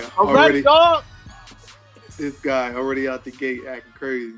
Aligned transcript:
this 0.00 0.08
guy 0.08 0.22
I'm 0.22 0.28
already. 0.28 0.54
ready, 0.54 0.62
dog. 0.62 1.04
This 2.16 2.38
guy 2.40 2.74
already 2.74 3.08
out 3.08 3.24
the 3.24 3.30
gate 3.30 3.60
acting 3.66 3.92
crazy. 3.92 4.34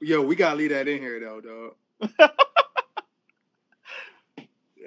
Yo, 0.00 0.22
we 0.22 0.36
gotta 0.36 0.56
leave 0.56 0.70
that 0.70 0.88
in 0.88 0.98
here 0.98 1.20
though, 1.20 1.40
dog. 1.40 1.74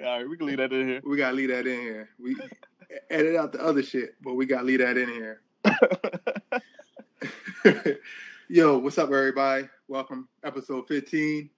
All 0.02 0.18
right, 0.18 0.28
we 0.28 0.36
can 0.36 0.46
leave 0.46 0.58
that 0.58 0.72
in 0.72 0.88
here. 0.88 1.00
We 1.04 1.16
gotta 1.16 1.36
leave 1.36 1.50
that 1.50 1.66
in 1.66 1.80
here. 1.80 2.08
We 2.18 2.36
edit 3.10 3.36
out 3.36 3.52
the 3.52 3.62
other 3.62 3.82
shit, 3.82 4.14
but 4.22 4.34
we 4.34 4.46
gotta 4.46 4.64
leave 4.64 4.80
that 4.80 4.96
in 4.96 5.08
here. 5.08 5.42
Yo, 8.48 8.78
what's 8.78 8.98
up, 8.98 9.10
everybody? 9.10 9.68
Welcome, 9.88 10.28
episode 10.44 10.88
15, 10.88 11.48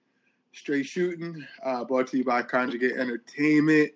Straight 0.53 0.85
Shooting, 0.85 1.45
uh, 1.63 1.83
brought 1.85 2.07
to 2.07 2.17
you 2.17 2.23
by 2.23 2.43
Conjugate 2.43 2.97
Entertainment. 2.97 3.91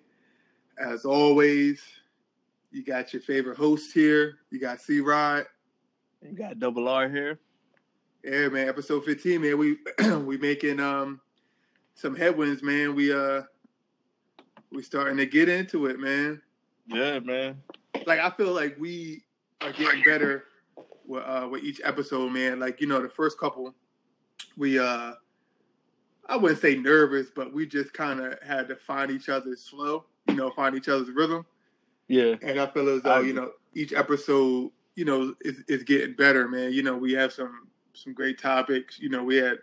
As 0.78 1.04
always, 1.04 1.82
you 2.70 2.84
got 2.84 3.12
your 3.12 3.22
favorite 3.22 3.56
host 3.56 3.92
here. 3.92 4.38
You 4.50 4.60
got 4.60 4.80
C 4.80 5.00
Rod. 5.00 5.46
you 6.22 6.32
got 6.32 6.58
double 6.58 6.88
R 6.88 7.08
here. 7.08 7.38
Yeah, 8.22 8.48
man, 8.48 8.68
episode 8.68 9.04
15, 9.04 9.40
man. 9.40 9.58
We 9.58 9.78
we 10.24 10.36
making 10.38 10.80
um 10.80 11.20
some 11.94 12.14
headwinds, 12.14 12.62
man. 12.62 12.94
We 12.94 13.12
uh 13.12 13.42
we 14.70 14.82
starting 14.82 15.16
to 15.16 15.26
get 15.26 15.48
into 15.48 15.86
it, 15.86 15.98
man. 15.98 16.40
Yeah, 16.86 17.18
man. 17.20 17.60
Like 18.06 18.20
I 18.20 18.30
feel 18.30 18.52
like 18.52 18.76
we 18.78 19.24
are 19.60 19.72
getting 19.72 20.02
better 20.04 20.44
with 21.06 21.24
uh 21.24 21.48
with 21.50 21.64
each 21.64 21.80
episode, 21.84 22.30
man. 22.30 22.60
Like, 22.60 22.80
you 22.80 22.86
know, 22.86 23.00
the 23.02 23.08
first 23.08 23.38
couple 23.38 23.74
we 24.56 24.78
uh 24.78 25.12
I 26.28 26.36
wouldn't 26.36 26.60
say 26.60 26.76
nervous, 26.76 27.28
but 27.34 27.52
we 27.52 27.66
just 27.66 27.92
kind 27.92 28.20
of 28.20 28.40
had 28.40 28.68
to 28.68 28.76
find 28.76 29.10
each 29.10 29.28
other's 29.28 29.66
flow, 29.66 30.04
you 30.28 30.34
know, 30.34 30.50
find 30.50 30.76
each 30.76 30.88
other's 30.88 31.10
rhythm. 31.10 31.44
Yeah, 32.10 32.34
And 32.42 32.60
I 32.60 32.66
feel 32.66 32.88
as 32.88 33.02
though, 33.02 33.12
I 33.12 33.20
you 33.20 33.32
know, 33.32 33.52
each 33.72 33.92
episode, 33.92 34.72
you 34.96 35.04
know, 35.04 35.32
is, 35.42 35.62
is 35.68 35.84
getting 35.84 36.16
better, 36.16 36.48
man. 36.48 36.72
You 36.72 36.82
know, 36.82 36.96
we 36.96 37.12
have 37.12 37.32
some 37.32 37.68
some 37.92 38.14
great 38.14 38.36
topics. 38.36 38.98
You 38.98 39.10
know, 39.10 39.22
we 39.22 39.36
had 39.36 39.58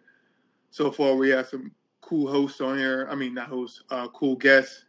so 0.69 0.89
far 0.89 1.15
we 1.15 1.27
had 1.27 1.45
some 1.47 1.73
cool 1.99 2.31
hosts 2.31 2.61
on 2.61 2.77
here. 2.77 3.05
I 3.11 3.15
mean, 3.15 3.33
not 3.33 3.49
hosts, 3.49 3.83
uh, 3.89 4.07
cool 4.13 4.37
guests. 4.37 4.85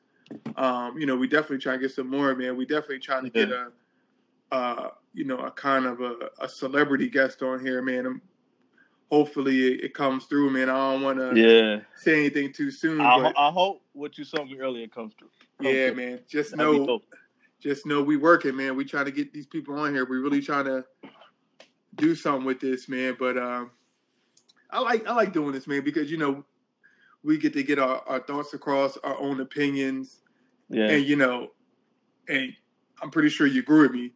Um, 0.54 0.98
you 0.98 1.04
know, 1.04 1.16
we 1.16 1.26
definitely 1.26 1.58
try 1.58 1.72
to 1.72 1.80
get 1.80 1.90
some 1.90 2.08
more, 2.08 2.32
man. 2.36 2.56
We 2.56 2.64
definitely 2.64 3.00
trying 3.00 3.24
to 3.24 3.30
get 3.30 3.50
a, 3.50 3.72
uh, 4.52 4.90
you 5.12 5.24
know, 5.24 5.38
a 5.38 5.50
kind 5.50 5.84
of 5.84 6.00
a, 6.00 6.30
a 6.38 6.48
celebrity 6.48 7.08
guest 7.08 7.42
on 7.42 7.58
here, 7.58 7.82
man. 7.82 8.06
And 8.06 8.20
hopefully 9.10 9.66
it, 9.66 9.84
it 9.86 9.94
comes 9.94 10.26
through, 10.26 10.50
man. 10.50 10.70
I 10.70 10.92
don't 10.92 11.02
want 11.02 11.18
to 11.18 11.34
yeah. 11.34 11.80
say 11.96 12.20
anything 12.20 12.52
too 12.52 12.70
soon, 12.70 13.00
I, 13.00 13.20
but 13.20 13.34
I 13.36 13.50
hope 13.50 13.82
what 13.94 14.16
you 14.16 14.24
told 14.24 14.48
me 14.48 14.60
earlier 14.60 14.86
comes 14.86 15.14
through. 15.18 15.30
Comes 15.60 15.74
yeah, 15.74 15.88
through. 15.88 15.96
man. 15.96 16.20
Just 16.28 16.54
know. 16.54 17.00
Just 17.60 17.86
know 17.86 18.02
we 18.02 18.16
working, 18.16 18.56
man. 18.56 18.76
We 18.76 18.84
trying 18.84 19.06
to 19.06 19.10
get 19.10 19.32
these 19.32 19.46
people 19.46 19.78
on 19.78 19.92
here. 19.92 20.04
We 20.04 20.18
really 20.18 20.40
trying 20.40 20.66
to 20.66 20.84
do 21.96 22.14
something 22.14 22.44
with 22.44 22.60
this, 22.60 22.88
man. 22.88 23.16
But 23.18 23.36
um, 23.36 23.70
I 24.70 24.80
like 24.80 25.06
I 25.06 25.14
like 25.14 25.32
doing 25.32 25.52
this, 25.52 25.66
man, 25.66 25.82
because 25.82 26.10
you 26.10 26.16
know 26.18 26.44
we 27.22 27.38
get 27.38 27.52
to 27.54 27.62
get 27.62 27.78
our, 27.78 28.02
our 28.06 28.20
thoughts 28.20 28.54
across, 28.54 28.96
our 28.98 29.18
own 29.18 29.40
opinions, 29.40 30.20
Yeah, 30.68 30.88
and 30.88 31.04
you 31.04 31.16
know, 31.16 31.48
and 32.28 32.52
I'm 33.02 33.10
pretty 33.10 33.28
sure 33.28 33.46
you 33.46 33.60
agree 33.60 33.82
with 33.82 33.92
me. 33.92 34.12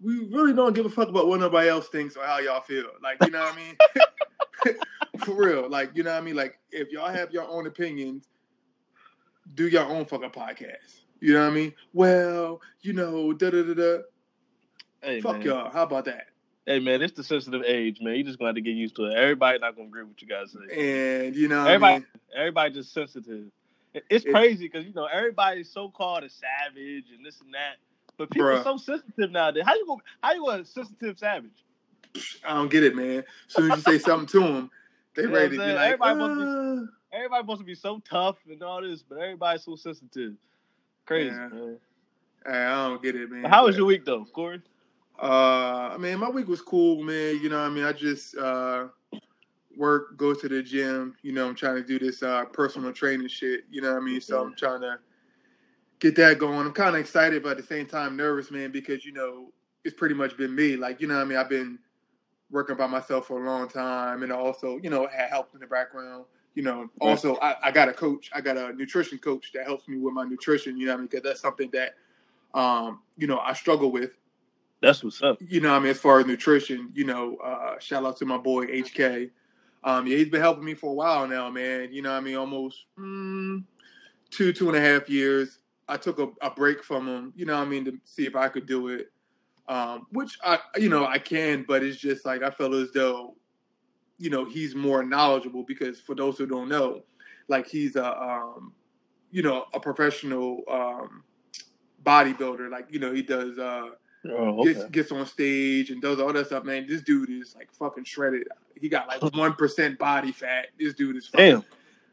We 0.00 0.26
really 0.26 0.52
don't 0.52 0.74
give 0.74 0.86
a 0.86 0.90
fuck 0.90 1.08
about 1.08 1.26
what 1.26 1.40
nobody 1.40 1.68
else 1.68 1.88
thinks 1.88 2.16
or 2.16 2.24
how 2.24 2.38
y'all 2.38 2.60
feel. 2.60 2.84
Like, 3.02 3.16
you 3.22 3.30
know 3.30 3.40
what 3.40 3.54
I 3.54 3.56
mean? 3.56 4.76
For 5.24 5.34
real. 5.34 5.70
Like, 5.70 5.92
you 5.94 6.02
know 6.02 6.12
what 6.12 6.18
I 6.18 6.20
mean? 6.20 6.36
Like, 6.36 6.58
if 6.70 6.90
y'all 6.92 7.08
have 7.08 7.32
your 7.32 7.48
own 7.48 7.66
opinions, 7.66 8.28
do 9.54 9.68
your 9.68 9.84
own 9.84 10.04
fucking 10.04 10.30
podcast. 10.30 11.00
You 11.20 11.34
know 11.34 11.42
what 11.44 11.52
I 11.52 11.54
mean? 11.54 11.72
Well, 11.92 12.60
you 12.82 12.92
know, 12.92 13.32
da 13.32 13.50
da 13.50 13.62
da 13.62 13.74
da. 13.74 13.98
hey, 15.02 15.20
Fuck 15.20 15.38
man. 15.38 15.42
y'all. 15.46 15.70
How 15.70 15.82
about 15.84 16.04
that? 16.06 16.26
Hey, 16.66 16.80
man, 16.80 17.00
it's 17.00 17.12
the 17.14 17.22
sensitive 17.22 17.62
age, 17.64 18.00
man. 18.00 18.16
You 18.16 18.24
just 18.24 18.38
gonna 18.38 18.48
have 18.48 18.56
to 18.56 18.60
get 18.60 18.74
used 18.74 18.96
to 18.96 19.04
it. 19.06 19.14
Everybody 19.14 19.58
not 19.58 19.76
gonna 19.76 19.88
agree 19.88 20.02
with 20.02 20.20
you 20.20 20.28
guys 20.28 20.52
say. 20.52 21.24
And 21.26 21.36
you 21.36 21.48
know, 21.48 21.60
Everybody- 21.64 21.94
I 21.94 21.98
mean? 22.00 22.06
Everybody 22.34 22.74
just 22.74 22.92
sensitive. 22.92 23.46
It's 24.10 24.26
It- 24.26 24.30
crazy 24.32 24.66
because 24.68 24.84
you 24.84 24.92
know 24.92 25.06
everybody's 25.06 25.70
so 25.70 25.88
called 25.88 26.24
a 26.24 26.28
savage 26.28 27.04
and 27.14 27.24
this 27.24 27.40
and 27.40 27.54
that, 27.54 27.76
but 28.18 28.30
people 28.30 28.48
Bruh. 28.48 28.60
are 28.60 28.64
so 28.64 28.76
sensitive 28.76 29.30
nowadays. 29.30 29.62
How 29.64 29.74
you 29.74 29.86
go? 29.86 30.00
How 30.22 30.34
you 30.34 30.50
a 30.50 30.64
sensitive 30.64 31.18
savage? 31.18 31.64
I 32.44 32.54
don't 32.54 32.70
get 32.70 32.84
it, 32.84 32.94
man. 32.94 33.18
As 33.48 33.54
soon 33.54 33.70
as 33.70 33.78
you 33.78 33.82
say 33.92 33.98
something 33.98 34.26
to 34.28 34.40
them, 34.40 34.70
they 35.14 35.22
You 35.22 35.28
know 35.28 35.34
ready 35.34 35.56
to 35.56 35.62
be 35.64 35.72
like? 35.72 35.92
Everybody 35.92 36.18
must 36.18 36.40
"Uh." 36.40 36.86
Everybody's 37.12 37.42
supposed 37.42 37.60
to 37.60 37.64
be 37.66 37.74
so 37.74 38.00
tough 38.00 38.36
and 38.50 38.62
all 38.62 38.82
this, 38.82 39.02
but 39.02 39.16
everybody's 39.18 39.62
so 39.64 39.76
sensitive. 39.76 40.34
Crazy. 41.06 41.34
Yeah. 41.34 41.48
Man. 41.48 41.78
Hey, 42.44 42.52
I 42.52 42.88
don't 42.88 43.02
get 43.02 43.16
it, 43.16 43.30
man. 43.30 43.44
How 43.44 43.66
was 43.66 43.76
your 43.76 43.86
week 43.86 44.04
though, 44.04 44.24
Corey? 44.24 44.60
Uh, 45.20 45.90
I 45.92 45.96
mean, 45.98 46.18
my 46.18 46.28
week 46.28 46.48
was 46.48 46.60
cool, 46.60 47.02
man. 47.02 47.40
You 47.42 47.48
know, 47.48 47.60
what 47.60 47.70
I 47.70 47.70
mean, 47.70 47.84
I 47.84 47.92
just 47.92 48.36
uh 48.36 48.88
work, 49.76 50.16
go 50.16 50.34
to 50.34 50.48
the 50.48 50.62
gym. 50.62 51.14
You 51.22 51.32
know, 51.32 51.46
I'm 51.48 51.54
trying 51.54 51.76
to 51.76 51.82
do 51.82 51.98
this 51.98 52.22
uh 52.22 52.44
personal 52.46 52.92
training 52.92 53.28
shit. 53.28 53.64
You 53.70 53.80
know 53.82 53.92
what 53.94 54.02
I 54.02 54.04
mean? 54.04 54.20
So 54.20 54.42
I'm 54.42 54.54
trying 54.54 54.82
to 54.82 54.98
get 56.00 56.16
that 56.16 56.38
going. 56.38 56.66
I'm 56.66 56.72
kind 56.72 56.94
of 56.94 57.00
excited, 57.00 57.42
but 57.42 57.52
at 57.52 57.56
the 57.56 57.62
same 57.62 57.86
time 57.86 58.16
nervous, 58.16 58.50
man, 58.50 58.70
because 58.70 59.04
you 59.04 59.12
know 59.12 59.52
it's 59.84 59.96
pretty 59.96 60.14
much 60.14 60.36
been 60.36 60.54
me. 60.54 60.76
Like, 60.76 61.00
you 61.00 61.06
know, 61.06 61.14
what 61.14 61.22
I 61.22 61.24
mean, 61.24 61.38
I've 61.38 61.48
been 61.48 61.78
working 62.50 62.76
by 62.76 62.86
myself 62.86 63.26
for 63.26 63.42
a 63.42 63.46
long 63.46 63.68
time, 63.68 64.22
and 64.22 64.32
also, 64.32 64.78
you 64.82 64.90
know, 64.90 65.06
had 65.06 65.30
help 65.30 65.50
in 65.54 65.60
the 65.60 65.66
background. 65.66 66.24
You 66.56 66.62
know, 66.62 66.90
also 67.00 67.36
I, 67.36 67.54
I 67.64 67.70
got 67.70 67.88
a 67.88 67.92
coach. 67.92 68.30
I 68.34 68.40
got 68.40 68.56
a 68.56 68.72
nutrition 68.72 69.18
coach 69.18 69.52
that 69.52 69.66
helps 69.66 69.86
me 69.86 69.98
with 69.98 70.14
my 70.14 70.24
nutrition. 70.24 70.76
You 70.76 70.86
know, 70.86 70.92
what 70.92 70.96
I 70.96 71.00
mean, 71.02 71.06
because 71.08 71.22
that's 71.22 71.40
something 71.40 71.70
that 71.72 71.94
um, 72.58 73.00
you 73.18 73.26
know 73.26 73.38
I 73.38 73.52
struggle 73.52 73.92
with 73.92 74.12
That's 74.80 75.04
what's 75.04 75.22
up. 75.22 75.38
you 75.46 75.60
know, 75.60 75.74
I 75.74 75.78
mean, 75.78 75.90
as 75.90 75.98
far 75.98 76.18
as 76.18 76.26
nutrition, 76.26 76.90
you 76.94 77.04
know, 77.04 77.36
uh, 77.36 77.78
shout 77.78 78.04
out 78.04 78.16
to 78.16 78.24
my 78.24 78.38
boy 78.38 78.66
HK. 78.66 79.30
Um, 79.84 80.06
yeah, 80.06 80.16
he's 80.16 80.30
been 80.30 80.40
helping 80.40 80.64
me 80.64 80.74
for 80.74 80.90
a 80.90 80.94
while 80.94 81.28
now, 81.28 81.50
man. 81.50 81.92
You 81.92 82.02
know, 82.02 82.12
I 82.12 82.20
mean, 82.20 82.36
almost 82.36 82.86
mm, 82.98 83.62
two, 84.30 84.52
two 84.52 84.68
and 84.68 84.76
a 84.76 84.80
half 84.80 85.08
years. 85.08 85.58
I 85.88 85.96
took 85.96 86.18
a, 86.18 86.28
a 86.40 86.50
break 86.50 86.82
from 86.82 87.06
him, 87.06 87.32
you 87.36 87.46
know, 87.46 87.56
what 87.56 87.66
I 87.66 87.70
mean, 87.70 87.84
to 87.84 87.96
see 88.04 88.26
if 88.26 88.34
I 88.34 88.48
could 88.48 88.66
do 88.66 88.88
it, 88.88 89.12
um, 89.68 90.06
which 90.10 90.36
I, 90.42 90.58
you 90.76 90.88
know, 90.88 91.06
I 91.06 91.18
can, 91.18 91.64
but 91.68 91.84
it's 91.84 91.98
just 91.98 92.24
like 92.24 92.42
I 92.42 92.50
feel 92.50 92.74
as 92.74 92.90
though, 92.92 93.36
you 94.18 94.30
know, 94.30 94.44
he's 94.44 94.74
more 94.74 95.02
knowledgeable 95.04 95.62
because 95.62 96.00
for 96.00 96.14
those 96.14 96.38
who 96.38 96.46
don't 96.46 96.68
know, 96.68 97.02
like 97.48 97.66
he's 97.66 97.96
a, 97.96 98.16
um, 98.20 98.72
you 99.30 99.42
know, 99.42 99.66
a 99.74 99.80
professional 99.80 100.62
um, 100.70 101.22
bodybuilder. 102.04 102.70
Like, 102.70 102.86
you 102.90 102.98
know, 102.98 103.12
he 103.12 103.22
does. 103.22 103.58
Uh, 103.58 103.90
Oh, 104.30 104.64
gets, 104.64 104.80
okay. 104.80 104.90
gets 104.90 105.12
on 105.12 105.26
stage 105.26 105.90
and 105.90 106.00
does 106.02 106.18
all 106.18 106.32
that 106.32 106.46
stuff, 106.46 106.64
man. 106.64 106.86
This 106.88 107.02
dude 107.02 107.30
is 107.30 107.54
like 107.54 107.72
fucking 107.72 108.04
shredded. 108.04 108.48
He 108.74 108.88
got 108.88 109.08
like 109.08 109.22
one 109.34 109.52
percent 109.52 109.98
body 109.98 110.32
fat. 110.32 110.68
This 110.78 110.94
dude 110.94 111.16
is 111.16 111.28
fucking, 111.28 111.46
Damn. 111.46 111.64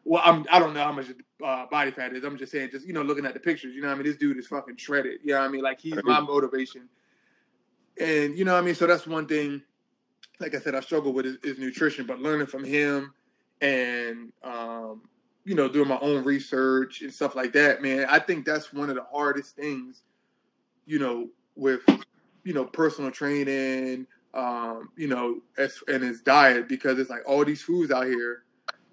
well. 0.05 0.21
I'm 0.23 0.45
I 0.51 0.59
don't 0.59 0.73
know 0.73 0.83
how 0.83 0.91
much 0.91 1.07
uh, 1.43 1.65
body 1.67 1.91
fat 1.91 2.15
is. 2.15 2.23
I'm 2.23 2.37
just 2.37 2.51
saying, 2.51 2.69
just 2.71 2.85
you 2.85 2.93
know, 2.93 3.01
looking 3.01 3.25
at 3.25 3.33
the 3.33 3.39
pictures, 3.39 3.73
you 3.75 3.81
know, 3.81 3.87
what 3.87 3.95
I 3.95 3.97
mean, 3.97 4.05
this 4.05 4.17
dude 4.17 4.37
is 4.37 4.47
fucking 4.47 4.77
shredded. 4.77 5.21
You 5.23 5.33
know, 5.33 5.39
what 5.39 5.45
I 5.45 5.51
mean, 5.51 5.63
like 5.63 5.79
he's 5.79 6.01
my 6.03 6.19
motivation. 6.19 6.87
And 7.99 8.37
you 8.37 8.45
know, 8.45 8.53
what 8.53 8.63
I 8.63 8.65
mean, 8.65 8.75
so 8.75 8.87
that's 8.87 9.07
one 9.07 9.27
thing. 9.27 9.61
Like 10.39 10.55
I 10.55 10.59
said, 10.59 10.75
I 10.75 10.79
struggle 10.81 11.13
with 11.13 11.25
is, 11.25 11.37
is 11.43 11.59
nutrition, 11.59 12.05
but 12.05 12.19
learning 12.19 12.47
from 12.47 12.63
him 12.63 13.13
and 13.61 14.31
um, 14.43 15.01
you 15.45 15.55
know, 15.55 15.67
doing 15.67 15.87
my 15.87 15.99
own 15.99 16.23
research 16.23 17.01
and 17.01 17.13
stuff 17.13 17.35
like 17.35 17.53
that, 17.53 17.81
man. 17.81 18.05
I 18.09 18.19
think 18.19 18.45
that's 18.45 18.73
one 18.73 18.89
of 18.89 18.95
the 18.95 19.05
hardest 19.11 19.55
things, 19.55 20.03
you 20.85 20.99
know, 20.99 21.27
with 21.55 21.81
you 22.43 22.53
know 22.53 22.65
personal 22.65 23.11
training, 23.11 24.07
um, 24.33 24.89
you 24.95 25.07
know, 25.07 25.41
as, 25.57 25.77
and 25.87 26.03
his 26.03 26.21
diet 26.21 26.67
because 26.67 26.97
it's 26.99 27.09
like 27.09 27.23
all 27.27 27.43
these 27.45 27.61
foods 27.61 27.91
out 27.91 28.05
here. 28.05 28.43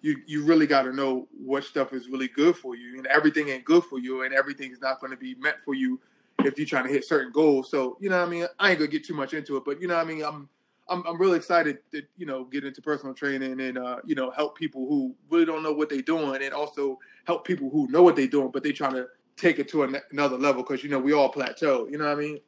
You 0.03 0.17
you 0.27 0.45
really 0.45 0.67
got 0.67 0.83
to 0.83 0.93
know 0.95 1.29
what 1.45 1.65
stuff 1.65 1.93
is 1.93 2.09
really 2.09 2.29
good 2.29 2.57
for 2.57 2.75
you, 2.75 2.97
and 2.97 3.07
everything 3.07 3.49
ain't 3.49 3.65
good 3.65 3.85
for 3.85 3.99
you, 3.99 4.23
and 4.23 4.33
everything 4.33 4.73
is 4.73 4.81
not 4.81 4.99
going 4.99 5.11
to 5.11 5.17
be 5.17 5.35
meant 5.35 5.57
for 5.63 5.75
you 5.75 6.01
if 6.43 6.57
you're 6.57 6.67
trying 6.67 6.87
to 6.87 6.91
hit 6.91 7.05
certain 7.05 7.31
goals. 7.33 7.71
So 7.71 7.99
you 8.01 8.09
know, 8.09 8.19
what 8.19 8.27
I 8.27 8.31
mean, 8.31 8.47
I 8.59 8.71
ain't 8.71 8.79
gonna 8.79 8.91
get 8.91 9.05
too 9.05 9.15
much 9.15 9.35
into 9.35 9.59
it, 9.59 9.65
but 9.65 9.81
you 9.81 9.89
know, 9.89 9.97
what 9.97 10.07
I 10.07 10.09
mean, 10.09 10.25
I'm 10.25 10.49
I'm 10.91 11.07
I'm 11.07 11.19
really 11.19 11.37
excited 11.37 11.79
to 11.93 12.03
you 12.17 12.27
know 12.27 12.45
get 12.45 12.65
into 12.65 12.83
personal 12.83 13.15
training 13.15 13.61
and 13.61 13.79
uh, 13.79 13.97
you 14.05 14.15
know 14.15 14.31
help 14.31 14.59
people 14.59 14.87
who 14.87 15.15
really 15.31 15.47
don't 15.47 15.63
know 15.63 15.73
what 15.73 15.89
they're 15.89 16.03
doing, 16.03 16.43
and 16.43 16.53
also 16.53 16.99
help 17.25 17.47
people 17.47 17.71
who 17.71 17.87
know 17.89 18.03
what 18.03 18.17
they're 18.17 18.27
doing, 18.27 18.51
but 18.51 18.63
they're 18.63 18.73
trying 18.73 18.95
to 18.95 19.07
take 19.37 19.59
it 19.59 19.69
to 19.69 19.85
an- 19.85 19.97
another 20.11 20.37
level 20.37 20.63
because 20.63 20.83
you 20.83 20.91
know 20.91 20.99
we 20.99 21.13
all 21.13 21.29
plateau. 21.29 21.87
You 21.89 21.99
know 21.99 22.05
what 22.05 22.19
I 22.19 22.21
mean? 22.21 22.41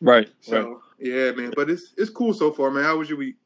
Right. 0.00 0.30
So 0.40 0.58
right. 0.58 0.76
yeah, 0.98 1.32
man. 1.32 1.52
But 1.56 1.70
it's 1.70 1.94
it's 1.96 2.10
cool 2.10 2.34
so 2.34 2.52
far, 2.52 2.70
man. 2.70 2.84
How 2.84 2.96
was 2.98 3.08
your 3.08 3.18
week? 3.18 3.36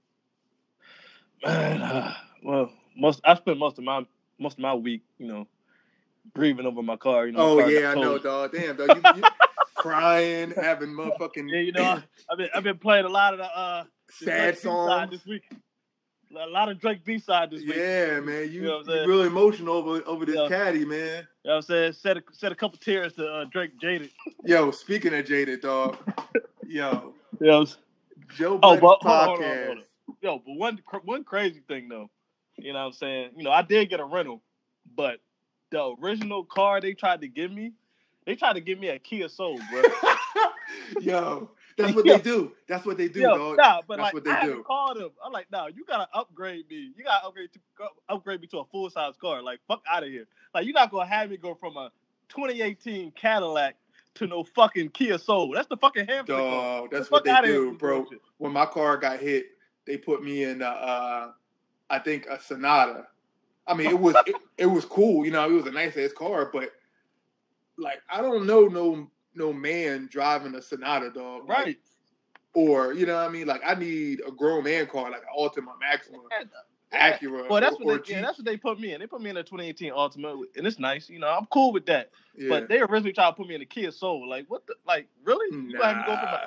Man, 1.45 1.81
uh, 1.81 2.15
well, 2.43 2.71
most 2.97 3.21
I 3.25 3.35
spent 3.35 3.59
most 3.59 3.79
of 3.79 3.85
my 3.85 4.05
most 4.39 4.55
of 4.55 4.61
my 4.61 4.75
week, 4.75 5.03
you 5.19 5.27
know, 5.27 5.47
grieving 6.35 6.67
over 6.67 6.83
my 6.83 6.97
car. 6.97 7.27
You 7.27 7.33
know. 7.33 7.53
Oh 7.53 7.69
yeah, 7.69 7.93
I 7.93 7.95
know, 7.95 8.19
dog. 8.19 8.53
Damn, 8.53 8.77
dog. 8.77 8.97
You, 8.97 9.03
you 9.15 9.25
crying, 9.77 10.53
having 10.61 10.91
motherfucking 10.91 11.51
Yeah, 11.51 11.61
you 11.61 11.73
know, 11.73 11.85
I, 11.85 12.03
I've 12.31 12.39
been 12.39 12.49
I've 12.55 12.65
been 12.65 12.79
playing 12.79 13.07
a 13.07 13.09
lot 13.09 13.33
of 13.33 13.39
the 13.39 13.47
uh 13.47 13.85
the 13.85 14.00
sad 14.11 14.59
songs. 14.59 15.11
this 15.11 15.27
week. 15.27 15.43
a 16.37 16.47
lot 16.47 16.69
of 16.69 16.81
Drake 16.81 17.05
B 17.05 17.19
side 17.19 17.51
this 17.51 17.63
week. 17.63 17.77
Yeah, 17.77 18.21
man. 18.21 18.43
You, 18.45 18.63
You 18.63 18.63
know 18.63 18.79
you 18.79 18.85
saying? 18.85 19.27
emotional 19.27 19.75
over 19.75 20.03
over 20.07 20.27
this 20.27 20.37
Yeah. 20.37 20.49
caddy, 20.49 20.85
man. 20.85 20.99
You 20.99 21.05
know 21.05 21.27
what 21.43 21.55
I'm 21.57 21.63
saying? 21.63 21.93
Said 21.95 22.17
a, 22.19 22.23
said 22.33 22.53
a 22.53 22.55
couple 22.55 22.79
tears 22.79 23.15
to 23.15 23.27
uh, 23.27 23.45
Drake 23.47 23.79
Jaded. 23.81 24.11
Yo, 24.45 24.71
speaking 24.71 25.15
of 25.15 25.25
jaded 25.25 25.63
dog, 25.63 25.97
yo, 26.67 27.15
You 27.41 27.47
know 27.47 27.53
what 27.53 27.61
I'm 27.61 27.67
saying? 27.67 27.79
Joe 28.37 28.59
Oh, 28.63 28.77
Budden's 28.77 28.81
but 28.81 28.99
hold 29.01 29.19
on, 29.21 29.27
hold 29.27 29.41
on, 29.41 29.65
hold 29.67 29.79
on. 29.79 29.85
Yo, 30.23 30.43
but 30.45 30.55
one 30.57 30.83
one 31.05 31.25
crazy 31.25 31.63
thing 31.67 31.89
though, 31.89 32.11
you 32.59 32.73
know 32.73 32.81
what 32.81 32.87
I'm 32.87 32.93
saying? 32.93 33.31
You 33.37 33.45
know, 33.45 33.51
I 33.51 33.63
did 33.63 33.89
get 33.89 34.01
a 34.01 34.05
rental, 34.05 34.43
but 34.95 35.21
the 35.71 35.95
original 36.03 36.45
car 36.45 36.81
they 36.81 36.93
tried 36.95 37.23
to 37.23 37.29
give 37.29 37.51
me, 37.51 37.73
they 38.27 38.35
tried 38.37 38.55
to 38.55 38.61
give 38.61 38.79
me 38.79 38.89
a 38.89 38.99
Kia 38.99 39.29
Soul, 39.29 39.59
bro. 39.71 39.83
yo, 41.01 41.51
that's 41.83 41.95
what 41.97 42.05
they 42.05 42.19
do. 42.19 42.53
That's 42.69 42.87
what 42.87 42.97
they 42.97 43.09
do, 43.09 43.21
Yo, 43.21 43.37
dog. 43.37 43.57
nah, 43.57 43.81
but 43.87 43.97
That's 43.97 44.07
like 44.07 44.15
what 44.15 44.25
they 44.25 44.31
I 44.31 44.45
do. 44.45 44.57
to 44.57 44.63
call 44.63 44.95
them. 44.95 45.11
I'm 45.25 45.33
like, 45.33 45.51
nah, 45.51 45.67
you 45.67 45.85
gotta 45.85 46.09
upgrade 46.15 46.69
me. 46.69 46.93
You 46.97 47.05
gotta 47.05 47.27
upgrade 47.27 47.51
to 47.53 47.61
upgrade 48.09 48.41
me 48.41 48.47
to 48.49 48.59
a 48.59 48.65
full 48.67 48.91
size 48.91 49.15
car. 49.21 49.43
Like, 49.43 49.61
fuck 49.69 49.83
out 49.91 50.03
of 50.03 50.09
here. 50.09 50.27
Like, 50.55 50.65
you're 50.65 50.75
not 50.75 50.91
gonna 50.91 51.09
have 51.09 51.31
me 51.31 51.37
go 51.37 51.55
from 51.55 51.77
a 51.77 51.91
2018 52.29 53.13
Cadillac 53.13 53.77
to 54.15 54.27
no 54.27 54.45
fucking 54.45 54.91
Kia 54.91 55.19
Soul. 55.19 55.53
That's 55.55 55.69
the 55.69 55.77
fucking 55.77 56.07
hamster. 56.07 56.33
Dog, 56.33 56.91
that's 56.91 57.11
what 57.11 57.25
they 57.25 57.37
do, 57.43 57.73
bro. 57.73 58.03
bullshit. 58.03 58.21
When 58.39 58.53
my 58.53 58.67
car 58.67 58.97
got 58.97 59.21
hit, 59.21 59.47
they 59.87 59.97
put 59.97 60.23
me 60.23 60.45
in, 60.45 60.63
uh, 60.63 60.67
uh 60.67 61.31
I 61.89 61.99
think 61.99 62.27
a 62.27 62.41
Sonata. 62.41 63.07
I 63.67 63.75
mean, 63.75 63.89
it 63.89 63.99
was 63.99 64.17
it, 64.27 64.37
it 64.59 64.67
was 64.67 64.85
cool, 64.85 65.25
you 65.25 65.31
know. 65.31 65.49
It 65.49 65.53
was 65.53 65.67
a 65.67 65.71
nice 65.71 65.97
ass 65.97 66.13
car, 66.13 66.51
but 66.53 66.71
like 67.77 68.01
I 68.09 68.21
don't 68.21 68.47
know 68.47 68.67
no 68.67 69.09
no 69.35 69.53
man 69.53 70.09
driving 70.11 70.55
a 70.55 70.63
Sonata, 70.63 71.11
dog. 71.11 71.49
Like, 71.49 71.67
Right. 71.67 71.79
or 72.55 72.93
you 72.93 73.07
know 73.07 73.15
what 73.17 73.29
I 73.29 73.33
mean? 73.33 73.47
Like 73.47 73.63
I 73.65 73.75
need 73.75 74.21
a 74.27 74.31
grown 74.33 74.65
man 74.65 74.87
car, 74.87 75.11
like 75.11 75.23
an 75.23 75.29
Altima 75.39 75.79
Maxima, 75.81 76.19
Acura, 76.93 77.49
Well, 77.49 77.61
that's 77.61 77.77
or, 77.77 77.87
what 77.87 78.05
they 78.07 78.15
yeah, 78.15 78.21
that's 78.23 78.39
what 78.39 78.45
they 78.45 78.57
put 78.57 78.81
me 78.81 78.93
in. 78.93 79.01
They 79.01 79.07
put 79.07 79.21
me 79.23 79.31
in 79.31 79.37
a 79.37 79.43
2018 79.45 79.93
Ultima, 79.93 80.37
and 80.57 80.67
it's 80.67 80.79
nice. 80.81 81.09
You 81.09 81.21
know, 81.21 81.29
I'm 81.29 81.47
cool 81.47 81.73
with 81.73 81.87
that. 81.87 82.11
yeah. 82.37 82.49
But 82.49 82.69
they 82.69 82.81
originally 82.81 83.13
tried 83.13 83.31
to 83.31 83.33
put 83.35 83.47
me 83.47 83.55
in 83.55 83.63
a 83.63 83.67
Kia 83.67 83.93
Soul. 83.93 84.29
Like, 84.29 84.47
what 84.49 84.67
the? 84.67 84.75
Like, 84.85 85.07
really? 85.25 85.57
You 85.57 85.79
gonna 85.79 86.03
go 86.05 86.17
from 86.17 86.25
Nah, 86.25 86.39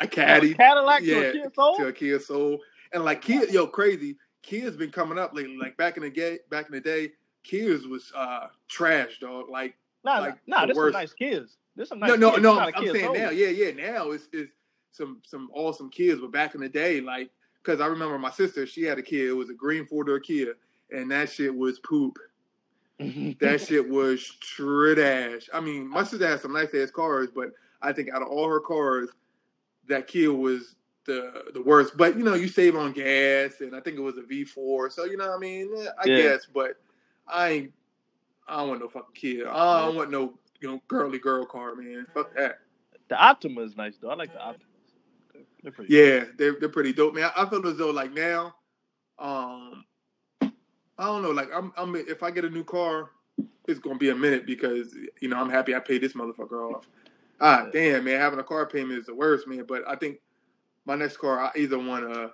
a, 0.00 0.04
a 0.04 0.06
caddy 0.08 0.54
Cadillac 0.54 1.00
to 1.00 1.06
yeah, 1.06 1.16
a 1.18 1.32
Kia 1.32 1.52
Soul? 1.54 1.76
to 1.76 1.86
a 1.86 1.92
Kia 1.92 2.18
Soul, 2.18 2.58
and 2.92 3.04
like 3.04 3.22
Kia, 3.22 3.46
yo, 3.48 3.66
crazy. 3.68 4.16
Kia's 4.42 4.76
been 4.76 4.90
coming 4.90 5.18
up 5.18 5.34
lately. 5.34 5.56
Like 5.56 5.76
back 5.76 5.96
in 5.96 6.02
the 6.02 6.10
day, 6.10 6.40
back 6.50 6.66
in 6.66 6.72
the 6.72 6.80
day, 6.80 7.12
Kia's 7.44 7.86
was 7.86 8.10
uh 8.16 8.48
trash, 8.66 9.20
dog. 9.20 9.48
Like 9.48 9.76
Nah, 10.04 10.18
like, 10.18 10.38
nah, 10.48 10.62
the 10.62 10.68
this 10.68 10.76
worst. 10.76 10.94
nice 10.94 11.14
Kias. 11.14 11.54
This 11.76 11.88
some 11.88 12.00
nice 12.00 12.08
no, 12.08 12.16
no, 12.16 12.36
no. 12.36 12.60
I'm, 12.60 12.68
a 12.68 12.76
I'm 12.76 12.82
Kia 12.84 12.92
saying 12.92 13.12
now, 13.12 13.30
yeah, 13.30 13.48
yeah. 13.48 13.70
Now 13.70 14.10
it's 14.10 14.28
it's 14.32 14.52
some 14.90 15.20
some 15.24 15.50
awesome 15.54 15.90
kids, 15.90 16.20
but 16.20 16.30
back 16.32 16.54
in 16.54 16.60
the 16.60 16.68
day, 16.68 17.00
like, 17.00 17.30
because 17.62 17.80
I 17.80 17.86
remember 17.86 18.18
my 18.18 18.30
sister, 18.30 18.66
she 18.66 18.82
had 18.82 18.98
a 18.98 19.02
kid. 19.02 19.28
It 19.28 19.32
was 19.32 19.50
a 19.50 19.54
green 19.54 19.86
four 19.86 20.04
door 20.04 20.20
Kia, 20.20 20.54
and 20.90 21.10
that 21.10 21.30
shit 21.30 21.54
was 21.54 21.78
poop. 21.80 22.18
That 23.40 23.60
shit 23.66 23.88
was 23.88 24.24
trash. 24.40 25.48
I 25.52 25.60
mean, 25.60 25.88
my 25.88 26.04
sister 26.04 26.26
had 26.28 26.40
some 26.40 26.52
nice 26.52 26.74
ass 26.74 26.90
cars, 26.90 27.28
but 27.34 27.52
I 27.80 27.92
think 27.92 28.10
out 28.10 28.22
of 28.22 28.28
all 28.28 28.48
her 28.48 28.60
cars, 28.60 29.08
that 29.88 30.06
Kia 30.06 30.32
was 30.32 30.76
the 31.06 31.44
the 31.54 31.62
worst. 31.62 31.96
But 31.96 32.18
you 32.18 32.24
know, 32.24 32.34
you 32.34 32.48
save 32.48 32.76
on 32.76 32.92
gas, 32.92 33.60
and 33.60 33.74
I 33.74 33.80
think 33.80 33.96
it 33.96 34.02
was 34.02 34.18
a 34.18 34.22
V4. 34.22 34.92
So 34.92 35.04
you 35.04 35.16
know, 35.16 35.28
what 35.28 35.36
I 35.36 35.40
mean, 35.40 35.70
eh, 35.76 35.88
I 35.98 36.06
Yeah. 36.06 36.16
guess. 36.16 36.46
But 36.52 36.76
I 37.26 37.48
ain't. 37.48 37.72
I 38.46 38.56
don't 38.58 38.68
want 38.68 38.80
no 38.80 38.88
fucking 38.88 39.14
Kia. 39.14 39.48
I 39.48 39.86
don't 39.86 39.96
want 39.96 40.10
no 40.10 40.34
you 40.62 40.70
know 40.70 40.82
girly 40.88 41.18
girl 41.18 41.44
car, 41.44 41.74
man. 41.74 42.06
Fuck 42.14 42.34
that. 42.36 42.60
the 43.08 43.16
Optima 43.16 43.60
is 43.62 43.76
nice 43.76 43.96
though. 44.00 44.10
I 44.10 44.14
like 44.14 44.32
the 44.32 44.40
Optima. 44.40 44.70
They're, 45.32 45.42
they're 45.62 45.72
pretty. 45.72 45.94
Yeah, 45.94 46.24
they're 46.38 46.56
they're 46.58 46.68
pretty 46.68 46.92
dope, 46.92 47.14
man. 47.14 47.30
I 47.36 47.48
feel 47.48 47.66
as 47.66 47.76
though 47.76 47.90
like 47.90 48.12
now, 48.12 48.54
um, 49.18 49.84
I 50.40 51.06
don't 51.06 51.22
know, 51.22 51.30
like 51.30 51.48
I'm 51.54 51.72
I'm 51.76 51.94
if 51.96 52.22
I 52.22 52.30
get 52.30 52.44
a 52.44 52.50
new 52.50 52.64
car, 52.64 53.10
it's 53.66 53.80
gonna 53.80 53.98
be 53.98 54.10
a 54.10 54.14
minute 54.14 54.46
because 54.46 54.94
you 55.20 55.28
know 55.28 55.36
I'm 55.36 55.50
happy 55.50 55.74
I 55.74 55.80
paid 55.80 56.02
this 56.02 56.12
motherfucker 56.12 56.74
off. 56.74 56.88
Ah, 57.40 57.66
damn, 57.72 58.04
man, 58.04 58.20
having 58.20 58.38
a 58.38 58.44
car 58.44 58.66
payment 58.66 59.00
is 59.00 59.06
the 59.06 59.14
worst, 59.14 59.48
man. 59.48 59.64
But 59.66 59.82
I 59.88 59.96
think 59.96 60.18
my 60.84 60.94
next 60.94 61.16
car, 61.16 61.40
I 61.40 61.50
either 61.56 61.78
want 61.78 62.04
a 62.04 62.32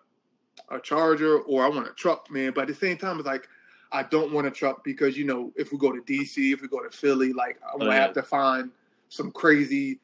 a 0.71 0.81
Charger 0.81 1.39
or 1.39 1.65
I 1.65 1.69
want 1.69 1.89
a 1.89 1.93
truck, 1.93 2.31
man. 2.31 2.53
But 2.55 2.63
at 2.63 2.69
the 2.69 2.75
same 2.75 2.99
time, 2.99 3.19
it's 3.19 3.27
like 3.27 3.49
I 3.93 4.03
don't 4.05 4.33
want 4.33 4.47
a 4.47 4.51
truck 4.51 4.85
because 4.85 5.17
you 5.17 5.25
know 5.25 5.53
if 5.57 5.73
we 5.73 5.79
go 5.79 5.93
to 5.93 6.01
DC, 6.03 6.53
if 6.53 6.61
we 6.63 6.69
go 6.69 6.83
to 6.83 6.91
Philly, 6.91 7.33
like 7.33 7.59
I'm 7.73 7.79
gonna 7.79 7.91
Oh, 7.91 7.95
yeah. 7.95 8.01
have 8.01 8.13
to 8.15 8.23
find 8.23 8.71
some 9.09 9.31
crazy 9.31 9.99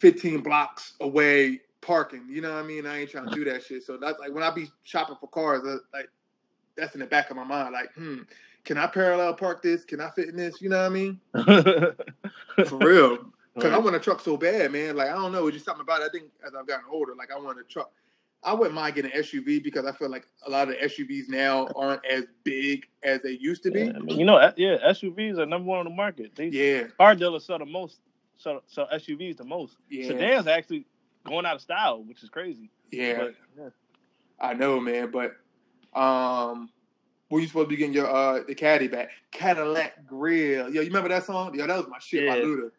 15 0.00 0.40
blocks 0.42 0.94
away 1.00 1.60
parking. 1.80 2.24
You 2.28 2.40
know 2.42 2.54
what 2.54 2.62
I 2.64 2.66
mean? 2.66 2.86
I 2.86 3.00
ain't 3.00 3.10
trying 3.10 3.28
to 3.28 3.34
do 3.34 3.44
that 3.44 3.64
shit. 3.64 3.82
So 3.84 3.96
that's 3.96 4.18
like 4.18 4.32
when 4.32 4.42
I 4.42 4.50
be 4.50 4.70
shopping 4.82 5.16
for 5.20 5.28
cars, 5.28 5.62
uh, 5.66 5.78
like 5.92 6.08
that's 6.76 6.94
in 6.94 7.00
the 7.00 7.06
back 7.06 7.30
of 7.30 7.36
my 7.36 7.44
mind. 7.44 7.72
Like, 7.72 7.92
hmm, 7.94 8.18
can 8.64 8.76
I 8.78 8.86
parallel 8.86 9.34
park 9.34 9.62
this? 9.62 9.84
Can 9.84 10.00
I 10.00 10.10
fit 10.10 10.28
in 10.28 10.36
this? 10.36 10.60
You 10.60 10.68
know 10.68 10.78
what 10.78 10.86
I 10.86 10.88
mean? 10.90 11.20
For 12.66 12.78
real. 12.78 13.18
Because 13.54 13.72
I 13.72 13.78
want 13.78 13.94
a 13.94 14.00
truck 14.00 14.20
so 14.20 14.36
bad, 14.36 14.72
man. 14.72 14.96
Like 14.96 15.08
I 15.08 15.12
don't 15.14 15.30
know, 15.30 15.46
it's 15.46 15.54
just 15.54 15.64
something 15.64 15.82
about 15.82 16.00
it. 16.00 16.06
I 16.06 16.08
think 16.10 16.30
as 16.44 16.54
I've 16.54 16.66
gotten 16.66 16.86
older, 16.90 17.14
like 17.14 17.30
I 17.30 17.38
want 17.38 17.58
a 17.58 17.62
truck. 17.62 17.90
I 18.44 18.52
wouldn't 18.52 18.74
mind 18.74 18.94
getting 18.94 19.12
an 19.12 19.22
SUV 19.22 19.62
because 19.62 19.86
I 19.86 19.92
feel 19.92 20.10
like 20.10 20.26
a 20.46 20.50
lot 20.50 20.68
of 20.68 20.74
the 20.78 20.86
SUVs 20.86 21.28
now 21.28 21.66
aren't 21.76 22.04
as 22.04 22.24
big 22.44 22.86
as 23.02 23.20
they 23.22 23.30
used 23.40 23.62
to 23.64 23.70
be. 23.70 23.80
Yeah, 23.84 23.92
I 23.96 23.98
mean, 24.00 24.18
you 24.18 24.24
know, 24.24 24.36
uh, 24.36 24.52
yeah, 24.56 24.76
SUVs 24.90 25.38
are 25.38 25.46
number 25.46 25.66
one 25.68 25.78
on 25.80 25.84
the 25.86 25.90
market. 25.90 26.32
They, 26.36 26.48
Yeah, 26.48 26.84
Car 26.98 27.14
dealers 27.14 27.44
sell 27.46 27.58
the 27.58 27.64
most, 27.66 28.00
sell, 28.36 28.62
sell 28.66 28.86
SUVs 28.92 29.38
the 29.38 29.44
most. 29.44 29.76
yeah, 29.88 30.08
Sedans 30.08 30.46
actually 30.46 30.86
going 31.24 31.46
out 31.46 31.56
of 31.56 31.62
style, 31.62 32.02
which 32.04 32.22
is 32.22 32.28
crazy. 32.28 32.70
yeah. 32.90 33.18
But, 33.18 33.34
yeah. 33.58 33.68
I 34.40 34.52
know, 34.52 34.78
man. 34.80 35.10
But 35.10 35.36
um, 35.98 36.68
were 37.30 37.40
you 37.40 37.46
supposed 37.46 37.66
to 37.66 37.70
be 37.70 37.76
getting 37.76 37.94
your 37.94 38.10
uh 38.14 38.40
the 38.46 38.54
caddy 38.54 38.88
back? 38.88 39.10
Cadillac 39.30 40.06
Grill. 40.06 40.66
Yo, 40.72 40.80
you 40.82 40.88
remember 40.88 41.08
that 41.08 41.24
song? 41.24 41.54
Yo, 41.54 41.66
that 41.66 41.76
was 41.76 41.86
my 41.88 41.98
shit 41.98 42.28
by 42.28 42.36
Yeah. 42.36 42.42
Luda. 42.42 42.70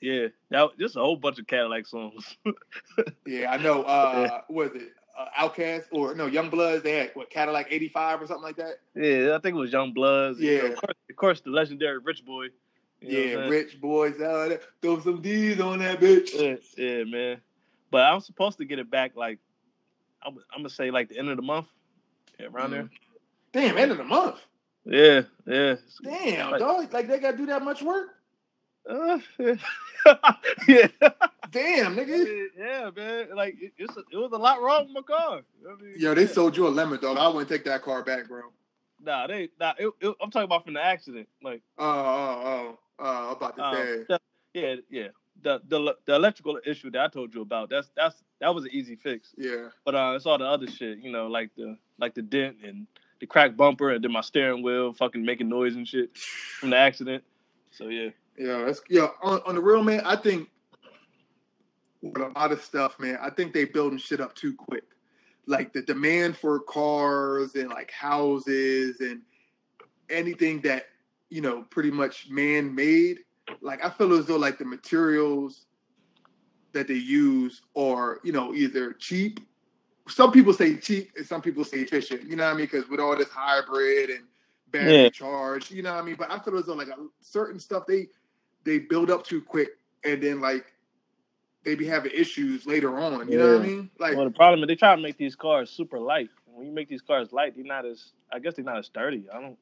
Yeah, 0.00 0.28
that 0.50 0.70
just 0.78 0.96
a 0.96 1.00
whole 1.00 1.16
bunch 1.16 1.38
of 1.38 1.46
Cadillac 1.46 1.86
songs. 1.86 2.36
Yeah, 3.26 3.50
I 3.52 3.56
know. 3.56 3.82
Uh, 3.82 4.40
what 4.48 4.72
was 4.72 4.82
it? 4.82 4.92
Uh, 5.18 5.48
OutKast 5.48 5.84
or 5.92 6.14
no 6.14 6.28
YoungBloodZ? 6.28 6.82
They 6.82 6.92
had 6.98 7.10
what 7.14 7.30
Cadillac 7.30 7.68
'85 7.70 8.22
or 8.22 8.26
something 8.26 8.42
like 8.44 8.56
that. 8.56 8.80
yeah, 8.94 9.34
I 9.34 9.38
think 9.40 9.56
it 9.56 9.58
was 9.58 9.72
YoungBloodZ. 9.72 10.38
you 10.38 10.58
know, 10.58 10.64
Yeah. 10.64 10.68
of 10.70 10.76
course, 10.76 10.96
of 11.10 11.16
course, 11.16 11.40
the 11.40 11.50
legendary 11.50 11.98
Rich 11.98 12.24
Boy. 12.26 12.48
Yeah, 13.00 13.46
rich 13.48 13.78
boys 13.80 14.20
out 14.22 14.48
there. 14.48 14.60
Throw 14.82 14.98
some 15.00 15.20
D's 15.22 15.60
on 15.60 15.78
that 15.80 16.00
bitch. 16.00 16.30
Yeah, 16.34 16.56
yeah, 16.82 17.04
man. 17.04 17.40
But 17.90 18.02
I'm 18.02 18.20
supposed 18.20 18.58
to 18.58 18.64
get 18.64 18.78
it 18.78 18.90
back 18.90 19.12
like 19.16 19.38
I'm, 20.22 20.36
I'm 20.52 20.58
gonna 20.60 20.70
say 20.70 20.90
like 20.90 21.08
the 21.10 21.18
end 21.18 21.28
of 21.28 21.36
the 21.36 21.42
month, 21.42 21.66
yeah, 22.40 22.46
around 22.46 22.70
Mm. 22.72 22.90
Damn, 23.52 23.76
end 23.78 23.90
of 23.92 23.98
the 23.98 24.04
month. 24.04 24.36
Yeah, 24.84 25.22
yeah. 25.46 25.76
Damn, 26.02 26.50
Like- 26.52 26.60
dog. 26.60 26.92
Like 26.92 27.06
they 27.08 27.18
gotta 27.18 27.36
do 27.36 27.46
that 27.46 27.62
much 27.62 27.82
work. 27.82 28.08
Uh, 28.88 29.18
yeah. 30.68 30.86
Damn, 31.50 31.96
nigga. 31.96 32.46
yeah, 32.56 32.90
man. 32.96 33.26
Like 33.34 33.56
it, 33.60 33.72
it's 33.78 33.96
a, 33.96 34.00
it 34.12 34.16
was 34.16 34.30
a 34.32 34.36
lot 34.36 34.62
wrong 34.62 34.86
with 34.86 34.94
my 34.94 35.02
car. 35.02 35.40
I 35.68 35.82
mean, 35.82 35.94
Yo, 35.96 36.14
they 36.14 36.22
yeah. 36.22 36.28
sold 36.28 36.56
you 36.56 36.66
a 36.66 36.70
lemon, 36.70 37.00
dog. 37.00 37.18
I 37.18 37.28
wouldn't 37.28 37.48
take 37.48 37.64
that 37.64 37.82
car 37.82 38.02
back, 38.02 38.28
bro. 38.28 38.42
Nah, 39.02 39.26
they 39.26 39.48
nah. 39.60 39.72
It, 39.78 39.90
it, 40.00 40.14
I'm 40.22 40.30
talking 40.30 40.44
about 40.44 40.64
from 40.64 40.74
the 40.74 40.84
accident. 40.84 41.28
Like, 41.42 41.62
Oh, 41.78 41.84
oh, 41.88 42.42
oh. 42.44 42.78
Oh, 42.98 43.26
I'm 43.30 43.36
about 43.36 43.56
to 43.56 43.64
um, 43.64 43.74
say. 43.74 44.04
the- 44.08 44.20
yeah, 44.54 44.74
yeah. 44.90 45.08
The, 45.42 45.60
the 45.68 45.94
the 46.06 46.14
electrical 46.14 46.58
issue 46.64 46.90
that 46.92 47.00
I 47.04 47.08
told 47.08 47.34
you 47.34 47.42
about. 47.42 47.68
That's 47.70 47.90
that's 47.94 48.22
that 48.40 48.54
was 48.54 48.64
an 48.64 48.70
easy 48.72 48.96
fix. 48.96 49.34
Yeah. 49.36 49.68
But 49.84 49.94
uh, 49.94 50.12
it's 50.16 50.24
all 50.26 50.38
the 50.38 50.46
other 50.46 50.66
shit. 50.66 50.98
You 50.98 51.12
know, 51.12 51.26
like 51.26 51.50
the 51.56 51.76
like 51.98 52.14
the 52.14 52.22
dent 52.22 52.56
and 52.64 52.86
the 53.20 53.26
cracked 53.26 53.56
bumper 53.56 53.90
and 53.90 54.02
then 54.02 54.12
my 54.12 54.22
steering 54.22 54.62
wheel 54.62 54.92
fucking 54.94 55.24
making 55.24 55.48
noise 55.50 55.74
and 55.76 55.86
shit 55.86 56.16
from 56.16 56.70
the 56.70 56.76
accident. 56.76 57.22
So 57.70 57.88
yeah. 57.88 58.10
Yeah, 58.38 58.64
that's 58.64 58.80
yeah. 58.88 59.08
On, 59.22 59.40
on 59.46 59.54
the 59.54 59.60
real 59.60 59.82
man, 59.82 60.02
I 60.04 60.16
think 60.16 60.48
with 62.02 62.22
a 62.22 62.28
lot 62.38 62.52
of 62.52 62.62
stuff, 62.62 62.98
man, 62.98 63.18
I 63.20 63.30
think 63.30 63.52
they 63.52 63.64
building 63.64 63.98
shit 63.98 64.20
up 64.20 64.34
too 64.34 64.54
quick. 64.54 64.84
Like 65.46 65.72
the 65.72 65.82
demand 65.82 66.36
for 66.36 66.60
cars 66.60 67.54
and 67.54 67.68
like 67.70 67.90
houses 67.90 69.00
and 69.00 69.22
anything 70.10 70.60
that 70.62 70.86
you 71.30 71.40
know 71.40 71.62
pretty 71.70 71.90
much 71.90 72.28
man 72.28 72.74
made. 72.74 73.18
Like 73.60 73.84
I 73.84 73.90
feel 73.90 74.12
as 74.14 74.26
though 74.26 74.36
like 74.36 74.58
the 74.58 74.64
materials 74.64 75.66
that 76.72 76.88
they 76.88 76.94
use 76.94 77.62
are 77.76 78.20
you 78.24 78.32
know 78.32 78.54
either 78.54 78.92
cheap. 78.92 79.40
Some 80.08 80.30
people 80.30 80.52
say 80.52 80.76
cheap 80.76 81.12
and 81.16 81.26
some 81.26 81.42
people 81.42 81.64
say 81.64 81.78
efficient. 81.78 82.24
You 82.28 82.36
know 82.36 82.44
what 82.44 82.54
I 82.54 82.56
mean? 82.56 82.66
Because 82.70 82.88
with 82.88 83.00
all 83.00 83.16
this 83.16 83.28
hybrid 83.30 84.10
and 84.10 84.24
battery 84.70 85.04
Yeah. 85.04 85.08
charge, 85.10 85.70
you 85.70 85.82
know 85.82 85.94
what 85.94 86.02
I 86.02 86.06
mean. 86.06 86.16
But 86.16 86.30
I 86.30 86.38
feel 86.38 86.58
as 86.58 86.66
though 86.66 86.74
like 86.74 86.88
a, 86.88 86.96
certain 87.20 87.58
stuff 87.58 87.86
they 87.86 88.08
they 88.66 88.78
build 88.80 89.10
up 89.10 89.24
too 89.24 89.40
quick 89.40 89.70
and 90.04 90.22
then 90.22 90.40
like 90.40 90.66
they 91.64 91.74
be 91.74 91.86
having 91.86 92.12
issues 92.14 92.66
later 92.66 92.98
on. 92.98 93.30
You 93.30 93.38
know 93.38 93.54
what 93.54 93.62
I 93.62 93.66
mean? 93.66 93.90
Like 93.98 94.16
Well, 94.16 94.26
the 94.26 94.30
problem 94.30 94.62
is 94.62 94.66
they 94.66 94.76
try 94.76 94.94
to 94.94 95.00
make 95.00 95.16
these 95.16 95.34
cars 95.34 95.70
super 95.70 95.98
light. 95.98 96.28
When 96.46 96.66
you 96.66 96.72
make 96.72 96.88
these 96.88 97.02
cars 97.02 97.32
light, 97.32 97.54
they're 97.56 97.64
not 97.64 97.86
as. 97.86 98.12
I 98.32 98.38
guess 98.38 98.54
they're 98.54 98.64
not 98.64 98.78
as 98.78 98.86
sturdy. 98.86 99.26
I 99.32 99.40
don't. 99.40 99.58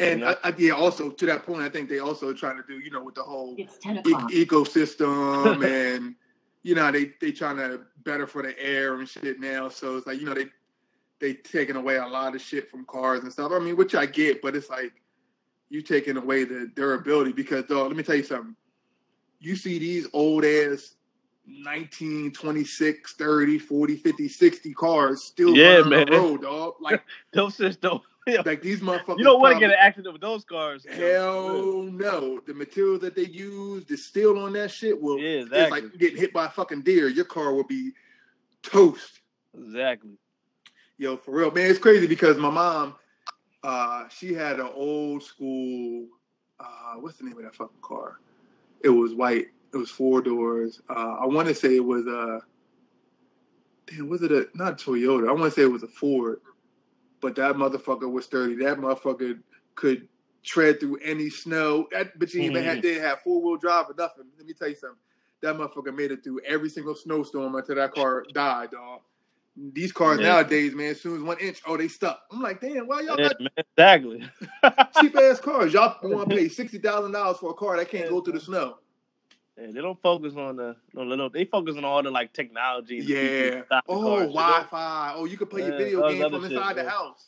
and 0.00 0.20
Yeah. 0.20 0.34
I, 0.42 0.48
I, 0.48 0.54
yeah, 0.58 0.72
also 0.72 1.10
to 1.10 1.26
that 1.26 1.46
point, 1.46 1.62
I 1.62 1.68
think 1.68 1.88
they 1.88 2.00
also 2.00 2.32
trying 2.32 2.56
to 2.56 2.62
do 2.66 2.78
you 2.78 2.90
know 2.90 3.02
with 3.02 3.14
the 3.14 3.22
whole 3.22 3.54
It's 3.58 3.78
10 3.78 3.98
e- 3.98 4.44
ecosystem 4.46 5.64
and 5.96 6.14
you 6.62 6.74
know 6.74 6.90
they 6.90 7.12
they 7.20 7.32
trying 7.32 7.56
to 7.56 7.82
better 8.04 8.26
for 8.26 8.42
the 8.42 8.58
air 8.60 8.94
and 8.94 9.08
shit 9.08 9.40
now. 9.40 9.68
So 9.68 9.96
it's 9.96 10.06
like 10.06 10.20
you 10.20 10.26
know 10.26 10.34
they 10.34 10.46
they 11.20 11.34
taking 11.34 11.76
away 11.76 11.96
a 11.96 12.06
lot 12.06 12.34
of 12.34 12.40
shit 12.40 12.70
from 12.70 12.84
cars 12.84 13.22
and 13.22 13.32
stuff. 13.32 13.52
I 13.52 13.58
mean, 13.58 13.76
which 13.76 13.94
I 13.94 14.06
get, 14.06 14.42
but 14.42 14.54
it's 14.54 14.70
like 14.70 14.92
you 15.70 15.82
taking 15.82 16.16
away 16.16 16.44
the 16.44 16.70
durability 16.74 17.32
because 17.32 17.64
dog, 17.64 17.88
let 17.88 17.96
me 17.96 18.02
tell 18.02 18.16
you 18.16 18.22
something. 18.22 18.54
You 19.40 19.56
see 19.56 19.78
these 19.78 20.06
old 20.12 20.44
ass 20.44 20.94
19, 21.46 22.32
26, 22.32 23.14
30, 23.14 23.58
40, 23.58 23.96
50, 23.96 24.28
60 24.28 24.74
cars 24.74 25.22
still 25.24 25.54
Yeah, 25.56 25.82
man. 25.82 26.06
the 26.06 26.12
road, 26.12 26.42
dog. 26.42 26.74
Like 26.80 27.02
Those 27.32 27.56
just 27.56 27.80
don't. 27.80 28.02
Like 28.44 28.60
these 28.60 28.80
motherfuckers 28.80 29.18
You 29.18 29.24
don't 29.24 29.40
want 29.40 29.54
to 29.54 29.60
get 29.60 29.70
an 29.70 29.76
accident 29.80 30.12
with 30.12 30.20
those 30.20 30.44
cars. 30.44 30.86
Hell 30.90 31.84
no. 31.84 32.40
The 32.46 32.52
material 32.52 32.98
that 32.98 33.16
they 33.16 33.24
use, 33.24 33.86
the 33.86 33.96
steel 33.96 34.38
on 34.38 34.52
that 34.52 34.70
shit 34.70 35.00
will 35.00 35.18
Yeah, 35.18 35.44
it's 35.50 35.70
like 35.70 35.98
getting 35.98 36.18
hit 36.18 36.34
by 36.34 36.44
a 36.46 36.50
fucking 36.50 36.82
deer. 36.82 37.08
Your 37.08 37.24
car 37.24 37.54
will 37.54 37.64
be 37.64 37.92
toast. 38.62 39.20
Exactly. 39.58 40.18
Yo, 40.98 41.16
for 41.16 41.30
real, 41.30 41.50
man, 41.50 41.70
it's 41.70 41.78
crazy 41.78 42.06
because 42.06 42.36
my 42.36 42.50
mom, 42.50 42.94
uh, 43.62 44.08
she 44.08 44.32
had 44.32 44.60
an 44.60 44.70
old 44.74 45.22
school, 45.22 46.06
uh, 46.60 46.94
what's 47.00 47.18
the 47.18 47.24
name 47.24 47.36
of 47.36 47.44
that 47.44 47.54
fucking 47.54 47.76
car? 47.82 48.18
It 48.82 48.90
was 48.90 49.14
white. 49.14 49.48
It 49.72 49.76
was 49.76 49.90
four 49.90 50.22
doors. 50.22 50.80
Uh, 50.88 51.16
I 51.20 51.26
want 51.26 51.48
to 51.48 51.54
say 51.54 51.76
it 51.76 51.84
was 51.84 52.06
a, 52.06 52.40
damn, 53.86 54.08
was 54.08 54.22
it 54.22 54.32
a 54.32 54.48
not 54.54 54.72
a 54.72 54.76
Toyota? 54.90 55.28
I 55.28 55.32
want 55.32 55.44
to 55.44 55.50
say 55.50 55.62
it 55.62 55.72
was 55.72 55.82
a 55.82 55.88
Ford, 55.88 56.40
but 57.20 57.34
that 57.36 57.56
motherfucker 57.56 58.10
was 58.10 58.24
sturdy. 58.24 58.54
That 58.56 58.78
motherfucker 58.78 59.40
could 59.74 60.08
tread 60.44 60.80
through 60.80 60.98
any 61.04 61.28
snow. 61.28 61.86
That 61.92 62.18
bitch 62.18 62.34
even 62.34 62.64
had 62.64 62.80
didn't 62.80 63.02
have 63.02 63.20
four 63.20 63.42
wheel 63.42 63.56
drive 63.56 63.90
or 63.90 63.94
nothing. 63.98 64.24
Let 64.38 64.46
me 64.46 64.54
tell 64.54 64.68
you 64.68 64.76
something. 64.76 64.98
That 65.42 65.56
motherfucker 65.56 65.94
made 65.94 66.10
it 66.10 66.24
through 66.24 66.40
every 66.46 66.70
single 66.70 66.94
snowstorm 66.94 67.54
until 67.54 67.76
that 67.76 67.92
car 67.92 68.24
died, 68.32 68.70
dog. 68.70 69.02
These 69.72 69.90
cars 69.92 70.20
Yeah. 70.20 70.28
nowadays, 70.28 70.74
man, 70.74 70.90
as 70.90 71.00
soon 71.00 71.16
as 71.16 71.22
one 71.22 71.38
inch, 71.40 71.60
oh, 71.66 71.76
they 71.76 71.88
stuck. 71.88 72.22
I'm 72.30 72.40
like, 72.40 72.60
damn, 72.60 72.86
why 72.86 73.00
y'all 73.00 73.18
Yeah, 73.18 73.28
got 73.28 73.40
man, 73.40 73.48
exactly. 73.56 74.22
cheap 75.00 75.16
ass 75.16 75.40
cars? 75.40 75.72
Y'all 75.72 75.96
want 76.02 76.30
to 76.30 76.36
pay 76.36 76.48
sixty 76.48 76.78
thousand 76.78 77.12
dollars 77.12 77.38
for 77.38 77.50
a 77.50 77.54
car 77.54 77.76
that 77.76 77.88
can't 77.90 78.08
go 78.08 78.20
through 78.20 78.34
the 78.34 78.40
snow? 78.40 78.78
Yeah, 79.60 79.66
they 79.72 79.80
don't 79.80 80.00
focus 80.00 80.34
on 80.36 80.56
the 80.56 80.76
no 80.94 81.02
little. 81.02 81.28
They 81.30 81.44
focus 81.44 81.76
on 81.76 81.84
all 81.84 82.02
the 82.02 82.10
like 82.10 82.32
technology. 82.32 82.98
and 83.00 83.08
the 83.08 83.14
features 83.14 83.64
Yeah. 83.70 83.80
Oh, 83.88 84.00
car. 84.02 84.18
So 84.18 84.20
they- 84.20 84.26
Wi-Fi. 84.32 85.12
Oh, 85.16 85.24
you 85.24 85.36
can 85.36 85.46
play 85.48 85.66
your 85.66 85.76
video 85.76 86.08
game 86.08 86.30
from 86.30 86.44
inside 86.44 86.66
shit, 86.68 86.76
the 86.76 86.82
yeah. 86.84 86.90
house. 86.90 87.26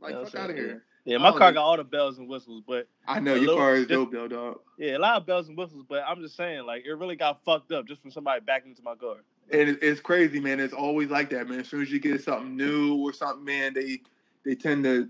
Like, 0.00 0.14
Yeah, 0.14 0.24
fuck 0.24 0.34
out 0.36 0.50
of 0.50 0.56
here. 0.56 0.84
Yeah, 1.08 1.16
my 1.16 1.30
Oh, 1.30 1.38
car 1.38 1.52
got 1.52 1.62
all 1.64 1.76
the 1.78 1.84
bells 1.84 2.18
and 2.18 2.28
whistles, 2.28 2.62
but 2.66 2.86
I 3.06 3.18
know 3.18 3.32
your 3.32 3.40
little- 3.40 3.56
car 3.56 3.74
is 3.76 3.80
just- 3.86 3.88
dope 3.88 4.12
though, 4.12 4.28
dog. 4.28 4.60
yeah, 4.76 4.94
a 4.94 4.98
lot 4.98 5.16
of 5.16 5.24
bells 5.24 5.48
and 5.48 5.56
whistles. 5.56 5.82
But 5.88 6.04
I'm 6.06 6.20
just 6.20 6.36
saying, 6.36 6.66
like, 6.66 6.84
it 6.84 6.92
really 6.92 7.16
got 7.16 7.42
fucked 7.44 7.72
up 7.72 7.86
just 7.86 8.02
from 8.02 8.10
somebody 8.10 8.42
backing 8.44 8.72
into 8.72 8.82
my 8.82 8.94
car. 8.94 9.24
And 9.50 9.78
it's 9.80 10.00
crazy, 10.00 10.38
man. 10.38 10.60
It's 10.60 10.74
always 10.74 11.08
like 11.08 11.30
that, 11.30 11.48
man. 11.48 11.60
As 11.60 11.68
soon 11.68 11.80
as 11.80 11.90
you 11.90 11.98
get 11.98 12.22
something 12.22 12.54
new 12.54 12.96
or 12.96 13.14
something, 13.14 13.42
man, 13.42 13.72
they 13.72 14.02
they 14.44 14.54
tend 14.54 14.84
to 14.84 15.08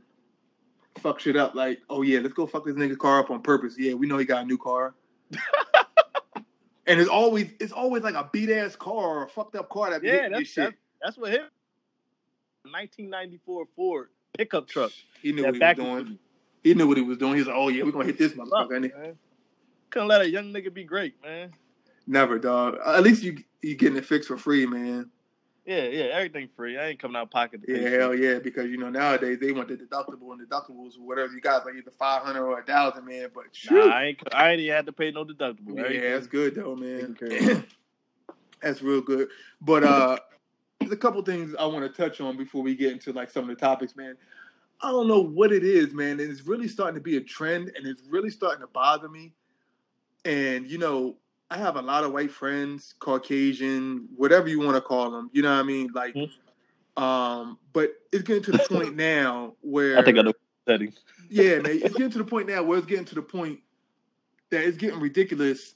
fuck 0.98 1.18
shit 1.18 1.34
up. 1.36 1.56
Like, 1.56 1.80
oh 1.90 2.02
yeah, 2.02 2.20
let's 2.20 2.34
go 2.34 2.46
fuck 2.46 2.64
this 2.64 2.76
nigga 2.76 2.96
car 2.96 3.18
up 3.18 3.30
on 3.32 3.42
purpose. 3.42 3.74
Yeah, 3.76 3.94
we 3.94 4.06
know 4.06 4.18
he 4.18 4.24
got 4.24 4.44
a 4.44 4.46
new 4.46 4.56
car. 4.58 4.94
and 6.86 7.00
it's 7.00 7.10
always 7.10 7.50
it's 7.58 7.72
always 7.72 8.04
like 8.04 8.14
a 8.14 8.30
beat 8.32 8.50
ass 8.50 8.76
car 8.76 8.94
or 8.94 9.24
a 9.24 9.28
fucked 9.28 9.56
up 9.56 9.68
car 9.68 9.90
that 9.90 10.02
be 10.02 10.06
Yeah, 10.06 10.28
that's 10.28 10.48
shit. 10.48 10.64
that's, 10.66 10.76
that's 11.02 11.18
what 11.18 11.32
hit. 11.32 11.42
1994 12.62 13.66
Ford 13.74 14.08
pickup 14.36 14.68
truck. 14.68 14.92
He 15.22 15.32
knew 15.32 15.44
what 15.44 15.54
he 15.54 15.60
was 15.60 15.76
doing. 15.76 16.18
He 16.62 16.74
knew 16.74 16.86
what 16.86 16.96
he 16.96 17.02
was 17.02 17.18
doing. 17.18 17.34
He 17.34 17.40
was 17.40 17.48
like, 17.48 17.56
oh 17.56 17.68
yeah, 17.68 17.84
we're 17.84 17.92
gonna 17.92 18.04
hit 18.06 18.18
this 18.18 18.32
motherfucker. 18.32 18.76
And. 18.76 19.16
Couldn't 19.90 20.08
let 20.08 20.20
a 20.20 20.28
young 20.28 20.52
nigga 20.52 20.72
be 20.72 20.84
great, 20.84 21.14
man. 21.22 21.52
Never, 22.06 22.38
dog. 22.38 22.78
At 22.84 23.02
least 23.02 23.22
you 23.22 23.38
you 23.62 23.74
getting 23.74 23.96
it 23.98 24.04
fixed 24.04 24.28
for 24.28 24.36
free, 24.36 24.66
man. 24.66 25.10
Yeah, 25.66 25.82
yeah, 25.84 26.04
everything 26.04 26.48
free. 26.56 26.78
I 26.78 26.88
ain't 26.88 26.98
coming 26.98 27.16
out 27.16 27.24
of 27.24 27.30
pocket. 27.30 27.60
Yeah, 27.68 27.76
pay 27.76 27.90
hell 27.90 28.12
shit. 28.12 28.22
yeah, 28.22 28.38
because 28.38 28.70
you 28.70 28.78
know 28.78 28.88
nowadays 28.88 29.38
they 29.38 29.52
want 29.52 29.68
the 29.68 29.76
deductible 29.76 30.32
and 30.32 30.40
deductibles 30.40 30.98
or 30.98 31.06
whatever 31.06 31.32
you 31.34 31.40
got, 31.42 31.66
like 31.66 31.74
either 31.74 31.90
five 31.98 32.22
hundred 32.22 32.44
or 32.44 32.58
a 32.58 32.64
thousand, 32.64 33.04
man. 33.04 33.28
But 33.34 33.44
Nah, 33.70 33.94
I 33.94 34.04
ain't. 34.04 34.18
I 34.32 34.50
ain't 34.52 34.60
even 34.60 34.74
had 34.74 34.86
to 34.86 34.92
pay 34.92 35.10
no 35.10 35.24
deductible. 35.24 35.76
yeah, 35.76 35.82
Everything- 35.84 36.10
that's 36.12 36.26
good 36.26 36.54
though, 36.54 36.74
man. 36.74 37.14
taken 37.14 37.14
care 37.14 37.50
of. 37.56 37.66
that's 38.62 38.82
real 38.82 39.02
good. 39.02 39.28
But 39.60 39.84
uh, 39.84 40.16
there's 40.80 40.92
a 40.92 40.96
couple 40.96 41.20
things 41.22 41.54
I 41.58 41.66
want 41.66 41.84
to 41.84 42.02
touch 42.02 42.20
on 42.20 42.36
before 42.36 42.62
we 42.62 42.74
get 42.74 42.92
into 42.92 43.12
like 43.12 43.30
some 43.30 43.42
of 43.42 43.48
the 43.48 43.56
topics, 43.56 43.96
man. 43.96 44.16
I 44.80 44.90
don't 44.90 45.08
know 45.08 45.20
what 45.20 45.52
it 45.52 45.64
is, 45.64 45.92
man. 45.92 46.20
It's 46.20 46.42
really 46.42 46.68
starting 46.68 46.94
to 46.94 47.00
be 47.00 47.16
a 47.16 47.20
trend, 47.20 47.72
and 47.76 47.86
it's 47.86 48.02
really 48.08 48.30
starting 48.30 48.60
to 48.60 48.68
bother 48.68 49.08
me. 49.08 49.32
And 50.24 50.70
you 50.70 50.78
know, 50.78 51.16
I 51.50 51.58
have 51.58 51.76
a 51.76 51.82
lot 51.82 52.04
of 52.04 52.12
white 52.12 52.30
friends, 52.30 52.94
Caucasian, 53.00 54.08
whatever 54.16 54.48
you 54.48 54.60
want 54.60 54.76
to 54.76 54.80
call 54.80 55.10
them. 55.10 55.30
You 55.32 55.42
know 55.42 55.52
what 55.52 55.60
I 55.60 55.64
mean? 55.64 55.90
Like, 55.94 56.14
Mhm. 56.14 56.30
um, 56.96 57.58
but 57.72 57.92
it's 58.12 58.22
getting 58.22 58.42
to 58.44 58.52
the 58.52 58.58
point 58.58 58.94
now 58.96 59.56
where 59.60 59.98
I 59.98 60.02
think 60.02 60.18
I 60.18 60.22
know 60.22 60.32
setting. 60.66 60.94
yeah, 61.28 61.58
man, 61.58 61.80
it's 61.82 61.94
getting 61.94 62.10
to 62.10 62.18
the 62.18 62.24
point 62.24 62.48
now 62.48 62.62
where 62.62 62.78
it's 62.78 62.86
getting 62.86 63.06
to 63.06 63.14
the 63.16 63.22
point 63.22 63.60
that 64.50 64.62
it's 64.64 64.76
getting 64.78 65.00
ridiculous. 65.00 65.74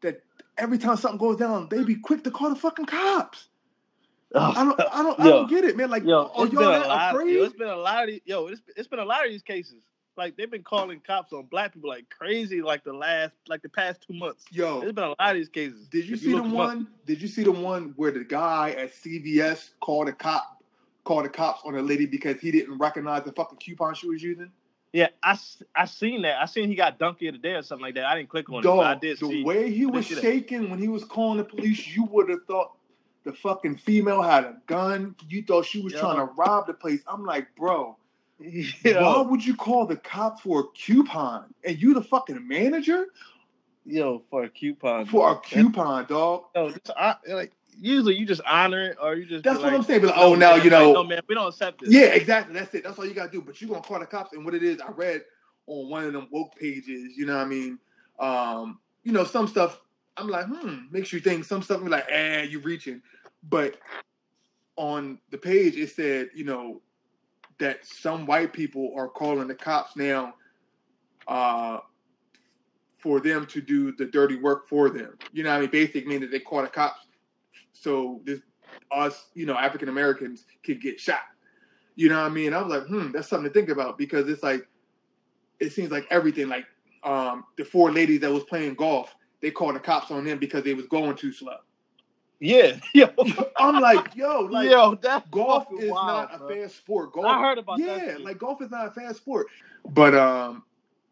That 0.00 0.22
every 0.56 0.78
time 0.78 0.96
something 0.96 1.18
goes 1.18 1.36
down, 1.36 1.68
they 1.70 1.84
be 1.84 1.94
quick 1.96 2.24
to 2.24 2.30
call 2.30 2.48
the 2.50 2.56
fucking 2.56 2.86
cops. 2.86 3.48
Oh, 4.36 4.52
I 4.56 4.64
don't, 4.64 4.80
I 4.80 5.02
don't, 5.02 5.20
I 5.20 5.24
don't 5.28 5.48
get 5.48 5.64
it, 5.64 5.76
man. 5.76 5.90
Like, 5.90 6.04
Yo, 6.04 6.30
are 6.34 6.44
it's 6.44 6.54
been 6.54 6.60
y'all 6.64 6.74
a 6.74 6.78
that 6.80 6.88
lot. 6.88 7.14
afraid? 7.14 7.34
Yo, 7.36 7.44
it's 7.44 7.54
been 7.56 7.68
a 7.68 7.76
lot 7.76 8.02
of 8.04 8.08
these, 8.10 8.20
yo. 8.24 8.46
It's, 8.48 8.60
it's 8.76 8.88
been 8.88 8.98
a 8.98 9.04
lot 9.04 9.24
of 9.24 9.30
these 9.30 9.42
cases. 9.42 9.84
Like 10.16 10.36
they've 10.36 10.50
been 10.50 10.62
calling 10.62 11.00
cops 11.00 11.32
on 11.32 11.46
black 11.46 11.74
people 11.74 11.88
like 11.90 12.08
crazy. 12.08 12.62
Like 12.62 12.84
the 12.84 12.92
last, 12.92 13.32
like 13.48 13.62
the 13.62 13.68
past 13.68 14.04
two 14.06 14.14
months. 14.14 14.44
Yo, 14.50 14.80
There's 14.80 14.92
been 14.92 15.04
a 15.04 15.08
lot 15.08 15.16
of 15.20 15.34
these 15.34 15.48
cases. 15.48 15.88
Did 15.88 16.06
you 16.06 16.14
If 16.14 16.20
see 16.20 16.30
the 16.30 16.36
look 16.36 16.44
'em 16.46 16.50
up- 16.52 16.56
one? 16.56 16.86
Did 17.06 17.20
you 17.22 17.28
see 17.28 17.42
the 17.42 17.52
one 17.52 17.92
where 17.96 18.10
the 18.12 18.22
guy 18.24 18.70
at 18.78 18.92
CVS 18.92 19.70
called 19.80 20.08
a 20.08 20.12
cop, 20.12 20.62
called 21.04 21.24
the 21.24 21.28
cops 21.30 21.62
on 21.64 21.74
a 21.76 21.82
lady 21.82 22.06
because 22.06 22.40
he 22.40 22.50
didn't 22.52 22.78
recognize 22.78 23.24
the 23.24 23.32
fucking 23.32 23.58
coupon 23.58 23.94
she 23.94 24.08
was 24.08 24.22
using? 24.22 24.50
Yeah, 24.92 25.08
I, 25.24 25.36
I 25.74 25.86
seen 25.86 26.22
that. 26.22 26.40
I 26.40 26.44
seen 26.46 26.68
he 26.68 26.76
got 26.76 27.00
dunked 27.00 27.18
the 27.18 27.32
day 27.32 27.54
or 27.54 27.62
something 27.62 27.82
like 27.84 27.94
that. 27.96 28.04
I 28.06 28.16
didn't 28.16 28.28
click 28.28 28.48
on 28.50 28.60
it, 28.60 28.62
but 28.62 28.78
I 28.78 28.94
did 28.94 29.18
the 29.18 29.26
see. 29.26 29.42
way 29.42 29.70
he 29.72 29.86
was 29.86 30.06
shaking 30.06 30.70
when 30.70 30.78
he 30.78 30.86
was 30.86 31.04
calling 31.04 31.38
the 31.38 31.44
police, 31.44 31.88
you 31.88 32.04
would 32.04 32.28
have 32.28 32.44
thought 32.46 32.70
the 33.24 33.32
fucking 33.32 33.76
female 33.78 34.22
had 34.22 34.44
a 34.44 34.56
gun. 34.66 35.16
You 35.28 35.42
thought 35.42 35.66
she 35.66 35.80
was 35.80 35.92
Yo. 35.92 36.00
trying 36.00 36.16
to 36.16 36.32
rob 36.34 36.66
the 36.66 36.74
place. 36.74 37.00
I'm 37.06 37.24
like, 37.24 37.48
bro, 37.56 37.96
why 38.38 39.26
would 39.28 39.44
you 39.44 39.54
call 39.56 39.86
the 39.86 39.96
cops 39.96 40.42
for 40.42 40.60
a 40.60 40.64
coupon? 40.74 41.54
And 41.64 41.80
you 41.80 41.94
the 41.94 42.02
fucking 42.02 42.46
manager 42.46 43.06
yo, 43.84 44.22
for 44.30 44.44
a 44.44 44.48
coupon. 44.48 45.06
for 45.06 45.30
a 45.30 45.34
dog. 45.34 45.44
coupon, 45.44 46.06
dog? 46.06 46.44
Yo, 46.54 46.70
just, 46.70 46.90
I, 46.96 47.16
like 47.28 47.52
usually 47.78 48.14
you 48.14 48.26
just 48.26 48.40
honor 48.46 48.90
it 48.90 48.96
or 49.00 49.14
you 49.14 49.26
just. 49.26 49.44
That's 49.44 49.58
what 49.58 49.66
like, 49.66 49.74
I'm 49.74 49.82
saying. 49.82 50.02
Be 50.02 50.06
like, 50.08 50.16
no, 50.16 50.22
oh, 50.22 50.34
now 50.34 50.56
man, 50.56 50.64
you 50.64 50.70
like, 50.70 50.80
know. 50.80 50.92
no 50.92 51.04
man, 51.04 51.20
we 51.28 51.34
don't 51.34 51.48
accept 51.48 51.80
this. 51.80 51.92
Yeah, 51.92 52.06
exactly. 52.06 52.54
That's 52.54 52.74
it. 52.74 52.84
That's 52.84 52.98
all 52.98 53.06
you 53.06 53.14
gotta 53.14 53.30
do. 53.30 53.42
But 53.42 53.60
you 53.60 53.68
are 53.68 53.74
gonna 53.74 53.82
call 53.82 54.00
the 54.00 54.06
cops, 54.06 54.32
and 54.32 54.44
what 54.44 54.54
it 54.54 54.62
is, 54.62 54.80
I 54.80 54.90
read 54.90 55.22
on 55.66 55.88
one 55.88 56.04
of 56.04 56.12
them 56.12 56.28
woke 56.30 56.56
pages. 56.56 57.16
You 57.16 57.26
know 57.26 57.36
what 57.36 57.46
I 57.46 57.48
mean? 57.48 57.78
Um, 58.18 58.78
you 59.02 59.12
know, 59.12 59.24
some 59.24 59.48
stuff. 59.48 59.80
I'm 60.16 60.28
like, 60.28 60.46
hmm, 60.46 60.82
makes 60.90 61.12
you 61.12 61.20
think. 61.20 61.44
Some 61.44 61.62
stuff 61.62 61.82
be 61.82 61.88
like, 61.88 62.06
eh, 62.08 62.42
you 62.42 62.60
reaching. 62.60 63.02
But 63.48 63.78
on 64.76 65.18
the 65.30 65.38
page, 65.38 65.76
it 65.76 65.90
said, 65.90 66.30
you 66.34 66.44
know, 66.44 66.80
that 67.58 67.84
some 67.84 68.26
white 68.26 68.52
people 68.52 68.92
are 68.96 69.08
calling 69.08 69.48
the 69.48 69.54
cops 69.54 69.96
now, 69.96 70.34
uh, 71.28 71.78
for 72.98 73.20
them 73.20 73.46
to 73.46 73.60
do 73.60 73.92
the 73.92 74.06
dirty 74.06 74.36
work 74.36 74.68
for 74.68 74.88
them. 74.88 75.18
You 75.32 75.42
know 75.42 75.50
what 75.50 75.56
I 75.56 75.60
mean? 75.60 75.70
Basically, 75.70 76.04
meaning 76.04 76.22
that 76.22 76.30
they 76.30 76.40
call 76.40 76.62
the 76.62 76.68
cops 76.68 77.04
so 77.74 78.20
this 78.24 78.40
us, 78.90 79.26
you 79.34 79.46
know, 79.46 79.56
African 79.56 79.88
Americans 79.88 80.46
could 80.64 80.80
get 80.80 80.98
shot. 80.98 81.20
You 81.96 82.08
know 82.08 82.20
what 82.20 82.30
I 82.30 82.34
mean? 82.34 82.54
I 82.54 82.62
was 82.62 82.70
like, 82.70 82.86
hmm, 82.86 83.12
that's 83.12 83.28
something 83.28 83.48
to 83.48 83.52
think 83.52 83.68
about 83.68 83.98
because 83.98 84.28
it's 84.28 84.42
like, 84.42 84.66
it 85.60 85.72
seems 85.72 85.90
like 85.90 86.06
everything, 86.10 86.48
like 86.48 86.66
um, 87.02 87.44
the 87.56 87.64
four 87.64 87.92
ladies 87.92 88.20
that 88.20 88.32
was 88.32 88.44
playing 88.44 88.74
golf, 88.74 89.14
they 89.44 89.50
called 89.50 89.74
the 89.74 89.80
cops 89.80 90.10
on 90.10 90.24
them 90.24 90.38
because 90.38 90.64
they 90.64 90.72
was 90.72 90.86
going 90.86 91.14
too 91.16 91.30
slow. 91.30 91.58
Yeah, 92.40 92.78
yo, 92.94 93.08
I'm 93.58 93.78
like, 93.78 94.16
yo, 94.16 94.40
like 94.40 94.70
yo, 94.70 94.94
that's 94.94 95.28
golf 95.28 95.66
is 95.78 95.90
wild, 95.90 96.30
not 96.30 96.38
bro. 96.38 96.48
a 96.48 96.62
fast 96.62 96.76
sport. 96.76 97.12
Golf, 97.12 97.26
I 97.26 97.40
heard 97.42 97.58
about 97.58 97.78
that. 97.78 98.06
yeah, 98.06 98.16
like 98.20 98.38
golf 98.38 98.62
is 98.62 98.70
not 98.70 98.86
a 98.86 98.90
fast 98.90 99.18
sport. 99.18 99.48
But 99.90 100.14
um, 100.14 100.64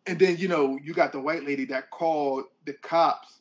and 0.06 0.18
then 0.18 0.38
you 0.38 0.48
know 0.48 0.78
you 0.82 0.94
got 0.94 1.12
the 1.12 1.20
white 1.20 1.44
lady 1.44 1.66
that 1.66 1.90
called 1.90 2.44
the 2.64 2.72
cops 2.72 3.40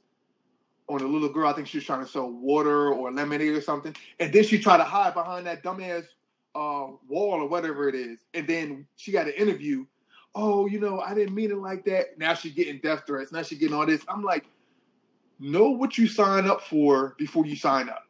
on 0.89 0.99
a 0.99 1.07
little 1.07 1.29
girl. 1.29 1.47
I 1.47 1.53
think 1.53 1.67
she 1.67 1.77
was 1.77 1.85
trying 1.85 2.03
to 2.03 2.11
sell 2.11 2.29
water 2.29 2.91
or 2.91 3.13
lemonade 3.13 3.53
or 3.53 3.61
something, 3.61 3.95
and 4.19 4.33
then 4.33 4.43
she 4.43 4.59
tried 4.59 4.77
to 4.77 4.83
hide 4.83 5.13
behind 5.13 5.47
that 5.47 5.63
dumbass 5.63 6.03
uh, 6.53 6.87
wall 7.07 7.35
or 7.35 7.47
whatever 7.47 7.87
it 7.87 7.95
is. 7.95 8.19
And 8.33 8.45
then 8.45 8.85
she 8.97 9.13
got 9.13 9.27
an 9.27 9.33
interview. 9.35 9.85
Oh, 10.35 10.65
you 10.65 10.81
know, 10.81 10.99
I 10.99 11.13
didn't 11.13 11.33
mean 11.33 11.51
it 11.51 11.57
like 11.57 11.85
that. 11.85 12.17
Now 12.17 12.33
she's 12.33 12.53
getting 12.53 12.79
death 12.79 13.03
threats. 13.07 13.31
Now 13.31 13.41
she's 13.41 13.57
getting 13.57 13.75
all 13.75 13.85
this. 13.85 14.03
I'm 14.09 14.21
like, 14.21 14.45
know 15.41 15.71
what 15.71 15.97
you 15.97 16.07
sign 16.07 16.47
up 16.47 16.61
for 16.61 17.15
before 17.17 17.45
you 17.45 17.55
sign 17.55 17.89
up. 17.89 18.03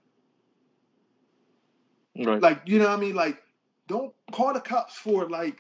Right. 2.18 2.42
Like, 2.42 2.62
you 2.66 2.78
know 2.78 2.90
what 2.90 2.98
I 2.98 3.02
mean? 3.02 3.16
Like, 3.16 3.42
don't 3.88 4.14
call 4.32 4.54
the 4.54 4.60
cops 4.60 4.96
for 4.98 5.30
like 5.30 5.60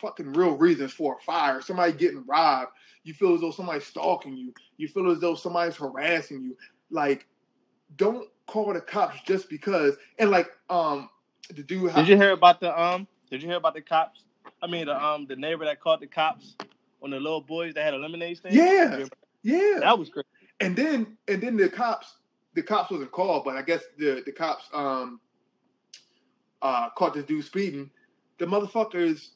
fucking 0.00 0.32
real 0.32 0.56
reasons 0.56 0.92
for 0.92 1.16
a 1.16 1.22
fire, 1.22 1.60
somebody 1.60 1.92
getting 1.92 2.24
robbed. 2.26 2.72
You 3.04 3.14
feel 3.14 3.34
as 3.34 3.40
though 3.40 3.50
somebody's 3.52 3.86
stalking 3.86 4.36
you. 4.36 4.52
You 4.76 4.88
feel 4.88 5.10
as 5.10 5.20
though 5.20 5.34
somebody's 5.34 5.76
harassing 5.76 6.42
you. 6.42 6.56
Like, 6.90 7.26
don't 7.96 8.28
call 8.46 8.72
the 8.72 8.80
cops 8.80 9.20
just 9.24 9.48
because. 9.48 9.96
And 10.18 10.30
like, 10.30 10.50
um, 10.68 11.08
the 11.54 11.62
dude. 11.62 11.94
Did 11.94 12.08
you 12.08 12.16
hear 12.16 12.32
about 12.32 12.60
the 12.60 12.78
um? 12.80 13.06
Did 13.30 13.42
you 13.42 13.48
hear 13.48 13.56
about 13.58 13.74
the 13.74 13.80
cops? 13.80 14.24
I 14.60 14.66
mean, 14.66 14.86
the 14.86 15.04
um, 15.04 15.26
the 15.26 15.36
neighbor 15.36 15.64
that 15.64 15.80
caught 15.80 16.00
the 16.00 16.06
cops 16.06 16.56
on 17.02 17.10
the 17.10 17.18
little 17.18 17.40
boys 17.40 17.74
that 17.74 17.84
had 17.84 17.94
a 17.94 17.98
lemonade 17.98 18.36
stand. 18.36 18.54
Yeah, 18.54 19.04
yeah. 19.42 19.78
That 19.80 19.98
was 19.98 20.08
crazy. 20.08 20.26
And 20.62 20.76
then 20.76 21.18
and 21.28 21.42
then 21.42 21.56
the 21.56 21.68
cops, 21.68 22.14
the 22.54 22.62
cops 22.62 22.90
wasn't 22.90 23.10
called, 23.10 23.44
but 23.44 23.56
I 23.56 23.62
guess 23.62 23.82
the 23.98 24.22
the 24.24 24.32
cops 24.32 24.68
um 24.72 25.20
uh 26.62 26.90
caught 26.90 27.14
this 27.14 27.24
dude 27.24 27.44
speeding. 27.44 27.90
The 28.38 28.46
motherfuckers 28.46 29.30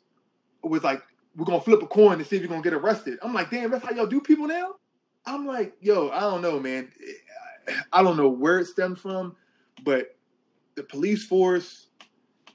was 0.62 0.84
like, 0.84 1.02
"We're 1.36 1.44
gonna 1.44 1.60
flip 1.60 1.82
a 1.82 1.86
coin 1.86 2.18
to 2.18 2.24
see 2.24 2.36
if 2.36 2.42
you're 2.42 2.48
gonna 2.48 2.62
get 2.62 2.74
arrested." 2.74 3.18
I'm 3.22 3.34
like, 3.34 3.50
"Damn, 3.50 3.70
that's 3.70 3.84
how 3.84 3.92
y'all 3.92 4.06
do 4.06 4.20
people 4.20 4.46
now." 4.46 4.76
I'm 5.26 5.46
like, 5.46 5.74
"Yo, 5.80 6.10
I 6.10 6.20
don't 6.20 6.42
know, 6.42 6.60
man. 6.60 6.92
I 7.92 8.02
don't 8.02 8.16
know 8.16 8.28
where 8.28 8.60
it 8.60 8.66
stemmed 8.66 9.00
from, 9.00 9.36
but 9.84 10.16
the 10.76 10.84
police 10.84 11.24
force." 11.26 11.82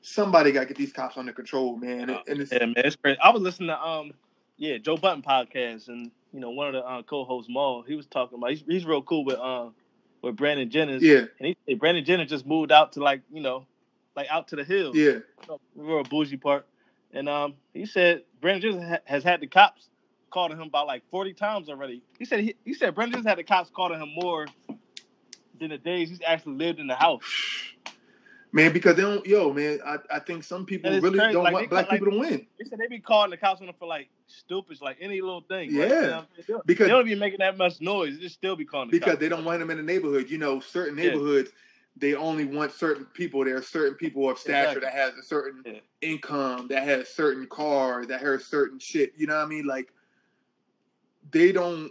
Somebody 0.04 0.52
got 0.52 0.62
to 0.62 0.66
get 0.66 0.78
these 0.78 0.92
cops 0.92 1.16
under 1.16 1.32
control, 1.32 1.78
man. 1.78 2.10
And 2.10 2.42
it's, 2.42 2.52
yeah, 2.52 2.66
man, 2.66 2.74
it's 2.78 2.96
crazy. 2.96 3.20
I 3.20 3.30
was 3.30 3.44
listening 3.44 3.68
to 3.68 3.80
um, 3.80 4.12
yeah, 4.58 4.80
Joe 4.80 4.98
Budden 4.98 5.22
podcast, 5.22 5.90
and 5.90 6.10
you 6.34 6.40
know, 6.40 6.52
one 6.52 6.68
of 6.68 6.74
the 6.74 6.86
uh, 6.86 7.04
co-hosts, 7.04 7.50
Mal, 7.52 7.84
he 7.88 7.96
was 7.96 8.08
talking 8.08 8.38
about 8.38 8.52
he's, 8.52 8.64
he's 8.68 8.86
real 8.86 9.02
cool 9.02 9.26
with 9.26 9.40
uh, 9.40 9.70
with 10.22 10.36
Brandon 10.36 10.70
Jennings. 10.70 11.04
Yeah, 11.04 11.26
and 11.40 11.48
he 11.48 11.58
said 11.68 11.80
Brandon 11.80 12.06
Jennings 12.06 12.30
just 12.30 12.46
moved 12.46 12.72
out 12.72 12.94
to 12.94 13.04
like 13.04 13.22
you 13.32 13.42
know, 13.42 13.68
like 14.16 14.28
out 14.30 14.50
to 14.50 14.56
the 14.56 14.64
hills. 14.64 14.96
Yeah, 14.98 15.20
real 15.76 16.04
bougie 16.04 16.38
part, 16.38 16.68
and 17.14 17.28
um, 17.28 17.56
he 17.74 17.86
said 17.86 18.24
Brandon 18.40 18.74
Jennings 18.74 18.90
ha- 18.90 19.00
has 19.06 19.24
had 19.24 19.42
the 19.42 19.48
cops 19.48 19.90
calling 20.32 20.58
him 20.58 20.68
about 20.68 20.88
like 20.88 21.04
forty 21.12 21.34
times 21.34 21.70
already. 21.70 22.04
He 22.20 22.26
said 22.26 22.42
he, 22.42 22.56
he 22.64 22.74
said 22.74 22.96
Brandon 22.96 23.14
Jennings 23.14 23.28
had 23.30 23.38
the 23.38 23.44
cops 23.44 23.70
calling 23.70 24.00
him 24.00 24.14
more 24.16 24.48
than 25.60 25.70
the 25.70 25.78
days 25.78 26.10
he's 26.10 26.22
actually 26.26 26.56
lived 26.56 26.80
in 26.80 26.88
the 26.88 26.96
house. 26.96 27.24
Man, 28.54 28.74
because 28.74 28.98
they 28.98 29.04
don't, 29.04 29.26
yo, 29.26 29.54
man, 29.54 29.80
I, 29.86 29.98
I 30.10 30.20
think 30.20 30.44
some 30.44 30.66
people 30.66 30.92
really 30.92 31.18
crazy. 31.18 31.34
don't 31.34 31.44
like, 31.46 31.54
want 31.54 31.70
black 31.70 31.90
people 31.90 32.08
like, 32.08 32.28
to 32.28 32.32
win. 32.32 32.48
They 32.60 32.66
said 32.66 32.80
they 32.80 32.88
be 32.88 33.00
calling 33.00 33.32
the 33.32 33.38
cops 33.38 33.62
on 33.62 33.68
them 33.68 33.76
for 33.80 33.88
like 33.88 34.10
stupid, 34.28 34.78
like 34.82 34.98
any 35.00 35.22
little 35.22 35.42
thing. 35.42 35.70
Yeah, 35.72 35.86
like, 35.86 35.92
you 36.48 36.56
know 36.56 36.62
because 36.66 36.88
they 36.88 36.92
don't 36.92 37.06
be 37.06 37.16
making 37.16 37.40
that 37.40 37.58
much 37.58 37.80
noise. 37.80 38.16
They 38.16 38.24
just 38.24 38.36
still 38.36 38.58
be 38.58 38.66
calling. 38.66 38.90
The 38.90 39.00
because 39.00 39.14
cops. 39.14 39.22
they 39.22 39.30
don't 39.30 39.46
want 39.46 39.60
them 39.60 39.72
in 39.72 39.78
the 39.78 39.84
neighborhood. 39.84 40.30
You 40.30 40.38
know, 40.38 40.60
certain 40.60 40.98
neighborhoods, 40.98 41.52
yeah. 41.54 42.10
they 42.10 42.16
only 42.16 42.44
want 42.44 42.74
certain 42.74 43.06
people. 43.06 43.46
There 43.46 43.56
are 43.56 43.62
certain 43.62 43.96
people 43.96 44.30
of 44.30 44.38
stature 44.38 44.80
exactly. 44.80 44.82
that 44.82 44.94
has 44.94 45.14
a 45.14 45.24
certain 45.24 45.64
yeah. 45.66 45.80
income, 46.02 46.68
that 46.68 46.84
has 46.84 47.08
certain 47.08 47.48
cars, 47.48 48.08
that 48.08 48.20
has 48.20 48.44
certain 48.44 48.80
shit. 48.80 49.14
You 49.16 49.28
know 49.28 49.38
what 49.38 49.46
I 49.46 49.48
mean? 49.48 49.66
Like, 49.66 49.94
they 51.32 51.54
don't 51.54 51.90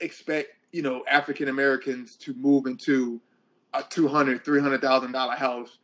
expect 0.00 0.50
you 0.70 0.82
know 0.82 1.02
African 1.10 1.48
Americans 1.48 2.16
to 2.16 2.34
move 2.34 2.66
into 2.66 3.22
a 3.72 3.82
two 3.82 4.06
hundred, 4.06 4.44
three 4.44 4.60
hundred 4.60 4.82
thousand 4.82 5.12
dollar 5.12 5.34
house 5.34 5.78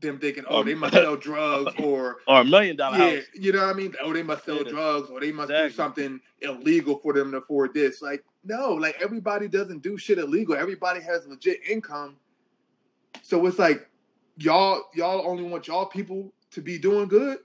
them 0.00 0.18
thinking, 0.18 0.44
oh, 0.48 0.60
um, 0.60 0.66
they 0.66 0.74
must 0.74 0.94
sell 0.94 1.16
drugs 1.28 1.74
or 1.82 2.18
or 2.26 2.40
a 2.40 2.44
million 2.44 2.76
dollar 2.76 2.98
yeah, 2.98 3.16
house. 3.16 3.24
You 3.34 3.52
know 3.52 3.66
what 3.66 3.74
I 3.74 3.78
mean? 3.78 3.94
Oh, 4.02 4.12
they 4.12 4.22
must 4.22 4.44
sell 4.44 4.62
yeah. 4.62 4.70
drugs 4.70 5.10
or 5.10 5.20
they 5.20 5.32
must 5.32 5.50
exactly. 5.50 5.68
do 5.68 5.74
something 5.74 6.20
illegal 6.42 6.98
for 6.98 7.12
them 7.12 7.30
to 7.32 7.38
afford 7.38 7.74
this. 7.74 8.02
Like, 8.02 8.24
no, 8.44 8.74
like 8.74 9.00
everybody 9.02 9.48
doesn't 9.48 9.82
do 9.82 9.96
shit 9.98 10.18
illegal. 10.18 10.54
Everybody 10.54 11.00
has 11.00 11.26
legit 11.26 11.60
income. 11.68 12.16
So 13.22 13.44
it's 13.46 13.58
like 13.58 13.88
y'all 14.36 14.82
y'all 14.94 15.26
only 15.26 15.44
want 15.44 15.66
y'all 15.66 15.86
people 15.86 16.32
to 16.52 16.60
be 16.60 16.78
doing 16.78 17.08
good. 17.08 17.38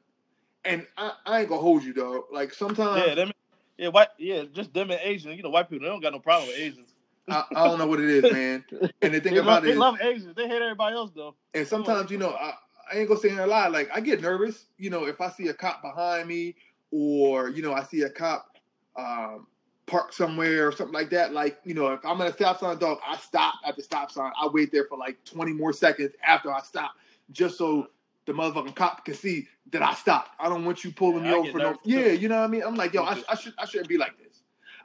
And 0.64 0.86
I, 0.98 1.14
I 1.26 1.40
ain't 1.40 1.50
gonna 1.50 1.62
hold 1.62 1.84
you 1.84 1.94
though. 1.94 2.26
Like 2.32 2.54
sometimes 2.54 3.04
Yeah, 3.08 3.16
them 3.16 3.32
yeah, 3.78 3.88
white 3.88 4.10
yeah, 4.18 4.44
just 4.54 4.74
them 4.74 4.92
and 4.92 5.00
Asians. 5.02 5.36
You 5.38 5.44
know, 5.44 5.50
white 5.50 5.70
people 5.70 5.86
they 5.86 5.92
don't 5.92 6.02
got 6.02 6.14
no 6.14 6.20
problem 6.20 6.50
with 6.50 6.58
Asians. 6.58 6.94
I, 7.30 7.44
I, 7.56 7.68
don't 7.68 7.78
know 7.78 7.88
what 7.88 8.00
it 8.00 8.10
is, 8.10 8.32
man. 8.32 8.66
And 9.02 9.14
the 9.14 9.20
thing 9.20 9.34
they 9.34 9.40
about 9.40 9.64
love, 9.64 9.64
it 9.64 9.68
they 9.68 9.72
is, 9.74 9.78
love 9.78 10.02
Asians. 10.02 10.36
They 10.36 10.48
hate 10.48 10.62
everybody 10.62 10.96
else 10.96 11.12
though. 11.16 11.36
And 11.54 11.68
sometimes, 11.68 12.12
you 12.12 12.18
know, 12.18 12.32
I, 12.32 12.54
I 12.92 12.98
ain't 12.98 13.08
gonna 13.08 13.20
say 13.20 13.36
a 13.36 13.46
lie. 13.46 13.68
Like 13.68 13.90
I 13.94 14.02
get 14.02 14.22
nervous, 14.22 14.66
you 14.78 14.90
know, 14.90 15.06
if 15.06 15.22
I 15.22 15.30
see 15.30 15.48
a 15.48 15.54
cop 15.54 15.82
behind 15.82 16.28
me, 16.28 16.56
or 16.92 17.50
you 17.50 17.62
know, 17.62 17.74
I 17.74 17.84
see 17.84 18.02
a 18.02 18.10
cop 18.10 18.58
um, 18.96 19.48
park 19.86 20.14
somewhere 20.14 20.68
or 20.68 20.72
something 20.72 20.94
like 20.94 21.10
that. 21.12 21.34
Like, 21.34 21.60
you 21.64 21.74
know, 21.74 21.88
if 21.88 22.06
I'm 22.06 22.20
at 22.22 22.30
a 22.30 22.34
stop 22.34 22.60
sign, 22.60 22.78
dog, 22.78 23.00
I 23.06 23.18
stop 23.18 23.56
at 23.66 23.76
the 23.76 23.84
stop 23.84 24.12
sign. 24.12 24.32
I 24.42 24.48
wait 24.48 24.72
there 24.72 24.86
for 24.86 24.98
like 24.98 25.24
20 25.26 25.54
more 25.54 25.74
seconds 25.74 26.14
after 26.26 26.52
I 26.52 26.62
stop, 26.62 26.92
just 27.32 27.58
so 27.58 27.88
the 28.26 28.34
motherfucking 28.34 28.76
cop 28.76 29.06
can 29.06 29.14
see 29.14 29.48
that 29.72 29.82
I 29.82 29.94
stopped. 29.94 30.32
I 30.40 30.50
don't 30.50 30.66
want 30.66 30.84
you 30.84 30.92
pulling 30.92 31.26
yeah, 31.26 31.32
me 31.32 31.38
over 31.38 31.52
for 31.52 31.58
no. 31.58 31.78
Yeah, 31.84 32.08
you 32.08 32.30
know 32.30 32.38
what 32.38 32.46
I 32.46 32.48
mean. 32.48 32.64
I'm 32.64 32.76
like, 32.76 32.94
yo, 32.94 33.04
I, 33.04 33.22
I 33.30 33.36
should 33.36 33.54
I 33.58 33.66
shouldn't 33.66 33.90
be 33.90 33.98
like 33.98 34.18
this. 34.18 34.31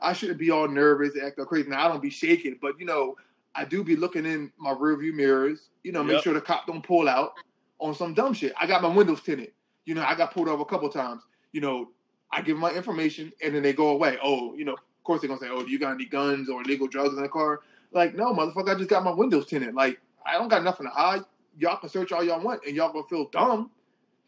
I 0.01 0.13
shouldn't 0.13 0.39
be 0.39 0.51
all 0.51 0.69
nervous, 0.69 1.13
act 1.23 1.39
all 1.39 1.47
crazy. 1.47 1.69
Now 1.69 1.87
I 1.87 1.89
don't 1.89 2.03
be 2.03 2.11
shaking, 2.11 2.59
but 2.61 2.79
you 2.79 2.87
know, 2.87 3.17
I 3.55 3.65
do 3.65 3.83
be 3.83 3.97
looking 3.97 4.27
in 4.27 4.53
my 4.59 4.73
rearview 4.73 5.15
mirrors. 5.15 5.71
You 5.83 5.93
know, 5.93 6.03
make 6.03 6.15
yep. 6.15 6.25
sure 6.25 6.35
the 6.35 6.41
cop 6.41 6.67
don't 6.67 6.83
pull 6.83 7.09
out 7.09 7.35
on 7.79 7.95
some 7.95 8.15
dumb 8.15 8.35
shit. 8.35 8.53
I 8.61 8.67
got 8.67 8.83
my 8.83 8.89
windows 8.89 9.23
tinted. 9.23 9.53
You 9.85 9.95
know, 9.95 10.03
I 10.03 10.15
got 10.15 10.33
pulled 10.33 10.49
over 10.49 10.63
a 10.63 10.67
couple 10.67 10.89
times. 10.89 11.23
You 11.53 11.61
know, 11.61 11.89
I 12.31 12.43
give 12.43 12.57
them 12.57 12.61
my 12.61 12.73
information 12.73 13.33
and 13.43 13.55
then 13.55 13.63
they 13.63 13.73
go 13.73 13.89
away. 13.89 14.19
Oh, 14.23 14.55
you 14.55 14.65
know, 14.65 14.75
of 14.75 15.05
course 15.05 15.21
they're 15.21 15.29
gonna 15.29 15.41
say, 15.41 15.49
"Oh, 15.49 15.63
do 15.63 15.71
you 15.71 15.79
got 15.79 15.95
any 15.95 16.05
guns 16.05 16.49
or 16.49 16.63
illegal 16.63 16.89
drugs 16.89 17.17
in 17.17 17.23
the 17.23 17.29
car?" 17.29 17.61
Like, 17.93 18.15
no, 18.15 18.33
motherfucker, 18.35 18.75
I 18.75 18.75
just 18.75 18.91
got 18.91 19.05
my 19.05 19.13
windows 19.13 19.47
tinted. 19.47 19.75
Like, 19.75 20.01
I 20.25 20.33
don't 20.33 20.49
got 20.49 20.65
nothing 20.65 20.87
to 20.87 20.93
hide. 20.93 21.25
Y'all 21.59 21.79
can 21.79 21.89
search 21.89 22.13
all 22.13 22.23
y'all 22.23 22.43
want, 22.43 22.63
and 22.67 22.77
y'all 22.77 22.93
gonna 22.93 23.07
feel 23.09 23.29
dumb. 23.31 23.71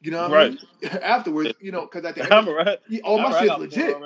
You 0.00 0.12
know 0.12 0.22
what 0.22 0.30
right. 0.30 0.58
I 0.82 0.94
mean? 0.94 1.02
Afterwards, 1.02 1.54
you 1.60 1.72
know, 1.72 1.82
because 1.82 2.04
at 2.04 2.14
the 2.14 2.22
end, 2.24 2.32
I'm 2.32 2.48
right. 2.48 2.78
all 3.02 3.18
my 3.18 3.40
shit's 3.40 3.58
legit. 3.58 3.96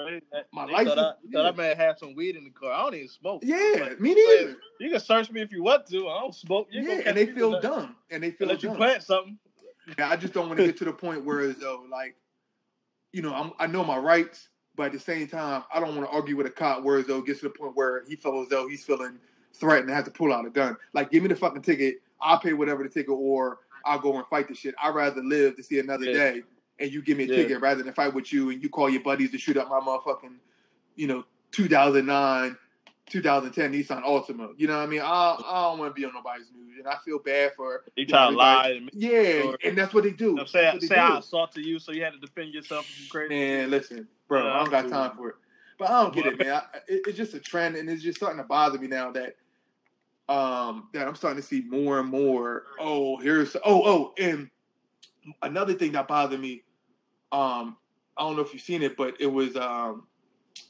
My 0.52 0.64
life. 0.64 0.86
Thought, 0.88 0.98
I, 0.98 1.12
yeah. 1.28 1.42
thought 1.42 1.52
I 1.52 1.56
may 1.56 1.74
have 1.74 1.98
some 1.98 2.14
weed 2.14 2.36
in 2.36 2.44
the 2.44 2.50
car. 2.50 2.72
I 2.72 2.82
don't 2.82 2.94
even 2.94 3.08
smoke. 3.08 3.42
Yeah, 3.44 3.74
like, 3.80 4.00
me 4.00 4.14
neither. 4.14 4.56
You 4.80 4.90
can 4.90 5.00
search 5.00 5.30
me 5.30 5.42
if 5.42 5.52
you 5.52 5.62
want 5.62 5.86
to. 5.88 6.08
I 6.08 6.20
don't 6.20 6.34
smoke. 6.34 6.68
You 6.70 6.82
yeah, 6.82 7.02
and 7.04 7.16
they 7.16 7.26
feel 7.26 7.60
dumb. 7.60 7.96
And 8.10 8.22
they 8.22 8.30
feel 8.30 8.48
let 8.48 8.60
dumb. 8.60 8.70
you 8.70 8.76
plant 8.76 9.02
something. 9.02 9.38
Yeah, 9.98 10.08
I 10.08 10.16
just 10.16 10.32
don't 10.32 10.48
want 10.48 10.60
to 10.60 10.66
get 10.66 10.76
to 10.78 10.84
the 10.84 10.92
point 10.92 11.24
where 11.24 11.40
as 11.40 11.56
though 11.56 11.84
like, 11.90 12.14
you 13.12 13.20
know, 13.20 13.34
I'm, 13.34 13.52
I 13.58 13.66
know 13.66 13.84
my 13.84 13.98
rights, 13.98 14.48
but 14.76 14.86
at 14.86 14.92
the 14.92 15.00
same 15.00 15.26
time, 15.26 15.64
I 15.74 15.80
don't 15.80 15.94
want 15.94 16.08
to 16.08 16.16
argue 16.16 16.36
with 16.36 16.46
a 16.46 16.50
cop 16.50 16.82
where 16.82 16.98
as 16.98 17.06
though 17.06 17.20
gets 17.20 17.40
to 17.40 17.46
the 17.46 17.50
point 17.50 17.76
where 17.76 18.04
he 18.08 18.16
feels 18.16 18.46
as 18.46 18.50
though 18.50 18.66
he's 18.66 18.84
feeling 18.84 19.18
threatened 19.52 19.88
and 19.88 19.96
has 19.96 20.06
to 20.06 20.10
pull 20.10 20.32
out 20.32 20.46
a 20.46 20.50
gun. 20.50 20.76
Like, 20.94 21.10
give 21.10 21.22
me 21.22 21.28
the 21.28 21.36
fucking 21.36 21.62
ticket. 21.62 21.96
I'll 22.20 22.38
pay 22.38 22.52
whatever 22.52 22.82
the 22.82 22.88
ticket, 22.88 23.10
or 23.10 23.58
I'll 23.84 23.98
go 23.98 24.16
and 24.16 24.26
fight 24.26 24.48
the 24.48 24.54
shit. 24.54 24.74
I'd 24.82 24.94
rather 24.94 25.22
live 25.22 25.56
to 25.56 25.62
see 25.62 25.78
another 25.78 26.04
yeah. 26.04 26.12
day 26.12 26.42
and 26.78 26.92
you 26.92 27.00
give 27.00 27.16
me 27.16 27.24
a 27.24 27.26
yeah. 27.28 27.36
ticket 27.36 27.60
rather 27.60 27.82
than 27.82 27.94
fight 27.94 28.12
with 28.12 28.32
you 28.32 28.50
and 28.50 28.62
you 28.62 28.68
call 28.68 28.90
your 28.90 29.02
buddies 29.02 29.30
to 29.30 29.38
shoot 29.38 29.56
up 29.56 29.70
my 29.70 29.80
motherfucking, 29.80 30.34
you 30.96 31.06
know, 31.06 31.24
2009, 31.52 32.56
2010 33.08 33.72
Nissan 33.72 34.02
Altima. 34.04 34.50
You 34.56 34.66
know 34.66 34.78
what 34.78 34.82
I 34.82 34.86
mean? 34.86 35.00
I, 35.00 35.36
I 35.46 35.62
don't 35.68 35.78
want 35.78 35.94
to 35.94 36.00
be 36.00 36.04
on 36.04 36.12
nobody's 36.14 36.50
news, 36.54 36.78
and 36.78 36.88
I 36.88 36.96
feel 37.04 37.18
bad 37.18 37.52
for. 37.56 37.84
You 37.96 38.06
try 38.06 38.30
to 38.30 38.36
lie. 38.36 38.70
And 38.70 38.90
yeah, 38.92 39.42
sure. 39.42 39.58
and 39.64 39.78
that's 39.78 39.94
what 39.94 40.04
they 40.04 40.10
do. 40.10 40.30
You 40.30 40.34
know, 40.34 40.44
say 40.44 40.76
say 40.80 40.96
I 40.96 41.18
assaulted 41.18 41.64
you, 41.64 41.78
so 41.78 41.92
you 41.92 42.02
had 42.02 42.14
to 42.14 42.18
defend 42.18 42.54
yourself. 42.54 42.90
Crazy. 43.10 43.28
Man, 43.34 43.70
listen, 43.70 44.08
bro, 44.28 44.44
yeah, 44.44 44.54
I 44.54 44.58
don't 44.58 44.70
got 44.70 44.88
time 44.88 45.16
for 45.16 45.30
it. 45.30 45.36
But 45.78 45.90
I 45.90 46.02
don't 46.02 46.14
get 46.14 46.26
it, 46.26 46.38
man. 46.38 46.54
I, 46.54 46.78
it, 46.88 47.02
it's 47.06 47.16
just 47.16 47.34
a 47.34 47.40
trend, 47.40 47.76
and 47.76 47.88
it's 47.88 48.02
just 48.02 48.18
starting 48.18 48.38
to 48.38 48.44
bother 48.44 48.78
me 48.78 48.86
now 48.86 49.10
that 49.12 49.36
um 50.28 50.88
that 50.92 51.06
I'm 51.06 51.14
starting 51.14 51.40
to 51.40 51.46
see 51.46 51.62
more 51.62 52.00
and 52.00 52.08
more. 52.08 52.64
Oh, 52.78 53.16
here's 53.18 53.56
oh 53.56 53.82
oh, 53.84 54.14
and 54.18 54.50
another 55.42 55.74
thing 55.74 55.92
that 55.92 56.08
bothered 56.08 56.40
me 56.40 56.64
um, 57.32 57.78
I 58.16 58.22
don't 58.22 58.36
know 58.36 58.42
if 58.42 58.52
you've 58.52 58.62
seen 58.62 58.82
it, 58.82 58.96
but 58.96 59.14
it 59.18 59.26
was 59.26 59.56
um, 59.56 60.06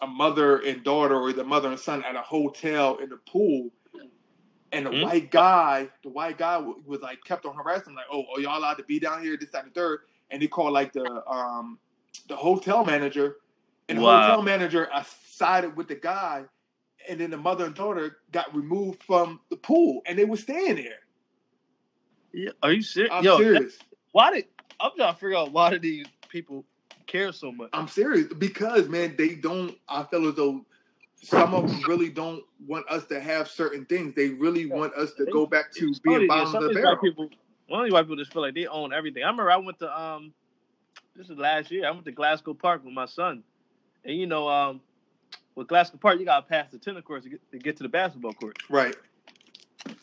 a 0.01 0.07
mother 0.07 0.59
and 0.59 0.83
daughter, 0.85 1.17
or 1.17 1.33
the 1.33 1.45
mother 1.45 1.69
and 1.69 1.79
son 1.79 2.05
at 2.05 2.15
a 2.15 2.23
hotel 2.23 2.97
in 2.97 3.11
the 3.11 3.17
pool, 3.17 3.71
and 4.71 4.87
the 4.87 4.91
mm-hmm. 4.91 5.03
white 5.03 5.31
guy, 5.31 5.88
the 6.03 6.09
white 6.09 6.38
guy 6.38 6.57
was 6.87 7.01
like 7.01 7.23
kept 7.25 7.45
on 7.45 7.55
harassing, 7.57 7.95
like, 7.95 8.07
"Oh, 8.11 8.25
are 8.35 8.41
y'all 8.41 8.59
allowed 8.59 8.75
to 8.75 8.85
be 8.85 9.01
down 9.01 9.23
here? 9.23 9.37
This, 9.37 9.51
that, 9.51 9.65
and 9.65 9.75
the 9.75 9.81
third. 9.81 10.01
And 10.31 10.41
he 10.41 10.49
called 10.49 10.73
like 10.73 10.93
the 10.93 11.23
um, 11.29 11.79
the 12.29 12.37
hotel 12.37 12.85
manager, 12.85 13.37
and 13.88 13.99
the 13.99 14.03
wow. 14.03 14.23
hotel 14.23 14.43
manager 14.43 14.88
I 14.95 15.05
sided 15.27 15.77
with 15.77 15.88
the 15.88 15.97
guy, 15.97 16.45
and 17.09 17.21
then 17.21 17.31
the 17.31 17.37
mother 17.37 17.67
and 17.67 17.75
daughter 17.75 18.19
got 18.31 18.55
removed 18.55 19.03
from 19.03 19.41
the 19.51 19.57
pool, 19.57 20.03
and 20.07 20.19
they 20.19 20.25
were 20.25 20.37
staying 20.37 20.77
there. 20.77 21.01
Yeah, 22.33 22.51
are 22.62 22.73
you 22.73 22.83
serious? 22.83 23.12
I'm 23.12 23.25
Yo, 23.25 23.37
serious. 23.37 23.79
Why 24.12 24.33
did 24.33 24.47
I'm 24.81 24.93
trying 24.97 25.15
to 25.15 25.21
figure 25.21 25.37
out 25.37 25.53
why 25.53 25.71
did 25.71 25.83
these 25.83 26.07
people 26.29 26.65
care 27.07 27.33
so 27.33 27.53
much. 27.53 27.71
I'm 27.73 27.88
serious 27.88 28.33
because 28.33 28.88
man, 28.88 29.15
they 29.17 29.35
don't. 29.35 29.77
I 29.88 30.03
feel 30.05 30.27
as 30.29 30.35
though 30.35 30.65
some 31.23 31.55
of 31.55 31.69
them 31.69 31.83
really 31.87 32.09
don't 32.09 32.43
want 32.67 32.88
us 32.88 33.07
to 33.07 33.21
have 33.21 33.49
certain 33.49 33.85
things. 33.85 34.15
They 34.15 34.31
really 34.31 34.67
want 34.67 34.95
us 34.95 35.12
to 35.15 35.27
go 35.27 35.47
back 35.47 35.73
to 35.75 35.95
being 36.03 36.27
bottom 36.27 36.57
of 36.57 36.62
the 36.65 36.75
barrel. 36.75 36.97
People, 36.97 37.29
one 37.69 37.81
of 37.81 37.87
these 37.87 37.93
white 37.93 38.03
people 38.03 38.17
just 38.17 38.33
feel 38.33 38.43
like 38.43 38.55
they 38.55 38.67
own 38.67 38.93
everything. 38.93 39.23
I 39.23 39.27
remember 39.27 39.51
I 39.51 39.57
went 39.59 39.79
to 39.81 40.01
um, 40.01 40.33
this 41.15 41.29
is 41.29 41.37
last 41.37 41.71
year. 41.71 41.87
I 41.87 41.91
went 41.91 42.07
to 42.07 42.12
Glasgow 42.12 42.55
Park 42.55 42.85
with 42.85 42.95
my 42.95 43.07
son, 43.07 43.43
and 44.05 44.17
you 44.17 44.27
know 44.27 44.49
um, 44.49 44.81
with 45.55 45.69
Glasgow 45.69 45.99
Park 45.99 46.19
you 46.19 46.25
gotta 46.25 46.47
pass 46.47 46.71
the 46.71 46.79
tennis 46.79 47.03
courts 47.05 47.25
to 47.25 47.31
get, 47.31 47.53
to 47.53 47.59
get 47.59 47.77
to 47.77 47.83
the 47.83 47.88
basketball 47.88 48.33
court. 48.33 48.59
Right. 48.69 48.97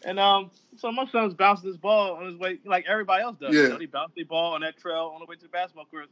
And 0.03 0.19
um, 0.19 0.51
so 0.77 0.91
my 0.91 1.05
son's 1.07 1.33
bouncing 1.33 1.69
this 1.69 1.77
ball 1.77 2.15
on 2.15 2.25
his 2.25 2.35
way, 2.35 2.59
like 2.65 2.85
everybody 2.87 3.23
else 3.23 3.37
does. 3.39 3.53
Yeah. 3.53 3.63
You 3.63 3.69
know, 3.69 3.77
he 3.77 3.85
bounced 3.85 4.15
the 4.15 4.23
ball 4.23 4.53
on 4.53 4.61
that 4.61 4.77
trail 4.77 5.11
on 5.13 5.19
the 5.19 5.25
way 5.25 5.35
to 5.35 5.41
the 5.41 5.49
basketball 5.49 5.85
court. 5.85 6.07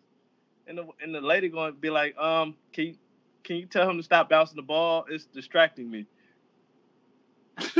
And 0.67 0.77
the 0.77 0.87
and 1.01 1.15
the 1.15 1.21
lady 1.21 1.49
going 1.49 1.73
to 1.73 1.79
be 1.79 1.89
like, 1.89 2.17
um, 2.17 2.55
can 2.73 2.87
you 2.87 2.95
can 3.43 3.55
you 3.57 3.65
tell 3.65 3.89
him 3.89 3.97
to 3.97 4.03
stop 4.03 4.29
bouncing 4.29 4.57
the 4.57 4.61
ball? 4.61 5.05
It's 5.09 5.25
distracting 5.25 5.89
me. 5.89 6.05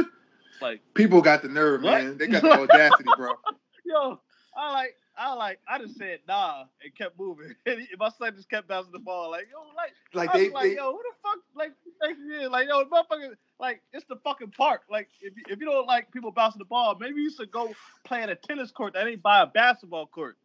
like 0.61 0.81
people 0.93 1.21
got 1.21 1.41
the 1.41 1.49
nerve, 1.49 1.83
what? 1.83 2.03
man. 2.03 2.17
They 2.17 2.27
got 2.27 2.41
the 2.41 2.51
audacity, 2.51 3.09
bro. 3.17 3.33
Yo, 3.85 4.19
I 4.55 4.71
like 4.71 4.95
I 5.17 5.33
like 5.33 5.59
I 5.67 5.79
just 5.79 5.97
said 5.97 6.19
nah 6.27 6.65
and 6.83 6.95
kept 6.95 7.19
moving. 7.19 7.55
And 7.65 7.81
he, 7.81 7.87
my 7.99 8.09
son 8.09 8.33
just 8.35 8.49
kept 8.49 8.67
bouncing 8.67 8.91
the 8.91 8.99
ball 8.99 9.31
like 9.31 9.47
yo 9.51 9.59
like 9.75 9.91
Like 10.13 10.29
I 10.29 10.37
they, 10.37 10.43
was 10.45 10.53
like 10.53 10.63
they 10.63 10.75
yo 10.75 10.91
who 10.91 10.99
the 10.99 11.15
fuck 11.23 11.39
like 11.55 11.71
you 12.03 12.41
you 12.41 12.49
like 12.49 12.67
yo 12.67 12.85
motherfucker 12.85 13.35
like 13.59 13.81
it's 13.93 14.05
the 14.07 14.17
fucking 14.23 14.51
park 14.51 14.81
like 14.89 15.09
if 15.21 15.35
you, 15.35 15.43
if 15.49 15.59
you 15.59 15.65
don't 15.65 15.87
like 15.87 16.11
people 16.11 16.31
bouncing 16.31 16.59
the 16.59 16.65
ball 16.65 16.95
maybe 16.99 17.21
you 17.21 17.31
should 17.31 17.51
go 17.51 17.73
play 18.03 18.21
at 18.21 18.29
a 18.29 18.35
tennis 18.35 18.71
court 18.71 18.93
that 18.93 19.07
ain't 19.07 19.21
by 19.23 19.41
a 19.41 19.47
basketball 19.47 20.05
court. 20.07 20.37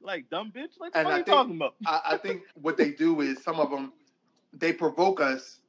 Like 0.00 0.28
dumb 0.30 0.52
bitch 0.54 0.78
like 0.78 0.94
what 0.94 1.06
are 1.06 1.10
you 1.10 1.24
think- 1.24 1.26
talking 1.26 1.56
about? 1.56 1.74
I, 1.86 2.00
I 2.12 2.16
think 2.18 2.42
what 2.60 2.76
they 2.76 2.90
do 2.90 3.20
is 3.20 3.42
some 3.42 3.58
of 3.60 3.70
them 3.70 3.92
they 4.52 4.72
provoke 4.72 5.20
us, 5.20 5.60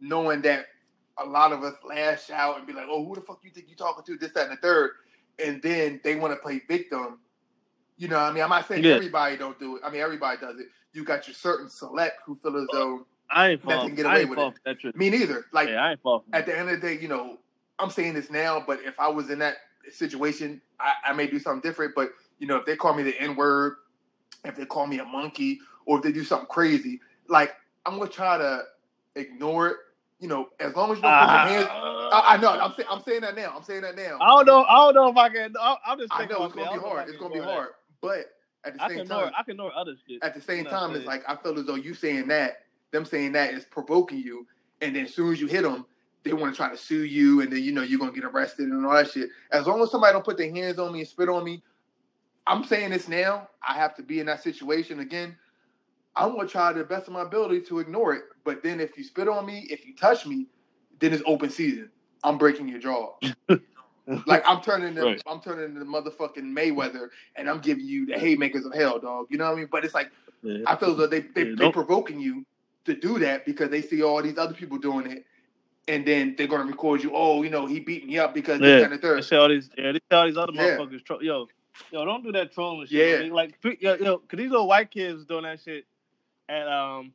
knowing 0.00 0.42
that 0.42 0.66
a 1.16 1.24
lot 1.24 1.52
of 1.52 1.62
us 1.64 1.74
lash 1.84 2.30
out 2.30 2.58
and 2.58 2.66
be 2.66 2.72
like, 2.72 2.86
"Oh, 2.88 3.04
who 3.04 3.14
the 3.14 3.20
fuck 3.20 3.40
you 3.42 3.50
think 3.50 3.68
you 3.68 3.74
talking 3.76 4.04
to?" 4.04 4.18
This, 4.18 4.32
that, 4.32 4.48
and 4.48 4.52
the 4.52 4.60
third, 4.60 4.90
and 5.38 5.60
then 5.62 6.00
they 6.04 6.14
want 6.16 6.32
to 6.34 6.40
play 6.40 6.60
victim. 6.68 7.18
You 7.98 8.06
know, 8.08 8.16
what 8.16 8.30
I 8.30 8.32
mean, 8.32 8.42
I'm 8.44 8.50
not 8.50 8.66
saying 8.68 8.84
Yeah. 8.84 8.94
everybody 8.94 9.36
don't 9.36 9.58
do 9.58 9.76
it. 9.76 9.82
I 9.84 9.90
mean, 9.90 10.00
everybody 10.00 10.40
does 10.40 10.58
it. 10.60 10.68
You 10.92 11.04
got 11.04 11.26
your 11.26 11.34
certain 11.34 11.68
select 11.68 12.22
who 12.24 12.36
feel 12.42 12.56
as 12.56 12.66
though 12.72 13.06
I 13.30 13.48
ain't 13.50 13.62
That 13.62 13.66
falling. 13.66 13.88
can 13.88 13.96
get 13.96 14.06
I 14.06 14.10
away 14.10 14.20
ain't 14.22 14.30
with 14.30 14.38
it. 14.66 14.96
me 14.96 15.10
neither. 15.10 15.46
Like 15.52 15.68
yeah, 15.68 15.82
I 15.84 15.90
ain't 15.92 16.02
falling. 16.02 16.24
at 16.32 16.46
the 16.46 16.56
end 16.56 16.70
of 16.70 16.80
the 16.80 16.86
day, 16.86 16.98
you 17.00 17.08
know, 17.08 17.38
I'm 17.78 17.90
saying 17.90 18.14
this 18.14 18.30
now, 18.30 18.62
but 18.64 18.80
if 18.84 18.98
I 18.98 19.08
was 19.08 19.30
in 19.30 19.38
that 19.40 19.56
situation, 19.90 20.60
I, 20.80 20.92
I 21.06 21.12
may 21.12 21.26
do 21.26 21.38
something 21.38 21.60
different. 21.68 21.94
But 21.94 22.10
you 22.38 22.46
know, 22.46 22.56
if 22.56 22.66
they 22.66 22.76
call 22.76 22.94
me 22.94 23.02
the 23.02 23.20
N 23.20 23.36
word, 23.36 23.76
if 24.44 24.56
they 24.56 24.64
call 24.64 24.86
me 24.86 25.00
a 25.00 25.04
monkey, 25.04 25.58
or 25.86 25.98
if 25.98 26.04
they 26.04 26.12
do 26.12 26.24
something 26.24 26.48
crazy, 26.48 27.00
like 27.28 27.54
I'm 27.84 27.98
gonna 27.98 28.10
try 28.10 28.38
to 28.38 28.62
ignore 29.16 29.68
it. 29.68 29.76
You 30.20 30.28
know, 30.28 30.48
as 30.58 30.74
long 30.74 30.90
as 30.90 30.96
you 30.96 31.02
don't 31.02 31.12
put 31.12 31.30
your 31.30 31.38
hands. 31.40 31.68
Ah. 31.70 31.98
I, 32.10 32.34
I 32.34 32.36
know. 32.38 32.50
I'm 32.50 32.72
saying. 32.74 32.88
I'm 32.90 33.02
saying 33.02 33.20
that 33.20 33.36
now. 33.36 33.52
I'm 33.54 33.62
saying 33.62 33.82
that 33.82 33.96
now. 33.96 34.18
I 34.20 34.26
don't 34.28 34.46
know. 34.46 34.64
I 34.64 34.76
don't 34.76 34.94
know 34.94 35.08
if 35.10 35.16
I 35.16 35.28
can. 35.28 35.54
I, 35.60 35.76
I'm 35.86 35.98
just 35.98 36.12
I 36.12 36.26
know 36.26 36.44
it's 36.44 36.54
gonna 36.54 36.54
be 36.54 36.62
I 36.62 36.64
don't 36.64 36.76
know 36.76 36.80
if 36.80 36.84
I 36.84 36.88
hard. 36.88 37.08
It's 37.08 37.18
gonna 37.18 37.34
be 37.34 37.40
hard. 37.40 37.68
But 38.00 38.26
at 38.64 38.74
the 38.74 38.82
I 38.82 38.88
can 38.88 38.96
same 38.96 39.04
ignore. 39.04 39.24
time, 39.24 39.32
I 39.38 39.42
can 39.42 39.52
ignore 39.52 39.72
other 39.74 39.94
shit. 40.06 40.22
at 40.22 40.34
the 40.34 40.40
same 40.40 40.58
You 40.58 40.64
know 40.64 40.70
what 40.70 40.80
time, 40.80 40.96
it's 40.96 41.06
like 41.06 41.24
I 41.28 41.36
feel 41.36 41.58
as 41.58 41.66
though 41.66 41.74
you 41.74 41.94
saying 41.94 42.28
that, 42.28 42.58
them 42.90 43.04
saying 43.04 43.32
that 43.32 43.54
is 43.54 43.64
provoking 43.64 44.18
you, 44.18 44.46
and 44.80 44.94
then 44.94 45.06
as 45.06 45.14
soon 45.14 45.32
as 45.32 45.40
you 45.40 45.46
hit 45.46 45.62
them, 45.62 45.86
they 46.24 46.32
want 46.32 46.52
to 46.52 46.56
try 46.56 46.68
to 46.68 46.76
sue 46.76 47.04
you, 47.04 47.40
and 47.40 47.52
then 47.52 47.62
you 47.62 47.72
know 47.72 47.82
you're 47.82 47.98
gonna 47.98 48.12
get 48.12 48.24
arrested 48.24 48.68
and 48.68 48.84
all 48.84 48.92
that 48.94 49.10
shit. 49.10 49.28
As 49.52 49.66
long 49.66 49.82
as 49.82 49.90
somebody 49.90 50.12
don't 50.12 50.24
put 50.24 50.36
their 50.36 50.52
hands 50.52 50.78
on 50.78 50.92
me 50.92 51.00
and 51.00 51.08
spit 51.08 51.28
on 51.28 51.44
me, 51.44 51.62
I'm 52.46 52.64
saying 52.64 52.90
this 52.90 53.08
now. 53.08 53.48
I 53.66 53.74
have 53.74 53.94
to 53.96 54.02
be 54.02 54.20
in 54.20 54.26
that 54.26 54.42
situation 54.42 55.00
again. 55.00 55.36
I'm 56.16 56.34
gonna 56.34 56.48
try 56.48 56.72
the 56.72 56.84
best 56.84 57.06
of 57.06 57.12
my 57.12 57.22
ability 57.22 57.62
to 57.62 57.78
ignore 57.78 58.14
it. 58.14 58.24
But 58.44 58.62
then 58.62 58.80
if 58.80 58.96
you 58.98 59.04
spit 59.04 59.28
on 59.28 59.46
me, 59.46 59.66
if 59.70 59.86
you 59.86 59.94
touch 59.94 60.26
me, 60.26 60.46
then 60.98 61.12
it's 61.12 61.22
open 61.26 61.50
season. 61.50 61.90
I'm 62.24 62.38
breaking 62.38 62.68
your 62.68 62.80
jaw. 62.80 63.14
like 64.26 64.42
I'm 64.46 64.60
turning 64.60 64.94
the 64.94 65.02
Right. 65.04 65.22
I'm 65.26 65.40
turning 65.40 65.74
the 65.78 65.84
motherfucking 65.84 66.36
Mayweather, 66.38 67.08
and 67.36 67.48
I'm 67.48 67.60
giving 67.60 67.86
you 67.86 68.06
the 68.06 68.18
haymakers 68.18 68.64
of 68.64 68.74
hell, 68.74 68.98
dog. 68.98 69.26
You 69.30 69.38
know 69.38 69.44
what 69.46 69.52
I 69.54 69.56
mean? 69.56 69.68
But 69.70 69.84
it's 69.84 69.94
like 69.94 70.10
Yeah. 70.42 70.64
I 70.66 70.76
feel 70.76 70.92
as 70.92 70.96
though 70.96 71.06
they 71.06 71.20
they 71.20 71.44
they 71.54 71.70
provoking 71.72 72.20
you 72.20 72.44
to 72.84 72.94
do 72.94 73.18
that 73.20 73.44
because 73.44 73.70
they 73.70 73.82
see 73.82 74.02
all 74.02 74.22
these 74.22 74.38
other 74.38 74.54
people 74.54 74.78
doing 74.78 75.10
it, 75.10 75.26
and 75.88 76.06
then 76.06 76.34
they're 76.36 76.46
gonna 76.46 76.64
record 76.64 77.02
you. 77.02 77.12
Oh, 77.14 77.42
you 77.42 77.50
know, 77.50 77.66
he 77.66 77.80
beat 77.80 78.06
me 78.06 78.18
up 78.18 78.34
because 78.34 78.60
Yeah. 78.60 78.66
this 78.66 78.84
and 78.84 78.92
the 78.92 78.96
They 78.96 79.02
third. 79.22 79.32
all 79.34 79.48
these. 79.48 79.70
Yeah, 79.76 79.92
they 79.92 80.16
all 80.16 80.26
these 80.26 80.36
other 80.36 80.52
Yeah. 80.54 80.76
motherfuckers. 80.78 81.04
Tro- 81.04 81.20
yo, 81.20 81.48
yo, 81.90 82.04
don't 82.04 82.22
do 82.24 82.32
that 82.32 82.52
trolling 82.52 82.86
shit. 82.86 83.26
Yeah. 83.26 83.32
Like, 83.32 83.58
yo, 83.80 83.94
yo, 83.96 84.18
cause 84.18 84.38
these 84.38 84.50
little 84.50 84.66
white 84.68 84.90
kids 84.90 85.26
doing 85.26 85.42
that 85.44 85.60
shit, 85.60 85.84
and 86.48 86.68
um, 86.68 87.12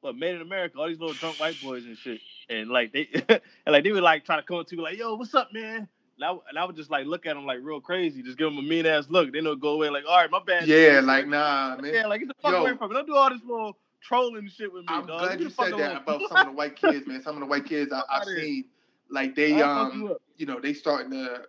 what 0.00 0.16
Made 0.16 0.34
in 0.34 0.42
America, 0.42 0.78
all 0.78 0.88
these 0.88 0.98
little 1.00 1.14
drunk 1.14 1.40
white 1.40 1.56
boys 1.62 1.84
and 1.86 1.96
shit, 1.96 2.20
and 2.50 2.68
like 2.68 2.92
they, 2.92 3.08
and 3.28 3.40
like 3.66 3.84
they 3.84 3.92
would 3.92 4.02
like 4.02 4.24
try 4.26 4.36
to 4.36 4.42
come 4.42 4.58
up 4.58 4.66
to 4.66 4.76
me 4.76 4.82
like, 4.82 4.98
yo, 4.98 5.14
what's 5.14 5.34
up, 5.34 5.52
man? 5.54 5.88
And 6.16 6.24
I, 6.24 6.30
and 6.48 6.58
I 6.58 6.64
would 6.64 6.76
just 6.76 6.90
like 6.90 7.06
look 7.06 7.26
at 7.26 7.34
them 7.34 7.44
like 7.44 7.58
real 7.62 7.80
crazy, 7.80 8.22
just 8.22 8.38
give 8.38 8.46
them 8.46 8.58
a 8.58 8.62
mean 8.62 8.86
ass 8.86 9.06
look. 9.08 9.32
Then 9.32 9.44
they'll 9.44 9.56
go 9.56 9.70
away 9.70 9.90
like, 9.90 10.04
all 10.08 10.16
right, 10.16 10.30
my 10.30 10.40
bad. 10.44 10.66
Yeah, 10.66 11.00
dude." 11.00 11.04
like 11.04 11.26
nah, 11.26 11.76
man. 11.80 11.92
yeah, 11.92 12.06
like 12.06 12.20
get 12.20 12.28
the 12.28 12.34
fuck 12.40 12.52
Yo. 12.52 12.60
away 12.60 12.76
from 12.76 12.90
me. 12.90 12.94
Don't 12.94 13.06
do 13.06 13.16
all 13.16 13.30
this 13.30 13.42
little 13.44 13.76
trolling 14.00 14.48
shit 14.48 14.72
with 14.72 14.82
me, 14.82 14.88
I'm 14.90 15.06
dog. 15.06 15.20
glad 15.20 15.40
you 15.40 15.46
me 15.46 15.50
the 15.50 15.50
fuck 15.50 15.68
said 15.70 15.78
that 15.78 16.02
about 16.02 16.22
some 16.28 16.38
of 16.38 16.46
the 16.46 16.52
white 16.52 16.76
kids, 16.76 17.06
man. 17.06 17.22
Some 17.22 17.36
of 17.36 17.40
the 17.40 17.46
white 17.46 17.64
kids 17.64 17.92
I, 17.92 18.02
I've 18.10 18.24
seen, 18.24 18.66
like 19.08 19.34
they 19.34 19.60
I'll 19.60 19.92
you 19.92 20.08
um, 20.08 20.16
you 20.36 20.46
know, 20.46 20.60
they 20.60 20.72
starting 20.72 21.10
to 21.10 21.42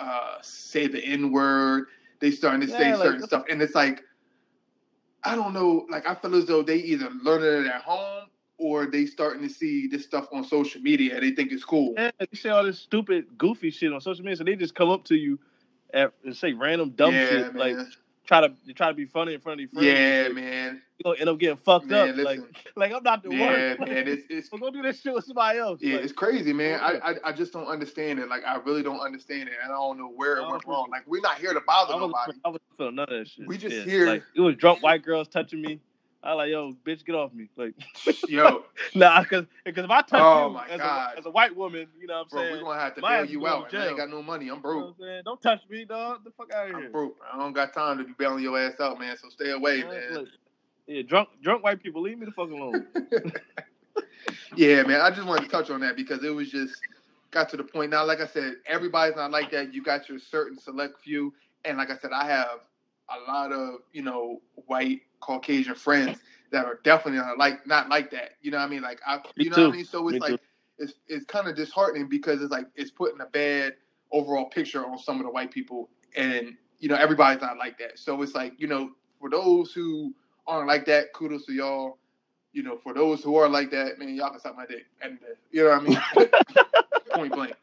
uh 0.00 0.36
say 0.40 0.86
the 0.86 1.04
n 1.04 1.30
word. 1.30 1.86
They 2.20 2.30
starting 2.30 2.60
to 2.62 2.68
say 2.68 2.94
like, 2.94 3.02
certain 3.02 3.26
stuff, 3.26 3.44
and 3.50 3.60
it's 3.60 3.74
like 3.74 4.02
I 5.24 5.34
don't 5.34 5.52
know. 5.52 5.86
Like 5.90 6.08
I 6.08 6.14
feel 6.14 6.34
as 6.34 6.46
though 6.46 6.62
they 6.62 6.76
either 6.76 7.10
learned 7.22 7.44
it 7.44 7.70
at 7.70 7.82
home 7.82 8.28
or 8.62 8.86
they 8.86 9.06
starting 9.06 9.42
to 9.42 9.52
see 9.52 9.88
this 9.88 10.04
stuff 10.04 10.28
on 10.32 10.44
social 10.44 10.80
media. 10.80 11.14
and 11.14 11.22
They 11.22 11.32
think 11.32 11.50
it's 11.52 11.64
cool. 11.64 11.94
Yeah, 11.96 12.10
they 12.18 12.26
say 12.34 12.50
all 12.50 12.64
this 12.64 12.78
stupid, 12.78 13.26
goofy 13.36 13.70
shit 13.70 13.92
on 13.92 14.00
social 14.00 14.24
media, 14.24 14.36
so 14.36 14.44
they 14.44 14.56
just 14.56 14.74
come 14.74 14.88
up 14.90 15.04
to 15.06 15.16
you 15.16 15.38
and 15.92 16.10
and 16.24 16.36
say 16.36 16.52
random 16.52 16.90
dumb 16.90 17.12
yeah, 17.14 17.26
shit, 17.28 17.54
man. 17.54 17.76
like 17.76 17.86
try 18.24 18.40
to 18.40 18.54
try 18.74 18.88
to 18.88 18.94
be 18.94 19.04
funny 19.04 19.34
in 19.34 19.40
front 19.40 19.60
of 19.60 19.62
your 19.62 19.70
friends. 19.70 19.86
yeah, 19.86 20.22
shit. 20.24 20.34
man. 20.34 20.80
You 20.98 21.04
gonna 21.04 21.18
end 21.18 21.28
up 21.28 21.38
getting 21.38 21.56
fucked 21.56 21.86
Man, 21.86 22.10
up. 22.10 22.16
listen. 22.16 22.40
Like, 22.42 22.66
like 22.76 22.92
I'm 22.92 23.02
not 23.02 23.22
the 23.24 23.30
one. 23.30 23.38
Yeah, 23.38 23.74
man. 23.80 24.08
It's 24.08 24.22
it's 24.30 24.48
so 24.50 24.56
go 24.56 24.70
do 24.70 24.80
that 24.82 24.96
shit 24.96 25.12
with 25.12 25.24
somebody 25.24 25.58
else. 25.58 25.80
Yeah, 25.82 25.96
Like, 25.96 26.04
it's 26.04 26.12
crazy, 26.12 26.52
man. 26.52 26.78
I, 26.80 26.98
I 26.98 27.14
I 27.24 27.32
just 27.32 27.52
don't 27.52 27.66
understand 27.66 28.20
it. 28.20 28.28
Like 28.28 28.44
I 28.46 28.56
really 28.58 28.82
don't 28.84 29.00
understand 29.00 29.48
it, 29.48 29.56
and 29.62 29.72
I 29.72 29.76
don't 29.76 29.98
know 29.98 30.08
where 30.14 30.36
it 30.36 30.48
went 30.48 30.64
wrong. 30.66 30.88
Like 30.90 31.02
we're 31.06 31.20
not 31.20 31.38
here 31.38 31.52
to 31.52 31.60
bother 31.66 31.94
I 31.94 31.98
nobody. 31.98 32.32
I 32.44 32.48
wasn't 32.48 32.62
feeling 32.78 32.94
none 32.94 33.08
of 33.12 33.18
that 33.18 33.28
shit. 33.28 33.46
We 33.48 33.58
just 33.58 33.74
yeah. 33.74 33.82
here- 33.84 34.06
Like 34.06 34.22
it 34.36 34.40
was 34.40 34.54
drunk 34.56 34.82
white 34.82 35.02
girls 35.02 35.26
touching 35.28 35.60
me. 35.60 35.80
I 36.22 36.32
like, 36.34 36.50
yo, 36.50 36.74
bitch, 36.86 37.04
get 37.04 37.14
off 37.16 37.32
me. 37.34 37.48
Like, 37.56 37.74
Yo, 38.26 38.62
nah, 38.94 39.22
because 39.22 39.46
because 39.64 39.84
if 39.84 39.90
I 39.90 40.02
touch 40.02 40.24
Oh, 40.24 40.48
you 40.48 40.54
my 40.54 40.68
as 40.68 40.78
God. 40.78 41.14
a, 41.14 41.18
as 41.18 41.26
a 41.26 41.30
white 41.30 41.56
woman, 41.56 41.88
you 42.00 42.06
know 42.06 42.14
what 42.14 42.20
I'm 42.24 42.30
bro, 42.30 42.42
saying? 42.42 42.52
we're 42.52 42.60
gonna 42.62 42.80
have 42.80 42.94
to 42.96 43.02
bail 43.02 43.24
you 43.24 43.46
out. 43.46 43.70
to 43.70 43.78
I 43.78 43.88
ain't 43.88 43.96
got 43.96 44.10
no 44.10 44.22
money. 44.22 44.48
I'm 44.48 44.56
You 44.56 44.62
know 44.62 44.68
broke. 44.68 44.96
what 44.98 45.08
I'm? 45.08 45.24
Don't 45.24 45.42
touch 45.42 45.60
me, 45.70 45.84
dog. 45.84 46.24
The 46.24 46.30
fuck 46.32 46.52
out 46.52 46.66
of 46.68 46.76
here. 46.76 46.86
I'm 46.86 46.92
broke. 46.92 47.16
I 47.32 47.38
don't 47.38 47.52
got 47.52 47.74
time 47.74 47.98
to 47.98 48.04
be 48.04 48.12
bailing 48.18 48.42
your 48.44 48.58
ass 48.58 48.80
out, 48.80 48.98
man. 49.00 49.16
So 49.16 49.28
stay 49.30 49.50
away, 49.50 49.78
Man, 49.78 49.88
man. 49.88 50.02
look, 50.08 50.28
Yeah, 50.86 51.02
drunk 51.02 51.30
drunk 51.42 51.64
white 51.64 51.82
people, 51.82 52.02
leave 52.02 52.18
me 52.18 52.26
the 52.26 52.32
fuck 52.32 52.50
alone. 52.50 52.84
yeah, 54.56 54.82
man. 54.84 55.00
I 55.00 55.10
just 55.10 55.26
wanted 55.26 55.44
to 55.46 55.50
touch 55.50 55.70
on 55.70 55.80
that 55.82 55.96
because 55.96 56.24
it 56.24 56.30
was 56.34 56.50
just 56.50 56.82
got 57.32 57.48
to 57.50 57.56
the 57.56 57.64
point. 57.64 57.90
Now, 57.90 58.04
like 58.06 58.20
I 58.20 58.26
said, 58.26 58.54
everybody's 58.66 59.16
not 59.16 59.30
like 59.32 59.50
that. 59.52 59.74
You 59.74 59.82
got 59.82 60.08
your 60.08 60.18
certain 60.18 60.58
select 60.58 61.00
few, 61.02 61.34
and 61.64 61.78
like 61.78 61.90
I 61.90 61.96
said, 61.98 62.12
I 62.12 62.26
have 62.26 62.60
a 63.10 63.30
lot 63.32 63.52
of 63.52 63.76
you 63.92 64.02
know 64.02 64.42
white 64.66 65.00
Caucasian 65.22 65.74
friends 65.74 66.18
that 66.50 66.66
are 66.66 66.78
definitely 66.84 67.20
not 67.20 67.38
like 67.38 67.66
not 67.66 67.88
like 67.88 68.10
that. 68.10 68.32
You 68.42 68.50
know 68.50 68.58
what 68.58 68.64
I 68.64 68.68
mean? 68.68 68.82
Like 68.82 69.00
I, 69.06 69.16
Me 69.16 69.22
you 69.36 69.50
know 69.50 69.68
what 69.68 69.72
I 69.72 69.76
mean? 69.76 69.84
So 69.84 70.06
it's 70.08 70.14
Me 70.14 70.20
like 70.20 70.40
it's 70.78 70.94
it's 71.08 71.24
kind 71.24 71.48
of 71.48 71.56
disheartening 71.56 72.08
because 72.08 72.42
it's 72.42 72.52
like 72.52 72.66
it's 72.76 72.90
putting 72.90 73.20
a 73.20 73.26
bad 73.26 73.74
overall 74.12 74.46
picture 74.46 74.84
on 74.84 74.98
some 74.98 75.16
of 75.16 75.24
the 75.24 75.30
white 75.30 75.50
people, 75.50 75.88
and 76.16 76.54
you 76.78 76.88
know 76.88 76.96
everybody's 76.96 77.40
not 77.40 77.56
like 77.56 77.78
that. 77.78 77.98
So 77.98 78.20
it's 78.22 78.34
like 78.34 78.52
you 78.58 78.66
know 78.66 78.90
for 79.18 79.30
those 79.30 79.72
who 79.72 80.14
aren't 80.46 80.68
like 80.68 80.84
that, 80.86 81.12
kudos 81.12 81.46
to 81.46 81.52
y'all. 81.52 81.98
You 82.52 82.62
know, 82.62 82.76
for 82.76 82.92
those 82.92 83.22
who 83.22 83.36
are 83.36 83.48
like 83.48 83.70
that, 83.70 83.98
man, 83.98 84.14
y'all 84.14 84.28
can 84.28 84.38
suck 84.38 84.54
my 84.54 84.66
dick. 84.66 84.84
And 85.00 85.18
uh, 85.22 85.34
you 85.52 85.64
know 85.64 85.70
what 85.70 85.80
I 85.80 86.18
mean? 86.18 86.30
Point 87.14 87.32
blank. 87.32 87.54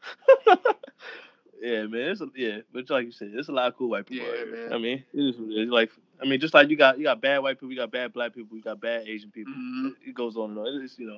yeah, 1.62 1.86
man. 1.86 2.10
It's 2.10 2.20
a, 2.20 2.26
yeah, 2.34 2.58
but 2.72 2.90
like 2.90 3.06
you 3.06 3.12
said, 3.12 3.30
it's 3.34 3.48
a 3.48 3.52
lot 3.52 3.68
of 3.68 3.76
cool 3.76 3.90
white 3.90 4.06
people. 4.06 4.26
Yeah, 4.26 4.44
man. 4.46 4.72
I 4.72 4.78
mean, 4.78 5.04
it 5.14 5.20
is 5.20 5.36
it 5.38 5.66
is. 5.66 5.70
like 5.70 5.92
I 6.22 6.26
mean, 6.26 6.40
just 6.40 6.54
like 6.54 6.70
you 6.70 6.76
got 6.76 6.98
you 6.98 7.04
got 7.04 7.20
bad 7.22 7.40
white 7.40 7.56
people, 7.58 7.70
you 7.72 7.76
got 7.78 7.92
bad 7.92 8.12
black 8.12 8.34
people, 8.34 8.56
you 8.56 8.62
got 8.64 8.80
bad 8.80 9.08
Asian 9.08 9.30
people. 9.30 9.52
Mhm. 9.52 9.96
It 10.06 10.14
goes 10.14 10.36
on 10.36 10.50
and 10.52 10.58
on. 10.60 10.82
It's 10.84 10.98
you 10.98 11.08
know, 11.08 11.16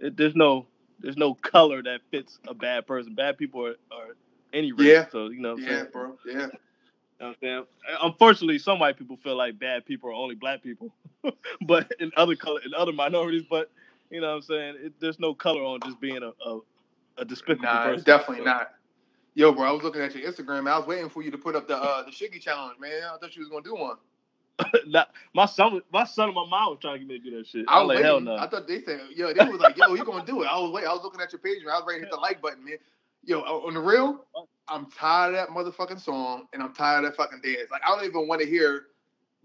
it, 0.00 0.16
there's 0.16 0.36
no 0.36 0.66
there's 1.00 1.16
no 1.18 1.34
color 1.34 1.82
that 1.82 2.00
fits 2.10 2.38
a 2.48 2.54
bad 2.54 2.86
person. 2.86 3.14
Bad 3.14 3.38
people 3.38 3.66
are, 3.66 3.76
are 3.92 4.16
any 4.52 4.72
race. 4.72 4.86
Yeah. 4.86 5.06
So 5.10 5.28
you 5.28 5.40
know, 5.40 5.54
what 5.54 5.62
I'm 5.62 5.64
Yeah, 5.64 5.76
saying? 5.76 5.88
bro. 5.92 6.18
Yeah. 6.26 6.32
You 7.20 7.26
know 7.26 7.26
I'm 7.28 7.36
saying? 7.42 7.64
Unfortunately, 8.02 8.58
some 8.58 8.78
white 8.80 8.98
people 8.98 9.16
feel 9.18 9.36
like 9.36 9.58
bad 9.58 9.86
people 9.86 10.10
are 10.10 10.14
only 10.14 10.36
black 10.36 10.62
people, 10.62 10.94
but 11.66 11.90
in 12.00 12.12
other 12.16 12.36
color, 12.36 12.60
in 12.66 12.74
other 12.74 12.92
minorities. 12.92 13.44
But 13.50 13.70
you 14.10 14.20
know 14.20 14.28
what 14.30 14.36
I'm 14.36 14.42
saying? 14.42 14.76
It, 14.80 14.94
there's 15.00 15.20
no 15.20 15.34
color 15.34 15.62
on 15.64 15.82
just 15.82 16.00
being 16.00 16.22
a 16.22 16.32
a, 16.48 16.60
a 17.18 17.24
despicable 17.26 17.66
Nah, 17.66 17.84
person. 17.84 18.04
definitely 18.04 18.38
So, 18.38 18.44
not. 18.44 18.68
Yo, 19.34 19.52
bro, 19.52 19.68
I 19.68 19.72
was 19.72 19.82
looking 19.84 20.02
at 20.02 20.14
your 20.14 20.30
Instagram. 20.30 20.70
I 20.70 20.78
was 20.78 20.86
waiting 20.88 21.08
for 21.10 21.22
you 21.22 21.30
to 21.32 21.38
put 21.38 21.56
up 21.56 21.68
the 21.68 21.76
uh, 21.76 22.04
the 22.04 22.12
Shiggy 22.12 22.40
challenge, 22.40 22.78
man. 22.80 23.02
I 23.04 23.18
thought 23.18 23.36
you 23.36 23.40
was 23.42 23.48
gonna 23.50 23.64
do 23.64 23.76
one. 23.76 23.96
Nah, 24.86 25.04
my 25.34 25.46
son, 25.46 25.80
my 25.92 26.04
son 26.04 26.28
and 26.28 26.34
my 26.34 26.46
mom 26.46 26.70
was 26.70 26.78
trying 26.80 26.94
to 26.94 26.98
get 27.00 27.08
me 27.08 27.18
to 27.18 27.30
do 27.30 27.36
that 27.38 27.46
shit. 27.46 27.64
I 27.68 27.78
I 27.78 27.82
was 27.82 27.94
like, 27.96 28.04
hell 28.04 28.20
no. 28.20 28.36
I 28.36 28.46
thought 28.48 28.68
they 28.68 28.82
said, 28.82 29.00
yo, 29.14 29.32
they 29.32 29.44
was 29.44 29.60
like, 29.60 29.76
yo, 29.76 29.94
you 29.94 30.04
gonna 30.04 30.24
do 30.24 30.42
it. 30.42 30.46
I 30.46 30.58
was 30.58 30.70
waiting. 30.70 30.88
I 30.88 30.92
was 30.92 31.02
looking 31.02 31.20
at 31.20 31.32
your 31.32 31.40
page, 31.40 31.58
and 31.62 31.70
I 31.70 31.74
was 31.74 31.84
ready 31.86 32.00
to 32.00 32.06
hit 32.06 32.12
the 32.12 32.20
like 32.20 32.40
button, 32.40 32.64
man. 32.64 32.76
Yo, 33.24 33.40
on 33.40 33.74
the 33.74 33.80
real, 33.80 34.24
I'm 34.68 34.86
tired 34.90 35.34
of 35.34 35.34
that 35.34 35.48
motherfucking 35.48 36.00
song, 36.00 36.46
and 36.52 36.62
I'm 36.62 36.72
tired 36.74 37.04
of 37.04 37.10
that 37.10 37.16
fucking 37.16 37.40
dance. 37.42 37.70
Like, 37.70 37.82
I 37.86 37.96
don't 37.96 38.04
even 38.04 38.28
want 38.28 38.42
to 38.42 38.46
hear 38.46 38.86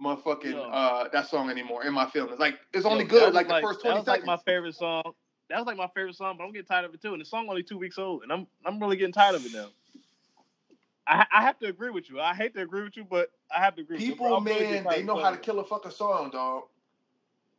motherfucking 0.04 0.52
Yo. 0.52 0.62
uh, 0.64 1.08
that 1.12 1.28
song 1.28 1.50
anymore 1.50 1.86
in 1.86 1.94
my 1.94 2.10
feelings. 2.10 2.40
Like, 2.40 2.60
it's 2.74 2.86
only 2.86 3.04
Yo, 3.06 3.10
good 3.10 3.26
was 3.28 3.36
like 3.36 3.48
the 3.48 3.62
first 3.62 3.80
that 3.80 3.84
twenty 3.90 3.98
was 4.00 4.06
seconds. 4.06 4.28
like 4.28 4.40
my 4.40 4.52
favorite 4.52 4.76
song. 4.76 5.04
That 5.50 5.58
was 5.58 5.66
like 5.66 5.78
my 5.78 5.90
favorite 5.96 6.16
song, 6.16 6.36
but 6.38 6.44
I'm 6.44 6.52
getting 6.52 6.68
tired 6.68 6.86
of 6.86 6.94
it 6.94 7.02
too. 7.02 7.14
And 7.14 7.22
the 7.22 7.26
song 7.26 7.48
only 7.50 7.64
two 7.64 7.78
weeks 7.80 7.98
old, 7.98 8.24
and 8.24 8.32
I'm 8.32 8.46
I'm 8.66 8.80
really 8.80 8.98
getting 8.98 9.14
tired 9.14 9.36
of 9.36 9.46
it 9.46 9.54
now. 9.54 9.70
I 11.10 11.26
I 11.32 11.42
have 11.42 11.58
to 11.60 11.68
agree 11.68 11.90
with 11.90 12.10
you. 12.10 12.22
I 12.22 12.34
hate 12.34 12.54
to 12.54 12.62
agree 12.62 12.84
with 12.84 12.96
you, 12.96 13.04
but 13.04 13.32
I 13.56 13.60
have 13.60 13.76
to 13.76 13.82
agree. 13.82 13.98
with 13.98 14.06
you. 14.06 14.12
People, 14.14 14.40
man, 14.42 14.86
they 14.90 15.04
know 15.04 15.18
how 15.18 15.32
to 15.32 15.38
kill 15.38 15.60
a 15.60 15.66
fucking 15.66 15.92
song, 15.92 16.30
dog. 16.30 16.64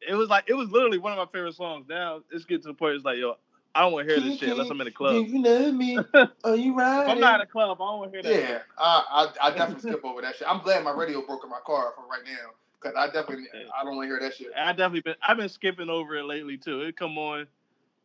It 0.09 0.15
was 0.15 0.29
like 0.29 0.45
it 0.47 0.55
was 0.55 0.71
literally 0.71 0.99
one 0.99 1.13
of 1.13 1.19
my 1.19 1.27
favorite 1.31 1.55
songs. 1.57 1.87
Now 1.89 2.23
it's 2.31 2.45
getting 2.45 2.63
to 2.63 2.69
the 2.69 2.75
point. 2.75 2.95
It's 2.95 3.05
like 3.05 3.19
yo, 3.19 3.37
I 3.75 3.83
don't 3.83 3.93
want 3.93 4.09
to 4.09 4.15
hear 4.15 4.23
this 4.23 4.39
shit 4.39 4.51
unless 4.51 4.71
I'm 4.71 4.81
in 4.81 4.87
the 4.87 4.93
club. 4.93 5.27
You 5.27 5.41
know 5.41 5.73
me? 5.73 5.99
Are 6.45 6.57
you 6.57 6.77
right? 6.77 7.03
If 7.03 7.09
I'm 7.09 7.21
not 7.21 7.37
in 7.37 7.41
a 7.43 7.47
club, 7.47 7.79
I 7.81 7.85
don't 7.85 7.99
want 7.99 8.13
to 8.13 8.23
hear 8.23 8.23
that. 8.23 8.49
Yeah, 8.49 8.59
I, 8.79 9.33
I, 9.43 9.49
I 9.49 9.51
definitely 9.57 9.91
skip 9.91 10.05
over 10.05 10.23
that 10.23 10.37
shit. 10.37 10.49
I'm 10.49 10.63
glad 10.63 10.85
my 10.85 10.93
radio 10.93 11.25
broke 11.27 11.45
in 11.45 11.51
my 11.51 11.61
car 11.67 11.93
for 11.97 12.07
right 12.09 12.23
now 12.25 12.51
because 12.81 12.97
I 12.97 13.07
definitely 13.07 13.47
I 13.53 13.85
don't 13.85 13.97
want 13.97 14.09
to 14.09 14.15
hear 14.15 14.21
that 14.21 14.35
shit. 14.37 14.49
I 14.57 14.73
definitely 14.73 15.01
been 15.01 15.17
I've 15.27 15.37
been 15.37 15.49
skipping 15.49 15.91
over 15.91 16.17
it 16.17 16.25
lately 16.25 16.57
too. 16.57 16.83
It 16.83 16.97
come 16.97 17.19
on, 17.19 17.47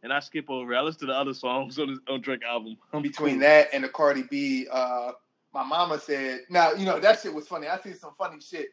and 0.04 0.12
I 0.12 0.20
skip 0.20 0.50
over 0.50 0.74
it. 0.74 0.78
I 0.78 0.82
listen 0.82 1.02
to 1.02 1.06
the 1.08 1.18
other 1.18 1.34
songs 1.34 1.80
on 1.80 2.00
the 2.06 2.14
on 2.14 2.22
Drake 2.22 2.44
album. 2.44 2.78
I'm 2.94 3.02
Between 3.02 3.36
cool. 3.36 3.42
that 3.42 3.70
and 3.74 3.84
the 3.84 3.90
Cardi 3.90 4.24
B, 4.24 4.68
uh, 4.72 5.14
my 5.56 5.63
mama 5.63 5.98
said, 5.98 6.41
now 6.50 6.74
you 6.74 6.86
know 6.86 7.00
that 7.00 7.22
shit 7.22 7.34
was 7.34 7.48
funny. 7.48 7.68
I 7.68 7.80
seen 7.80 7.96
some 7.96 8.12
funny 8.18 8.41
shit 8.41 8.68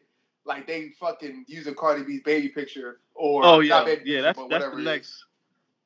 like 0.45 0.67
they 0.67 0.89
fucking 0.99 1.45
using 1.47 1.73
Cardi 1.73 2.03
B's 2.03 2.21
baby 2.23 2.49
picture 2.49 2.99
or 3.15 3.45
Oh 3.45 3.61
yeah, 3.61 3.85
baby 3.85 4.01
yeah. 4.05 4.21
That's 4.21 4.37
that's 4.37 4.51
whatever 4.51 4.75
the 4.75 4.81
next. 4.81 5.23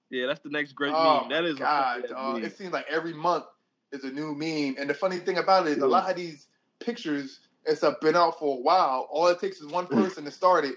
Yeah, 0.10 0.26
that's 0.26 0.40
the 0.40 0.50
next 0.50 0.74
great 0.74 0.94
Oh 0.96 1.22
meme. 1.22 1.30
That 1.30 1.46
is 1.46 1.60
God, 1.60 2.06
meme. 2.10 2.44
It 2.44 2.58
seems 2.58 2.74
like 2.74 2.88
every 2.90 3.14
month 3.14 3.46
is 3.92 4.04
a 4.06 4.10
new 4.10 4.34
meme. 4.34 4.76
And 4.80 4.90
the 4.90 4.96
funny 4.96 5.18
thing 5.18 5.38
about 5.38 5.68
it 5.68 5.78
is, 5.78 5.84
a 5.84 5.88
lot 5.88 6.10
of 6.10 6.16
these 6.18 6.48
pictures, 6.80 7.42
it's 7.66 7.84
uh, 7.84 7.94
been 8.02 8.16
out 8.16 8.40
for 8.40 8.58
a 8.58 8.62
while. 8.62 9.08
All 9.12 9.28
it 9.28 9.40
takes 9.40 9.62
is 9.62 9.68
one 9.68 9.86
person 10.00 10.26
to 10.26 10.32
start 10.32 10.66
it, 10.66 10.76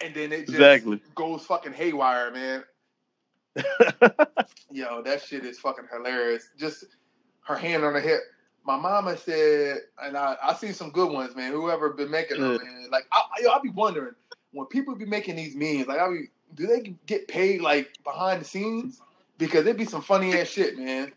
and 0.00 0.12
then 0.12 0.32
it 0.32 0.40
just 0.46 0.54
Exactly. 0.54 1.00
goes 1.14 1.46
fucking 1.46 1.74
haywire, 1.74 2.32
man. 2.32 2.64
Yo, 4.72 5.02
that 5.02 5.22
shit 5.24 5.44
is 5.44 5.60
fucking 5.60 5.86
hilarious. 5.92 6.48
Just 6.58 6.86
her 7.42 7.56
hand 7.56 7.84
on 7.84 7.94
her 7.94 8.00
hip. 8.00 8.20
My 8.64 8.76
mama 8.76 9.16
said, 9.16 9.78
and 10.02 10.16
I 10.16 10.36
I 10.42 10.54
seen 10.54 10.74
some 10.74 10.90
good 10.90 11.10
ones, 11.10 11.34
man. 11.34 11.52
Whoever 11.52 11.90
been 11.90 12.10
making 12.10 12.40
them, 12.40 12.58
man. 12.62 12.88
Like 12.90 13.06
I, 13.10 13.18
I, 13.18 13.42
yo, 13.42 13.50
I 13.50 13.60
be 13.60 13.70
wondering 13.70 14.14
when 14.52 14.66
people 14.66 14.94
be 14.94 15.06
making 15.06 15.36
these 15.36 15.54
memes, 15.54 15.86
like 15.86 15.98
I 15.98 16.08
be, 16.08 16.28
do 16.54 16.66
they 16.66 16.94
get 17.06 17.28
paid 17.28 17.60
like 17.60 17.90
behind 18.04 18.40
the 18.40 18.44
scenes? 18.44 19.00
Because 19.38 19.60
it'd 19.60 19.76
be 19.76 19.84
some 19.84 20.02
funny 20.02 20.34
ass 20.34 20.48
shit, 20.48 20.78
man. 20.78 21.12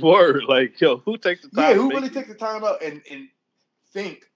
Word, 0.00 0.44
like 0.48 0.80
yo, 0.80 0.98
who 0.98 1.16
takes 1.16 1.42
the 1.42 1.48
time? 1.48 1.70
Yeah, 1.70 1.74
who 1.74 1.90
really 1.90 2.08
it? 2.08 2.14
takes 2.14 2.28
the 2.28 2.34
time 2.34 2.64
out 2.64 2.82
and, 2.82 3.00
and 3.10 3.28
think? 3.92 4.28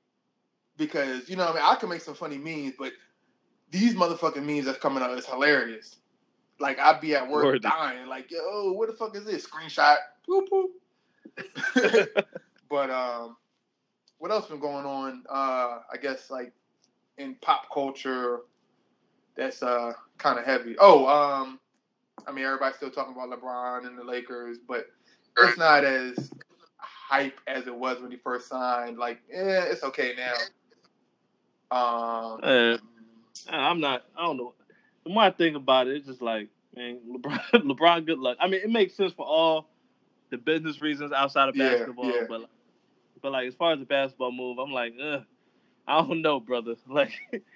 Because 0.77 1.29
you 1.29 1.37
know, 1.37 1.44
what 1.44 1.57
I 1.57 1.59
mean, 1.59 1.64
I 1.64 1.75
can 1.77 1.88
make 1.88 2.01
some 2.01 2.14
funny 2.14 2.38
memes, 2.38 2.75
but 2.79 2.92
these 3.70 3.94
motherfucking 3.94 4.44
memes 4.44 4.66
that's 4.66 4.79
coming 4.79 5.03
out 5.03 5.16
is 5.18 5.27
hilarious. 5.27 5.97
Like 6.61 6.79
I'd 6.79 7.01
be 7.01 7.14
at 7.16 7.29
work 7.29 7.44
Word. 7.44 7.62
dying, 7.62 8.07
like, 8.07 8.31
yo, 8.31 8.73
what 8.73 8.88
the 8.88 8.94
fuck 8.94 9.16
is 9.16 9.25
this? 9.25 9.47
Screenshot, 9.47 9.97
boop 10.29 10.49
boop. 10.51 10.66
but 12.68 12.90
um, 12.90 13.37
what 14.18 14.30
else 14.30 14.46
been 14.46 14.60
going 14.60 14.87
on? 14.87 15.24
Uh, 15.28 15.80
I 15.92 15.96
guess 16.00 16.30
like 16.30 16.52
in 17.18 17.37
pop 17.40 17.72
culture, 17.72 18.40
that's 19.37 19.62
uh 19.62 19.92
kind 20.18 20.38
of 20.38 20.44
heavy. 20.44 20.76
Oh, 20.78 21.06
um, 21.06 21.58
I 22.26 22.32
mean, 22.32 22.44
everybody's 22.44 22.76
still 22.76 22.90
talking 22.90 23.14
about 23.14 23.30
LeBron 23.30 23.87
and 23.87 23.98
the 23.98 24.04
Lakers, 24.04 24.58
but 24.66 24.87
it's 25.38 25.58
not 25.58 25.84
as 25.84 26.30
hype 26.76 27.40
as 27.46 27.66
it 27.66 27.74
was 27.74 28.00
when 28.00 28.10
he 28.10 28.16
first 28.16 28.48
signed. 28.48 28.98
Like, 28.98 29.20
yeah, 29.30 29.64
it's 29.64 29.82
okay 29.84 30.14
now. 30.16 30.34
Um, 31.70 32.40
Uh, 32.42 32.78
I'm 33.48 33.80
not. 33.80 34.04
I 34.16 34.22
don't 34.22 34.37
know. 34.37 34.54
The 35.04 35.10
more 35.10 35.24
I 35.24 35.30
think 35.30 35.56
about 35.56 35.87
it, 35.88 35.96
it's 35.96 36.06
just 36.06 36.22
like, 36.22 36.48
man, 36.76 37.00
LeBron. 37.10 37.40
LeBron, 37.52 38.06
good 38.06 38.18
luck. 38.18 38.37
I 38.40 38.46
mean, 38.46 38.60
it 38.62 38.70
makes 38.70 38.94
sense 38.94 39.12
for 39.12 39.26
all 39.26 39.68
the 40.37 40.42
business 40.42 40.81
reasons 40.83 41.12
outside 41.12 41.49
of 41.49 41.55
basketball, 41.55 42.07
yeah. 42.11 42.25
but 42.29 42.42
but 43.23 43.33
like 43.33 43.49
as 43.49 43.55
far 43.55 43.73
as 43.73 43.79
the 43.79 43.85
basketball 43.87 44.33
move, 44.33 44.59
I'm 44.59 44.73
like, 44.73 44.94
Ugh, 45.03 45.23
I 45.87 46.01
don't 46.03 46.23
know, 46.23 46.40
brother. 46.40 46.75
Like, 46.88 47.12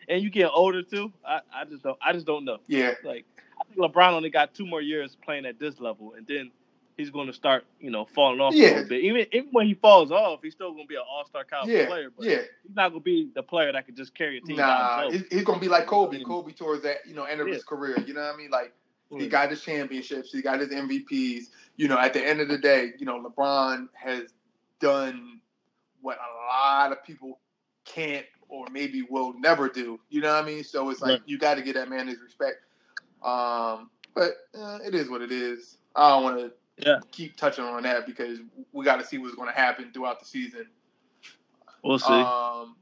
and 0.09 0.23
you 0.23 0.31
get 0.31 0.51
older 0.53 0.83
too. 0.83 1.12
I, 1.27 1.41
I 1.53 1.64
just 1.64 1.83
don't. 1.83 1.99
I 2.01 2.12
just 2.12 2.27
don't 2.27 2.45
know. 2.45 2.59
yeah, 2.67 2.93
Like, 3.05 3.25
I 3.61 3.64
think 3.64 3.79
LeBron 3.79 4.12
only 4.12 4.31
got 4.31 4.55
two 4.55 4.67
more 4.67 4.81
years 4.81 5.17
playing 5.25 5.47
at 5.47 5.59
this 5.59 5.79
level, 5.81 6.14
and 6.17 6.27
then 6.27 6.51
he's 6.97 7.11
going 7.11 7.27
to 7.29 7.33
start, 7.33 7.64
you 7.81 7.91
know, 7.91 8.07
falling 8.14 8.41
off 8.41 8.55
a 8.55 8.57
Yeah. 8.57 8.67
little 8.69 8.88
bit. 8.88 9.05
Even 9.05 9.27
even 9.33 9.49
when 9.53 9.67
he 9.67 9.75
falls 9.75 10.11
off, 10.11 10.41
he's 10.43 10.53
still 10.55 10.73
going 10.73 10.85
to 10.85 10.88
be 10.88 10.97
an 10.97 11.03
All 11.09 11.25
Star 11.27 11.45
caliber 11.45 11.73
yeah, 11.73 11.87
player, 11.87 12.11
but 12.17 12.27
yeah. 12.27 12.38
he's 12.62 12.75
not 12.75 12.91
going 12.91 13.01
to 13.01 13.05
be 13.05 13.31
the 13.35 13.43
player 13.43 13.73
that 13.73 13.87
could 13.87 13.97
just 13.97 14.14
carry 14.14 14.38
a 14.38 14.41
team 14.41 14.57
Nah, 14.57 15.11
he's, 15.11 15.25
he's 15.31 15.45
gonna 15.45 15.61
be 15.61 15.69
like 15.69 15.87
Kobe. 15.87 16.23
Kobe 16.23 16.53
towards 16.53 16.83
that, 16.83 16.99
you 17.07 17.14
know, 17.14 17.25
end 17.25 17.41
of 17.41 17.49
Yeah. 17.49 17.55
his 17.55 17.64
career. 17.64 17.99
You 18.07 18.14
know 18.14 18.23
what 18.23 18.35
I 18.35 18.37
mean? 18.37 18.51
Like 18.51 18.73
he 19.16 19.27
got 19.29 19.51
his 19.51 19.62
championships, 19.62 20.33
he 20.33 20.42
got 20.42 20.61
his 20.61 20.68
MVPs. 20.68 21.44
You 21.77 21.88
know, 21.88 21.99
at 21.99 22.12
the 22.12 22.25
end 22.27 22.40
of 22.40 22.49
the 22.49 22.59
day, 22.59 22.92
you 22.99 23.07
know, 23.07 23.23
LeBron 23.23 23.88
has 23.94 24.35
done 24.81 25.40
what 26.03 26.18
a 26.18 26.47
lot 26.47 26.92
of 26.92 27.03
people 27.05 27.38
can't 27.85 28.27
or 28.49 28.66
maybe 28.71 29.03
will 29.09 29.35
never 29.38 29.68
do. 29.68 30.01
You 30.11 30.21
know 30.21 30.33
what 30.35 30.44
I 30.44 30.47
mean? 30.47 30.64
So 30.64 30.90
it's 30.90 31.01
like 31.01 31.11
Right. 31.12 31.23
you 31.27 31.38
got 31.38 31.55
to 31.55 31.62
get 31.62 31.75
that 31.75 31.88
man 31.88 32.07
his 32.09 32.21
respect. 32.21 32.59
Um, 33.23 33.90
but 34.14 34.33
uh, 34.59 34.79
it 34.85 34.94
is 34.94 35.09
what 35.11 35.23
it 35.23 35.33
is. 35.33 35.79
I 35.94 36.11
don't 36.11 36.23
want 36.25 36.38
to 36.38 36.53
Yeah. 36.87 37.01
keep 37.11 37.37
touching 37.37 37.64
on 37.64 37.83
that 37.85 38.07
because 38.07 38.38
we 38.73 38.85
got 38.85 38.97
to 39.01 39.05
see 39.07 39.18
what's 39.18 39.35
going 39.35 39.49
to 39.49 39.55
happen 39.55 39.90
throughout 39.92 40.21
the 40.21 40.27
season. 40.27 40.66
We'll 41.83 41.99
see. 41.99 42.23
Um, 42.23 42.77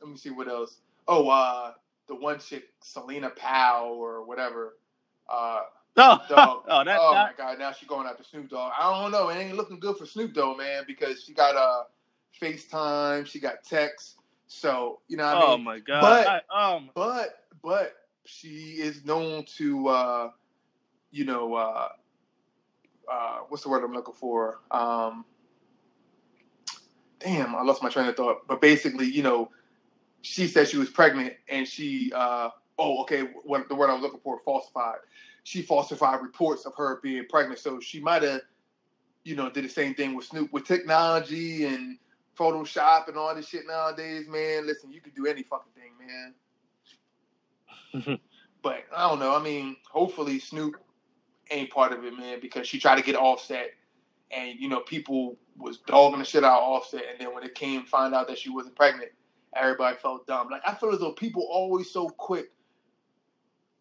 let 0.00 0.10
me 0.10 0.16
see 0.16 0.30
what 0.30 0.48
else. 0.48 0.80
Oh, 1.06 1.28
uh, 1.28 1.72
the 2.06 2.14
one 2.14 2.38
chick, 2.38 2.64
Celina 2.82 3.30
Powell 3.30 3.94
or 3.94 4.24
whatever. 4.24 4.74
Uh, 5.28 5.60
dog. 5.96 6.20
oh, 6.30 6.84
that, 6.84 6.98
oh 7.00 7.12
that 7.12 7.26
my 7.26 7.32
God! 7.36 7.58
Now 7.58 7.72
she's 7.72 7.88
going 7.88 8.06
after 8.06 8.22
Snoop 8.24 8.48
Dogg. 8.50 8.72
I 8.78 9.02
don't 9.02 9.10
know. 9.10 9.28
It 9.28 9.36
ain't 9.36 9.56
looking 9.56 9.80
good 9.80 9.96
for 9.96 10.06
Snoop 10.06 10.32
Dogg, 10.32 10.58
man, 10.58 10.84
because 10.86 11.22
she 11.24 11.32
got 11.32 11.56
uh, 11.56 11.82
FaceTime, 12.40 13.26
she 13.26 13.40
got 13.40 13.64
text. 13.64 14.16
So 14.46 15.00
you 15.08 15.16
know, 15.16 15.24
what 15.24 15.36
I 15.36 15.44
oh 15.44 15.56
mean, 15.56 15.64
my 15.64 15.78
god. 15.80 16.24
but- 16.26 16.44
I, 16.50 16.74
um, 16.74 16.90
but 16.94 17.44
but 17.62 17.94
she 18.24 18.76
is 18.78 19.04
known 19.04 19.44
to, 19.56 19.88
uh, 19.88 20.30
you 21.10 21.24
know, 21.24 21.54
uh, 21.54 21.88
uh, 23.10 23.38
what's 23.48 23.62
the 23.62 23.70
word 23.70 23.82
I'm 23.82 23.94
looking 23.94 24.14
for? 24.14 24.60
Um, 24.70 25.24
damn, 27.20 27.54
I 27.54 27.62
lost 27.62 27.82
my 27.82 27.88
train 27.88 28.06
of 28.06 28.16
thought. 28.16 28.46
But 28.46 28.60
basically, 28.60 29.06
you 29.06 29.22
know, 29.22 29.50
she 30.22 30.46
said 30.46 30.68
she 30.68 30.76
was 30.76 30.90
pregnant, 30.90 31.34
and 31.48 31.66
she, 31.66 32.12
uh, 32.14 32.50
oh, 32.78 33.02
okay, 33.02 33.22
what 33.44 33.68
the 33.68 33.74
word 33.74 33.90
I 33.90 33.94
was 33.94 34.02
looking 34.02 34.20
for, 34.20 34.40
falsified. 34.44 34.98
She 35.44 35.62
falsified 35.62 36.22
reports 36.22 36.66
of 36.66 36.74
her 36.76 37.00
being 37.02 37.24
pregnant, 37.28 37.58
so 37.58 37.80
she 37.80 38.00
might 38.00 38.22
have, 38.22 38.42
you 39.24 39.34
know, 39.34 39.50
did 39.50 39.64
the 39.64 39.68
same 39.68 39.94
thing 39.94 40.14
with 40.14 40.26
Snoop 40.26 40.52
with 40.52 40.64
technology 40.64 41.64
and 41.64 41.98
Photoshop 42.38 43.08
and 43.08 43.16
all 43.16 43.34
this 43.34 43.48
shit 43.48 43.66
nowadays, 43.66 44.28
man. 44.28 44.66
Listen, 44.66 44.92
you 44.92 45.00
can 45.00 45.12
do 45.14 45.26
any 45.26 45.42
fucking 45.42 45.72
thing, 45.74 45.92
man. 48.04 48.18
But 48.60 48.84
I 48.94 49.08
don't 49.08 49.20
know. 49.20 49.36
I 49.36 49.40
mean, 49.40 49.76
hopefully 49.88 50.40
Snoop 50.40 50.74
ain't 51.52 51.70
part 51.70 51.92
of 51.92 52.04
it, 52.04 52.16
man, 52.18 52.40
because 52.40 52.66
she 52.66 52.80
tried 52.80 52.96
to 52.96 53.02
get 53.02 53.14
Offset, 53.14 53.70
and 54.32 54.58
you 54.58 54.68
know 54.68 54.80
people 54.80 55.36
was 55.56 55.78
dogging 55.78 56.18
the 56.18 56.24
shit 56.24 56.42
out 56.42 56.60
of 56.60 56.64
Offset, 56.64 57.04
and 57.08 57.20
then 57.20 57.32
when 57.32 57.44
it 57.44 57.54
came, 57.54 57.84
find 57.84 58.14
out 58.14 58.26
that 58.26 58.36
she 58.36 58.50
wasn't 58.50 58.74
pregnant, 58.74 59.12
everybody 59.54 59.96
felt 59.96 60.26
dumb. 60.26 60.48
Like 60.50 60.62
I 60.66 60.74
feel 60.74 60.90
as 60.90 60.98
though 60.98 61.12
people 61.12 61.46
always 61.48 61.90
so 61.92 62.08
quick 62.08 62.50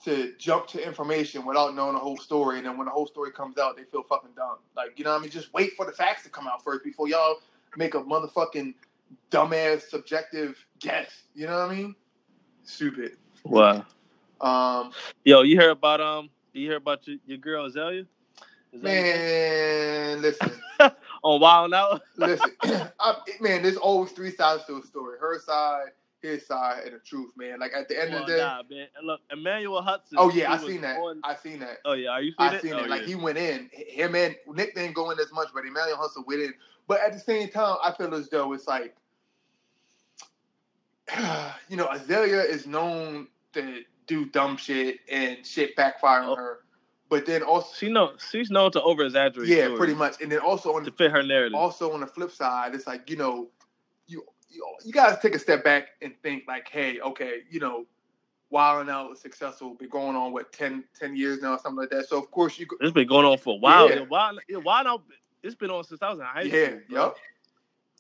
to 0.03 0.33
jump 0.37 0.67
to 0.67 0.85
information 0.85 1.45
without 1.45 1.75
knowing 1.75 1.93
the 1.93 1.99
whole 1.99 2.17
story, 2.17 2.57
and 2.57 2.65
then 2.65 2.77
when 2.77 2.85
the 2.85 2.91
whole 2.91 3.07
story 3.07 3.31
comes 3.31 3.57
out, 3.57 3.75
they 3.75 3.83
feel 3.83 4.03
fucking 4.03 4.31
dumb. 4.35 4.57
Like 4.75 4.97
you 4.97 5.03
know, 5.03 5.11
what 5.11 5.19
I 5.19 5.21
mean, 5.21 5.31
just 5.31 5.53
wait 5.53 5.73
for 5.75 5.85
the 5.85 5.91
facts 5.91 6.23
to 6.23 6.29
come 6.29 6.47
out 6.47 6.63
first 6.63 6.83
before 6.83 7.07
y'all 7.07 7.37
make 7.75 7.95
a 7.95 8.01
motherfucking 8.01 8.73
dumbass 9.31 9.89
subjective 9.89 10.63
guess. 10.79 11.23
You 11.35 11.47
know 11.47 11.59
what 11.59 11.71
I 11.71 11.75
mean? 11.75 11.95
Stupid. 12.63 13.17
wow. 13.43 13.85
Um, 14.41 14.91
Yo, 15.23 15.41
you 15.41 15.59
hear 15.59 15.71
about 15.71 16.01
um? 16.01 16.29
You 16.53 16.67
hear 16.67 16.77
about 16.77 17.07
your, 17.07 17.17
your 17.25 17.37
girl 17.37 17.69
Azealia? 17.69 18.05
Is 18.73 18.83
man, 18.83 20.21
listen, 20.21 20.51
on 21.23 21.41
Wild 21.41 21.73
Out. 21.73 22.01
listen, 22.17 22.51
I, 22.63 23.15
man. 23.39 23.63
There's 23.63 23.77
always 23.77 24.11
three 24.11 24.31
sides 24.31 24.65
to 24.65 24.77
a 24.77 24.83
story: 24.83 25.17
her 25.19 25.39
side, 25.39 25.89
his 26.27 26.45
side, 26.45 26.83
and 26.85 26.93
the 26.95 26.99
truth, 26.99 27.31
man. 27.37 27.59
Like 27.59 27.71
at 27.75 27.87
the 27.89 27.99
end 28.01 28.11
Well, 28.11 28.21
of 28.21 28.27
the 28.27 28.33
day. 28.33 28.39
nah, 28.39 28.61
man. 28.69 28.87
Look, 29.03 29.21
Emmanuel 29.31 29.81
Hudson. 29.81 30.17
Oh 30.19 30.29
yeah, 30.31 30.51
I 30.53 30.57
seen 30.57 30.81
that. 30.81 30.97
on- 30.97 31.21
I 31.23 31.35
seen 31.35 31.59
that. 31.59 31.77
oh 31.85 31.93
yeah, 31.93 32.09
are 32.09 32.21
you 32.21 32.31
seen 32.31 32.35
I 32.39 32.55
it? 32.55 32.61
seen 32.61 32.73
oh, 32.73 32.79
it. 32.79 32.89
Like 32.89 33.01
yeah. 33.01 33.07
he 33.07 33.15
went 33.15 33.37
in. 33.37 33.69
Him 33.71 34.15
and 34.15 34.35
Nick 34.53 34.75
didn't 34.75 34.93
go 34.93 35.11
in 35.11 35.19
as 35.19 35.31
much, 35.33 35.47
but 35.53 35.65
Emmanuel 35.65 35.97
Hudson 35.97 36.23
went 36.27 36.41
in. 36.41 36.53
But 36.87 37.01
at 37.01 37.13
the 37.13 37.19
same 37.19 37.49
time, 37.49 37.77
I 37.83 37.91
feel 37.91 38.13
as 38.15 38.29
though 38.29 38.53
it's 38.53 38.67
like, 38.67 38.95
you 41.69 41.77
know, 41.77 41.87
Azealia 41.87 42.45
is 42.47 42.67
known 42.67 43.27
to 43.53 43.81
do 44.07 44.25
dumb 44.25 44.57
shit 44.57 44.99
and 45.11 45.45
shit 45.45 45.75
backfire 45.75 46.21
on 46.21 46.29
Oh. 46.29 46.35
her. 46.35 46.59
But 47.09 47.25
then 47.25 47.41
also, 47.41 47.69
She 47.77 47.89
know 47.89 48.13
she's 48.31 48.49
known 48.51 48.71
to 48.73 48.81
over 48.81 49.03
exaggerate. 49.05 49.47
yeah, 49.47 49.73
pretty 49.77 49.93
much. 49.93 50.21
And 50.21 50.29
then 50.29 50.39
also 50.39 50.73
on 50.75 50.83
to 50.83 50.91
the 50.91 50.97
fit 50.97 51.09
her 51.11 51.23
narrative. 51.23 51.55
also 51.55 51.93
on 51.93 52.01
the 52.01 52.07
flip 52.07 52.31
side, 52.31 52.75
it's 52.75 52.85
like 52.85 53.09
you 53.09 53.15
know, 53.15 53.47
you 54.49 54.65
you 54.83 54.91
guys 54.91 55.17
take 55.21 55.35
a 55.35 55.39
step 55.39 55.63
back 55.63 55.89
and 56.01 56.13
think 56.21 56.43
like, 56.47 56.67
hey, 56.69 56.99
okay, 57.01 57.39
you 57.49 57.59
know, 57.59 57.85
Wild 58.49 58.81
and 58.81 58.89
Out 58.89 59.11
is 59.11 59.19
successful, 59.19 59.73
been 59.75 59.89
going 59.89 60.15
on 60.15 60.31
what 60.31 60.53
10, 60.53 60.83
10 60.97 61.15
years 61.15 61.41
now, 61.41 61.57
something 61.57 61.77
like 61.77 61.89
that. 61.89 62.07
So 62.07 62.17
of 62.17 62.31
course 62.31 62.57
you 62.57 62.65
go, 62.65 62.77
It's 62.79 62.93
been 62.93 63.07
going 63.07 63.25
on 63.25 63.37
for 63.37 63.55
a 63.55 63.57
while. 63.57 63.89
Yeah. 63.89 63.97
Yeah. 63.97 64.01
Wild, 64.03 64.39
yeah, 64.47 64.57
Wild 64.57 64.87
Out. 64.87 65.03
It's 65.43 65.55
been 65.55 65.69
on 65.69 65.83
since 65.83 66.01
I 66.01 66.09
was 66.09 66.19
in 66.19 66.25
high 66.25 66.41
yeah, 66.43 66.67
school. 66.67 66.79
bro. 66.89 67.03
yep. 67.05 67.15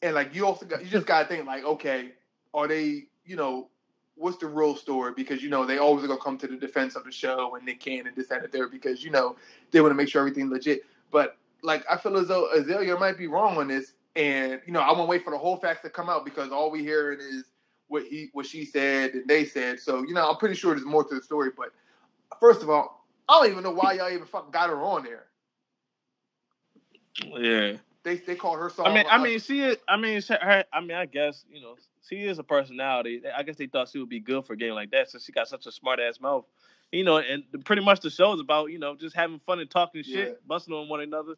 And 0.01 0.15
like 0.15 0.33
you 0.33 0.45
also 0.45 0.65
got, 0.65 0.83
you 0.83 0.89
just 0.89 1.05
gotta 1.05 1.27
think 1.27 1.45
like, 1.45 1.63
okay, 1.63 2.11
are 2.53 2.67
they, 2.67 3.07
you 3.25 3.35
know, 3.35 3.69
what's 4.15 4.37
the 4.37 4.47
real 4.47 4.75
story? 4.75 5.13
Because 5.15 5.41
you 5.41 5.49
know 5.49 5.65
they 5.65 5.77
always 5.77 6.03
are 6.03 6.07
gonna 6.07 6.19
come 6.19 6.37
to 6.39 6.47
the 6.47 6.57
defense 6.57 6.95
of 6.95 7.03
the 7.03 7.11
show 7.11 7.55
and 7.55 7.65
Nick 7.65 7.79
Cannon 7.79 8.13
this 8.15 8.27
that 8.27 8.43
and 8.43 8.51
there 8.51 8.67
because 8.67 9.03
you 9.03 9.11
know 9.11 9.35
they 9.71 9.81
want 9.81 9.91
to 9.91 9.95
make 9.95 10.09
sure 10.09 10.21
everything 10.21 10.49
legit. 10.49 10.81
But 11.11 11.37
like 11.61 11.85
I 11.89 11.97
feel 11.97 12.17
as 12.17 12.27
though 12.27 12.49
Azealia 12.55 12.99
might 12.99 13.17
be 13.17 13.27
wrong 13.27 13.57
on 13.57 13.67
this, 13.67 13.93
and 14.17 14.59
you 14.65 14.73
know 14.73 14.81
I 14.81 14.87
want 14.87 14.99
to 15.01 15.05
wait 15.05 15.23
for 15.23 15.31
the 15.31 15.37
whole 15.37 15.55
facts 15.57 15.81
to 15.83 15.89
come 15.89 16.09
out 16.09 16.25
because 16.25 16.51
all 16.51 16.69
we 16.71 16.81
hearing 16.81 17.19
is 17.21 17.45
what 17.87 18.03
he 18.03 18.29
what 18.33 18.45
she 18.45 18.65
said 18.65 19.13
and 19.13 19.27
they 19.27 19.45
said. 19.45 19.79
So 19.79 20.03
you 20.03 20.13
know 20.13 20.29
I'm 20.29 20.37
pretty 20.37 20.55
sure 20.55 20.73
there's 20.73 20.85
more 20.85 21.03
to 21.05 21.15
the 21.15 21.21
story. 21.21 21.51
But 21.55 21.69
first 22.39 22.61
of 22.61 22.69
all, 22.69 23.05
I 23.29 23.39
don't 23.39 23.51
even 23.51 23.63
know 23.63 23.71
why 23.71 23.93
y'all 23.93 24.09
even 24.11 24.25
fucking 24.25 24.51
got 24.51 24.69
her 24.69 24.81
on 24.81 25.03
there. 25.03 25.27
Yeah. 27.23 27.77
They 28.03 28.15
they 28.15 28.35
called 28.35 28.59
her 28.59 28.69
song. 28.69 28.87
I 28.87 28.93
mean, 28.93 29.05
I 29.09 29.21
mean, 29.21 29.39
she 29.39 29.61
is. 29.61 29.77
I 29.87 29.97
mean, 29.97 30.21
she- 30.21 30.33
her. 30.33 30.63
I 30.71 30.79
mean, 30.81 30.91
I 30.93 31.05
guess 31.05 31.43
you 31.51 31.61
know, 31.61 31.75
she 32.07 32.23
is 32.25 32.39
a 32.39 32.43
personality. 32.43 33.21
I 33.35 33.43
guess 33.43 33.57
they 33.57 33.67
thought 33.67 33.89
she 33.89 33.99
would 33.99 34.07
be 34.09 34.19
good 34.21 34.45
for 34.45 34.53
a 34.53 34.57
game 34.57 34.73
like 34.73 34.91
that, 34.91 35.09
since 35.09 35.25
she 35.25 35.31
got 35.33 35.47
such 35.49 35.65
a 35.65 35.71
smart 35.71 35.99
ass 35.99 36.21
mouth. 36.21 36.45
You 36.93 37.03
know, 37.03 37.17
and 37.17 37.43
pretty 37.65 37.81
much 37.83 37.99
the 37.99 38.09
show 38.09 38.33
is 38.33 38.39
about 38.39 38.71
you 38.71 38.79
know 38.79 38.95
just 38.95 39.13
having 39.13 39.39
fun 39.45 39.59
and 39.59 39.69
talking 39.69 40.03
shit, 40.03 40.27
Yeah. 40.29 40.33
busting 40.47 40.73
on 40.73 40.87
one 40.87 41.01
another. 41.01 41.33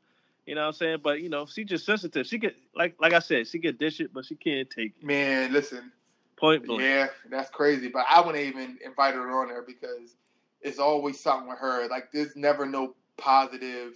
You 0.50 0.56
know 0.56 0.62
what 0.62 0.68
I'm 0.68 0.74
saying? 0.74 0.98
But 1.04 1.22
you 1.22 1.30
know, 1.30 1.46
she 1.46 1.64
just 1.64 1.86
sensitive. 1.86 2.26
She 2.26 2.40
get 2.40 2.56
like 2.74 2.96
like 3.00 3.14
I 3.14 3.20
said, 3.20 3.48
she 3.48 3.60
get 3.60 3.78
dish 3.78 4.00
it, 4.00 4.12
but 4.12 4.26
she 4.26 4.34
can't 4.34 4.68
take 4.68 4.96
it. 5.00 5.06
man, 5.06 5.54
listen, 5.54 5.92
Point 6.38 6.66
blank. 6.66 6.82
yeah, 6.82 7.08
that's 7.30 7.52
crazy. 7.52 7.88
But 7.88 8.08
I 8.10 8.22
wouldn't 8.22 8.44
even 8.44 8.80
invite 8.84 9.14
her 9.14 9.30
on 9.30 9.50
there 9.50 9.62
because 9.62 10.16
it's 10.62 10.80
always 10.80 11.20
something 11.20 11.48
with 11.48 11.60
her. 11.60 11.88
Like 11.88 12.12
there's 12.12 12.36
never 12.36 12.66
no 12.66 12.96
positive 13.16 13.92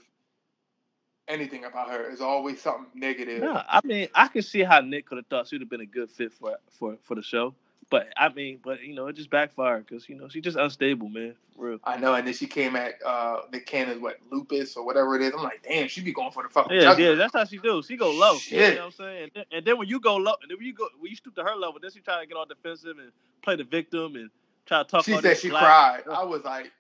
anything 1.28 1.66
about 1.66 1.90
her. 1.90 2.08
It's 2.12 2.22
always 2.22 2.62
something 2.62 2.86
negative. 2.94 3.42
No, 3.42 3.60
I 3.68 3.82
mean, 3.84 4.10
I 4.14 4.28
can 4.28 4.44
see 4.44 4.62
how 4.62 4.80
Nick 4.82 5.08
could 5.08 5.18
have 5.18 5.26
thought 5.26 5.48
she'd 5.48 5.62
have 5.62 5.72
been 5.72 5.82
a 5.82 5.88
good 5.88 6.12
fit 6.12 6.34
for 6.34 6.60
for 6.78 6.98
for 7.02 7.16
the 7.16 7.24
show. 7.24 7.56
But 7.90 8.08
I 8.18 8.30
mean, 8.30 8.60
but 8.64 8.82
you 8.84 8.96
know, 8.96 9.08
it 9.08 9.16
just 9.16 9.30
backfired 9.30 9.86
because 9.86 10.08
you 10.08 10.16
know 10.16 10.28
she's 10.30 10.44
just 10.44 10.58
unstable, 10.58 11.10
man. 11.10 11.36
Real. 11.58 11.80
I 11.84 11.98
know, 11.98 12.14
and 12.16 12.26
then 12.26 12.34
she 12.34 12.48
came 12.48 12.76
at 12.76 12.96
uh 13.06 13.42
Nick 13.52 13.66
Cannon's 13.66 14.02
what 14.02 14.18
lupus 14.32 14.76
or 14.76 14.86
whatever 14.86 15.16
it 15.16 15.22
is. 15.22 15.34
I'm 15.36 15.44
like, 15.44 15.64
damn, 15.64 15.88
she 15.88 16.02
be 16.02 16.14
going 16.14 16.32
for 16.32 16.44
the 16.44 16.50
fucking 16.50 16.76
Yeah, 16.76 16.98
yeah, 16.98 17.16
that's 17.16 17.34
how 17.34 17.46
she 17.46 17.58
do. 17.58 17.84
She 17.84 17.98
go 17.98 18.12
low. 18.12 18.38
Shit. 18.38 18.72
You 18.72 18.76
know 18.76 18.86
what 18.86 18.86
I'm 18.86 18.92
saying? 18.92 19.24
And 19.24 19.32
then, 19.36 19.46
and 19.52 19.66
then 19.66 19.78
when 19.78 19.88
you 19.88 20.00
go 20.00 20.16
low, 20.16 20.34
and 20.42 20.50
then 20.50 20.58
when 20.58 20.66
you 20.66 20.74
go, 20.74 20.88
when 21.00 21.10
you 21.10 21.16
stoop 21.16 21.36
to 21.36 21.44
her 21.44 21.56
level, 21.56 21.80
then 21.82 21.92
she 21.92 22.00
try 22.00 22.22
to 22.22 22.28
get 22.28 22.38
all 22.38 22.46
defensive 22.46 22.98
and 22.98 23.12
play 23.42 23.56
the 23.56 23.64
victim 23.64 24.16
and 24.16 24.30
try 24.66 24.84
to 24.84 24.90
talk. 24.90 25.06
She 25.06 25.20
said 25.20 25.38
she 25.38 25.50
black- 25.50 25.64
cried. 25.64 26.16
I 26.16 26.24
was 26.24 26.44
like, 26.44 26.72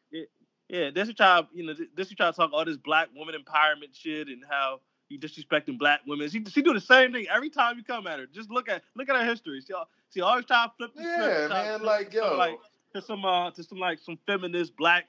Yeah, 0.69 0.89
then 0.93 1.05
she 1.05 1.13
try, 1.13 1.43
you 1.53 1.65
know, 1.65 1.75
then 1.95 2.05
she 2.05 2.15
try 2.15 2.31
to 2.31 2.35
talk 2.35 2.51
all 2.53 2.65
this 2.65 2.77
black 2.77 3.09
woman 3.15 3.35
empowerment 3.35 3.93
shit 3.93 4.27
and 4.27 4.43
how 4.49 4.79
you 5.09 5.19
disrespecting 5.19 5.77
black 5.77 6.01
women. 6.07 6.29
She 6.29 6.43
she 6.45 6.61
do 6.61 6.73
the 6.73 6.81
same 6.81 7.13
thing 7.13 7.27
every 7.33 7.49
time 7.49 7.77
you 7.77 7.83
come 7.83 8.07
at 8.07 8.19
her. 8.19 8.25
Just 8.25 8.49
look 8.49 8.69
at 8.69 8.83
look 8.95 9.09
at 9.09 9.15
her 9.15 9.25
history. 9.25 9.61
She 9.61 9.73
she 10.13 10.21
always 10.21 10.45
try 10.45 10.65
to 10.65 10.71
flip 10.77 10.91
the 10.95 11.03
script. 11.03 11.19
yeah, 11.19 11.47
man, 11.49 11.83
like 11.83 12.11
to 12.11 12.17
some, 12.17 12.31
yo, 12.31 12.37
like 12.37 12.59
to 12.93 13.01
some 13.01 13.25
uh 13.25 13.51
to 13.51 13.63
some 13.63 13.77
like 13.79 13.99
some 13.99 14.17
feminist 14.25 14.75
black. 14.75 15.05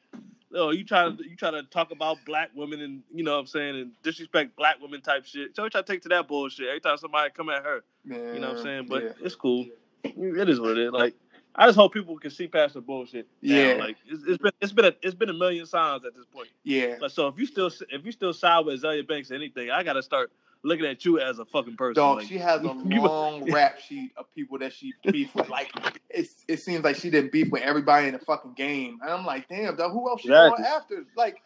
Oh, 0.57 0.71
you 0.71 0.85
try 0.85 1.11
to 1.11 1.17
you 1.29 1.37
try 1.37 1.51
to 1.51 1.63
talk 1.65 1.91
about 1.91 2.19
black 2.27 2.51
women 2.55 2.81
and 2.81 3.03
you 3.13 3.25
know 3.25 3.33
what 3.33 3.41
I'm 3.41 3.47
saying 3.47 3.77
and 3.77 3.93
disrespect 4.03 4.57
black 4.57 4.81
women 4.81 5.01
type 5.01 5.25
shit. 5.27 5.57
So 5.57 5.65
we 5.65 5.71
try 5.71 5.81
to 5.81 5.87
take 5.87 6.03
to 6.03 6.09
that 6.11 6.29
bullshit 6.29 6.69
every 6.69 6.81
time 6.81 6.97
somebody 6.97 7.31
come 7.31 7.49
at 7.49 7.65
her. 7.65 7.83
man, 8.05 8.35
You 8.35 8.41
know 8.41 8.51
what 8.51 8.59
I'm 8.59 8.63
saying? 8.63 8.87
But 8.89 9.03
yeah. 9.03 9.11
it's 9.23 9.35
cool. 9.35 9.67
It 10.05 10.49
is 10.49 10.61
what 10.61 10.73
it 10.73 10.79
is. 10.79 10.93
Like 10.93 11.15
I 11.57 11.67
just 11.67 11.77
hope 11.77 11.93
people 11.93 12.19
can 12.19 12.31
see 12.31 12.49
past 12.49 12.75
the 12.75 12.81
bullshit. 12.81 13.27
now. 13.43 13.55
Yeah. 13.57 13.75
Like 13.75 13.97
it's, 14.07 14.25
it's 14.27 14.39
been 14.39 14.53
it's 14.61 14.73
been 14.73 14.85
a 14.87 14.93
it's 15.03 15.15
been 15.15 15.31
a 15.31 15.35
million 15.35 15.67
signs 15.67 16.05
at 16.05 16.15
this 16.15 16.27
point. 16.27 16.49
yeah. 16.65 16.97
Like 17.01 17.11
so 17.13 17.29
if 17.29 17.39
you 17.39 17.47
still 17.47 17.71
if 17.91 18.05
you 18.05 18.13
still 18.13 18.33
side 18.33 18.65
with 18.67 18.83
Azealia 18.83 19.07
Banks 19.07 19.31
or 19.31 19.35
anything, 19.35 19.71
I 19.71 19.83
gotta 19.83 20.03
start 20.03 20.33
looking 20.67 20.87
at 20.87 21.05
you 21.05 21.21
as 21.21 21.39
a 21.39 21.45
fucking 21.45 21.77
person. 21.77 21.95
Dog, 22.03 22.19
like, 22.19 22.27
she 22.27 22.39
has 22.39 22.61
a 22.65 22.67
long 22.73 23.51
rap 23.53 23.79
sheet 23.79 24.13
of 24.17 24.25
people 24.35 24.59
that 24.59 24.73
she 24.73 24.95
beef 25.05 25.35
with. 25.35 25.49
Like, 25.51 25.71
it's, 26.09 26.45
it 26.49 26.59
seems 26.59 26.83
like 26.83 26.97
she 26.97 27.11
didn't 27.11 27.33
beef 27.33 27.51
with 27.51 27.61
everybody 27.63 28.07
in 28.07 28.15
the 28.15 28.19
fucking 28.21 28.55
game. 28.55 28.99
And 29.03 29.11
I'm 29.11 29.27
like, 29.27 29.47
damn, 29.49 29.77
dog, 29.77 29.93
who 29.93 30.09
else 30.09 30.23
she 30.23 30.29
Exactly. 30.29 30.63
going 30.63 30.75
after? 30.75 31.05
Like, 31.19 31.43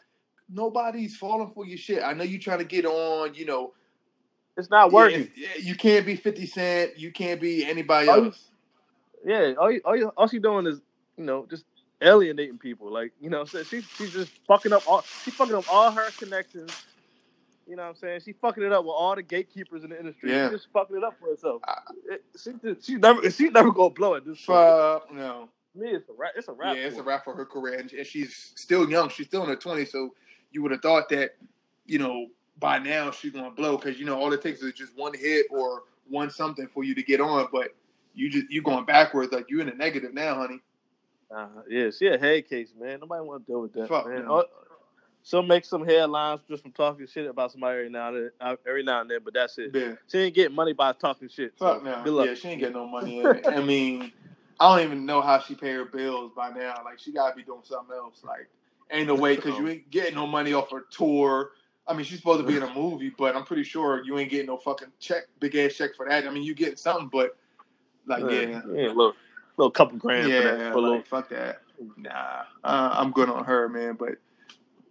nobody's 0.48 1.16
falling 1.16 1.50
for 1.52 1.66
your 1.66 1.78
shit. 1.78 2.02
I 2.02 2.12
know 2.12 2.22
you 2.24 2.38
trying 2.38 2.58
to 2.60 2.64
get 2.64 2.86
on, 2.86 3.34
you 3.34 3.44
know. 3.44 3.72
it's 4.56 4.70
not 4.70 4.92
working. 4.92 5.28
yeah, 5.36 5.48
You 5.60 5.74
can't 5.74 6.06
be 6.06 6.14
50 6.16 6.46
Cent. 6.46 6.98
You 6.98 7.10
can't 7.12 7.40
be 7.40 7.64
anybody 7.66 8.08
else. 8.08 8.50
Yeah, 9.24 9.54
all 9.58 9.70
you, 9.72 9.80
all, 9.84 9.96
you, 9.96 10.08
all 10.16 10.28
she 10.28 10.38
doing 10.38 10.66
is 10.66 10.80
you 11.16 11.24
know 11.24 11.46
just 11.50 11.64
alienating 12.00 12.58
people. 12.58 12.92
Like 12.92 13.12
you 13.20 13.30
know, 13.30 13.40
what 13.50 13.66
she 13.66 13.80
she's 13.82 14.12
just 14.12 14.30
fucking 14.46 14.72
up 14.72 14.82
all 14.88 15.02
she's 15.24 15.34
fucking 15.34 15.54
up 15.54 15.70
all 15.72 15.90
her 15.90 16.10
connections. 16.18 16.70
You 17.66 17.76
know 17.76 17.82
what 17.82 17.88
I'm 17.90 17.94
saying? 17.96 18.20
She's 18.24 18.36
fucking 18.40 18.62
it 18.62 18.72
up 18.72 18.84
with 18.84 18.94
all 18.96 19.14
the 19.14 19.22
gatekeepers 19.22 19.84
in 19.84 19.90
the 19.90 19.98
industry. 19.98 20.30
Yeah. 20.32 20.48
She's 20.48 20.60
just 20.60 20.72
fucking 20.72 20.96
it 20.96 21.04
up 21.04 21.16
for 21.20 21.28
herself. 21.28 21.60
I- 21.66 21.78
It- 22.10 22.24
she 22.42 22.52
just, 22.64 22.86
she 22.86 22.94
never 22.94 23.30
she's 23.30 23.50
never 23.52 23.70
gonna 23.72 23.90
blow 23.90 24.14
it. 24.14 24.24
This 24.24 24.42
point. 24.44 24.56
Fuck, 24.58 25.12
no. 25.12 25.48
To 25.74 25.78
me, 25.78 25.90
it's 25.90 26.08
a 26.08 26.12
rap. 26.16 26.32
It's 26.36 26.48
a 26.48 26.52
rap. 26.52 26.76
yeah, 26.76 26.84
it's 26.84 26.94
a 26.94 26.98
for 26.98 27.02
her. 27.02 27.08
wrap 27.10 27.24
for 27.24 27.34
her 27.34 27.44
career. 27.44 27.74
And 27.78 27.92
and 27.92 28.06
she's 28.06 28.52
still 28.56 28.88
young. 28.88 29.10
She's 29.10 29.26
still 29.26 29.42
in 29.42 29.50
her 29.50 29.56
20s. 29.56 29.88
So 29.90 30.14
you 30.50 30.62
would 30.62 30.72
have 30.72 30.80
thought 30.80 31.10
that, 31.10 31.36
you 31.86 31.98
know, 31.98 32.28
by 32.58 32.78
now 32.78 33.10
she's 33.10 33.32
going 33.32 33.44
to 33.44 33.50
blow 33.50 33.76
because, 33.76 34.00
you 34.00 34.06
know, 34.06 34.18
all 34.18 34.32
it 34.32 34.40
takes 34.40 34.62
is 34.62 34.72
just 34.72 34.96
one 34.96 35.12
hit 35.12 35.46
or 35.50 35.82
one 36.08 36.30
something 36.30 36.66
for 36.68 36.84
you 36.84 36.94
to 36.94 37.02
get 37.02 37.20
on. 37.20 37.48
But 37.52 37.74
you 38.18 38.30
just, 38.30 38.50
you 38.50 38.62
going 38.62 38.84
backwards. 38.84 39.32
Like, 39.32 39.46
you 39.48 39.60
in 39.60 39.66
the 39.68 39.74
negative 39.74 40.12
now, 40.12 40.34
honey. 40.34 40.60
Uh, 41.34 41.46
yeah, 41.68 41.90
she 41.96 42.06
a 42.06 42.18
head 42.18 42.48
case, 42.48 42.70
man. 42.78 43.00
Nobody 43.00 43.22
want 43.22 43.46
to 43.46 43.52
deal 43.52 43.60
with 43.60 43.72
that, 43.74 43.88
Fuck 43.88 44.08
man. 44.08 44.24
no. 44.24 44.38
Oh, 44.40 44.44
She'll 45.24 45.42
make 45.42 45.66
some 45.66 45.84
headlines 45.84 46.40
just 46.48 46.62
from 46.62 46.72
talking 46.72 47.06
shit 47.06 47.26
about 47.26 47.52
somebody 47.52 47.78
every 47.78 47.90
now 47.90 48.08
and 48.08 48.16
then, 48.16 48.30
uh, 48.40 48.56
every 48.66 48.82
now 48.82 49.02
and 49.02 49.10
then, 49.10 49.18
but 49.22 49.34
that's 49.34 49.58
it. 49.58 49.72
Yeah. 49.74 49.92
She 50.10 50.18
ain't 50.18 50.34
getting 50.34 50.56
money 50.56 50.72
by 50.72 50.92
talking 50.94 51.28
shit. 51.28 51.52
So 51.58 51.74
Fuck 51.74 51.84
no. 51.84 52.02
good 52.02 52.12
luck. 52.14 52.26
Yeah, 52.28 52.34
she 52.34 52.48
ain't 52.48 52.60
getting 52.60 52.76
no 52.76 52.86
money. 52.86 53.22
I 53.46 53.60
mean, 53.60 54.10
I 54.58 54.74
don't 54.74 54.86
even 54.86 55.04
know 55.04 55.20
how 55.20 55.38
she 55.38 55.54
pay 55.54 55.72
her 55.74 55.84
bills 55.84 56.32
by 56.34 56.50
now. 56.50 56.80
Like, 56.82 56.98
she 56.98 57.12
got 57.12 57.30
to 57.30 57.36
be 57.36 57.42
doing 57.42 57.60
something 57.62 57.94
else. 57.94 58.22
Like, 58.24 58.48
ain't 58.90 59.08
no 59.08 59.16
way 59.16 59.36
because 59.36 59.58
you 59.58 59.68
ain't 59.68 59.90
getting 59.90 60.14
no 60.14 60.26
money 60.26 60.54
off 60.54 60.70
her 60.70 60.86
tour. 60.90 61.50
I 61.86 61.92
mean, 61.92 62.04
she's 62.04 62.18
supposed 62.18 62.40
to 62.40 62.46
be 62.46 62.56
in 62.56 62.62
a 62.62 62.72
movie, 62.72 63.10
but 63.10 63.36
I'm 63.36 63.44
pretty 63.44 63.64
sure 63.64 64.02
you 64.04 64.18
ain't 64.18 64.30
getting 64.30 64.46
no 64.46 64.56
fucking 64.56 64.88
check, 64.98 65.24
big 65.40 65.56
ass 65.56 65.74
check 65.74 65.94
for 65.94 66.08
that. 66.08 66.26
I 66.26 66.30
mean, 66.30 66.42
you 66.42 66.54
getting 66.54 66.76
something, 66.76 67.08
but 67.08 67.36
like, 68.08 68.22
yeah, 68.22 68.62
yeah, 68.72 68.88
little, 68.88 69.14
little 69.56 69.70
couple 69.70 69.98
grand 69.98 70.30
yeah, 70.30 70.40
for 70.40 70.44
that. 70.44 70.58
For 70.58 70.64
a 70.64 70.80
like, 70.80 70.82
little, 70.82 71.02
fuck 71.02 71.28
that. 71.30 71.62
Nah, 71.96 72.42
uh, 72.64 72.90
I'm 72.94 73.12
good 73.12 73.28
on 73.28 73.44
her, 73.44 73.68
man. 73.68 73.94
But 73.94 74.16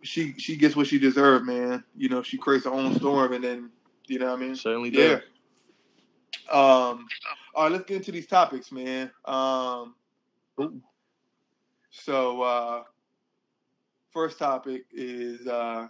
she 0.02 0.34
she 0.38 0.56
gets 0.56 0.76
what 0.76 0.88
she 0.88 1.00
deserved, 1.00 1.46
man. 1.46 1.84
You 1.96 2.10
know, 2.10 2.24
she 2.24 2.38
creates 2.38 2.66
her 2.66 2.72
own 2.72 2.96
storm, 2.96 3.34
and 3.34 3.44
then 3.44 3.70
you 4.08 4.20
know 4.20 4.28
what 4.28 4.40
I 4.40 4.42
mean. 4.42 4.56
certainly 4.56 4.90
Yeah. 4.90 5.16
does. 5.16 5.22
Um. 6.50 7.08
All 7.56 7.64
right, 7.64 7.72
let's 7.72 7.86
get 7.86 7.98
into 7.98 8.12
these 8.12 8.28
topics, 8.28 8.72
man. 8.72 9.12
Um. 9.26 9.96
Ooh. 10.60 10.82
So, 11.90 12.42
uh, 12.42 12.84
first 14.12 14.40
topic 14.40 14.86
is 14.92 15.46
uh, 15.48 15.88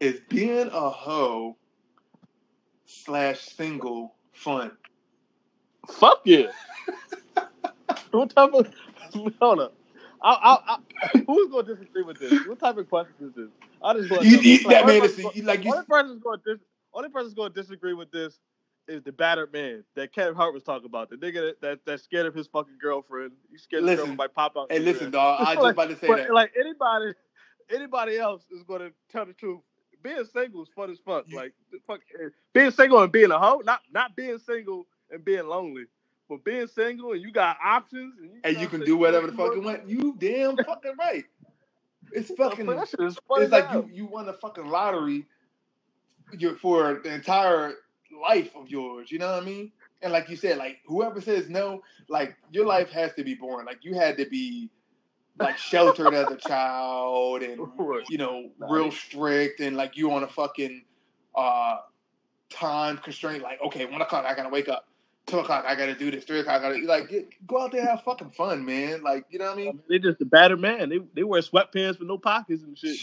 is 0.00 0.20
being 0.28 0.68
a 0.72 0.90
hoe 0.90 1.56
slash 2.86 3.40
single 3.40 4.14
fun. 4.32 4.72
Fuck 5.92 6.20
yeah. 6.24 6.46
what 8.10 8.30
type 8.34 8.52
of 8.54 8.68
hold 9.40 9.60
up? 9.60 9.74
I, 10.22 10.32
I, 10.32 10.74
I, 10.74 11.18
who's 11.26 11.50
gonna 11.50 11.62
disagree 11.66 12.02
with 12.02 12.18
this? 12.18 12.46
What 12.46 12.58
type 12.58 12.76
of 12.76 12.88
question 12.88 13.14
is 13.22 13.34
this? 13.34 13.48
I 13.82 13.94
just 13.94 14.10
want 14.10 14.24
You, 14.24 14.38
to 14.38 14.48
you, 14.48 14.68
that 14.68 14.86
man 14.86 15.02
is 15.04 15.18
like 15.44 15.64
you. 15.64 15.72
only 15.72 15.86
person's 15.86 16.22
going 16.22 16.38
to 16.44 16.54
dis, 16.54 16.62
only 16.92 17.08
person's 17.08 17.34
going 17.34 17.52
to 17.52 17.60
disagree 17.62 17.94
with 17.94 18.10
this 18.10 18.38
is 18.88 19.02
the 19.04 19.12
battered 19.12 19.52
man 19.52 19.84
that 19.96 20.12
Kevin 20.12 20.34
Hart 20.34 20.52
was 20.52 20.62
talking 20.62 20.86
about. 20.86 21.08
The 21.08 21.16
nigga 21.16 21.34
that, 21.52 21.60
that 21.62 21.78
that's 21.86 22.02
scared 22.02 22.26
of 22.26 22.34
his 22.34 22.46
fucking 22.48 22.76
girlfriend. 22.80 23.32
He's 23.50 23.62
scared 23.62 23.84
of 23.84 23.88
his 23.88 23.98
Listen. 23.98 24.10
girlfriend 24.16 24.34
pop 24.34 24.52
out. 24.58 24.70
Hey, 24.70 24.78
listen, 24.80 25.10
dog. 25.10 25.40
I 25.40 25.54
just 25.54 25.62
Like- 25.62 25.72
about 25.74 25.88
to 25.90 25.96
say 25.96 26.06
but 26.08 26.16
that. 26.18 26.34
like 26.34 26.52
anybody, 26.58 27.12
anybody 27.74 28.18
else 28.18 28.42
is 28.54 28.62
going 28.64 28.80
to 28.80 28.92
tell 29.10 29.24
the 29.26 29.32
truth. 29.32 29.60
Being 30.02 30.24
single 30.32 30.62
is 30.62 30.68
fun 30.74 30.90
as 30.90 30.98
fuck. 31.04 31.26
Like 31.32 31.52
fuck, 31.86 32.00
eh, 32.18 32.28
being 32.54 32.70
single 32.70 33.02
and 33.02 33.12
being 33.12 33.30
a 33.30 33.38
hoe, 33.38 33.60
not 33.64 33.80
not 33.92 34.16
being 34.16 34.38
single 34.38 34.86
and 35.10 35.24
being 35.24 35.46
lonely, 35.46 35.84
but 36.28 36.44
being 36.44 36.66
single 36.66 37.12
and 37.12 37.20
you 37.22 37.32
got 37.32 37.56
options 37.64 38.14
and 38.20 38.30
you, 38.32 38.40
and 38.44 38.56
you 38.58 38.68
can 38.68 38.80
do 38.80 38.96
whatever 38.96 39.26
the 39.26 39.32
fuck 39.32 39.54
you 39.54 39.60
want- 39.60 39.80
want. 39.80 39.88
You 39.88 40.14
damn 40.18 40.56
fucking 40.56 40.94
right. 40.98 41.24
It's 42.12 42.30
fucking. 42.36 42.66
That 42.66 42.88
shit 42.88 43.00
is 43.00 43.18
fun 43.28 43.42
It's 43.42 43.46
as 43.46 43.50
like 43.52 43.66
hell. 43.68 43.84
you 43.88 43.94
you 43.94 44.06
won 44.06 44.28
a 44.28 44.32
fucking 44.32 44.66
lottery. 44.66 45.26
you 46.38 46.56
for 46.56 47.00
the 47.04 47.12
entire 47.12 47.74
life 48.22 48.54
of 48.56 48.68
yours. 48.68 49.10
You 49.12 49.18
know 49.18 49.32
what 49.32 49.42
I 49.42 49.46
mean? 49.46 49.72
And 50.02 50.12
like 50.12 50.28
you 50.28 50.36
said, 50.36 50.56
like 50.58 50.78
whoever 50.86 51.20
says 51.20 51.48
no, 51.48 51.82
like 52.08 52.34
your 52.50 52.66
life 52.66 52.90
has 52.90 53.12
to 53.14 53.22
be 53.24 53.34
boring. 53.34 53.66
Like 53.66 53.84
you 53.84 53.94
had 53.94 54.16
to 54.18 54.26
be 54.26 54.70
like 55.38 55.56
sheltered 55.58 56.12
as 56.14 56.28
a 56.30 56.36
child 56.48 57.42
and 57.42 57.60
you 58.08 58.18
know 58.18 58.50
real 58.58 58.90
strict 58.90 59.60
and 59.60 59.76
like 59.76 59.96
you 59.96 60.10
on 60.10 60.22
a 60.24 60.28
fucking 60.28 60.82
uh 61.36 61.76
time 62.50 62.96
constraint. 62.98 63.42
Like 63.42 63.60
okay, 63.66 63.84
one 63.86 64.00
o'clock 64.00 64.24
I 64.24 64.34
gotta 64.34 64.48
wake 64.48 64.68
up. 64.68 64.86
Two 65.30 65.38
o'clock 65.38 65.64
I 65.68 65.76
gotta 65.76 65.94
do 65.94 66.10
this. 66.10 66.24
Three 66.24 66.40
o'clock 66.40 66.62
I 66.62 66.72
gotta 66.72 66.86
like 66.86 67.08
get, 67.08 67.28
go 67.46 67.62
out 67.62 67.72
there 67.72 67.82
and 67.82 67.90
have 67.90 68.02
fucking 68.02 68.30
fun, 68.30 68.64
man. 68.64 69.02
Like 69.02 69.26
you 69.30 69.38
know 69.38 69.46
what 69.46 69.52
I 69.52 69.56
I 69.56 69.56
mean? 69.56 69.74
mean, 69.74 69.82
they 69.88 69.98
just 70.00 70.20
a 70.20 70.24
battered 70.24 70.60
man. 70.60 70.88
They 70.88 70.98
they 71.14 71.22
wear 71.24 71.40
sweatpants 71.42 71.98
with 72.00 72.08
no 72.08 72.18
pockets 72.18 72.64
and 72.64 72.76
shit, 72.76 72.98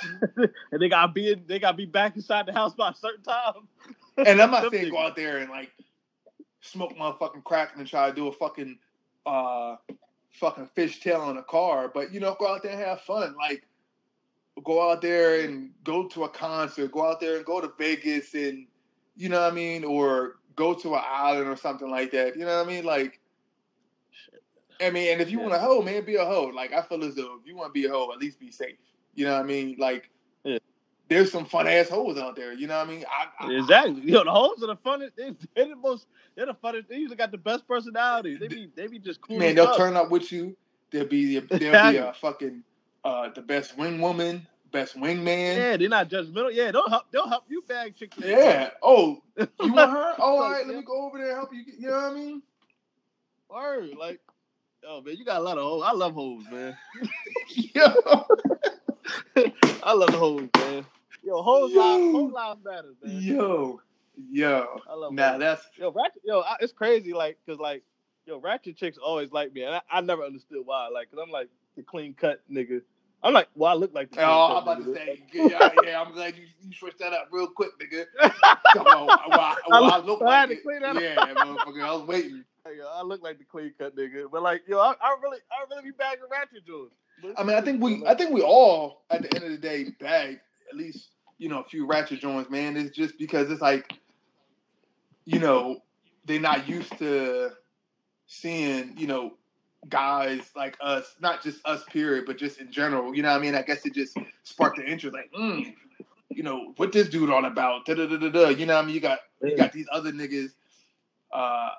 and 0.36 0.80
they 0.80 0.88
got 0.88 1.06
to 1.06 1.12
be 1.12 1.32
in, 1.32 1.44
they 1.46 1.58
got 1.58 1.72
to 1.72 1.76
be 1.76 1.86
back 1.86 2.16
inside 2.16 2.46
the 2.46 2.52
house 2.52 2.74
by 2.74 2.90
a 2.90 2.94
certain 2.94 3.24
time. 3.24 3.68
And 4.24 4.40
I'm 4.40 4.50
not 4.52 4.70
saying 4.70 4.90
go 4.90 4.98
out 4.98 5.16
there 5.16 5.38
and 5.38 5.50
like 5.50 5.72
smoke 6.60 6.96
motherfucking 6.96 7.44
crack 7.44 7.70
and 7.72 7.80
then 7.80 7.86
try 7.86 8.08
to 8.08 8.14
do 8.14 8.28
a 8.28 8.32
fucking 8.32 8.78
uh 9.26 9.76
fucking 10.32 10.68
fishtail 10.76 11.30
in 11.30 11.38
a 11.38 11.42
car, 11.42 11.90
but 11.92 12.12
you 12.12 12.20
know, 12.20 12.36
go 12.38 12.54
out 12.54 12.62
there 12.62 12.72
and 12.72 12.80
have 12.80 13.00
fun. 13.02 13.34
Like 13.36 13.64
go 14.64 14.90
out 14.90 15.02
there 15.02 15.40
and 15.40 15.70
go 15.82 16.06
to 16.08 16.24
a 16.24 16.28
concert, 16.28 16.92
go 16.92 17.04
out 17.10 17.20
there 17.20 17.36
and 17.36 17.44
go 17.44 17.60
to 17.60 17.72
Vegas 17.78 18.34
and 18.34 18.66
you 19.16 19.28
know 19.28 19.40
what 19.40 19.52
I 19.52 19.54
mean, 19.54 19.84
or 19.84 20.36
go 20.56 20.74
to 20.74 20.94
an 20.94 21.02
island 21.04 21.48
or 21.48 21.56
something 21.56 21.90
like 21.90 22.10
that. 22.12 22.36
You 22.36 22.44
know 22.44 22.56
what 22.58 22.66
I 22.66 22.70
mean? 22.70 22.84
Like 22.84 23.20
I 24.80 24.90
mean, 24.90 25.12
and 25.12 25.20
if 25.20 25.30
you 25.30 25.38
Yeah. 25.38 25.44
want 25.44 25.54
a 25.54 25.58
hoe, 25.58 25.82
man, 25.82 26.04
be 26.04 26.16
a 26.16 26.24
hoe. 26.24 26.46
Like 26.46 26.72
I 26.72 26.82
feel 26.82 27.04
as 27.04 27.14
though 27.14 27.38
if 27.40 27.46
you 27.46 27.56
want 27.56 27.70
to 27.74 27.80
be 27.80 27.86
a 27.86 27.90
hoe, 27.90 28.12
at 28.12 28.18
least 28.18 28.38
be 28.40 28.50
safe. 28.50 28.78
You 29.14 29.26
know 29.26 29.34
what 29.34 29.40
I 29.42 29.44
mean? 29.44 29.76
Like 29.78 30.10
Yeah. 30.44 30.58
there's 31.08 31.30
some 31.32 31.44
fun 31.46 31.66
ass 31.68 31.88
hoes 31.88 32.18
out 32.18 32.36
there. 32.36 32.52
You 32.52 32.66
know 32.66 32.78
what 32.78 32.88
I 32.88 32.90
mean? 32.90 33.04
I, 33.08 33.46
I, 33.46 33.52
Exactly. 33.52 34.02
Yo, 34.02 34.24
the 34.24 34.30
hoes 34.32 34.62
are 34.62 34.66
the 34.68 34.76
funnest. 34.76 35.12
They, 35.16 35.32
they're 35.56 35.68
the 35.68 35.76
most. 35.76 36.06
They're 36.36 36.46
the 36.46 36.54
funnest. 36.54 36.88
They 36.88 36.96
usually 36.96 37.16
got 37.16 37.30
the 37.32 37.38
best 37.38 37.66
personality. 37.68 38.36
They 38.36 38.48
be. 38.48 38.70
They 38.74 38.86
be 38.88 38.98
just 38.98 39.20
cool. 39.20 39.38
man, 39.38 39.54
they'll 39.54 39.66
fuck. 39.66 39.76
turn 39.76 39.96
up 39.96 40.10
with 40.10 40.32
you. 40.32 40.56
They'll 40.90 41.06
be 41.06 41.38
there'll 41.38 41.78
be 41.78 41.96
a 41.96 42.12
fucking 42.14 42.62
uh 43.04 43.30
the 43.34 43.42
best 43.42 43.76
wing 43.78 44.00
woman, 44.00 44.46
best 44.74 44.96
wingman. 44.96 45.56
Yeah, 45.56 45.76
they're 45.78 45.88
not 45.88 46.10
judgmental. 46.10 46.52
Yeah, 46.52 46.72
they'll 46.72 46.88
help. 46.88 47.04
They'll 47.10 47.28
help 47.28 47.44
you 47.48 47.62
bag 47.62 47.94
chicks. 47.96 48.18
Yeah. 48.18 48.70
Oh, 48.82 49.22
you 49.38 49.72
want 49.72 49.92
her? 49.92 50.14
Oh, 50.18 50.22
all 50.42 50.50
right. 50.50 50.66
Let 50.66 50.76
me 50.76 50.82
go 50.82 51.06
over 51.06 51.16
there 51.16 51.28
and 51.28 51.36
help 51.36 51.54
you. 51.54 51.64
get- 51.64 51.78
You 51.78 51.86
know 51.88 51.94
what 51.94 52.12
I 52.12 52.14
mean? 52.14 52.42
Word, 53.48 53.90
like, 53.98 54.20
oh 54.86 55.00
man, 55.00 55.16
you 55.16 55.24
got 55.24 55.40
a 55.40 55.44
lot 55.44 55.56
of 55.58 55.64
hoes. 55.64 55.82
I 55.86 55.92
love 55.92 56.12
hoes, 56.14 56.44
man. 56.50 56.76
Yo. 57.48 57.82
I 59.82 59.92
love 59.92 60.10
the 60.10 60.18
hoes, 60.18 60.48
man. 60.56 60.84
Yo, 61.24 61.40
hoes 61.42 61.72
Yo. 61.72 61.78
lives, 61.80 62.12
hoes 62.12 62.32
lives 62.32 62.60
matters, 62.64 62.96
man. 63.02 63.22
Yo. 63.22 63.80
Yo. 64.30 64.80
I 64.90 64.94
love. 64.94 65.12
Nah, 65.12 65.32
hoes. 65.32 65.40
that's 65.40 65.62
yo, 65.78 65.92
ratchet. 65.92 66.22
Yo, 66.24 66.40
I, 66.40 66.56
it's 66.60 66.72
crazy, 66.72 67.12
like, 67.12 67.38
cause 67.46 67.58
like, 67.58 67.82
yo, 68.26 68.38
ratchet 68.38 68.76
chicks 68.76 68.98
always 68.98 69.30
like 69.30 69.52
me, 69.52 69.62
and 69.62 69.76
I, 69.76 69.80
I 69.90 70.00
never 70.00 70.24
understood 70.24 70.62
why. 70.64 70.88
Like, 70.88 71.10
cause 71.10 71.20
I'm 71.22 71.30
like 71.30 71.48
the 71.76 71.82
clean 71.84 72.14
cut 72.14 72.40
nigga. 72.50 72.82
I'm 73.24 73.32
like, 73.32 73.48
well, 73.54 73.72
I 73.72 73.74
look 73.74 73.94
like 73.94 74.12
the 74.12 74.22
Oh, 74.22 74.58
I'm 74.58 74.64
cut 74.64 74.78
about 74.78 74.84
to 74.84 74.94
say, 74.94 75.22
yeah, 75.32 75.70
yeah, 75.82 76.00
I'm 76.00 76.12
glad 76.12 76.36
you, 76.36 76.44
you 76.62 76.72
switched 76.74 76.98
that 76.98 77.14
up 77.14 77.28
real 77.32 77.48
quick, 77.48 77.70
nigga. 77.80 78.04
Come 78.74 78.86
on, 78.86 79.06
well, 79.06 79.40
I, 79.40 79.56
well, 79.68 79.84
I 79.84 79.98
look 79.98 80.20
I 80.20 80.24
like 80.26 80.48
to 80.50 80.54
it. 80.56 80.62
clean 80.62 80.80
that 80.82 80.96
up. 80.96 81.02
Yeah, 81.02 81.16
motherfucker, 81.34 81.82
I 81.82 81.92
was 81.94 82.06
waiting. 82.06 82.44
Yo, 82.66 82.86
I 82.86 83.02
look 83.02 83.22
like 83.22 83.38
the 83.38 83.44
clean 83.44 83.72
cut 83.78 83.96
nigga, 83.96 84.30
but 84.30 84.42
like, 84.42 84.62
yo, 84.68 84.78
I, 84.78 84.94
I 85.00 85.16
really, 85.22 85.38
I 85.50 85.64
really 85.70 85.90
be 85.90 85.96
bagging 85.96 86.24
ratchet 86.30 86.66
joints. 86.66 86.94
I 87.38 87.44
mean, 87.44 87.56
I 87.56 87.62
think 87.62 87.82
we, 87.82 88.04
I 88.06 88.14
think 88.14 88.30
we 88.32 88.42
all, 88.42 89.04
at 89.10 89.22
the 89.22 89.34
end 89.34 89.44
of 89.44 89.50
the 89.50 89.58
day, 89.58 89.86
bag 90.00 90.40
at 90.70 90.76
least, 90.76 91.08
you 91.38 91.48
know, 91.48 91.60
a 91.60 91.64
few 91.64 91.86
ratchet 91.86 92.20
joints, 92.20 92.50
man. 92.50 92.76
It's 92.76 92.94
just 92.94 93.18
because 93.18 93.50
it's 93.50 93.62
like, 93.62 93.94
you 95.24 95.38
know, 95.38 95.78
they're 96.26 96.40
not 96.40 96.68
used 96.68 96.96
to 96.98 97.52
seeing, 98.26 98.96
you 98.98 99.06
know, 99.06 99.34
guys 99.88 100.40
like 100.56 100.76
us, 100.80 101.14
not 101.20 101.42
just 101.42 101.66
us, 101.66 101.84
period, 101.84 102.24
but 102.26 102.38
just 102.38 102.60
in 102.60 102.70
general. 102.70 103.14
You 103.14 103.22
know 103.22 103.30
what 103.30 103.38
I 103.38 103.42
mean? 103.42 103.54
I 103.54 103.62
guess 103.62 103.84
it 103.86 103.94
just 103.94 104.16
sparked 104.42 104.78
the 104.78 104.84
interest, 104.84 105.14
like, 105.14 105.32
mm, 105.32 105.74
you 106.30 106.42
know, 106.42 106.72
what 106.76 106.92
this 106.92 107.08
dude 107.08 107.30
all 107.30 107.44
about? 107.44 107.84
Da 107.86 107.94
da 107.94 108.06
da 108.06 108.16
da 108.16 108.28
da. 108.28 108.48
You 108.48 108.66
know 108.66 108.74
what 108.74 108.84
I 108.84 108.86
mean? 108.86 108.94
You 108.94 109.00
got 109.00 109.20
you 109.42 109.56
got 109.56 109.72
these 109.72 109.86
other 109.92 110.12
niggas, 110.12 110.50
uh, 111.32 111.70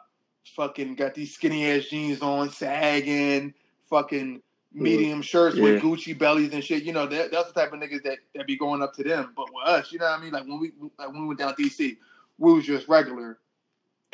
fucking 0.56 0.96
got 0.96 1.14
these 1.14 1.34
skinny 1.34 1.70
ass 1.72 1.86
jeans 1.86 2.22
on, 2.22 2.50
sagging, 2.50 3.54
fucking 3.90 4.42
medium 4.76 5.22
shirts 5.22 5.58
with 5.58 5.82
Gucci 5.82 6.18
bellies 6.18 6.54
and 6.54 6.64
shit. 6.64 6.84
You 6.84 6.94
know, 6.94 7.08
that, 7.08 7.32
that's 7.32 7.52
the 7.52 7.60
type 7.60 7.74
of 7.74 7.80
niggas 7.80 8.04
that, 8.04 8.20
that 8.36 8.46
be 8.46 8.58
going 8.58 8.82
up 8.82 8.94
to 8.96 9.04
them. 9.04 9.34
But 9.36 9.48
with 9.54 9.68
us, 9.68 9.92
you 9.92 10.00
know 10.00 10.06
what 10.06 10.20
I 10.20 10.24
mean? 10.24 10.32
Like 10.32 10.46
when 10.46 10.60
we 10.60 10.72
like 10.98 11.12
when 11.12 11.22
we 11.22 11.28
went 11.28 11.40
down 11.40 11.54
DC, 11.56 11.98
we 12.38 12.54
was 12.54 12.66
just 12.66 12.88
regular. 12.88 13.40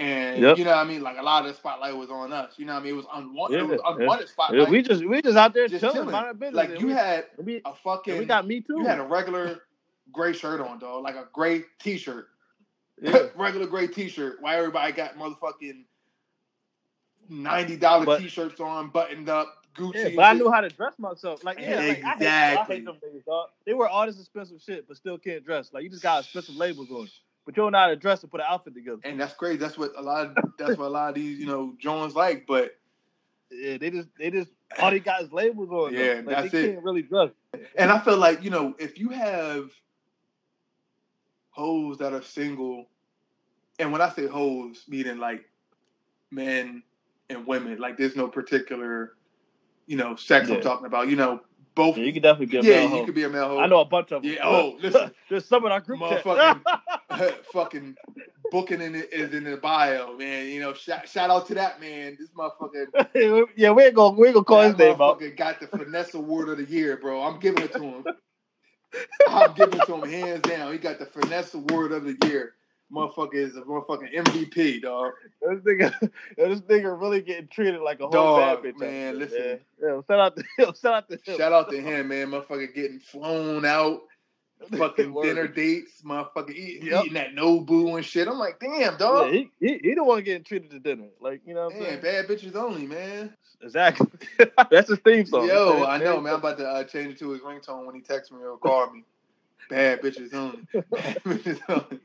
And 0.01 0.43
Yep. 0.43 0.57
you 0.57 0.65
know 0.65 0.71
what 0.71 0.79
I 0.79 0.85
mean? 0.85 1.03
Like 1.03 1.17
a 1.19 1.23
lot 1.23 1.45
of 1.45 1.49
the 1.51 1.55
spotlight 1.57 1.95
was 1.97 2.11
on 2.11 2.33
us. 2.33 2.55
You 2.57 2.65
know 2.65 2.73
what 2.75 2.81
I 2.81 2.83
mean? 2.85 2.93
It 2.93 2.97
was 2.97 3.07
unwanted, 3.13 3.59
it 3.59 3.67
was 3.67 3.79
Yeah, 3.79 3.93
yeah. 3.99 4.05
unwanted 4.05 4.29
Yeah, 4.49 4.65
spotlight. 4.65 4.69
we 4.71 4.81
just, 4.83 5.05
we 5.05 5.21
just 5.21 5.37
out 5.37 5.53
there 5.53 5.69
just 5.69 5.81
chilling, 5.81 5.95
chilling. 5.95 6.15
business. 6.39 6.55
Like 6.55 6.79
you 6.79 6.87
we, 6.87 6.93
had 6.93 7.25
we, 7.37 7.61
a 7.65 7.73
fucking 7.75 8.17
we 8.19 8.25
got 8.25 8.47
me 8.47 8.61
too. 8.61 8.77
you 8.79 8.85
had 8.85 8.99
a 8.99 9.03
regular 9.03 9.61
gray 10.11 10.33
shirt 10.33 10.61
on, 10.61 10.79
dog, 10.79 11.03
like 11.03 11.15
a 11.15 11.27
gray 11.33 11.63
t-shirt. 11.81 12.27
yeah. 13.01 13.27
regular 13.35 13.67
gray 13.67 13.87
t-shirt 13.87 14.37
Why 14.41 14.57
everybody 14.57 14.93
got 14.93 15.15
motherfucking 15.17 15.85
ninety 17.29 17.77
dollar 17.77 18.05
t-shirts 18.17 18.59
on, 18.59 18.89
buttoned 18.89 19.29
up, 19.29 19.53
Gucci. 19.77 19.95
Yeah, 19.95 20.09
but 20.15 20.23
I 20.23 20.33
knew 20.33 20.51
how 20.51 20.61
to 20.61 20.69
dress 20.69 20.93
myself. 20.99 21.43
Like, 21.43 21.59
yeah, 21.59 21.81
like, 21.87 22.03
I, 22.05 22.15
hate, 22.17 22.35
I 22.57 22.65
Exactly. 22.65 22.75
hate 22.77 22.85
them 22.85 22.95
niggas, 22.97 23.25
dog. 23.25 23.49
They 23.65 23.73
wear 23.73 23.87
all 23.87 24.05
this 24.05 24.19
expensive 24.19 24.61
shit, 24.61 24.87
but 24.87 24.97
still 24.97 25.17
can't 25.17 25.45
dress. 25.45 25.71
Like, 25.73 25.83
you 25.83 25.89
just 25.89 26.03
got 26.03 26.23
expensive 26.23 26.55
labels 26.55 26.91
on, 26.91 27.09
but 27.45 27.55
you 27.57 27.63
don't 27.63 27.71
know 27.71 27.79
how 27.79 27.87
to 27.87 27.95
dress 27.95 28.21
and 28.21 28.31
put 28.31 28.39
an 28.39 28.47
outfit 28.49 28.73
together. 28.73 28.99
and 29.03 29.19
that's 29.19 29.33
crazy. 29.33 29.57
That's 29.57 29.77
what 29.77 29.91
a 29.97 30.01
lot. 30.01 30.27
Of, 30.27 30.37
that's 30.57 30.77
what 30.77 30.87
a 30.87 30.89
lot 30.89 31.09
of 31.09 31.15
these, 31.15 31.39
you 31.39 31.45
know, 31.45 31.73
Jones 31.79 32.15
like. 32.15 32.45
But 32.47 32.75
Yeah, 33.51 33.77
they 33.77 33.89
just, 33.89 34.09
they 34.17 34.29
just, 34.29 34.51
all 34.79 34.91
they 34.91 34.99
got 34.99 35.23
is 35.23 35.31
labels 35.31 35.69
on. 35.69 35.93
Yeah, 35.93 36.21
like, 36.23 36.25
that's 36.25 36.51
they 36.51 36.63
it. 36.63 36.73
can't 36.73 36.83
really 36.83 37.01
dress. 37.01 37.31
and 37.75 37.91
I 37.91 37.99
feel 37.99 38.17
like 38.17 38.43
you 38.43 38.49
know, 38.49 38.75
if 38.79 38.97
you 38.97 39.09
have 39.09 39.71
hoes 41.49 41.97
that 41.97 42.13
are 42.13 42.21
single, 42.21 42.87
and 43.79 43.91
when 43.91 44.01
I 44.01 44.09
say 44.09 44.27
hoes, 44.27 44.83
meaning 44.87 45.17
like 45.17 45.43
men 46.31 46.83
and 47.29 47.45
women, 47.45 47.77
like 47.79 47.97
there's 47.97 48.15
no 48.15 48.27
particular, 48.27 49.13
you 49.87 49.97
know, 49.97 50.15
sex 50.15 50.49
I'm 50.49 50.61
talking 50.61 50.85
about. 50.85 51.09
You 51.09 51.15
know, 51.17 51.41
both. 51.75 51.97
Yeah, 51.97 52.05
you 52.05 52.13
can 52.13 52.21
definitely 52.21 52.47
be 52.47 52.57
a 52.57 52.63
yeah, 52.63 52.79
male 52.79 52.83
you 52.83 52.97
hoe. 52.97 53.05
could 53.05 53.15
be 53.15 53.23
a 53.23 53.29
male 53.29 53.47
hoe. 53.49 53.59
I 53.59 53.67
know 53.67 53.81
a 53.81 53.85
bunch 53.85 54.11
of 54.11 54.23
them. 54.23 54.31
Yeah, 54.31 54.39
oh, 54.43 54.77
listen. 54.81 55.11
There's 55.29 55.45
some 55.45 55.65
in 55.65 55.71
our 55.71 55.81
group 55.81 55.99
chat. 55.99 56.57
Fucking 57.53 57.95
booking 58.51 58.81
in 58.81 58.95
it 58.95 59.11
is 59.11 59.33
in 59.33 59.43
the 59.43 59.57
bio, 59.57 60.15
man. 60.17 60.47
You 60.47 60.59
know, 60.59 60.73
shout, 60.73 61.07
shout 61.07 61.29
out 61.29 61.47
to 61.47 61.55
that 61.55 61.79
man. 61.79 62.17
This 62.19 62.29
motherfucker, 62.29 63.47
yeah, 63.55 63.71
we 63.71 63.83
ain't 63.83 63.95
gonna, 63.95 64.17
we 64.17 64.27
ain't 64.27 64.35
gonna 64.35 64.45
call 64.45 64.61
his 64.61 64.77
name 64.77 65.01
out. 65.01 65.21
got 65.37 65.59
the 65.59 65.67
finesse 65.67 66.13
award 66.13 66.49
of 66.49 66.57
the 66.57 66.65
year, 66.65 66.97
bro. 66.97 67.21
I'm 67.21 67.39
giving 67.39 67.63
it 67.63 67.73
to 67.73 67.81
him. 67.81 68.05
I'm 69.29 69.53
giving 69.53 69.79
it 69.79 69.85
to 69.85 69.95
him 69.95 70.09
hands 70.09 70.41
down. 70.41 70.71
He 70.73 70.77
got 70.77 70.99
the 70.99 71.05
finesse 71.05 71.53
award 71.53 71.91
of 71.91 72.03
the 72.03 72.17
year. 72.27 72.55
Motherfucker 72.91 73.35
is 73.35 73.55
a 73.55 73.61
motherfucking 73.61 74.13
MVP, 74.13 74.81
dog. 74.81 75.13
This 75.41 75.59
nigga, 75.59 76.11
this 76.37 76.59
nigga 76.61 76.99
really 76.99 77.21
getting 77.21 77.47
treated 77.47 77.79
like 77.79 78.01
a 78.01 78.03
whole 78.03 78.11
Dog, 78.11 78.63
bad 78.63 78.73
bitch. 78.73 78.79
man, 78.79 79.17
listen. 79.17 79.39
man. 79.39 79.59
Yo, 79.81 80.03
shout 80.09 80.19
out 80.19 80.35
to 80.35 80.43
yo, 80.59 80.73
shout 80.73 80.93
out 80.93 81.09
to 81.09 81.15
him. 81.15 81.37
Shout 81.37 81.53
out 81.53 81.69
to 81.69 81.81
him, 81.81 82.09
man. 82.09 82.31
Motherfucker 82.31 82.73
getting 82.73 82.99
flown 82.99 83.63
out, 83.65 84.01
fucking 84.69 85.13
dinner 85.21 85.47
dates, 85.47 86.01
motherfucker 86.03 86.53
eating, 86.53 86.87
Yep. 86.87 87.05
eating 87.05 87.17
at 87.17 87.35
Nobu 87.35 87.95
and 87.95 88.05
shit. 88.05 88.27
I'm 88.27 88.37
like, 88.37 88.59
damn, 88.59 88.71
Yeah, 88.71 88.97
dog. 88.97 89.31
he, 89.31 89.49
he, 89.59 89.95
don't 89.95 90.05
want 90.07 90.17
one 90.17 90.23
getting 90.23 90.43
treated 90.43 90.71
to 90.71 90.79
dinner. 90.79 91.07
Like 91.19 91.41
you 91.45 91.53
know 91.53 91.65
what 91.65 91.75
I'm 91.75 91.79
Man, 91.81 92.01
saying? 92.01 92.01
bad 92.01 92.27
bitches 92.27 92.55
only, 92.55 92.85
man. 92.87 93.33
Exactly. 93.61 94.07
That's 94.71 94.89
his 94.89 94.99
theme 94.99 95.25
song. 95.25 95.47
Yo, 95.47 95.83
I 95.85 95.97
know, 95.97 96.19
man. 96.19 96.33
I'm 96.33 96.39
about 96.39 96.57
to 96.57 96.67
uh, 96.67 96.83
change 96.83 97.13
it 97.13 97.19
to 97.19 97.29
his 97.31 97.41
ringtone 97.41 97.85
when 97.85 97.95
he 97.95 98.01
texts 98.01 98.31
me 98.31 98.39
or 98.41 98.57
call 98.57 98.91
me. 98.91 99.03
Bad 99.69 100.01
bitches 100.01 100.33
only. 100.33 100.67
Bad 100.91 101.23
bitches 101.23 101.59
only. 101.69 101.99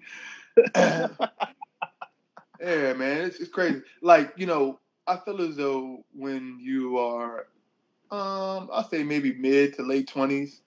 yeah, 2.61 2.93
man, 2.93 3.25
it's, 3.25 3.41
it's 3.41 3.51
crazy. 3.51 3.83
Like 4.03 4.33
you 4.37 4.47
know, 4.47 4.79
I 5.07 5.17
feel 5.17 5.41
as 5.43 5.57
though 5.57 6.05
when 6.15 6.59
you 6.61 6.99
are, 6.99 7.47
um, 8.11 8.69
I'll 8.73 8.89
say 8.89 9.03
maybe 9.03 9.35
mid 9.35 9.75
to 9.75 9.83
late 9.83 10.09
twenties, 10.09 10.61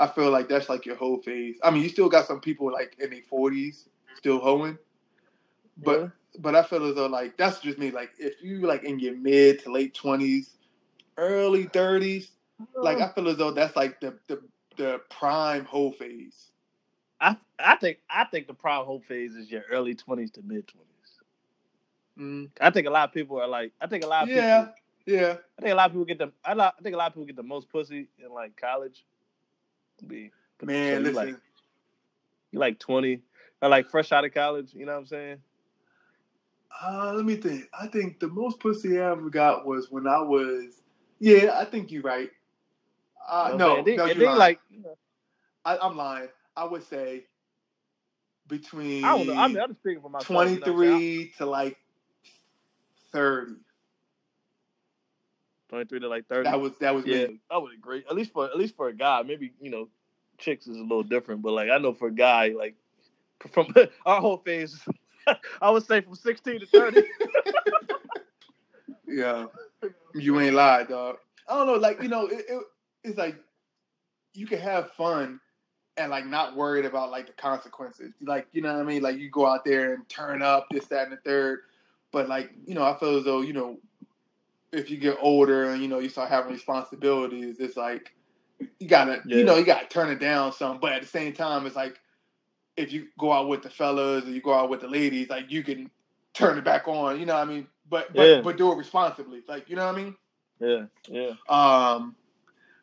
I 0.00 0.08
feel 0.08 0.30
like 0.32 0.48
that's 0.48 0.70
like 0.70 0.86
your 0.86 0.96
whole 0.96 1.22
phase. 1.22 1.58
I 1.64 1.70
mean, 1.70 1.84
you 1.84 1.90
still 1.90 2.10
got 2.10 2.26
some 2.26 2.40
people 2.40 2.72
like 2.72 2.96
in 3.00 3.10
their 3.10 3.22
forties 3.22 3.88
still 4.14 4.40
hoeing, 4.40 4.78
but 5.84 6.02
Yeah. 6.02 6.08
but 6.38 6.56
I 6.56 6.62
feel 6.64 6.86
as 6.86 6.96
though 6.96 7.06
like 7.06 7.38
that's 7.38 7.60
just 7.60 7.78
me. 7.78 7.90
Like 7.92 8.12
if 8.18 8.42
you 8.42 8.60
like 8.66 8.84
in 8.84 9.00
your 9.00 9.16
mid 9.16 9.60
to 9.64 9.72
late 9.72 9.94
twenties, 9.94 10.56
early 11.18 11.64
thirties, 11.66 12.32
like 12.80 13.00
I 13.00 13.08
feel 13.12 13.28
as 13.28 13.38
though 13.38 13.52
that's 13.52 13.76
like 13.76 14.00
the 14.00 14.18
the 14.28 14.42
the 14.76 15.00
prime 15.10 15.64
hoe 15.66 15.92
phase. 15.92 16.52
I 17.20 17.36
I 17.58 17.76
think 17.76 17.98
I 18.10 18.24
think 18.24 18.48
the 18.48 18.54
prime 18.54 18.84
hoe 18.86 19.00
phase 19.00 19.36
is 19.36 19.50
your 19.50 19.62
early 19.70 19.94
twenties 19.94 20.32
to 20.32 20.42
mid 20.42 20.68
twenties. 20.68 20.88
Mm. 22.18 22.50
I 22.60 22.70
think 22.70 22.86
a 22.86 22.90
lot 22.90 23.08
of 23.08 23.14
people 23.14 23.40
are 23.40 23.48
like 23.48 23.72
I 23.80 23.86
think 23.88 24.04
a 24.04 24.08
lot 24.08 24.24
of 24.28 24.32
Yeah, 24.32 24.34
people 24.34 24.70
yeah. 25.06 25.36
I 25.58 25.62
think 25.62 25.72
a 25.72 25.76
lot 25.76 25.86
of 25.86 25.92
people 25.92 26.06
get 26.06 26.18
the 26.18 26.32
I, 26.44 26.52
I 26.54 26.72
think 26.82 26.94
a 26.94 26.98
lot 26.98 27.08
of 27.08 27.14
people 27.14 27.26
get 27.26 27.36
the 27.36 27.42
most 27.42 27.70
pussy 27.70 28.08
in 28.18 28.32
like 28.32 28.56
college. 28.56 29.04
Be 30.00 30.32
Man, 30.62 31.04
so 31.04 31.10
listen. 31.10 31.14
like 31.14 31.36
you 32.52 32.58
like 32.58 32.78
twenty 32.78 33.22
or 33.62 33.68
like 33.68 33.88
fresh 33.90 34.12
out 34.12 34.24
of 34.24 34.34
college. 34.34 34.72
You 34.74 34.86
know 34.86 34.92
what 34.92 34.98
I'm 35.00 35.06
saying? 35.06 35.36
uh, 36.82 37.12
let 37.14 37.24
me 37.24 37.36
think. 37.36 37.64
I 37.78 37.86
think 37.88 38.20
the 38.20 38.28
most 38.28 38.60
pussy 38.60 39.00
I 39.00 39.10
ever 39.12 39.30
got 39.30 39.66
was 39.66 39.90
when 39.90 40.06
I 40.06 40.20
was. 40.20 40.82
Yeah, 41.18 41.58
I 41.58 41.64
think 41.64 41.90
you're 41.90 42.02
right. 42.02 42.30
Uh, 43.28 43.50
You 43.52 43.58
know 43.58 43.68
what 43.68 43.76
no, 43.76 43.76
I'm 43.78 43.84
saying? 43.84 43.96
no, 43.98 44.04
you're 44.06 44.36
like 44.36 44.60
you 44.70 44.82
know, 44.82 44.96
I, 45.64 45.78
I'm 45.78 45.96
lying. 45.96 46.28
I 46.56 46.64
would 46.64 46.82
say 46.84 47.24
between 48.48 49.04
I 49.04 49.16
don't 49.16 49.26
know. 49.26 49.34
I 49.34 49.48
mean, 49.48 49.58
I'm 49.60 49.68
just 49.68 49.80
speaking 49.80 50.00
for 50.02 50.10
myself. 50.10 50.28
you 50.30 50.60
know 50.60 50.68
what 50.68 50.68
I'm 50.68 50.78
saying? 50.78 51.00
23 51.00 51.32
to 51.38 51.46
like 51.46 51.76
30. 53.12 53.52
23 55.70 56.00
to 56.00 56.08
like 56.08 56.26
30. 56.28 56.50
That 56.50 56.60
was 56.60 56.72
that 56.80 56.94
was 56.94 57.06
yeah. 57.06 57.26
I 57.50 57.56
would 57.56 57.72
agree. 57.72 58.04
At 58.10 58.16
least 58.16 58.32
for 58.32 58.44
at 58.44 58.58
least 58.58 58.76
for 58.76 58.88
a 58.88 58.94
guy, 58.94 59.22
maybe 59.22 59.52
you 59.60 59.70
know, 59.70 59.88
chicks 60.36 60.66
is 60.66 60.76
a 60.76 60.82
little 60.82 61.02
different, 61.02 61.42
but 61.42 61.52
like 61.52 61.70
I 61.70 61.78
know 61.78 61.94
for 61.94 62.08
a 62.08 62.14
guy, 62.14 62.48
like 62.48 62.74
from 63.52 63.72
our 64.04 64.20
whole 64.20 64.38
phase, 64.38 64.78
I 65.62 65.70
would 65.70 65.86
say 65.86 66.00
from 66.02 66.14
16 66.14 66.60
to 66.60 66.66
30. 66.66 67.02
Yeah. 69.10 69.46
You 70.14 70.40
ain't 70.40 70.54
lied, 70.54 70.88
dog. 70.88 71.16
I 71.48 71.54
don't 71.54 71.66
know, 71.66 71.74
like 71.74 72.00
you 72.00 72.08
know, 72.08 72.26
it, 72.26 72.44
it, 72.48 72.62
it's 73.02 73.18
like 73.18 73.36
you 74.34 74.46
can 74.46 74.60
have 74.60 74.92
fun 74.92 75.40
and 75.96 76.10
like 76.10 76.26
not 76.26 76.56
worried 76.56 76.84
about 76.84 77.10
like 77.10 77.26
the 77.26 77.32
consequences. 77.32 78.12
Like 78.22 78.46
you 78.52 78.62
know 78.62 78.72
what 78.72 78.80
I 78.80 78.84
mean? 78.84 79.02
Like 79.02 79.18
you 79.18 79.28
go 79.28 79.46
out 79.46 79.64
there 79.64 79.94
and 79.94 80.08
turn 80.08 80.42
up 80.42 80.68
this, 80.70 80.86
that, 80.86 81.04
and 81.04 81.12
the 81.12 81.16
third. 81.24 81.60
But 82.12 82.28
like 82.28 82.52
you 82.64 82.74
know, 82.74 82.84
I 82.84 82.96
feel 82.98 83.16
as 83.16 83.24
though 83.24 83.40
you 83.40 83.52
know, 83.52 83.78
if 84.72 84.90
you 84.90 84.96
get 84.98 85.18
older 85.20 85.70
and 85.70 85.82
you 85.82 85.88
know 85.88 85.98
you 85.98 86.08
start 86.08 86.30
having 86.30 86.52
responsibilities, 86.52 87.56
it's 87.58 87.76
like 87.76 88.12
you 88.78 88.88
gotta 88.88 89.22
Yeah. 89.26 89.38
you 89.38 89.44
know 89.44 89.56
you 89.56 89.64
gotta 89.64 89.86
turn 89.86 90.10
it 90.10 90.20
down 90.20 90.52
some. 90.52 90.78
But 90.78 90.92
at 90.92 91.02
the 91.02 91.08
same 91.08 91.32
time, 91.32 91.66
it's 91.66 91.76
like 91.76 91.98
if 92.76 92.92
you 92.92 93.08
go 93.18 93.32
out 93.32 93.48
with 93.48 93.62
the 93.62 93.70
fellas 93.70 94.24
or 94.24 94.30
you 94.30 94.40
go 94.40 94.54
out 94.54 94.70
with 94.70 94.80
the 94.80 94.88
ladies, 94.88 95.28
like 95.28 95.50
you 95.50 95.62
can 95.62 95.90
turn 96.34 96.58
it 96.58 96.64
back 96.64 96.86
on. 96.88 97.18
You 97.18 97.26
know 97.26 97.34
what 97.34 97.48
I 97.48 97.52
mean? 97.52 97.66
But 97.88 98.14
but 98.14 98.28
Yeah. 98.28 98.40
but 98.42 98.56
do 98.56 98.72
it 98.72 98.76
responsibly. 98.76 99.42
Like 99.48 99.68
you 99.68 99.76
know 99.76 99.86
what 99.86 99.94
I 99.96 100.02
mean? 100.02 100.16
Yeah, 100.60 100.84
yeah. 101.08 101.32
Um, 101.48 102.14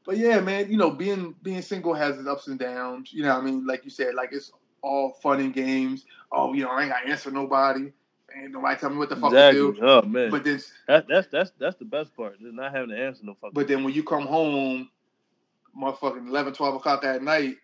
but 0.06 0.18
yeah, 0.18 0.40
man, 0.40 0.72
you 0.72 0.78
know, 0.78 0.90
being 0.92 1.36
being 1.44 1.62
single 1.62 1.94
has 1.94 2.18
its 2.18 2.28
ups 2.28 2.48
and 2.48 2.60
downs. 2.60 3.14
You 3.14 3.24
know, 3.24 3.36
what 3.36 3.44
I 3.44 3.46
mean, 3.46 3.66
like 3.66 3.84
you 3.84 3.92
said, 3.92 4.16
like 4.16 4.30
it's 4.32 4.52
all 4.82 5.12
fun 5.22 5.40
and 5.40 5.54
games. 5.54 6.06
Oh, 6.32 6.54
you 6.54 6.64
know, 6.64 6.70
I 6.70 6.82
ain't 6.82 6.92
got 6.92 7.02
to 7.02 7.10
answer 7.10 7.32
nobody. 7.32 7.92
Ain't 8.36 8.52
nobody 8.52 8.80
tell 8.80 8.90
me 8.90 8.98
what 8.98 9.10
the 9.10 9.16
fuck 9.16 9.32
exactly. 9.32 9.62
to 9.62 9.74
do. 9.74 9.80
Oh 9.82 10.02
man, 10.02 10.30
But 10.30 10.44
then, 10.44 10.62
that, 10.88 11.08
that's 11.08 11.28
that's 11.28 11.52
that's 11.58 11.76
the 11.78 11.86
best 11.86 12.16
part. 12.16 12.34
Is 12.34 12.54
not 12.54 12.74
having 12.74 12.90
to 12.90 12.98
answer 12.98 13.22
no 13.24 13.34
fucking. 13.36 13.54
but 13.54 13.68
then 13.68 13.84
when 13.84 13.94
you 13.94 14.04
come 14.04 14.26
home, 14.26 14.90
motherfucking 15.80 16.28
11, 16.28 16.54
12 16.54 16.76
o'clock 16.76 17.04
at 17.04 17.24
night, 17.24 17.58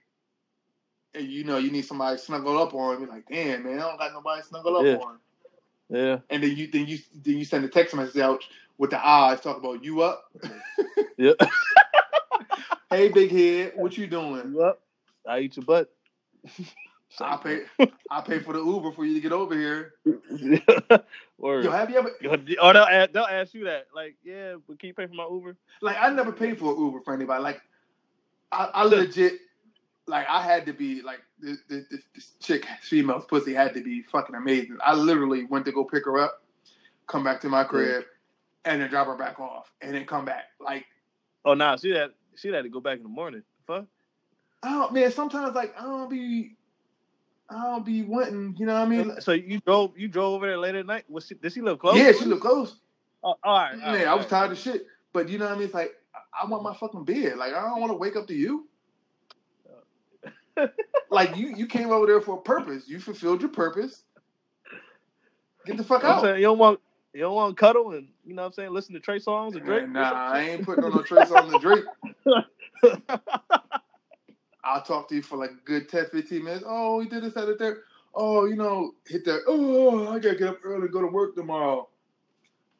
and 1.13 1.27
you 1.27 1.43
know 1.43 1.57
you 1.57 1.71
need 1.71 1.85
somebody 1.85 2.17
to 2.17 2.23
snuggle 2.23 2.57
up 2.57 2.73
on, 2.73 2.99
you're 2.99 3.09
like, 3.09 3.27
damn, 3.27 3.63
man, 3.63 3.79
I 3.79 3.89
don't 3.89 3.97
got 3.97 4.13
nobody 4.13 4.41
to 4.41 4.47
snuggle 4.47 4.77
up 4.77 5.01
on. 5.01 5.17
yeah, 5.89 6.19
And 6.29 6.41
then 6.41 6.55
you 6.55 6.67
then 6.67 6.87
you 6.87 6.99
then 7.23 7.37
you 7.37 7.45
send 7.45 7.65
a 7.65 7.69
text 7.69 7.95
message 7.95 8.21
out 8.21 8.43
with 8.77 8.89
the 8.89 9.05
eyes 9.05 9.41
talk 9.41 9.57
about 9.57 9.83
you 9.83 10.01
up. 10.01 10.25
yeah. 11.17 11.33
hey, 12.89 13.09
big 13.09 13.31
head, 13.31 13.73
what 13.75 13.97
you 13.97 14.07
doing? 14.07 14.53
you 14.53 14.63
up? 14.63 14.81
I 15.27 15.39
eat 15.39 15.57
your 15.57 15.65
butt. 15.65 15.91
I 17.19 17.37
pay. 17.37 17.61
I 18.09 18.21
pay 18.21 18.39
for 18.39 18.53
the 18.53 18.63
Uber 18.63 18.91
for 18.91 19.05
you 19.05 19.13
to 19.15 19.19
get 19.19 19.31
over 19.31 19.55
here. 19.55 19.93
Word. 21.37 21.65
Yo, 21.65 21.71
have 21.71 21.89
you 21.89 21.97
ever 21.97 22.09
Or 22.09 22.37
oh, 22.61 22.73
they'll 22.73 22.83
ask, 22.83 23.11
they'll 23.11 23.23
ask 23.23 23.53
you 23.53 23.65
that. 23.65 23.87
Like, 23.95 24.15
yeah, 24.23 24.55
but 24.67 24.79
can 24.79 24.87
you 24.87 24.93
pay 24.93 25.07
for 25.07 25.13
my 25.13 25.27
Uber? 25.29 25.55
like? 25.81 25.97
I 25.99 26.09
never 26.09 26.31
paid 26.31 26.57
for 26.57 26.73
an 26.73 26.79
Uber 26.79 27.01
for 27.01 27.13
anybody. 27.13 27.43
Like, 27.43 27.61
I, 28.51 28.69
I 28.73 28.83
legit 28.83 29.33
like 30.05 30.27
I 30.27 30.41
had 30.41 30.65
to 30.65 30.73
be 30.73 31.01
like 31.01 31.21
this, 31.39 31.59
this, 31.69 31.85
this, 31.89 32.33
chick 32.39 32.65
female's 32.81 33.25
pussy 33.25 33.53
had 33.53 33.73
to 33.73 33.81
be 33.81 34.01
fucking 34.03 34.35
amazing. 34.35 34.77
I 34.83 34.93
literally 34.93 35.45
went 35.45 35.65
to 35.65 35.71
go 35.71 35.83
pick 35.83 36.05
her 36.05 36.19
up, 36.19 36.43
come 37.07 37.23
back 37.23 37.41
to 37.41 37.49
my 37.49 37.63
crib, 37.63 38.03
and 38.65 38.81
then 38.81 38.89
drop 38.89 39.07
her 39.07 39.15
back 39.15 39.39
off, 39.39 39.71
and 39.81 39.95
then 39.95 40.05
come 40.05 40.25
back. 40.25 40.45
Like, 40.59 40.85
Oh, 41.45 41.53
nah. 41.53 41.75
She 41.75 41.91
had 41.91 42.11
she 42.35 42.49
had 42.49 42.63
to 42.63 42.69
go 42.69 42.79
back 42.79 42.97
in 42.97 43.03
the 43.03 43.09
morning. 43.09 43.43
Fuck. 43.67 43.85
I 44.61 44.69
don't 44.69 44.93
man. 44.93 45.11
Sometimes 45.11 45.55
like 45.55 45.73
I 45.77 45.83
don't 45.83 46.09
be. 46.09 46.55
I 47.49 47.61
don't 47.63 47.85
be 47.85 48.03
wanting, 48.03 48.55
you 48.57 48.65
know 48.65 48.73
what 48.73 48.81
I 48.81 48.85
mean? 48.85 49.21
So 49.21 49.31
you 49.33 49.59
drove 49.59 49.97
you 49.97 50.07
drove 50.07 50.33
over 50.33 50.47
there 50.47 50.57
late 50.57 50.75
at 50.75 50.85
night? 50.85 51.05
Was 51.09 51.27
she, 51.27 51.35
did 51.35 51.53
she 51.53 51.61
live 51.61 51.79
close? 51.79 51.97
Yeah, 51.97 52.11
she 52.11 52.25
look 52.25 52.41
close. 52.41 52.77
Oh, 53.23 53.35
all 53.43 53.57
right. 53.57 53.77
Man, 53.77 53.93
right, 53.95 54.07
I 54.07 54.15
was 54.15 54.25
tired 54.25 54.51
of 54.51 54.57
shit. 54.57 54.85
But 55.13 55.29
you 55.29 55.37
know 55.37 55.45
what 55.45 55.53
I 55.53 55.55
mean? 55.55 55.65
It's 55.65 55.73
like 55.73 55.93
I- 56.41 56.47
want 56.47 56.63
my 56.63 56.75
fucking 56.75 57.05
bed. 57.05 57.37
Like 57.37 57.53
I 57.53 57.61
don't 57.61 57.79
want 57.79 57.91
to 57.91 57.97
wake 57.97 58.15
up 58.15 58.27
to 58.27 58.33
you. 58.33 58.67
like 61.09 61.35
you, 61.37 61.55
you 61.55 61.67
came 61.67 61.91
over 61.91 62.05
there 62.05 62.21
for 62.21 62.37
a 62.37 62.41
purpose. 62.41 62.87
You 62.87 62.99
fulfilled 62.99 63.41
your 63.41 63.49
purpose. 63.49 64.03
Get 65.65 65.77
the 65.77 65.83
fuck 65.83 66.03
out. 66.03 66.21
saying 66.21 66.37
you 66.37 66.43
don't 66.43 66.57
want 66.57 66.79
you 67.13 67.21
don't 67.21 67.35
want 67.35 67.55
to 67.55 67.59
cuddle 67.59 67.91
and 67.91 68.07
you 68.25 68.33
know 68.33 68.41
what 68.41 68.47
I'm 68.47 68.53
saying 68.53 68.71
listen 68.71 68.93
to 68.95 68.99
Trey 68.99 69.19
Songz 69.19 69.55
and 69.55 69.63
Drake. 69.65 69.87
Nah, 69.87 70.11
I 70.11 70.41
ain't 70.41 70.65
putting 70.65 70.83
on 70.83 70.91
no 70.91 71.01
Trey 71.01 71.23
Songz 71.23 71.51
the 71.51 71.59
Drake. 71.59 71.85
I'll 74.63 74.81
talk 74.81 75.09
to 75.09 75.15
you 75.15 75.21
for 75.21 75.37
like 75.37 75.51
a 75.51 75.65
good 75.65 75.89
10, 75.89 76.07
15 76.11 76.43
minutes. 76.43 76.63
Oh, 76.65 76.99
he 76.99 77.09
did 77.09 77.23
this, 77.23 77.33
that, 77.33 77.55
third. 77.59 77.81
Oh, 78.15 78.45
you 78.45 78.55
know, 78.55 78.93
hit 79.07 79.25
that. 79.25 79.41
Oh, 79.47 80.07
I 80.09 80.19
gotta 80.19 80.35
get 80.35 80.47
up 80.47 80.59
early 80.63 80.83
and 80.83 80.91
go 80.91 81.01
to 81.01 81.07
work 81.07 81.35
tomorrow. 81.35 81.89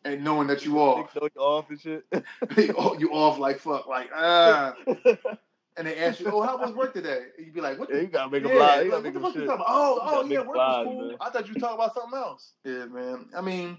And 0.05 0.23
knowing 0.23 0.47
that 0.47 0.65
you 0.65 0.79
off, 0.79 1.15
know 1.15 1.29
you 1.34 1.41
off 1.41 1.69
and 1.69 1.79
shit. 1.79 2.05
you 2.57 3.09
off 3.11 3.39
like 3.39 3.59
fuck, 3.59 3.88
like 3.88 4.09
ah. 4.13 4.75
And 5.75 5.88
they 5.88 5.97
ask 5.97 6.19
you, 6.19 6.27
"Oh, 6.27 6.41
how 6.41 6.57
was 6.57 6.71
work 6.73 6.93
today?" 6.93 7.27
And 7.36 7.47
you 7.47 7.51
be 7.51 7.59
like, 7.59 7.79
"What 7.79 7.89
yeah, 7.89 8.01
you 8.01 8.07
gotta 8.07 8.29
make 8.29 8.43
yeah, 8.43 8.49
them 8.49 8.59
lie. 8.59 8.81
You 8.81 8.91
gotta 8.91 9.03
make 9.03 9.13
the 9.13 9.19
fuck 9.19 9.34
you 9.34 9.45
talking 9.45 9.55
about? 9.55 9.65
Oh, 9.67 9.99
oh, 10.03 10.25
yeah, 10.25 10.41
work 10.41 10.57
lies, 10.57 10.86
was 10.86 10.93
cool. 10.93 11.07
man. 11.07 11.17
I 11.19 11.29
thought 11.31 11.47
you 11.47 11.53
were 11.55 11.59
talking 11.59 11.75
about 11.75 11.95
something 11.95 12.19
else. 12.19 12.51
Yeah, 12.63 12.86
man. 12.86 13.25
I 13.36 13.41
mean, 13.41 13.77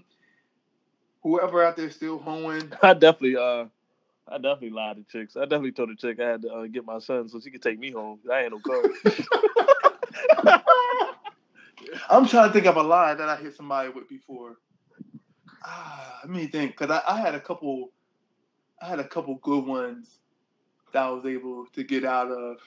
whoever 1.23 1.63
out 1.63 1.77
there 1.77 1.89
still 1.89 2.17
hoeing, 2.17 2.69
I 2.81 2.93
definitely 2.93 3.37
uh 3.37 3.65
I 4.27 4.37
definitely 4.37 4.71
lied 4.71 4.97
to 4.97 5.03
chicks. 5.03 5.35
I 5.37 5.41
definitely 5.41 5.73
told 5.73 5.89
the 5.89 5.95
chick 5.95 6.19
I 6.19 6.29
had 6.29 6.41
to 6.43 6.51
uh, 6.51 6.65
get 6.65 6.85
my 6.85 6.99
son 6.99 7.29
so 7.29 7.39
she 7.39 7.51
could 7.51 7.61
take 7.61 7.77
me 7.77 7.91
home. 7.91 8.19
I 8.31 8.41
ain't 8.41 8.51
no 8.51 8.59
car. 8.59 8.81
I'm 12.09 12.27
trying 12.27 12.49
to 12.49 12.53
think 12.53 12.65
of 12.65 12.77
a 12.77 12.83
lie 12.83 13.13
that 13.13 13.29
I 13.29 13.35
hit 13.35 13.55
somebody 13.55 13.89
with 13.89 14.09
before. 14.09 14.57
Ah, 15.63 16.19
let 16.23 16.31
me 16.31 16.47
think, 16.47 16.75
cause 16.75 16.89
I, 16.89 17.01
I 17.07 17.19
had 17.19 17.35
a 17.35 17.39
couple, 17.39 17.91
I 18.81 18.87
had 18.87 18.99
a 18.99 19.07
couple 19.07 19.35
good 19.35 19.65
ones 19.65 20.19
that 20.93 21.03
I 21.03 21.09
was 21.09 21.25
able 21.25 21.65
to 21.73 21.83
get 21.83 22.03
out 22.05 22.31
of. 22.31 22.57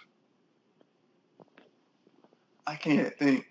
I 2.67 2.75
can't 2.75 3.15
think. 3.19 3.47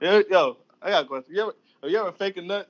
yo, 0.00 0.22
yo, 0.30 0.56
I 0.80 0.90
got 0.90 1.04
a 1.04 1.08
question. 1.08 1.34
You 1.34 1.42
ever 1.42 1.54
have 1.82 1.90
you 1.90 1.98
ever 1.98 2.12
fake 2.12 2.36
a 2.36 2.42
nut? 2.42 2.68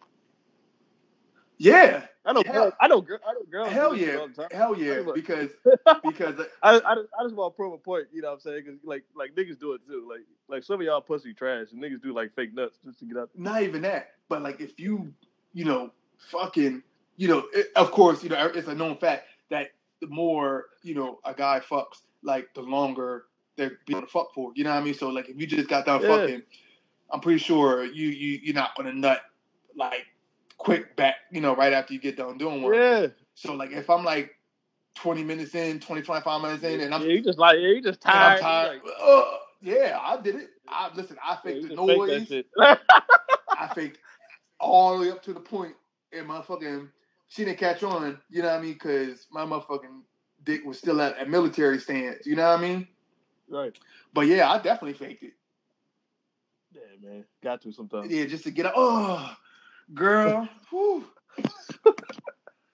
Yeah, 1.63 2.07
I 2.25 2.33
know 2.33 2.43
I 2.81 2.89
know 2.89 3.01
girl, 3.01 3.21
I 3.25 3.35
know 3.35 3.45
girls. 3.49 3.73
hell 3.73 3.95
yeah, 3.95 4.27
hell 4.51 4.77
yeah, 4.77 5.01
because 5.15 5.51
because 6.05 6.41
uh, 6.41 6.47
I, 6.61 6.71
I, 6.75 6.95
just, 6.97 7.09
I 7.21 7.23
just 7.23 7.37
want 7.37 7.55
to 7.55 7.57
prove 7.57 7.73
a 7.73 7.79
point, 7.79 8.07
you 8.13 8.21
know 8.21 8.31
what 8.31 8.35
I'm 8.35 8.41
saying? 8.41 8.63
Because 8.65 8.81
like 8.83 9.05
like 9.15 9.37
niggas 9.37 9.61
do 9.61 9.75
it 9.75 9.81
too. 9.87 10.05
Like 10.11 10.23
like 10.49 10.65
some 10.65 10.81
of 10.81 10.83
y'all 10.83 11.01
pussy 11.01 11.33
trash 11.33 11.69
and 11.71 11.81
niggas 11.81 12.03
do 12.03 12.13
like 12.13 12.35
fake 12.35 12.53
nuts 12.53 12.79
just 12.85 12.99
to 12.99 13.05
get 13.05 13.17
out. 13.17 13.31
not 13.37 13.63
even 13.63 13.83
that, 13.83 14.11
but 14.29 14.43
like 14.43 14.61
if 14.61 14.81
you, 14.81 15.15
you 15.53 15.65
know, 15.65 15.93
fucking, 16.31 16.83
you 17.17 17.29
know, 17.29 17.45
it, 17.55 17.69
of 17.77 17.93
course, 17.93 18.25
you 18.25 18.31
know, 18.31 18.45
er, 18.45 18.51
it's 18.53 18.67
a 18.67 18.75
known 18.75 18.97
fact 18.97 19.29
that 19.51 19.69
the 20.01 20.09
more, 20.09 20.65
you 20.83 20.97
know, 20.97 21.21
a 21.25 21.33
guy 21.33 21.61
fucks, 21.61 22.03
like 22.25 22.53
the 22.55 22.63
longer 22.63 23.27
they're 23.57 23.79
being 23.87 23.99
able 23.99 24.09
to 24.09 24.13
fuck 24.13 24.35
for. 24.35 24.51
You 24.57 24.65
know 24.65 24.71
what 24.71 24.81
I 24.81 24.85
mean? 24.85 24.95
So 24.95 25.11
like 25.11 25.29
if 25.29 25.39
you 25.39 25.47
just 25.47 25.69
got 25.69 25.87
done 25.87 26.03
Yeah. 26.03 26.09
fucking, 26.09 26.43
I'm 27.13 27.21
pretty 27.21 27.39
sure 27.39 27.85
you 27.85 28.09
you 28.09 28.41
you're 28.43 28.55
not 28.57 28.75
gonna 28.77 28.93
nut 28.93 29.21
like 29.77 30.07
quick 30.63 30.97
back, 30.97 31.17
you 31.31 31.41
know, 31.41 31.57
right 31.57 31.73
after 31.73 31.93
you 31.93 32.01
get 32.01 32.17
done 32.17 32.39
doing 32.39 32.63
one. 32.63 32.75
Yeah. 32.75 33.09
So 33.35 33.55
like 33.55 33.73
if 33.73 33.91
I'm 33.91 34.05
like 34.05 34.31
20 34.97 35.25
minutes 35.25 35.55
in, 35.55 35.81
20, 35.81 36.03
25 36.03 36.43
minutes 36.43 36.63
in, 36.65 36.81
and 36.81 36.95
I'm, 36.95 37.03
yeah, 37.03 37.09
you 37.09 37.23
just 37.23 37.39
like 37.39 37.59
yeah, 37.59 37.69
you 37.69 37.83
just 37.83 38.01
tired. 38.01 38.41
Tired, 38.41 38.81
like, 38.85 38.95
uh, 39.03 39.25
yeah, 39.61 39.99
I 40.01 40.21
did 40.21 40.37
it. 40.37 40.51
I 40.69 40.91
listen. 40.95 41.17
I 41.25 41.37
faked 41.37 41.63
you 41.63 41.69
the 41.69 41.77
just 41.77 42.29
fake 42.29 42.45
noise. 42.59 42.79
I 43.59 43.69
faked 43.75 43.99
all 44.61 44.97
the 44.97 45.05
way 45.05 45.11
up 45.11 45.23
to 45.25 45.33
the 45.33 45.41
point, 45.41 45.75
and 46.13 46.29
motherfucking 46.29 46.89
she 47.29 47.45
didn't 47.45 47.59
catch 47.59 47.83
on. 47.83 48.19
You 48.31 48.43
know 48.43 48.49
what 48.49 48.59
I 48.59 48.63
mean? 48.63 48.75
Because 48.75 49.27
my 49.31 49.45
motherfucking 49.45 50.03
dick 50.45 50.65
was 50.65 50.79
still 50.79 51.01
at 51.01 51.21
a 51.21 51.27
military 51.27 51.79
stance. 51.79 52.27
You 52.27 52.37
know 52.37 52.49
what 52.49 52.59
I 52.59 52.63
mean? 52.63 52.89
right. 53.49 53.77
But 54.15 54.27
yeah, 54.27 54.51
I 54.51 54.57
definitely 54.57 54.95
faked 54.95 55.23
it. 55.23 55.33
Yeah, 56.73 56.81
man. 57.03 57.25
Got 57.43 57.63
to 57.63 57.73
sometimes. 57.73 58.11
Yeah, 58.11 58.25
just 58.27 58.45
to 58.45 58.51
get 58.51 58.67
out. 58.67 58.75
Oh, 58.77 59.35
girl, 59.95 60.49
whew. 60.71 61.05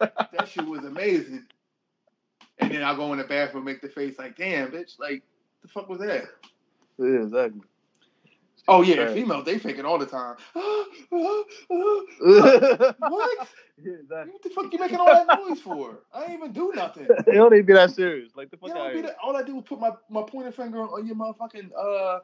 that 0.00 0.48
shit 0.48 0.66
was 0.66 0.84
amazing. 0.84 1.46
And 2.58 2.72
then 2.72 2.82
I 2.82 2.94
go 2.94 3.12
in 3.12 3.18
the 3.18 3.24
bathroom, 3.24 3.64
make 3.64 3.80
the 3.80 3.88
face 3.88 4.18
like, 4.18 4.36
damn, 4.36 4.70
bitch, 4.70 4.98
like, 4.98 5.22
the 5.62 5.68
fuck 5.68 5.88
was 5.88 6.00
that? 6.00 6.24
Yeah, 6.98 7.22
exactly. 7.22 7.62
Oh 8.68 8.82
yeah, 8.82 9.04
Right. 9.04 9.14
females 9.14 9.44
they 9.46 9.58
fake 9.58 9.78
it 9.78 9.86
all 9.86 9.98
the 9.98 10.06
time. 10.06 10.36
yeah, 11.10 12.92
what? 12.98 13.48
exactly. 13.78 14.32
What 14.32 14.42
the 14.42 14.50
fuck 14.50 14.72
you 14.72 14.78
making 14.78 14.98
all 14.98 15.06
that 15.06 15.26
noise 15.26 15.60
for? 15.60 16.00
I 16.12 16.24
ain't 16.24 16.32
even 16.34 16.52
do 16.52 16.72
nothing. 16.74 17.06
It 17.26 17.32
don't 17.32 17.54
even 17.54 17.64
be 17.64 17.72
that 17.72 17.92
serious. 17.92 18.32
Like 18.36 18.50
the 18.50 18.58
fuck 18.58 18.70
You 18.70 18.74
out 18.76 18.88
know, 18.88 18.92
be 18.92 19.02
the, 19.02 19.14
all 19.22 19.36
I 19.36 19.42
do 19.42 19.56
was 19.56 19.64
put 19.64 19.80
my, 19.80 19.92
my 20.10 20.22
pointer 20.22 20.52
finger 20.52 20.82
on 20.82 21.06
your 21.06 21.16
motherfucking 21.16 21.70
uh 21.78 22.20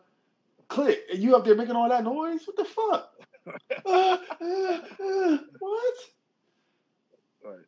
clit, 0.69 0.99
and 1.13 1.19
you 1.23 1.35
up 1.37 1.45
there 1.45 1.55
making 1.55 1.77
all 1.77 1.89
that 1.89 2.05
noise. 2.05 2.41
What 2.47 2.57
the 2.57 2.65
fuck? 2.65 3.11
Uh, 3.47 4.17
uh, 4.41 4.79
uh, 5.01 5.39
what? 5.59 5.95
Right. 7.45 7.59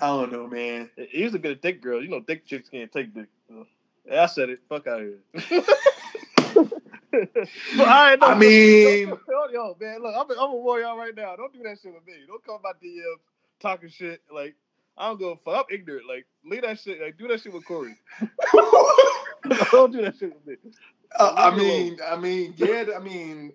I 0.00 0.06
don't 0.06 0.32
know, 0.32 0.46
man. 0.46 0.90
He 1.10 1.28
to 1.30 1.38
be 1.38 1.48
the 1.50 1.54
thick 1.56 1.82
girls. 1.82 2.04
You 2.04 2.10
know, 2.10 2.20
dick 2.20 2.46
chicks 2.46 2.68
can't 2.68 2.92
take 2.92 3.14
dick. 3.14 3.26
So. 3.48 3.66
Yeah, 4.06 4.22
I 4.24 4.26
said 4.26 4.50
it. 4.50 4.60
Fuck 4.68 4.86
out 4.86 5.00
of 5.00 5.06
here. 5.06 5.62
but 7.12 7.88
I, 7.88 8.16
I 8.20 8.34
mean- 8.38 9.08
yo, 9.08 9.48
yo, 9.52 9.76
man, 9.80 10.02
look, 10.02 10.14
I'm, 10.16 10.30
a- 10.30 10.40
I'm 10.42 10.50
a 10.50 10.56
warrior 10.56 10.94
right 10.96 11.14
now. 11.14 11.36
Don't 11.36 11.52
do 11.52 11.62
that 11.64 11.78
shit 11.82 11.92
with 11.94 12.06
me. 12.06 12.14
Don't 12.26 12.44
come 12.44 12.56
about 12.56 12.80
DMs 12.82 13.20
talking 13.60 13.88
shit. 13.88 14.20
Like, 14.32 14.54
I 14.96 15.08
don't 15.08 15.18
go 15.18 15.38
fuck. 15.44 15.66
I'm 15.70 15.74
ignorant. 15.74 16.06
Like, 16.08 16.26
leave 16.44 16.62
that 16.62 16.78
shit. 16.78 17.00
Like, 17.00 17.18
do 17.18 17.28
that 17.28 17.40
shit 17.40 17.52
with 17.52 17.64
Corey. 17.64 17.94
don't 19.72 19.92
do 19.92 20.02
that 20.02 20.16
shit 20.18 20.34
with 20.34 20.46
me. 20.46 20.70
Uh, 21.18 21.32
I 21.36 21.56
mean, 21.56 21.98
I 22.06 22.16
mean, 22.16 22.54
yeah, 22.56 22.84
I 22.94 22.98
mean, 23.00 23.52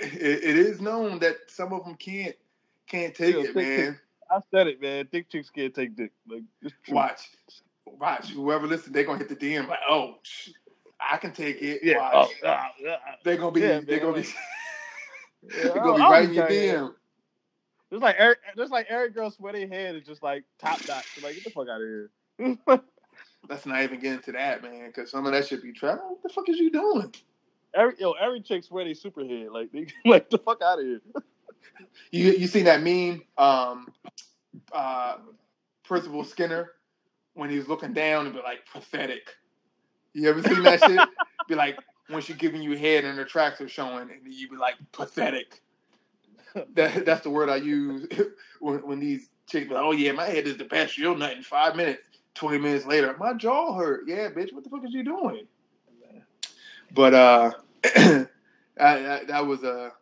it, 0.00 0.44
it 0.44 0.56
is 0.56 0.80
known 0.80 1.18
that 1.20 1.36
some 1.48 1.72
of 1.72 1.84
them 1.84 1.94
can't 1.94 2.34
can't 2.86 3.14
take 3.14 3.34
Yeah, 3.34 3.42
it, 3.42 3.56
man. 3.56 4.00
I 4.30 4.40
said 4.50 4.66
it, 4.66 4.80
man. 4.80 5.06
Thick 5.10 5.28
chicks 5.30 5.50
can't 5.50 5.74
take 5.74 5.96
dick. 5.96 6.12
Like. 6.28 6.42
Watch, 6.88 7.30
watch. 7.86 8.30
Whoever 8.30 8.66
listens, 8.66 8.92
they're 8.94 9.04
gonna 9.04 9.18
hit 9.18 9.28
the 9.28 9.36
DM 9.36 9.68
like, 9.68 9.78
oh, 9.88 10.16
I 11.00 11.16
can 11.16 11.32
take 11.32 11.62
it. 11.62 11.80
Yeah. 11.82 11.98
Watch. 11.98 12.30
Oh, 12.42 12.46
ah, 12.48 12.70
ah. 12.88 12.96
They're 13.24 13.36
gonna 13.36 13.52
be. 13.52 13.60
Yeah, 13.60 13.80
they're 13.80 13.98
man, 13.98 14.00
gonna 14.00 14.12
be. 14.12 14.20
like- 14.20 14.34
they're 15.42 15.66
Yeah, 15.74 15.74
gonna 15.74 15.96
be 15.96 16.02
right 16.02 16.24
in 16.28 16.34
your 16.34 16.46
DM. 16.48 16.94
Just 17.90 18.02
like 18.02 18.16
just 18.56 18.72
like 18.72 18.86
every 18.88 19.10
girl 19.10 19.30
sweaty 19.30 19.66
head 19.66 19.94
is 19.94 20.04
just 20.04 20.22
like 20.22 20.44
top 20.58 20.80
notch. 20.88 21.06
Like, 21.22 21.34
get 21.34 21.44
the 21.44 21.50
fuck 21.50 21.68
out 21.68 21.80
of 21.80 21.86
here. 21.86 22.10
Let's 23.48 23.64
not 23.64 23.80
even 23.82 24.00
get 24.00 24.14
into 24.14 24.32
that, 24.32 24.62
man, 24.62 24.88
because 24.88 25.10
some 25.10 25.24
of 25.24 25.32
that 25.32 25.46
should 25.46 25.62
be 25.62 25.72
trap. 25.72 26.00
What 26.04 26.22
the 26.22 26.28
fuck 26.28 26.48
is 26.48 26.58
you 26.58 26.70
doing? 26.70 27.14
Every 27.76 27.94
yo, 27.98 28.12
every 28.12 28.40
chick 28.40 28.64
sweaty 28.64 28.94
super 28.94 29.24
head. 29.24 29.48
Like, 29.52 29.70
they, 29.72 29.86
like 30.10 30.30
the 30.30 30.38
fuck 30.38 30.62
out 30.62 30.78
of 30.78 30.84
here. 30.84 31.00
You 32.10 32.32
you 32.32 32.46
seen 32.46 32.64
that 32.64 32.82
meme? 32.82 33.22
Um, 33.36 33.92
uh, 34.72 35.16
Principal 35.84 36.24
Skinner 36.24 36.72
when 37.34 37.50
he 37.50 37.58
was 37.58 37.68
looking 37.68 37.92
down 37.92 38.26
and 38.26 38.34
be 38.34 38.40
like 38.40 38.60
pathetic. 38.72 39.34
You 40.14 40.28
ever 40.30 40.42
seen 40.42 40.62
that 40.62 40.80
shit? 40.80 41.00
Be 41.48 41.54
like 41.54 41.78
when 42.08 42.22
she 42.22 42.32
giving 42.32 42.62
you 42.62 42.76
head 42.76 43.04
and 43.04 43.16
her 43.18 43.24
tracks 43.24 43.60
are 43.60 43.68
showing, 43.68 44.10
and 44.10 44.32
you 44.32 44.48
be 44.48 44.56
like 44.56 44.74
pathetic. 44.92 45.60
That 46.74 47.04
that's 47.04 47.20
the 47.20 47.30
word 47.30 47.48
I 47.50 47.56
use 47.56 48.08
when 48.60 48.78
when 48.86 48.98
these 48.98 49.28
chicks 49.46 49.68
be 49.68 49.74
like, 49.74 49.84
oh 49.84 49.92
yeah, 49.92 50.12
my 50.12 50.24
head 50.26 50.46
is 50.46 50.56
the 50.56 50.64
best. 50.64 50.96
You'll 50.98 51.16
nut 51.16 51.36
in 51.36 51.42
five 51.42 51.76
minutes. 51.76 52.02
Twenty 52.34 52.58
minutes 52.58 52.86
later, 52.86 53.14
my 53.18 53.34
jaw 53.34 53.74
hurt. 53.74 54.04
Yeah, 54.06 54.30
bitch, 54.30 54.52
what 54.52 54.64
the 54.64 54.70
fuck 54.70 54.84
is 54.84 54.92
you 54.92 55.04
doing? 55.04 55.46
But 56.92 57.14
uh, 57.14 57.52
I, 58.78 59.00
that, 59.00 59.26
that 59.28 59.46
was 59.46 59.64
a 59.64 59.92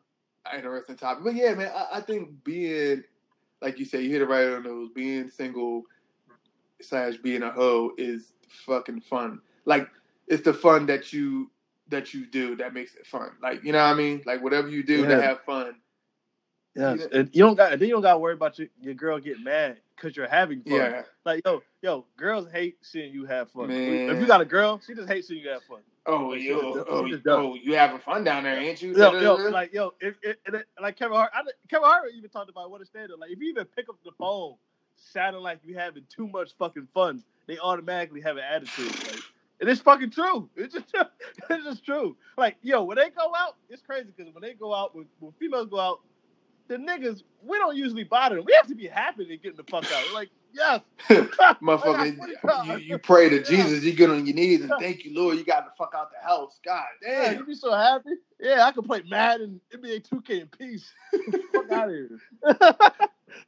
interesting 0.54 0.96
topic. 0.96 1.24
But 1.24 1.34
yeah, 1.34 1.54
man, 1.54 1.70
I, 1.74 1.98
I 1.98 2.00
think 2.00 2.44
being 2.44 3.04
like 3.60 3.78
you 3.78 3.84
said, 3.84 4.02
you 4.02 4.10
hit 4.10 4.22
it 4.22 4.26
right 4.26 4.46
on 4.46 4.62
the 4.62 4.68
nose. 4.68 4.90
Being 4.94 5.30
single 5.30 5.82
slash 6.80 7.16
being 7.16 7.42
a 7.42 7.50
hoe 7.50 7.92
is 7.96 8.32
fucking 8.66 9.00
fun. 9.00 9.40
Like 9.64 9.88
it's 10.28 10.44
the 10.44 10.54
fun 10.54 10.86
that 10.86 11.12
you 11.12 11.50
that 11.88 12.14
you 12.14 12.26
do 12.26 12.56
that 12.56 12.74
makes 12.74 12.94
it 12.94 13.06
fun. 13.06 13.30
Like 13.42 13.64
you 13.64 13.72
know 13.72 13.78
what 13.78 13.92
I 13.92 13.94
mean? 13.94 14.22
Like 14.26 14.42
whatever 14.42 14.68
you 14.68 14.82
do 14.82 15.06
to 15.06 15.22
have 15.22 15.42
fun. 15.42 15.76
Yes. 16.74 17.00
Yeah. 17.00 17.20
And 17.20 17.30
you 17.32 17.44
don't 17.44 17.54
got 17.54 17.70
then 17.78 17.88
you 17.88 17.94
don't 17.94 18.02
got 18.02 18.14
to 18.14 18.18
worry 18.18 18.34
about 18.34 18.58
your, 18.58 18.68
your 18.80 18.94
girl 18.94 19.18
getting 19.18 19.44
mad 19.44 19.80
because 19.96 20.16
you're 20.16 20.28
having 20.28 20.62
fun. 20.62 20.74
Yeah. 20.74 21.02
Like 21.24 21.46
yo, 21.46 21.62
yo, 21.82 22.04
girls 22.16 22.48
hate 22.52 22.76
seeing 22.82 23.12
you 23.12 23.24
have 23.26 23.50
fun. 23.50 23.68
Man. 23.68 24.10
If 24.10 24.20
you 24.20 24.26
got 24.26 24.40
a 24.40 24.44
girl, 24.46 24.80
she 24.84 24.94
just 24.94 25.08
hates 25.08 25.28
seeing 25.28 25.42
you 25.42 25.50
have 25.50 25.62
fun. 25.62 25.80
Oh, 26.06 26.34
yo, 26.34 26.84
oh, 26.88 27.08
oh, 27.28 27.54
you 27.56 27.76
having 27.76 28.00
fun 28.00 28.24
down 28.24 28.44
there, 28.44 28.58
ain't 28.58 28.82
you? 28.82 28.94
Yo, 28.94 29.14
yo, 29.20 29.40
like 29.48 29.72
yo, 29.74 29.92
if, 30.00 30.16
if, 30.22 30.36
it- 30.46 30.66
like 30.82 30.98
Kevin 30.98 31.16
Hart, 31.16 31.30
I, 31.34 31.42
Kevin 31.70 31.86
Hart 31.88 32.10
even 32.16 32.30
talked 32.30 32.50
about 32.50 32.70
what 32.70 32.82
a 32.82 32.86
standard. 32.86 33.18
Like 33.20 33.30
if 33.32 33.40
you 33.40 33.50
even 33.50 33.66
pick 33.66 33.88
up 33.88 33.96
the 34.04 34.12
phone, 34.18 34.56
sounding 34.96 35.42
like 35.42 35.60
you 35.64 35.76
having 35.78 36.04
too 36.14 36.28
much 36.28 36.52
fucking 36.58 36.88
fun, 36.94 37.24
they 37.48 37.58
automatically 37.58 38.20
have 38.22 38.36
an 38.38 38.44
attitude. 38.44 38.96
Like, 39.04 39.24
and 39.60 39.70
it's 39.70 39.80
fucking 39.82 40.10
true. 40.10 40.50
It's 40.56 40.74
just, 40.74 40.86
it's 41.50 41.64
just 41.64 41.84
true. 41.86 42.16
Like 42.38 42.56
yo, 42.62 42.84
when 42.84 42.96
they 42.98 43.10
go 43.10 43.32
out, 43.36 43.56
it's 43.70 43.82
crazy 43.82 44.12
because 44.16 44.32
when 44.34 44.42
they 44.42 44.54
go 44.54 44.74
out, 44.74 44.96
when, 44.96 45.06
when 45.20 45.32
females 45.34 45.68
go 45.70 45.80
out, 45.80 46.00
the 46.68 46.76
niggas 46.76 47.22
we 47.42 47.58
don't 47.58 47.76
usually 47.76 48.04
bother 48.04 48.36
them. 48.36 48.44
We 48.46 48.54
have 48.54 48.68
to 48.68 48.74
be 48.76 48.88
happy 48.88 49.26
to 49.26 49.36
get 49.38 49.56
the 49.56 49.64
fuck 49.64 49.90
out. 49.92 50.10
Like 50.10 50.30
yes, 50.54 50.82
Motherfucker, 51.62 52.22
you, 52.64 52.76
you 52.76 52.98
pray 52.98 53.28
to 53.30 53.42
Jesus, 53.42 53.84
you 53.84 53.94
get 53.94 54.10
on 54.10 54.26
your 54.26 54.36
knees 54.36 54.62
and 54.62 54.78
thank 54.78 55.04
you, 55.04 55.14
Lord, 55.14 55.38
you 55.38 55.44
got 55.44 55.64
the 55.66 55.72
fuck 55.78 55.94
out 55.96 56.10
the 56.12 56.26
house. 56.26 56.60
God 56.64 56.84
Yeah, 57.16 57.32
damn. 57.32 57.38
you 57.38 57.46
be 57.46 57.54
so 57.54 57.72
happy. 57.72 58.10
Yeah, 58.40 58.64
I 58.66 58.72
can 58.72 58.84
play 58.84 59.02
Madden, 59.08 59.60
NBA 59.74 60.08
2K 60.08 60.42
in 60.42 60.48
peace. 60.48 60.90
Fuck 61.52 61.70
out 61.70 61.88
of 61.88 61.94
here. 61.94 62.20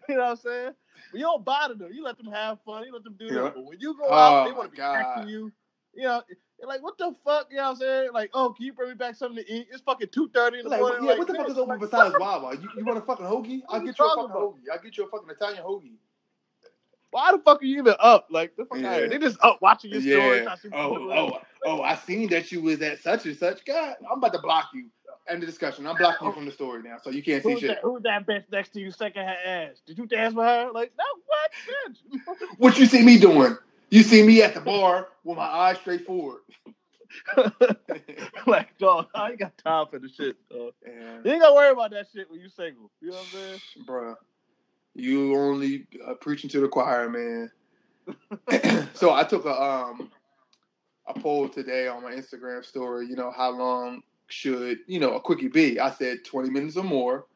you 0.08 0.16
know 0.16 0.22
what 0.22 0.30
I'm 0.30 0.36
saying? 0.36 0.72
But 1.12 1.18
you 1.20 1.26
don't 1.26 1.44
bother 1.44 1.74
them. 1.74 1.90
You 1.92 2.04
let 2.04 2.18
them 2.18 2.32
have 2.32 2.58
fun. 2.64 2.84
You 2.86 2.92
let 2.92 3.04
them 3.04 3.16
do 3.18 3.28
Yeah. 3.28 3.42
that. 3.42 3.54
But 3.54 3.64
when 3.64 3.80
you 3.80 3.96
go 3.96 4.12
Oh, 4.12 4.16
out, 4.16 4.44
they 4.44 4.52
want 4.52 4.66
to 4.66 4.70
be 4.72 4.76
God. 4.78 5.26
you. 5.28 5.52
You 5.94 6.04
know, 6.04 6.22
they're 6.58 6.68
like, 6.68 6.82
what 6.82 6.98
the 6.98 7.14
fuck? 7.24 7.48
You 7.50 7.56
know 7.58 7.64
what 7.64 7.70
I'm 7.70 7.76
saying? 7.76 8.10
Like, 8.14 8.30
oh, 8.34 8.52
can 8.56 8.66
you 8.66 8.72
bring 8.74 8.90
me 8.90 8.94
back 8.96 9.16
something 9.16 9.44
to 9.44 9.52
eat? 9.52 9.68
It's 9.72 9.82
fucking 9.82 10.08
2.30 10.08 10.58
in 10.60 10.64
the 10.64 10.70
Like, 10.70 10.80
morning. 10.80 11.02
yeah, 11.04 11.10
like, 11.10 11.18
what 11.18 11.28
the 11.28 11.34
fuck 11.34 11.50
is 11.50 11.58
open 11.58 11.78
besides 11.80 12.16
Wawa? 12.18 12.56
You, 12.56 12.68
you 12.76 12.84
want 12.86 12.98
a 12.98 13.02
fucking 13.02 13.26
hoagie? 13.26 13.62
I'll 13.68 13.80
What 13.80 13.86
you 13.86 13.92
get 13.92 13.98
you 13.98 14.06
a 14.06 14.10
fucking 14.10 14.24
about? 14.26 14.38
hoagie. 14.42 14.72
I'll 14.72 14.82
get 14.82 14.96
you 14.98 15.04
a 15.06 15.08
fucking 15.08 15.30
Italian 15.30 15.64
hoagie. 15.64 15.96
Why 17.16 17.32
the 17.32 17.38
fuck 17.38 17.62
are 17.62 17.64
you 17.64 17.78
even 17.78 17.94
up? 17.98 18.26
Like, 18.28 18.54
the 18.56 18.66
fuck 18.66 18.76
Yeah. 18.76 18.88
out 18.88 18.92
of 18.92 18.98
here. 18.98 19.08
They 19.08 19.18
just 19.18 19.42
up 19.42 19.62
watching 19.62 19.90
your. 19.90 20.02
Yeah. 20.02 20.54
I 20.54 20.76
Oh, 20.76 21.10
oh, 21.10 21.40
oh, 21.64 21.80
I 21.80 21.94
seen 21.94 22.28
that 22.28 22.52
you 22.52 22.60
was 22.60 22.82
at 22.82 23.00
such 23.00 23.24
and 23.24 23.34
such. 23.34 23.64
God, 23.64 23.96
I'm 24.10 24.18
about 24.18 24.34
to 24.34 24.38
block 24.38 24.68
you. 24.74 24.90
End 25.26 25.42
of 25.42 25.48
discussion. 25.48 25.86
I'm 25.86 25.96
blocking 25.96 26.26
you 26.26 26.32
oh. 26.32 26.34
from 26.34 26.44
the 26.44 26.52
story 26.52 26.82
now, 26.82 26.98
so 27.02 27.08
you 27.08 27.22
can't 27.22 27.42
see 27.42 27.52
Who's 27.52 27.60
shit. 27.60 27.68
that, 27.70 27.78
who's 27.82 28.02
that 28.02 28.26
bitch 28.26 28.44
next 28.52 28.74
to 28.74 28.80
you 28.80 28.90
second 28.90 29.24
her 29.24 29.36
ass? 29.46 29.80
Did 29.86 29.96
you 29.96 30.04
dance 30.04 30.34
with 30.34 30.44
her? 30.44 30.70
Like, 30.74 30.92
no, 30.98 31.04
what, 31.24 32.28
bitch? 32.28 32.48
What 32.58 32.78
you 32.78 32.84
see 32.84 33.02
me 33.02 33.18
doing? 33.18 33.56
You 33.88 34.02
see 34.02 34.22
me 34.22 34.42
at 34.42 34.52
the 34.52 34.60
bar 34.60 35.08
with 35.24 35.38
my 35.38 35.46
eyes 35.46 35.78
straight 35.78 36.04
forward. 36.04 36.42
like, 38.46 38.76
dog, 38.76 39.06
I 39.14 39.30
ain't 39.30 39.38
got 39.38 39.56
time 39.56 39.86
for 39.90 39.98
the 39.98 40.08
shit. 40.10 40.36
Dog. 40.50 40.74
and, 40.84 41.24
You 41.24 41.32
ain't 41.32 41.40
gotta 41.40 41.54
worry 41.54 41.70
about 41.70 41.92
that 41.92 42.08
shit 42.12 42.30
when 42.30 42.40
you 42.40 42.50
single. 42.50 42.90
You 43.00 43.12
know 43.12 43.14
what 43.14 43.24
I'm 43.24 43.32
saying? 43.32 43.60
bruh, 43.88 44.16
you 44.96 45.36
only 45.36 45.86
uh, 46.06 46.14
preaching 46.14 46.50
to 46.50 46.60
the 46.60 46.68
choir, 46.68 47.08
man. 47.08 47.50
so 48.94 49.12
I 49.12 49.24
took 49.24 49.44
a 49.44 49.62
um 49.62 50.10
a 51.06 51.18
poll 51.18 51.48
today 51.48 51.86
on 51.88 52.02
my 52.02 52.12
Instagram 52.12 52.64
story. 52.64 53.06
You 53.06 53.16
know, 53.16 53.30
how 53.30 53.50
long 53.50 54.02
should 54.28 54.78
you 54.86 54.98
know 55.00 55.14
a 55.14 55.20
quickie 55.20 55.48
be? 55.48 55.78
I 55.78 55.90
said 55.90 56.24
20 56.24 56.50
minutes 56.50 56.76
or 56.76 56.84
more. 56.84 57.26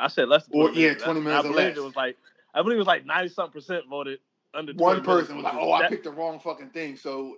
I 0.00 0.08
said 0.08 0.28
less 0.28 0.46
than 0.46 0.60
Or, 0.60 0.68
20 0.68 0.80
yeah, 0.80 0.94
20 0.94 1.20
minutes 1.20 1.44
I 1.44 1.48
or 1.48 1.52
believe 1.52 1.68
less. 1.68 1.76
it 1.76 1.84
was 1.84 1.96
like 1.96 2.16
I 2.54 2.62
believe 2.62 2.76
it 2.76 2.78
was 2.80 2.86
like 2.86 3.06
ninety 3.06 3.28
something 3.28 3.52
percent 3.52 3.84
voted 3.88 4.18
under 4.54 4.72
20 4.72 4.82
One 4.82 5.02
minutes, 5.02 5.06
person 5.06 5.36
was 5.36 5.44
like, 5.44 5.54
"Oh, 5.54 5.74
is- 5.76 5.82
I 5.82 5.88
picked 5.88 6.04
the 6.04 6.10
wrong 6.10 6.40
fucking 6.40 6.70
thing." 6.70 6.96
So 6.96 7.36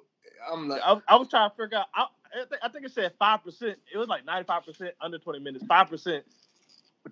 I'm 0.50 0.68
like, 0.68 0.80
I, 0.84 1.00
I 1.08 1.16
was 1.16 1.28
trying 1.28 1.50
to 1.50 1.56
figure 1.56 1.78
out. 1.78 1.86
I, 1.94 2.06
I, 2.34 2.44
think, 2.46 2.60
I 2.62 2.68
think 2.68 2.84
it 2.86 2.92
said 2.92 3.12
five 3.18 3.44
percent. 3.44 3.78
It 3.92 3.98
was 3.98 4.08
like 4.08 4.24
ninety 4.24 4.46
five 4.46 4.64
percent 4.64 4.94
under 5.00 5.18
twenty 5.18 5.40
minutes. 5.40 5.64
Five 5.66 5.88
percent 5.88 6.24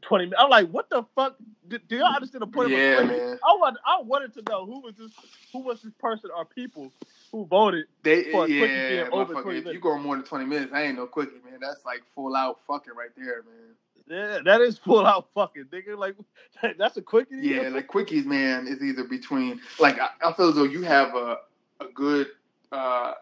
twenty 0.00 0.24
minutes. 0.24 0.40
I'm 0.42 0.50
like, 0.50 0.68
what 0.70 0.88
the 0.90 1.04
fuck? 1.14 1.36
Do, 1.68 1.78
do 1.78 1.96
y'all 1.96 2.14
understand 2.14 2.42
the 2.42 2.46
point 2.46 2.70
Yeah, 2.70 3.00
of 3.00 3.08
man. 3.08 3.38
I 3.44 3.54
want. 3.56 3.76
I 3.86 4.00
wanted 4.02 4.34
to 4.34 4.42
know 4.48 4.66
who 4.66 4.80
was 4.80 4.94
this. 4.96 5.12
Who 5.52 5.60
was 5.60 5.82
this 5.82 5.92
person 5.98 6.30
or 6.36 6.44
people 6.44 6.92
who 7.30 7.46
voted? 7.46 7.86
They, 8.02 8.30
For 8.32 8.44
a 8.44 8.46
quickie 8.46 8.72
yeah, 8.72 8.88
being 8.88 9.12
over 9.12 9.34
motherfucker, 9.34 9.42
20 9.42 9.58
if 9.58 9.66
you 9.66 9.80
go 9.80 9.98
more 9.98 10.16
than 10.16 10.24
20 10.24 10.44
minutes, 10.44 10.72
I 10.74 10.82
ain't 10.82 10.96
no 10.96 11.06
quickie, 11.06 11.40
man. 11.44 11.58
That's 11.60 11.84
like 11.84 12.02
full 12.14 12.34
out 12.34 12.60
fucking 12.66 12.94
right 12.94 13.10
there, 13.16 13.42
man. 13.42 13.74
Yeah, 14.08 14.40
that 14.44 14.60
is 14.60 14.78
full 14.78 15.06
out 15.06 15.28
fucking 15.34 15.66
nigga. 15.72 15.96
Like 15.96 16.16
that's 16.78 16.96
a 16.96 17.02
quickie. 17.02 17.36
Yeah, 17.40 17.68
like 17.68 17.88
quickies, 17.88 18.24
man, 18.24 18.66
is 18.66 18.82
either 18.82 19.04
between, 19.04 19.60
like, 19.78 19.98
I, 19.98 20.08
I 20.24 20.32
feel 20.32 20.48
as 20.48 20.54
though 20.54 20.64
you 20.64 20.82
have 20.82 21.14
a, 21.14 21.38
a 21.80 21.86
good 21.94 22.28
uh, 22.70 23.12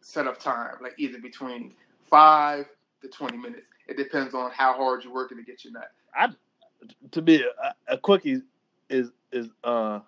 set 0.00 0.26
of 0.26 0.38
time, 0.38 0.76
like 0.82 0.94
either 0.98 1.18
between 1.18 1.74
five 2.08 2.66
to 3.02 3.08
20 3.08 3.36
minutes. 3.36 3.66
It 3.86 3.96
depends 3.96 4.34
on 4.34 4.50
how 4.50 4.72
hard 4.72 5.04
you're 5.04 5.12
working 5.12 5.36
to 5.36 5.44
get 5.44 5.64
your 5.64 5.74
nut. 5.74 5.90
To 7.12 7.22
me, 7.22 7.42
a, 7.88 7.94
a 7.94 7.98
quickie 7.98 8.42
is 8.90 9.10
is 9.32 9.48
uh 9.64 10.00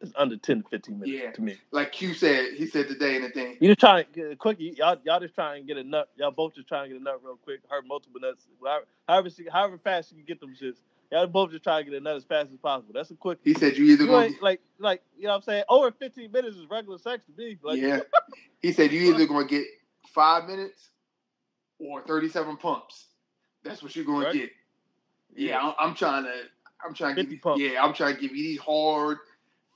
is 0.00 0.12
under 0.16 0.36
ten 0.36 0.62
to 0.62 0.68
fifteen 0.68 1.00
minutes 1.00 1.22
Yeah. 1.24 1.30
to 1.32 1.42
me. 1.42 1.56
Like 1.72 1.92
Q 1.92 2.14
said, 2.14 2.52
he 2.54 2.66
said 2.66 2.88
today 2.88 3.16
in 3.16 3.22
the 3.22 3.30
thing, 3.30 3.56
You 3.60 3.68
just 3.68 3.80
trying 3.80 4.04
to 4.04 4.10
get 4.12 4.30
a 4.30 4.36
quickie. 4.36 4.74
Y'all 4.76 4.96
y'all 5.04 5.20
just 5.20 5.34
trying 5.34 5.62
to 5.62 5.66
get 5.66 5.76
a 5.76 5.84
nut. 5.88 6.08
Y'all 6.16 6.30
both 6.30 6.54
just 6.54 6.68
trying 6.68 6.84
to 6.88 6.94
get 6.94 7.00
a 7.00 7.04
nut 7.04 7.20
real 7.22 7.36
quick. 7.36 7.60
Hurt 7.68 7.86
multiple 7.86 8.20
nuts. 8.20 8.46
However, 8.62 8.84
however, 9.08 9.30
she- 9.30 9.48
however 9.50 9.78
fast 9.78 10.10
you 10.12 10.18
can 10.18 10.26
get 10.26 10.40
them 10.40 10.54
shits. 10.60 10.76
Y'all 11.10 11.26
both 11.26 11.50
just 11.50 11.64
trying 11.64 11.84
to 11.84 11.90
get 11.90 11.98
a 11.98 12.02
nut 12.02 12.16
as 12.16 12.24
fast 12.24 12.50
as 12.52 12.58
possible. 12.58 12.92
That's 12.94 13.10
a 13.10 13.14
quick. 13.14 13.38
he 13.42 13.54
said 13.54 13.76
you 13.78 13.86
either 13.86 14.04
You 14.04 14.10
gonna 14.10 14.30
like 14.42 14.60
like 14.78 15.02
you 15.16 15.24
know 15.24 15.30
what 15.30 15.36
I'm 15.36 15.42
saying. 15.42 15.64
Over 15.68 15.90
fifteen 15.90 16.30
minutes 16.30 16.56
is 16.56 16.66
regular 16.70 16.98
sex 16.98 17.24
to 17.26 17.32
me. 17.42 17.58
Like, 17.62 17.80
yeah. 17.80 18.00
He 18.60 18.72
said 18.72 18.92
you 18.92 19.14
either 19.14 19.24
gonna 19.26 19.46
get 19.46 19.64
five 20.08 20.48
minutes 20.48 20.90
or 21.78 22.02
thirty-seven 22.02 22.56
pumps. 22.56 23.06
That's 23.62 23.82
what 23.82 23.94
you're 23.94 24.04
gonna 24.04 24.26
Right. 24.26 24.34
get. 24.34 24.50
Yeah, 25.38 25.58
I'm, 25.60 25.74
I'm 25.78 25.94
trying 25.94 26.24
to. 26.24 26.34
I'm 26.84 26.94
trying 26.94 27.16
to 27.16 27.22
50 27.22 27.34
give 27.34 27.42
pumps. 27.42 27.60
you. 27.60 27.68
Yeah, 27.70 27.84
I'm 27.84 27.94
trying 27.94 28.14
to 28.16 28.20
give 28.20 28.34
you 28.36 28.42
these 28.42 28.60
hard 28.60 29.18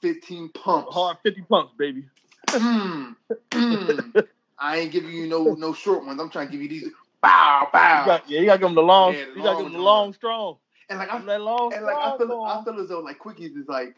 fifteen 0.00 0.48
pumps. 0.50 0.92
hard 0.92 1.16
fifty 1.22 1.42
pumps, 1.42 1.72
baby. 1.78 2.04
Mm, 2.48 3.16
mm. 3.50 4.26
I 4.58 4.78
ain't 4.78 4.92
giving 4.92 5.10
you 5.12 5.26
no 5.26 5.54
no 5.54 5.72
short 5.72 6.04
ones. 6.04 6.20
I'm 6.20 6.30
trying 6.30 6.48
to 6.48 6.52
give 6.52 6.62
you 6.62 6.68
these. 6.68 6.88
Bow 7.20 7.62
You 7.62 7.68
bow. 7.72 8.04
got, 8.06 8.28
yeah, 8.28 8.40
you 8.40 8.46
got 8.46 8.54
to 8.54 8.58
give 8.58 8.68
them 8.68 8.74
the 8.74 8.82
long. 8.82 9.14
Yeah, 9.14 9.26
the 9.26 9.30
you 9.36 9.42
got 9.42 9.50
to 9.52 9.56
give 9.62 9.64
them 9.66 9.72
the 9.74 9.78
long 9.78 10.12
strong. 10.12 10.56
And 10.90 10.98
like 10.98 11.12
I 11.12 11.20
That 11.20 11.40
long 11.40 11.72
and 11.72 11.84
like 11.84 11.96
I 11.96 12.16
feel. 12.18 12.42
I 12.42 12.62
feel 12.64 12.80
as 12.80 12.88
though 12.88 13.00
like 13.00 13.18
quickies 13.18 13.56
is 13.56 13.68
like 13.68 13.94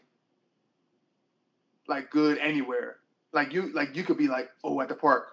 like 1.87 2.09
good 2.11 2.37
anywhere. 2.37 2.97
Like 3.33 3.53
you 3.53 3.73
like 3.73 3.95
you 3.95 4.03
could 4.03 4.17
be 4.17 4.27
like 4.27 4.49
oh 4.63 4.79
at 4.81 4.89
the 4.89 4.95
park. 4.95 5.29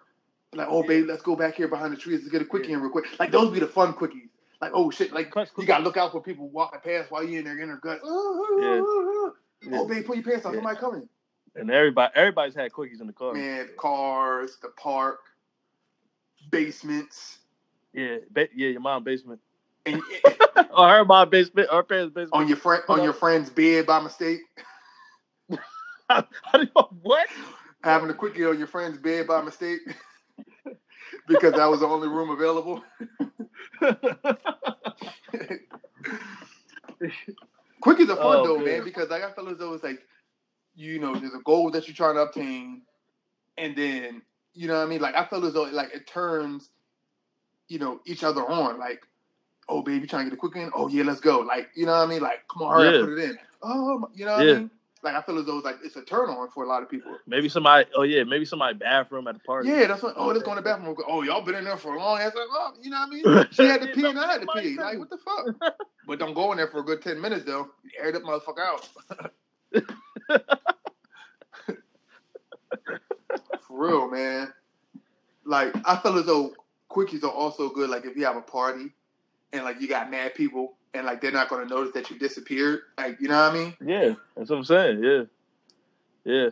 Like, 0.55 0.68
oh, 0.70 0.83
Yeah. 0.83 0.89
babe, 0.89 1.07
let's 1.09 1.22
go 1.22 1.35
back 1.35 1.55
here 1.55 1.66
behind 1.68 1.95
the 1.95 1.97
trees. 1.97 2.20
Let's 2.20 2.30
get 2.30 2.43
a 2.43 2.45
quickie 2.45 2.72
in 2.72 2.80
real 2.83 2.91
quick. 2.91 3.07
Like, 3.18 3.30
those 3.30 3.51
be 3.51 3.59
the 3.59 3.66
fun 3.66 3.95
quickies. 3.95 4.28
Like, 4.63 4.71
oh 4.75 4.91
shit, 4.93 5.13
like 5.13 5.33
Clutch 5.33 5.49
you 5.59 5.67
gotta 5.67 5.83
look 5.83 5.97
out 5.97 6.13
for 6.13 6.23
people 6.23 6.49
walking 6.49 6.79
past 6.85 7.11
while 7.11 7.25
you're 7.25 7.41
in 7.41 7.45
their 7.45 7.59
inner 7.61 7.79
gut. 7.83 7.99
Oh, 8.05 9.33
Yeah. 9.61 9.85
babe, 9.89 10.07
pull 10.07 10.15
your 10.15 10.23
pants 10.25 10.47
off. 10.47 10.53
Yeah. 10.53 10.59
Somebody 10.59 10.79
coming. 10.79 11.09
And 11.57 11.69
everybody, 11.71 12.13
everybody's 12.15 12.55
had 12.55 12.71
quickies 12.73 13.01
in 13.01 13.09
the 13.09 13.13
car. 13.13 13.35
Man, 13.35 13.69
cars, 13.77 14.59
the 14.63 14.69
park, 14.69 15.19
basements. 16.51 17.39
Yeah, 17.93 18.19
ba- 18.31 18.49
yeah, 18.55 18.69
your 18.69 18.81
mom 18.81 19.03
basement. 19.03 19.41
and 19.85 20.01
or 20.77 20.89
her 20.89 21.05
my 21.05 21.25
basement, 21.25 21.69
her 21.71 21.83
parents' 21.83 22.15
basement. 22.15 22.33
on 22.33 22.47
your 22.47 22.57
friend 22.57 22.85
on 22.89 23.03
your 23.03 23.13
friend's 23.13 23.51
bed 23.51 23.85
by 23.87 23.99
mistake, 24.01 24.43
How 26.09 26.23
do 26.55 26.61
you- 26.63 26.89
what? 27.03 27.27
having 27.83 28.09
a 28.11 28.15
quickie 28.15 28.45
on 28.45 28.59
your 28.59 28.69
friend's 28.69 28.97
bed 28.97 29.27
by 29.27 29.43
mistake 29.43 29.81
because 31.27 31.53
that 31.55 31.67
was 31.67 31.81
the 31.81 31.87
only 31.87 32.07
room 32.07 32.31
available. 32.31 32.81
Quickies 37.83 38.11
are 38.11 38.17
fun 38.17 38.43
Oh, 38.43 38.45
though, 38.45 38.59
man. 38.59 38.65
man, 38.65 38.85
because 38.85 39.11
like 39.11 39.23
I 39.25 39.33
feel 39.33 39.49
as 39.49 39.59
though 39.59 39.75
it's 39.75 39.85
like, 39.85 40.01
you 40.75 40.99
know, 41.01 41.19
there's 41.19 41.35
a 41.35 41.41
goal 41.45 41.71
that 41.73 41.89
you're 41.89 41.97
trying 41.97 42.17
to 42.17 42.23
obtain, 42.23 42.83
and 43.59 43.77
then 43.77 44.23
you 44.55 44.69
know 44.69 44.77
what 44.79 44.87
I 44.87 44.87
mean. 44.87 45.01
Like 45.01 45.17
I 45.17 45.25
feel 45.27 45.45
as 45.47 45.55
though 45.55 45.65
like 45.65 45.95
it 45.95 46.07
turns, 46.07 46.71
you 47.69 47.79
know, 47.79 48.01
each 48.07 48.25
other 48.25 48.43
on. 48.49 48.79
Like, 48.79 49.03
oh 49.69 49.83
baby, 49.83 50.07
trying 50.07 50.25
to 50.27 50.31
get 50.31 50.37
a 50.37 50.41
quick 50.41 50.57
in. 50.57 50.71
Oh 50.75 50.89
yeah, 50.89 51.05
let's 51.05 51.21
go. 51.21 51.41
Like 51.41 51.71
you 51.77 51.87
know 51.87 51.93
what 51.93 52.07
I 52.09 52.11
mean. 52.11 52.23
Like 52.23 52.41
come 52.53 52.63
on, 52.63 52.73
hurry 52.73 52.89
Yeah. 52.89 52.91
up, 52.91 53.01
put 53.01 53.11
it 53.11 53.19
in. 53.31 53.39
Oh, 53.63 54.09
you 54.15 54.27
know 54.27 54.33
what 54.39 54.47
Yeah. 54.47 54.55
I 54.55 54.59
mean. 54.59 54.71
Like 55.03 55.17
I 55.17 55.23
feel 55.23 55.39
as 55.39 55.47
though 55.47 55.57
it's 55.57 55.65
like 55.65 55.79
it's 55.83 55.97
a 55.97 56.03
turn 56.03 56.31
on 56.31 56.49
for 56.51 56.63
a 56.63 56.69
lot 56.69 56.83
of 56.83 56.89
people. 56.89 57.17
maybe 57.27 57.49
somebody. 57.49 57.89
Oh 57.95 58.03
yeah, 58.03 58.23
maybe 58.23 58.45
somebody 58.45 58.79
bathroom 58.79 59.27
at 59.27 59.35
the 59.35 59.41
party. 59.41 59.69
Yeah, 59.69 59.89
that's 59.89 60.03
what. 60.03 60.15
Oh, 60.17 60.29
let's 60.29 60.45
go 60.45 60.53
in 60.53 60.57
the 60.57 60.63
bathroom. 60.63 60.97
Oh, 61.09 61.23
y'all 61.23 61.43
been 61.45 61.57
in 61.57 61.65
there 61.65 61.77
for 61.77 61.95
a 61.95 61.99
long 61.99 62.21
ass. 62.21 62.33
Like, 62.37 62.47
oh, 62.51 62.73
you 62.81 62.91
know 62.91 63.01
what 63.01 63.09
I 63.09 63.41
mean? 63.41 63.47
She 63.53 63.65
had 63.65 63.81
to 63.83 63.89
pee 63.89 64.07
and 64.07 64.19
I 64.19 64.33
had 64.33 64.43
to 64.43 64.47
pee. 64.61 64.77
Like, 64.79 64.99
what 64.99 65.11
the 65.11 65.19
fuck? 65.19 65.75
But 66.07 66.19
don't 66.19 66.35
go 66.35 66.51
in 66.51 66.59
there 66.59 66.67
for 66.67 66.81
a 66.81 66.83
good 66.85 67.01
ten 67.01 67.21
minutes 67.21 67.45
though. 67.45 67.69
Air 68.01 68.11
that 68.13 68.25
motherfucker 68.25 68.59
out. 68.61 68.89
for 73.67 73.89
real, 73.89 74.11
man. 74.11 74.53
Like 75.45 75.75
I 75.85 75.97
feel 75.97 76.19
as 76.19 76.27
though 76.27 76.55
quickies 76.91 77.23
are 77.25 77.31
also 77.31 77.69
good. 77.71 77.89
Like 77.91 78.05
if 78.05 78.17
you 78.17 78.25
have 78.25 78.37
a 78.37 78.43
party 78.43 78.93
and 79.53 79.65
like 79.65 79.81
you 79.81 79.89
got 79.89 80.11
mad 80.11 80.35
people 80.35 80.77
and 80.95 81.07
like 81.07 81.20
they're 81.20 81.32
not 81.32 81.49
gonna 81.49 81.66
notice 81.66 81.93
that 81.95 82.11
you 82.11 82.18
disappeared. 82.18 82.80
Like 82.99 83.20
you 83.20 83.28
know 83.28 83.36
what 83.43 83.53
I 83.53 83.55
mean? 83.55 83.76
Yeah, 83.84 84.14
that's 84.36 84.51
what 84.51 84.57
I'm 84.59 84.64
saying. 84.64 85.03
Yeah, 85.03 85.22
yeah, 86.24 86.51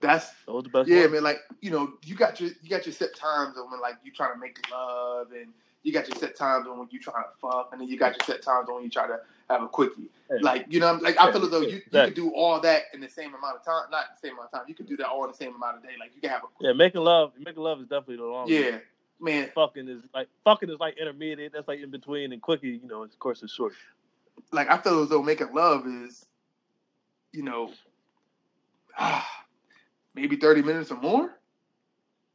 That's 0.00 0.30
that 0.46 0.52
was 0.52 0.64
the 0.64 0.70
best. 0.70 0.88
Yeah, 0.88 1.02
one. 1.02 1.12
man. 1.12 1.22
Like 1.24 1.38
you 1.60 1.70
know, 1.70 1.92
you 2.04 2.14
got 2.14 2.40
your 2.40 2.50
you 2.62 2.70
got 2.70 2.86
your 2.86 2.92
set 2.92 3.14
times 3.14 3.56
of 3.56 3.70
when 3.70 3.80
like 3.80 3.96
you 4.04 4.12
trying 4.12 4.34
to 4.34 4.38
make 4.40 4.58
love, 4.70 5.28
and 5.32 5.48
you 5.82 5.92
got 5.92 6.08
your 6.08 6.16
set 6.18 6.36
times 6.36 6.66
on 6.66 6.78
when 6.78 6.88
you 6.90 6.98
trying 7.00 7.22
to 7.24 7.30
fuck, 7.40 7.70
and 7.72 7.80
then 7.80 7.88
you 7.88 7.98
got 7.98 8.12
your 8.16 8.24
set 8.26 8.42
times 8.42 8.68
on 8.68 8.76
when 8.76 8.84
you 8.84 8.90
try 8.90 9.06
to 9.06 9.20
have 9.48 9.62
a 9.62 9.68
quickie. 9.68 10.10
Yeah. 10.30 10.38
Like 10.42 10.66
you 10.68 10.80
know, 10.80 10.98
like 11.02 11.16
I 11.20 11.30
feel 11.32 11.44
as 11.44 11.50
though 11.50 11.60
you, 11.60 11.68
you 11.68 11.76
Exactly. 11.76 12.04
could 12.06 12.14
do 12.14 12.34
all 12.34 12.60
that 12.60 12.84
in 12.94 13.00
the 13.00 13.08
same 13.08 13.34
amount 13.34 13.56
of 13.56 13.64
time. 13.64 13.84
Not 13.90 14.06
the 14.20 14.26
same 14.28 14.34
amount 14.34 14.48
of 14.52 14.60
time. 14.60 14.64
You 14.68 14.74
could 14.74 14.86
do 14.88 14.96
that 14.96 15.06
all 15.06 15.24
in 15.24 15.30
the 15.30 15.36
same 15.36 15.54
amount 15.54 15.76
of 15.76 15.82
day. 15.82 15.90
Like 16.00 16.14
you 16.14 16.20
can 16.20 16.30
have 16.30 16.42
a 16.42 16.64
Yeah, 16.64 16.72
making 16.72 17.02
love, 17.02 17.32
making 17.38 17.62
love 17.62 17.80
is 17.80 17.86
definitely 17.86 18.16
the 18.16 18.24
longest. 18.24 18.58
yeah, 18.58 18.78
man. 19.22 19.50
fucking 19.54 19.88
is 19.88 20.02
like 20.14 20.28
fucking 20.44 20.70
is 20.70 20.78
like 20.80 20.98
intermediate. 20.98 21.52
That's 21.52 21.68
like 21.68 21.80
in 21.80 21.90
between, 21.90 22.32
and 22.32 22.42
quickie, 22.42 22.80
you 22.82 22.88
know, 22.88 23.02
of 23.02 23.18
course, 23.18 23.42
is 23.42 23.50
short. 23.50 23.72
Like 24.50 24.70
I 24.70 24.78
feel 24.78 25.02
as 25.02 25.08
though 25.08 25.22
making 25.22 25.54
love 25.54 25.86
is, 25.86 26.26
you 27.32 27.42
know, 27.42 27.70
ah, 28.98 29.26
maybe 30.14 30.36
thirty 30.36 30.62
minutes 30.62 30.90
or 30.90 30.96
more. 30.98 31.38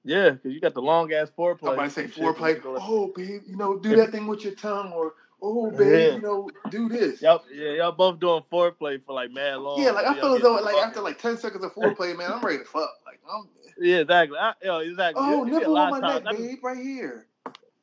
Yeah, 0.03 0.29
because 0.29 0.53
you 0.53 0.61
got 0.61 0.73
the 0.73 0.81
long 0.81 1.11
ass 1.11 1.29
foreplay. 1.37 1.67
I'm 1.67 1.73
about 1.73 1.83
to 1.83 1.89
say 1.89 2.07
foreplay. 2.07 2.61
Oh, 2.63 3.11
babe, 3.13 3.41
you 3.45 3.57
know, 3.57 3.77
do 3.77 3.95
that 3.97 4.11
thing 4.11 4.25
with 4.25 4.41
your 4.45 4.55
tongue, 4.55 4.93
or 4.93 5.13
oh, 5.41 5.69
babe, 5.69 5.79
Yeah. 5.81 6.15
you 6.15 6.21
know, 6.21 6.49
do 6.69 6.87
this. 6.87 7.21
Y'all, 7.21 7.43
yeah, 7.53 7.71
y'all 7.71 7.91
both 7.91 8.17
doing 8.17 8.41
foreplay 8.49 9.03
for 9.05 9.13
like 9.13 9.31
mad 9.31 9.57
long. 9.57 9.81
Yeah, 9.81 9.91
like 9.91 10.05
I 10.05 10.13
feel 10.13 10.35
as 10.35 10.41
though 10.41 10.53
like 10.53 10.75
fucking- 10.75 10.79
after 10.79 11.01
like 11.01 11.21
ten 11.21 11.37
seconds 11.37 11.63
of 11.65 11.73
foreplay, 11.73 12.17
man, 12.17 12.31
I'm 12.31 12.41
ready 12.41 12.59
to 12.59 12.63
fuck. 12.63 12.89
Like, 13.05 13.19
I'm, 13.29 13.49
Yeah, 13.79 13.97
exactly. 13.97 14.37
I, 14.37 14.53
yo, 14.63 14.79
exactly. 14.79 15.23
oh, 15.25 15.43
It- 15.43 15.47
it 15.47 15.49
be 15.51 15.55
a 15.55 15.59
nipple 15.59 15.73
lot 15.73 15.91
on 15.91 15.97
of 15.97 16.01
my 16.01 16.07
times 16.09 16.23
neck, 16.25 16.33
I 16.33 16.37
just- 16.37 16.49
babe, 16.49 16.63
right 16.63 16.77
here. 16.77 17.25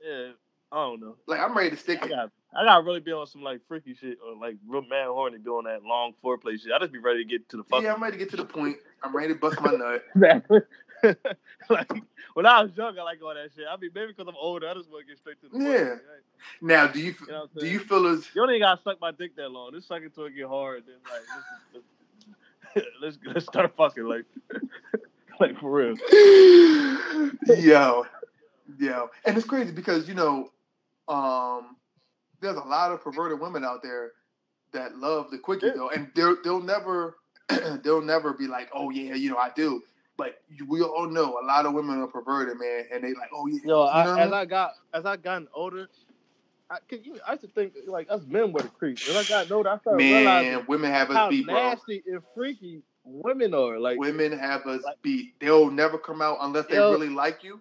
Yeah, 0.05 0.29
I 0.73 0.77
don't 0.77 1.01
know. 1.01 1.17
Like 1.27 1.41
I'm 1.41 1.57
ready 1.57 1.71
to 1.71 1.77
stick 1.77 2.03
I 2.03 2.07
it. 2.07 2.11
got, 2.11 2.31
I 2.57 2.65
got 2.65 2.79
to 2.79 2.83
really 2.85 3.01
be 3.01 3.13
on 3.13 3.27
some 3.27 3.43
like 3.43 3.61
freaky 3.67 3.95
shit 3.95 4.19
or 4.27 4.37
like 4.37 4.57
real 4.67 4.83
man 4.83 5.07
horny 5.09 5.39
doing 5.39 5.65
that 5.65 5.83
long 5.83 6.13
foreplay 6.23 6.61
shit. 6.61 6.73
I 6.73 6.79
just 6.79 6.93
be 6.93 6.99
ready 6.99 7.25
to 7.25 7.29
get 7.29 7.49
to 7.51 7.57
the 7.57 7.65
fucking. 7.65 7.85
Yeah, 7.85 7.95
I'm 7.95 8.03
ready 8.03 8.19
to 8.19 8.25
get 8.25 8.31
to 8.31 8.37
the 8.37 8.45
point. 8.45 8.77
I'm 9.03 9.15
ready 9.17 9.33
to 9.33 9.39
bust 9.39 9.61
my 9.61 9.71
nut. 9.77 10.03
Exactly. 10.15 10.61
like 11.71 11.91
when 12.35 12.47
I 12.47 12.63
was 12.63 12.71
young, 12.77 12.99
I 12.99 13.03
like 13.03 13.23
all 13.23 13.35
that 13.35 13.51
shit. 13.55 13.65
I 13.71 13.77
mean, 13.77 13.91
maybe 13.95 14.09
because 14.13 14.27
I'm 14.29 14.37
older, 14.41 14.69
I 14.69 14.75
just 14.75 14.91
want 14.91 15.07
to 15.07 15.13
get 15.13 15.19
straight 15.19 15.41
to 15.43 15.49
the 15.49 15.51
point. 15.53 15.65
Yeah. 15.65 15.79
Right? 15.81 16.01
Now, 16.61 16.87
do 16.87 16.99
you 17.01 17.15
You 17.21 17.27
know 17.29 17.47
do 17.59 17.67
you 17.67 17.79
feel 17.79 18.07
as 18.07 18.27
You 18.35 18.43
don't 18.43 18.51
even 18.51 18.63
gotta 18.63 18.81
suck 18.83 19.01
my 19.01 19.11
dick 19.13 19.37
that 19.37 19.51
long. 19.51 19.73
Just 19.73 19.89
suck 19.89 20.03
it 20.03 20.15
till 20.15 20.25
it 20.27 20.35
get 20.37 20.47
hard. 20.49 20.85
Then 20.87 20.97
like 21.11 21.23
let's 21.75 21.85
let's, 22.75 22.87
let's, 23.01 23.19
let's 23.35 23.47
start 23.47 23.75
fucking 23.77 24.05
like 24.05 24.25
like 25.41 25.59
for 25.61 25.71
real. 25.73 25.97
yo, 27.47 28.07
yo, 28.79 29.11
and 29.27 29.37
it's 29.37 29.47
crazy 29.47 29.73
because 29.73 30.09
you 30.09 30.15
know, 30.15 30.51
um, 31.09 31.77
there's 32.41 32.57
a 32.57 32.61
lot 32.65 32.93
of 32.93 33.03
perverted 33.03 33.41
women 33.41 33.65
out 33.65 33.83
there 33.83 34.13
that 34.73 34.97
love 34.97 35.31
the 35.31 35.39
quickie 35.39 35.67
Yeah. 35.67 35.73
though, 35.75 35.91
and 35.91 36.11
they'll 36.15 36.37
they'll 36.45 36.63
never 36.63 37.17
they'll 37.85 38.03
never 38.03 38.35
be 38.35 38.47
like, 38.47 38.69
oh 38.75 38.91
yeah, 38.91 39.15
you 39.15 39.31
know, 39.31 39.39
I 39.39 39.51
do. 39.57 39.83
But 40.19 40.37
we 40.69 40.83
all 40.83 41.09
know 41.09 41.39
a 41.43 41.47
lot 41.47 41.67
of 41.67 41.75
women 41.75 42.01
are 42.01 42.07
perverted, 42.09 42.59
man, 42.59 42.85
and 42.93 43.05
they 43.05 43.15
like, 43.15 43.31
oh 43.35 43.47
yeah, 43.49 43.61
Yo, 43.65 43.89
you 43.93 44.03
I, 44.03 44.05
know 44.05 44.19
what 44.19 44.21
as 44.21 44.33
I 44.33 44.33
I 44.33 44.45
got 44.47 44.73
as 44.95 45.07
I 45.07 45.17
gotten 45.17 45.49
older, 45.55 45.89
I, 46.71 46.79
'cause 46.91 47.01
you, 47.05 47.19
I 47.27 47.33
used 47.33 47.43
to 47.45 47.49
think 47.51 47.75
like 47.87 48.09
us 48.11 48.23
men 48.27 48.53
were 48.53 48.63
the 48.63 48.69
creeps. 48.69 49.03
As 49.09 49.17
I 49.17 49.25
got 49.25 49.51
older, 49.53 49.71
I 49.71 49.79
started 49.79 49.99
mean? 49.99 50.13
realizing 50.13 50.53
Man, 50.53 50.67
women 50.69 50.93
have 50.93 51.11
us 51.11 51.19
how 51.19 51.29
beat, 51.29 51.47
bro. 51.47 51.71
nasty 51.73 52.03
and 52.07 52.23
freaky 52.35 52.83
women 53.05 53.55
are. 53.55 53.79
Like, 53.79 53.99
Women 53.99 54.37
have 54.39 54.67
us 54.67 54.83
Like- 54.83 55.01
beat. 55.03 55.39
They'll 55.41 55.71
never 55.71 55.99
come 55.99 56.21
out 56.23 56.39
unless 56.41 56.67
they 56.67 56.77
Yo. 56.77 56.91
really 56.93 57.09
like 57.11 57.45
you. 57.45 57.61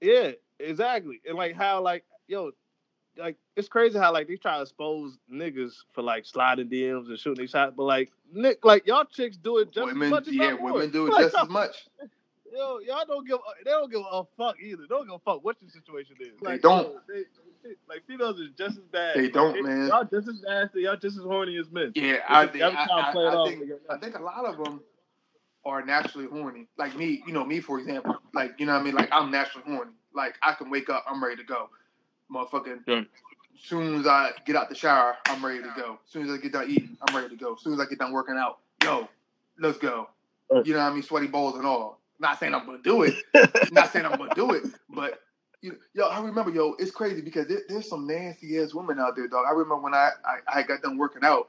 yeah, 0.00 0.32
exactly. 0.58 1.20
And 1.26 1.36
like 1.36 1.54
how 1.54 1.80
like 1.82 2.04
yo, 2.28 2.52
like 3.16 3.36
it's 3.56 3.68
crazy 3.68 3.98
how 3.98 4.12
like 4.12 4.28
they 4.28 4.36
try 4.36 4.56
to 4.56 4.62
expose 4.62 5.18
niggas 5.32 5.72
for 5.92 6.02
like 6.02 6.24
sliding 6.24 6.68
DMs 6.68 7.08
and 7.08 7.18
shooting 7.18 7.38
their 7.38 7.48
shots, 7.48 7.74
but 7.76 7.84
like 7.84 8.10
Nick, 8.32 8.64
like 8.64 8.86
y'all 8.86 9.04
chicks 9.04 9.36
do 9.36 9.58
it 9.58 9.70
just 9.72 9.86
women, 9.86 10.04
as 10.06 10.10
much 10.10 10.28
as 10.28 10.34
yeah, 10.34 10.50
not 10.50 10.60
more. 10.60 10.72
women 10.74 10.90
do 10.90 11.06
it 11.06 11.10
Like, 11.12 11.24
just 11.24 11.36
as 11.36 11.48
much. 11.48 11.88
Yo, 12.52 12.78
y'all 12.78 13.04
don't 13.06 13.26
give 13.26 13.38
they 13.64 13.70
don't 13.70 13.90
give 13.90 14.00
a 14.10 14.22
fuck 14.36 14.56
either. 14.60 14.82
They 14.82 14.86
don't 14.88 15.04
give 15.06 15.14
a 15.14 15.18
fuck 15.18 15.44
what 15.44 15.56
your 15.60 15.70
situation 15.70 16.16
is. 16.20 16.28
They 16.40 16.46
Like, 16.46 16.62
don't. 16.62 16.84
yo, 16.84 17.00
they- 17.08 17.14
they- 17.20 17.24
like 17.88 18.06
females 18.06 18.40
is 18.40 18.50
just 18.56 18.78
as 18.78 18.84
bad. 18.84 19.16
They 19.16 19.28
don't, 19.28 19.62
man. 19.62 19.88
Y'all 19.88 20.04
just 20.04 20.28
as 20.28 20.42
nasty. 20.42 20.82
Y'all 20.82 20.96
just 20.96 21.16
as 21.16 21.24
horny 21.24 21.56
as 21.58 21.70
men. 21.70 21.92
Yeah, 21.94 22.18
I, 22.28 22.44
Every 22.44 22.60
think- 22.60 22.74
I, 22.76 22.84
I, 22.84 23.10
I 23.10 23.48
think. 23.48 23.64
I 23.90 23.98
think 23.98 24.18
a 24.18 24.22
lot 24.22 24.44
of 24.44 24.62
them 24.62 24.80
are 25.64 25.84
naturally 25.84 26.26
horny. 26.26 26.66
Like 26.78 26.96
me, 26.96 27.22
you 27.26 27.32
know, 27.32 27.44
me 27.44 27.60
for 27.60 27.78
example. 27.78 28.16
Like 28.34 28.54
you 28.58 28.66
know 28.66 28.72
what 28.74 28.80
I 28.80 28.84
mean. 28.84 28.94
Like 28.94 29.08
I'm 29.12 29.30
naturally 29.30 29.64
horny. 29.66 29.92
Like 30.14 30.36
I 30.42 30.52
can 30.52 30.70
wake 30.70 30.88
up, 30.90 31.04
I'm 31.08 31.22
ready 31.22 31.36
to 31.36 31.44
go. 31.44 31.68
Motherfucking. 32.32 32.80
Yeah. 32.86 33.02
Soon 33.60 33.98
as 34.00 34.06
I 34.06 34.30
get 34.46 34.54
out 34.54 34.68
the 34.68 34.74
shower, 34.74 35.16
I'm 35.26 35.44
ready 35.44 35.60
to 35.62 35.72
go. 35.76 35.98
As 36.04 36.12
soon 36.12 36.28
as 36.28 36.30
I 36.30 36.40
get 36.40 36.52
done 36.52 36.70
eating, 36.70 36.96
I'm 37.06 37.16
ready 37.16 37.30
to 37.30 37.36
go. 37.36 37.54
As 37.54 37.60
soon 37.60 37.72
as 37.72 37.80
I 37.80 37.86
get 37.86 37.98
done 37.98 38.12
working 38.12 38.36
out, 38.36 38.58
yo, 38.84 39.08
let's 39.58 39.78
go. 39.78 40.08
You 40.64 40.74
know 40.74 40.78
what 40.78 40.92
I 40.92 40.94
mean? 40.94 41.02
Sweaty 41.02 41.26
balls 41.26 41.56
and 41.56 41.66
all. 41.66 42.00
Not 42.20 42.38
saying 42.38 42.54
I'm 42.54 42.64
gonna 42.66 42.78
do 42.82 43.02
it. 43.02 43.14
Not 43.72 43.92
saying 43.92 44.06
I'm 44.06 44.16
gonna 44.16 44.34
do 44.34 44.52
it, 44.52 44.64
but 44.88 45.20
you, 45.62 45.76
yo, 45.94 46.04
I 46.06 46.20
remember, 46.20 46.50
yo, 46.50 46.74
it's 46.78 46.90
crazy 46.90 47.20
because 47.20 47.46
there, 47.48 47.60
there's 47.68 47.88
some 47.88 48.06
nasty 48.06 48.58
ass 48.58 48.74
women 48.74 48.98
out 49.00 49.16
there, 49.16 49.28
dog. 49.28 49.44
I 49.46 49.50
remember 49.52 49.78
when 49.82 49.94
I, 49.94 50.10
I 50.24 50.60
I 50.60 50.62
got 50.62 50.82
done 50.82 50.96
working 50.98 51.24
out, 51.24 51.48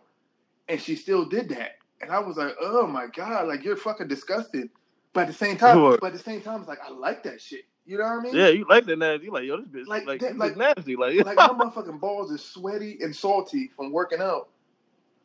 and 0.67 0.81
she 0.81 0.95
still 0.95 1.25
did 1.25 1.49
that, 1.49 1.73
and 2.01 2.11
I 2.11 2.19
was 2.19 2.37
like, 2.37 2.55
oh 2.61 2.87
my 2.87 3.07
god, 3.07 3.47
like 3.47 3.63
you're 3.63 3.77
fucking 3.77 4.07
disgusting. 4.07 4.69
But 5.13 5.21
at 5.21 5.27
the 5.27 5.33
same 5.33 5.57
time, 5.57 5.75
Sure. 5.75 5.97
but 5.99 6.07
at 6.07 6.13
the 6.13 6.19
same 6.19 6.41
time, 6.41 6.59
it's 6.59 6.69
like 6.69 6.79
I 6.85 6.89
like 6.91 7.23
that 7.23 7.41
shit. 7.41 7.65
You 7.85 7.97
know 7.97 8.03
what 8.03 8.19
I 8.19 8.21
mean? 8.21 8.35
Yeah, 8.35 8.49
you 8.49 8.65
like 8.69 8.85
that 8.85 8.97
nasty. 8.99 9.25
You 9.25 9.31
like, 9.31 9.45
yo, 9.45 9.57
this 9.57 9.67
bitch 9.67 9.87
Like 9.87 10.05
like, 10.05 10.21
that- 10.21 10.37
like- 10.37 10.57
nasty. 10.57 10.95
Like, 10.95 11.15
like 11.25 11.35
my 11.37 11.47
motherfucking 11.49 11.99
balls 11.99 12.31
is 12.31 12.43
sweaty 12.43 12.99
and 13.01 13.15
salty 13.15 13.71
from 13.75 13.91
working 13.91 14.21
out, 14.21 14.49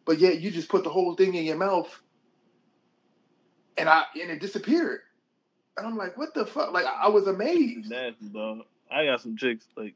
but 0.04 0.18
yet 0.18 0.40
you 0.40 0.50
just 0.50 0.68
put 0.68 0.84
the 0.84 0.90
whole 0.90 1.14
thing 1.14 1.34
in 1.34 1.44
your 1.44 1.56
mouth, 1.56 1.88
and 3.76 3.88
I 3.88 4.04
and 4.20 4.30
it 4.30 4.40
disappeared. 4.40 5.00
And 5.76 5.86
I'm 5.86 5.96
like, 5.96 6.16
what 6.16 6.34
the 6.34 6.46
fuck? 6.46 6.72
Like 6.72 6.86
I, 6.86 7.04
I 7.04 7.08
was 7.08 7.26
amazed. 7.26 7.90
nasty, 7.90 8.26
dog. 8.32 8.60
I 8.90 9.06
got 9.06 9.20
some 9.20 9.36
chicks 9.36 9.66
like 9.76 9.94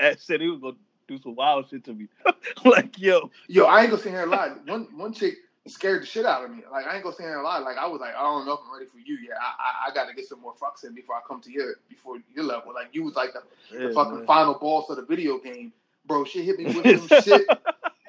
that 0.00 0.20
said 0.20 0.40
he 0.40 0.48
was 0.48 0.60
gonna 0.60 0.76
do 1.08 1.18
some 1.18 1.34
wild 1.34 1.68
shit 1.68 1.84
to 1.84 1.94
me. 1.94 2.08
like, 2.64 2.98
yo, 2.98 3.30
Yo, 3.48 3.64
I 3.64 3.82
ain't 3.82 3.90
gonna 3.90 4.02
sit 4.02 4.12
here 4.12 4.22
and 4.22 4.30
lie. 4.30 4.52
One 4.66 4.88
one 4.96 5.12
chick 5.12 5.34
scared 5.66 6.02
the 6.02 6.06
shit 6.06 6.26
out 6.26 6.44
of 6.44 6.50
me. 6.50 6.62
Like 6.70 6.86
I 6.86 6.94
ain't 6.94 7.02
gonna 7.02 7.16
sit 7.16 7.24
here 7.24 7.34
and 7.34 7.42
lie. 7.42 7.58
Like 7.58 7.76
I 7.76 7.86
was 7.86 8.00
like, 8.00 8.14
I 8.14 8.22
don't 8.22 8.46
know 8.46 8.54
if 8.54 8.60
I'm 8.66 8.72
ready 8.72 8.86
for 8.86 8.98
you 8.98 9.16
yet. 9.16 9.36
I 9.40 9.86
I, 9.86 9.90
I 9.90 9.94
got 9.94 10.08
to 10.08 10.14
get 10.14 10.26
some 10.26 10.40
more 10.40 10.54
fucks 10.54 10.86
in 10.86 10.94
before 10.94 11.16
I 11.16 11.20
come 11.26 11.40
to 11.42 11.50
your 11.50 11.74
before 11.88 12.16
your 12.34 12.44
level. 12.44 12.72
Like 12.74 12.88
you 12.92 13.04
was 13.04 13.14
like 13.14 13.32
the, 13.32 13.42
the 13.78 13.94
fucking 13.94 14.16
man. 14.16 14.26
final 14.26 14.54
boss 14.54 14.90
of 14.90 14.96
the 14.96 15.04
video 15.04 15.38
game, 15.38 15.72
bro. 16.06 16.24
She 16.24 16.44
hit 16.44 16.58
me 16.58 16.66
with 16.66 17.08
some 17.08 17.08
shit. 17.22 17.46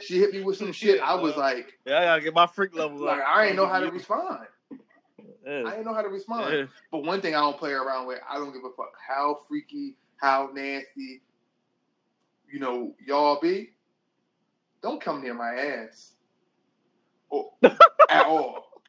She 0.01 0.19
hit 0.19 0.33
me 0.33 0.43
with 0.43 0.57
some 0.57 0.71
shit. 0.71 1.01
I 1.01 1.15
was 1.15 1.37
like, 1.37 1.77
Yeah, 1.85 1.99
I 1.99 2.03
gotta 2.05 2.21
get 2.21 2.33
my 2.33 2.47
freak 2.47 2.75
level 2.75 2.99
like 2.99 3.19
up. 3.19 3.27
I 3.27 3.47
ain't 3.47 3.55
know 3.55 3.67
how 3.67 3.79
to 3.79 3.89
respond. 3.89 4.47
Yeah. 5.45 5.63
I 5.67 5.75
ain't 5.75 5.85
know 5.85 5.93
how 5.93 6.01
to 6.01 6.09
respond. 6.09 6.53
Yeah. 6.53 6.65
But 6.91 7.03
one 7.03 7.21
thing 7.21 7.35
I 7.35 7.39
don't 7.39 7.57
play 7.57 7.71
around 7.71 8.07
with, 8.07 8.19
I 8.27 8.35
don't 8.35 8.51
give 8.51 8.63
a 8.63 8.71
fuck 8.75 8.93
how 9.07 9.41
freaky, 9.47 9.95
how 10.17 10.49
nasty, 10.53 11.21
you 12.51 12.59
know, 12.59 12.95
y'all 13.05 13.39
be. 13.39 13.71
Don't 14.81 15.01
come 15.01 15.21
near 15.21 15.33
my 15.33 15.53
ass. 15.53 16.13
Or, 17.29 17.51
at 18.09 18.25
all. 18.25 18.81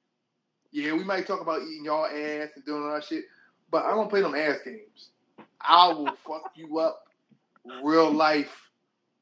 Yeah, 0.72 0.92
we 0.92 1.04
might 1.04 1.26
talk 1.26 1.40
about 1.40 1.62
eating 1.62 1.86
y'all 1.86 2.06
ass 2.06 2.50
and 2.54 2.64
doing 2.64 2.82
all 2.82 2.94
that 2.94 3.04
shit, 3.04 3.24
but 3.70 3.84
I 3.84 3.90
don't 3.90 4.10
play 4.10 4.20
them 4.20 4.34
ass 4.34 4.58
games. 4.64 5.10
I 5.60 5.88
will 5.88 6.12
fuck 6.26 6.52
you 6.54 6.78
up 6.78 7.06
real 7.82 8.10
life 8.10 8.70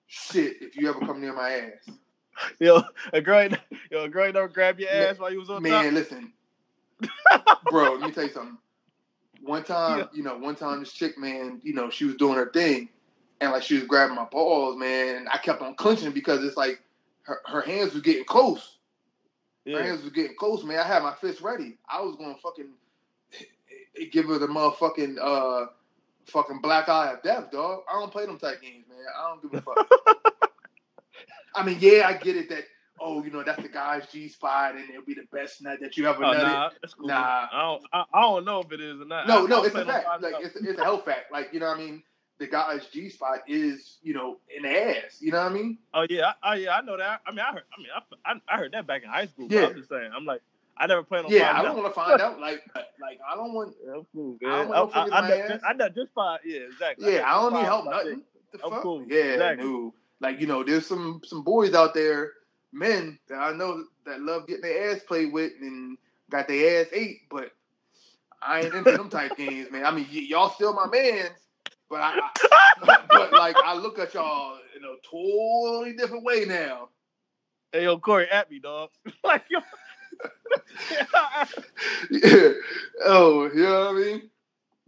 shit 0.07 0.57
if 0.61 0.77
you 0.77 0.89
ever 0.89 1.01
come 1.01 1.21
near 1.21 1.33
my 1.33 1.51
ass. 1.51 1.97
Yo, 2.59 2.83
a 3.13 3.21
girl, 3.21 3.49
yo, 3.91 4.05
a 4.05 4.09
girl 4.09 4.25
ain't 4.25 4.35
never 4.35 4.49
grab 4.49 4.81
your 4.81 4.91
ass 4.91 5.19
while 5.19 5.33
you 5.33 5.39
was 5.39 5.51
on 5.51 5.63
Man, 5.63 5.73
top. 5.73 5.85
Man, 5.85 5.95
listen, 5.95 6.33
bro. 7.71 7.93
Let 7.95 8.01
me 8.03 8.13
tell 8.13 8.25
you 8.25 8.33
something. 8.33 8.59
One 9.43 9.63
time, 9.65 9.99
Yeah. 10.01 10.07
you 10.13 10.23
know, 10.23 10.37
one 10.39 10.55
time 10.57 10.81
this 10.81 10.93
chick, 10.93 11.19
man, 11.19 11.61
you 11.63 11.75
know, 11.75 11.91
she 11.91 12.05
was 12.07 12.15
doing 12.17 12.37
her 12.37 12.51
thing, 12.51 12.89
and 13.41 13.53
like 13.53 13.63
she 13.63 13.75
was 13.75 13.85
grabbing 13.85 14.17
my 14.17 14.25
balls, 14.25 14.77
man. 14.77 15.17
And 15.17 15.29
I 15.29 15.39
kept 15.39 15.61
on 15.63 15.75
clenching 15.75 16.13
because 16.13 16.43
it's 16.45 16.57
like 16.57 16.81
her, 17.23 17.41
her 17.47 17.61
hands 17.61 17.95
were 17.95 18.01
getting 18.01 18.25
close. 18.25 18.79
Her 19.67 19.83
hands 19.83 20.05
were 20.05 20.11
getting 20.11 20.37
close, 20.37 20.63
man. 20.65 20.79
I 20.79 20.85
had 20.85 21.03
my 21.03 21.15
fist 21.15 21.41
ready. 21.41 21.79
I 21.89 22.01
was 22.03 22.17
gonna 22.17 22.37
fucking 22.43 22.71
give 24.13 24.27
her 24.27 24.39
the 24.39 24.47
motherfucking 24.47 25.17
uh 25.21 25.67
fucking 26.27 26.61
black 26.63 26.89
eye 26.89 27.13
of 27.13 27.23
death, 27.23 27.51
dog. 27.51 27.83
I 27.91 27.99
don't 27.99 28.13
play 28.13 28.27
them 28.27 28.39
type 28.39 28.63
games, 28.63 28.87
man. 28.89 28.99
I 29.19 29.29
don't 29.29 29.43
give 29.43 29.55
a 29.55 29.63
fuck. 29.63 29.89
I 31.55 31.65
mean, 31.65 31.79
yeah, 31.81 32.07
I 32.09 32.15
get 32.15 32.37
it 32.37 32.49
that 32.51 32.65
oh, 33.07 33.23
you 33.23 33.31
know, 33.31 33.43
that's 33.45 33.63
the 33.63 33.69
guy's 33.69 34.07
G 34.07 34.29
spot 34.29 34.75
and 34.77 34.89
it'll 34.89 35.03
be 35.05 35.13
the 35.15 35.27
best 35.31 35.63
nut 35.63 35.79
that 35.83 35.97
you 35.97 36.09
ever 36.09 36.25
Oh, 36.25 36.29
nutted. 36.29 36.43
nah, 36.43 36.71
that's 36.81 36.95
cool. 36.95 37.09
Nah. 37.09 37.47
I 37.53 37.61
don't, 37.63 37.83
I, 37.93 38.05
I 38.15 38.21
don't 38.23 38.45
know 38.47 38.61
if 38.61 38.73
it 38.73 38.81
is 38.81 38.99
or 39.01 39.05
not. 39.05 39.29
No, 39.29 39.45
I- 39.45 39.49
no, 39.49 39.63
it's 39.65 39.75
a 39.75 39.85
fact. 39.85 40.07
Like 40.23 40.35
it's, 40.41 40.57
it's 40.57 40.79
a 40.81 40.85
health 40.85 41.05
fact. 41.05 41.31
Like 41.31 41.51
you 41.53 41.61
know 41.61 41.67
what 41.69 41.77
I 41.79 41.81
mean. 41.81 42.03
The 42.39 42.49
guy's 42.49 42.87
G 42.87 43.11
spot 43.11 43.41
is 43.47 43.99
you 44.03 44.15
know 44.15 44.39
an 44.59 44.65
ass. 44.67 45.19
You 45.21 45.31
know 45.33 45.43
what 45.45 45.53
I 45.53 45.55
mean? 45.55 45.79
Oh 45.95 46.07
yeah, 46.11 46.33
I, 46.43 46.53
oh 46.53 46.57
yeah, 46.57 46.77
I 46.77 46.81
know 46.83 46.97
that. 46.97 47.21
I 47.27 47.31
mean, 47.31 47.39
I 47.41 47.53
heard. 47.53 47.63
I 47.73 47.79
mean, 47.81 47.89
I, 47.95 48.33
I, 48.33 48.55
I 48.55 48.59
heard 48.59 48.73
that 48.73 48.87
back 48.89 49.03
in 49.05 49.09
high 49.09 49.27
school. 49.27 49.47
Yeah. 49.49 49.67
I'm 49.67 49.77
just 49.77 49.89
saying. 49.89 50.11
I'm 50.17 50.25
like, 50.25 50.41
I 50.77 50.87
never 50.89 51.05
planned 51.05 51.27
on. 51.27 51.33
Yeah, 51.33 51.57
I 51.57 51.63
don't 51.63 51.77
want 51.77 51.89
to 51.89 51.95
find 51.95 52.21
out. 52.21 52.41
Like 52.41 52.63
uh, 52.75 52.81
like 53.01 53.21
I 53.31 53.37
don't 53.37 53.53
want. 53.55 53.75
I'm 53.87 54.05
cool, 54.13 54.37
I 54.45 54.49
don't 54.63 54.69
want 54.69 54.95
no 54.95 55.01
I, 55.01 55.05
I, 55.05 55.19
I, 55.19 55.21
my 55.21 55.29
know- 55.29 55.35
ass. 55.37 55.61
I 55.65 55.89
just 55.91 56.13
fine. 56.15 56.39
Yeah, 56.45 56.61
exactly. 56.73 57.15
Yeah, 57.15 57.23
I 57.31 57.35
don't 57.41 57.55
need 57.55 57.65
help. 57.65 57.85
Nothing. 57.85 58.23
The 58.53 58.65
I'm 58.65 58.71
fuck? 58.71 58.83
cool. 58.83 59.05
Yeah, 59.07 59.17
Exactly. 59.35 59.67
no. 59.69 59.95
Like 60.21 60.41
you 60.41 60.47
know, 60.49 60.65
there's 60.65 60.87
some 60.87 61.21
some 61.25 61.45
boys 61.45 61.73
out 61.75 61.95
there, 61.95 62.33
men 62.75 63.19
that 63.29 63.37
I 63.39 63.53
know 63.53 63.85
that 64.07 64.21
love 64.21 64.47
getting 64.49 64.63
their 64.63 64.93
ass 64.93 65.03
played 65.09 65.33
with 65.33 65.53
and 65.61 65.99
got 66.31 66.49
their 66.49 66.83
ass 66.83 66.89
ate, 66.93 67.23
but 67.31 67.53
I 68.43 68.63
ain't 68.63 68.75
into 68.75 68.97
them 68.97 69.11
type 69.11 69.37
games, 69.37 69.71
man. 69.73 69.87
I 69.87 69.93
mean, 69.93 70.07
y- 70.13 70.27
y'all 70.29 70.51
still 70.51 70.75
my 70.75 70.87
mans, 70.89 71.31
but 71.91 72.01
I, 72.03 72.15
I 72.83 72.99
but 73.13 73.35
like 73.35 73.59
I 73.65 73.75
look 73.77 73.99
at 73.99 74.15
y'all 74.15 74.59
in 74.77 74.85
a 74.85 74.97
totally 75.11 75.95
different 75.97 76.25
way 76.25 76.45
now. 76.47 76.91
Hey, 77.73 77.85
yo, 77.85 77.99
Corey, 77.99 78.29
at 78.31 78.51
me, 78.51 78.61
dog. 78.61 78.91
like, 79.25 79.45
yo. 79.51 79.61
Yeah. 82.11 82.51
Oh, 83.05 83.51
you 83.55 83.63
know 83.65 83.87
what 83.87 83.97
I 83.97 84.01
mean? 84.01 84.31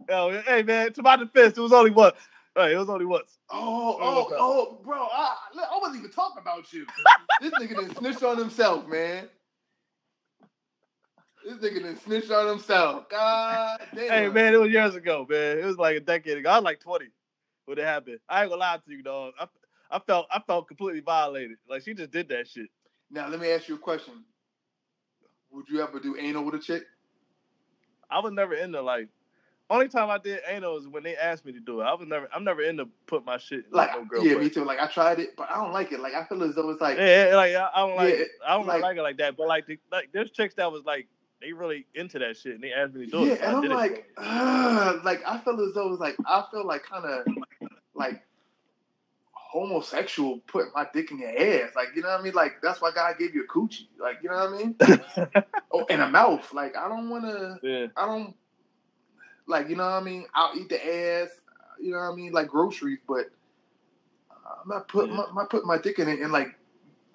Oh, 0.09 0.41
hey, 0.45 0.63
man, 0.63 0.93
to 0.93 1.03
my 1.03 1.17
defense, 1.17 1.57
it 1.57 1.61
was 1.61 1.73
only 1.73 1.91
once. 1.91 2.15
Right, 2.57 2.71
it 2.71 2.77
was 2.77 2.89
only 2.89 3.05
once. 3.05 3.37
Oh, 3.51 3.97
Oh, 4.01 4.33
oh, 4.35 4.79
bro! 4.83 5.03
I, 5.13 5.35
I 5.55 5.77
wasn't 5.79 5.99
even 5.99 6.09
talking 6.09 6.41
about 6.41 6.73
you. 6.73 6.87
this 7.41 7.53
nigga 7.53 7.75
done 7.75 7.95
snitched 7.95 8.23
on 8.23 8.35
himself, 8.35 8.87
man. 8.87 9.29
This 11.45 11.57
nigga 11.57 11.83
done 11.83 11.99
snitched 12.03 12.31
on 12.31 12.47
himself. 12.47 13.09
God 13.09 13.79
damn. 13.95 14.09
Hey, 14.09 14.27
man, 14.29 14.55
it 14.55 14.57
was 14.59 14.71
years 14.71 14.95
ago, 14.95 15.27
man. 15.29 15.59
It 15.59 15.65
was 15.65 15.77
like 15.77 15.97
a 15.97 15.99
decade 15.99 16.39
ago. 16.39 16.49
I 16.49 16.55
was 16.55 16.63
like 16.63 16.79
20 16.79 17.05
when 17.65 17.77
it 17.77 17.83
happened. 17.83 18.17
I 18.27 18.41
ain't 18.41 18.49
gonna 18.49 18.59
lie 18.59 18.79
to 18.83 18.91
you, 18.91 19.03
dog. 19.03 19.33
I, 19.39 19.45
I 19.91 19.99
felt 19.99 20.25
I 20.31 20.39
felt 20.39 20.67
completely 20.67 21.01
violated. 21.01 21.57
Like 21.69 21.83
she 21.83 21.93
just 21.93 22.09
did 22.09 22.27
that 22.29 22.47
shit. 22.47 22.69
Now 23.11 23.27
let 23.27 23.39
me 23.39 23.51
ask 23.51 23.69
you 23.69 23.75
a 23.75 23.79
question. 23.79 24.23
Would 25.51 25.69
you 25.69 25.83
ever 25.83 25.99
do 25.99 26.17
anal 26.17 26.43
with 26.43 26.55
a 26.55 26.59
chick? 26.59 26.85
I 28.09 28.17
was 28.19 28.33
never 28.33 28.55
into 28.55 28.81
like. 28.81 29.09
Only 29.69 29.89
time 29.89 30.09
I 30.09 30.17
did 30.17 30.39
anal 30.47 30.77
is 30.77 30.87
when 30.87 31.03
they 31.03 31.17
asked 31.17 31.45
me 31.45 31.51
to 31.51 31.59
do 31.59 31.81
it. 31.81 31.83
I 31.83 31.93
was 31.93 32.07
never. 32.07 32.29
I'm 32.33 32.43
never 32.45 32.61
into 32.61 32.87
put 33.05 33.25
my 33.25 33.37
shit. 33.37 33.65
In 33.65 33.71
Like, 33.71 33.91
no 33.93 34.05
girl 34.05 34.23
yeah, 34.25 34.35
butt. 34.35 34.43
me 34.43 34.49
too. 34.49 34.63
Like, 34.63 34.79
I 34.79 34.87
tried 34.87 35.19
it, 35.19 35.35
but 35.35 35.51
I 35.51 35.55
don't 35.55 35.73
like 35.73 35.91
it. 35.91 35.99
Like, 35.99 36.13
I 36.13 36.23
feel 36.23 36.41
as 36.43 36.55
though 36.55 36.69
it's 36.69 36.79
like, 36.79 36.97
Yeah, 36.97 37.29
yeah, 37.29 37.35
like 37.35 37.53
I, 37.53 37.69
I 37.75 37.79
don't 37.85 37.95
like. 37.97 38.13
Yeah, 38.13 38.21
it. 38.21 38.27
I 38.47 38.55
don't 38.57 38.65
like- 38.67 38.81
like, 38.81 38.97
it 38.97 39.01
like 39.01 39.17
that. 39.17 39.35
But 39.35 39.47
like, 39.47 39.67
the, 39.67 39.77
like 39.91 40.09
there's 40.13 40.31
chicks 40.31 40.53
that 40.55 40.71
was 40.71 40.85
like 40.85 41.07
they 41.41 41.51
really 41.53 41.85
into 41.95 42.17
that 42.19 42.37
shit 42.37 42.55
and 42.55 42.63
they 42.63 42.71
asked 42.71 42.93
me 42.95 43.05
to 43.05 43.11
do 43.11 43.25
yeah, 43.25 43.33
it. 43.33 43.39
so 43.41 43.45
and 43.45 43.57
I'm 43.57 43.77
like, 43.77 44.05
Ugh, 44.17 45.01
like 45.03 45.21
I 45.27 45.37
feel 45.39 45.59
as 45.61 45.73
though 45.75 45.91
it's 45.91 45.99
like 46.01 46.15
I 46.25 46.43
feel 46.49 46.65
like 46.65 46.83
kind 46.83 47.05
of 47.05 47.27
like 47.93 48.23
homosexual 49.33 50.39
putting 50.47 50.71
my 50.75 50.87
dick 50.93 51.11
in 51.11 51.19
your 51.19 51.29
ass. 51.29 51.71
Like, 51.75 51.89
you 51.95 52.01
know 52.01 52.09
what 52.09 52.19
I 52.19 52.23
mean? 52.23 52.33
Like 52.33 52.61
that's 52.61 52.81
why 52.81 52.91
God 52.91 53.15
gave 53.19 53.35
you 53.35 53.43
a 53.43 53.47
coochie. 53.47 53.87
Like, 53.99 54.17
you 54.23 54.29
know 54.29 54.49
what 54.49 54.53
I 54.53 54.57
mean? 54.57 55.43
oh, 55.73 55.85
and 55.89 56.01
a 56.01 56.09
mouth. 56.09 56.53
Like, 56.53 56.75
I 56.75 56.87
don't 56.87 57.09
want 57.09 57.25
to. 57.25 57.59
yeah. 57.63 57.87
I 57.95 58.05
don't 58.05 58.33
like. 59.47 59.69
You 59.69 59.75
know 59.75 59.83
what 59.83 59.93
I 59.93 60.03
mean? 60.03 60.25
I'll 60.35 60.55
eat 60.57 60.69
the 60.69 60.77
ass. 60.85 61.29
You 61.79 61.91
know 61.91 61.97
what 61.99 62.11
I 62.13 62.15
mean? 62.15 62.31
Like 62.31 62.47
groceries, 62.47 62.99
but 63.07 63.25
uh, 64.31 64.55
I'm 64.63 64.69
not 64.69 64.87
putting 64.87 65.15
Yeah. 65.15 65.25
my, 65.33 65.45
putting 65.49 65.67
my 65.67 65.77
dick 65.77 65.99
in 65.99 66.07
it. 66.07 66.19
And 66.21 66.31
like 66.31 66.55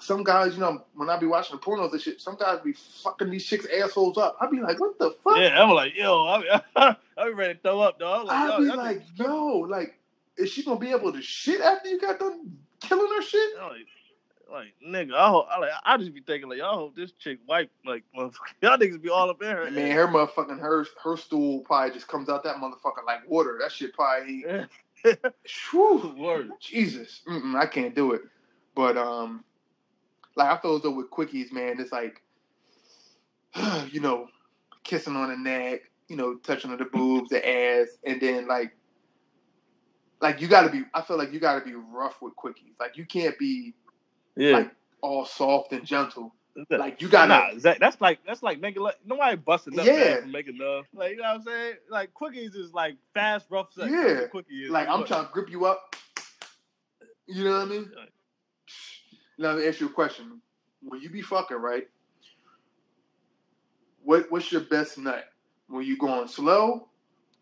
some 0.01 0.23
guys, 0.25 0.55
you 0.55 0.61
know, 0.61 0.85
when 0.95 1.09
I 1.11 1.17
be 1.17 1.27
watching 1.27 1.57
the 1.57 1.63
pornos 1.63 1.93
and 1.93 2.01
shit, 2.01 2.21
some 2.21 2.37
guys 2.37 2.61
be 2.61 2.73
fucking 2.73 3.31
these 3.31 3.45
chicks 3.45 3.67
assholes 3.67 4.19
up. 4.19 4.37
I'd 4.41 4.51
be 4.51 4.61
like, 4.61 4.81
what 4.81 4.99
the 4.99 5.11
fuck? 5.25 5.37
Yeah, 5.37 5.63
I'm 5.63 5.71
like, 5.71 5.95
yo, 5.97 6.25
I, 6.25 6.65
I 7.17 7.25
be 7.29 7.35
ready 7.35 7.55
to 7.55 7.61
throw 7.61 7.81
up, 7.81 7.99
dog. 7.99 8.27
I'm 8.29 8.43
I 8.43 8.49
like, 8.49 8.59
be 8.59 8.65
y'all 8.67 8.77
like, 8.77 8.99
niggas- 8.99 9.19
yo, 9.19 9.47
like, 9.69 9.99
is 10.37 10.51
she 10.51 10.65
gonna 10.65 10.81
be 10.81 10.91
able 10.91 11.13
to 11.13 11.23
shit 11.23 11.61
after 11.61 11.89
you 11.89 12.01
got 12.01 12.19
done 12.19 12.57
killing 12.81 13.13
her 13.17 13.23
shit? 13.23 13.51
Like, 14.53 14.75
nigga, 14.87 15.15
I, 15.15 15.29
hope, 15.29 15.47
I 15.51 15.59
like, 15.59 15.71
I 15.83 15.97
just 15.97 16.13
be 16.13 16.21
thinking 16.21 16.51
like, 16.51 16.59
y'all 16.59 16.77
hope 16.77 16.95
this 16.95 17.13
chick 17.13 17.39
wipe 17.49 17.71
like, 17.87 18.05
motherfucker. 18.15 18.33
y'all 18.61 18.77
niggas 18.77 19.01
be 19.01 19.09
all 19.09 19.31
up 19.31 19.41
in 19.41 19.49
her. 19.49 19.71
Man, 19.71 19.91
her 19.93 20.07
motherfucking 20.07 20.61
her 20.61 20.87
her 21.03 21.17
stool 21.17 21.61
probably 21.61 21.95
just 21.95 22.07
comes 22.07 22.29
out 22.29 22.45
that 22.45 22.57
motherfucker 22.57 23.05
like 23.07 23.29
water. 23.29 23.59
That 23.61 23.73
shit 23.73 23.95
probably. 23.95 24.45
Whew. 25.71 26.53
Jesus, 26.61 27.23
Mm-mm, 27.27 27.55
I 27.57 27.65
can't 27.65 27.95
do 27.95 28.13
it. 28.13 28.21
But 28.75 28.99
um, 28.99 29.43
like 30.37 30.51
I 30.51 30.61
feel 30.61 30.77
as 30.77 30.83
though 30.83 30.91
with 30.91 31.11
quickies, 31.11 31.51
man, 31.51 31.81
it's 31.81 31.93
like, 31.93 32.21
you 33.91 34.01
know, 34.01 34.29
kissing 34.85 35.17
on 35.17 35.31
the 35.31 35.37
neck, 35.37 35.81
you 36.09 36.17
know, 36.17 36.35
touching 36.37 36.71
on 36.71 36.77
the 36.77 36.85
boobs, 36.85 37.31
the 37.31 37.49
ass, 37.49 37.89
and 38.05 38.21
then 38.21 38.47
like, 38.47 38.77
like 40.21 40.43
you 40.43 40.47
got 40.47 40.63
to 40.65 40.69
be. 40.71 40.83
I 40.93 41.01
feel 41.01 41.17
like 41.17 41.33
you 41.33 41.41
got 41.41 41.59
to 41.59 41.65
be 41.65 41.75
rough 41.75 42.21
with 42.21 42.37
quickies. 42.37 42.79
Like 42.79 42.99
you 42.99 43.07
can't 43.07 43.39
be 43.39 43.75
Yeah. 44.37 44.53
like 44.53 44.71
all 45.03 45.25
soft 45.25 45.73
and 45.73 45.85
gentle. 45.85 46.35
Like 46.71 47.01
you 47.01 47.09
got 47.09 47.29
nah. 47.29 47.59
Zach, 47.59 47.79
that's 47.81 48.01
like 48.01 48.21
that's 48.27 48.43
like 48.43 48.61
making 48.61 48.83
like 48.83 48.99
nobody 49.07 49.37
busting 49.37 49.79
up 49.79 49.87
Yeah. 49.87 50.21
from 50.21 50.33
making 50.33 50.59
love. 50.59 50.87
Like 50.95 51.13
you 51.13 51.17
know 51.19 51.23
what 51.25 51.35
I'm 51.37 51.43
saying? 51.43 51.75
Like 51.91 52.13
quickies 52.15 52.57
is 52.57 52.73
like 52.75 52.97
fast, 53.15 53.47
rough 53.51 53.73
sex. 53.73 53.91
Yeah. 53.91 54.27
Quickie 54.31 54.65
is. 54.65 54.71
Like 54.71 54.89
I'm 54.89 55.05
trying 55.07 55.27
to 55.27 55.33
grip 55.33 55.51
you 55.51 55.67
up. 55.67 55.97
You 57.27 57.45
know 57.45 57.59
what 57.59 57.69
I 57.69 57.71
mean? 57.71 57.91
Right. 57.97 58.09
Now 59.39 59.49
let 59.53 59.59
me 59.59 59.69
ask 59.69 59.81
you 59.81 59.87
a 59.87 59.93
question. 59.93 60.41
When 60.83 61.01
you 61.01 61.11
be 61.11 61.23
fucking, 61.23 61.57
right? 61.57 61.89
What 64.05 64.31
what's 64.31 64.53
your 64.53 64.63
best 64.63 64.99
nut? 64.99 65.25
When 65.69 65.85
you 65.87 65.97
going 65.97 66.29
slow 66.29 66.89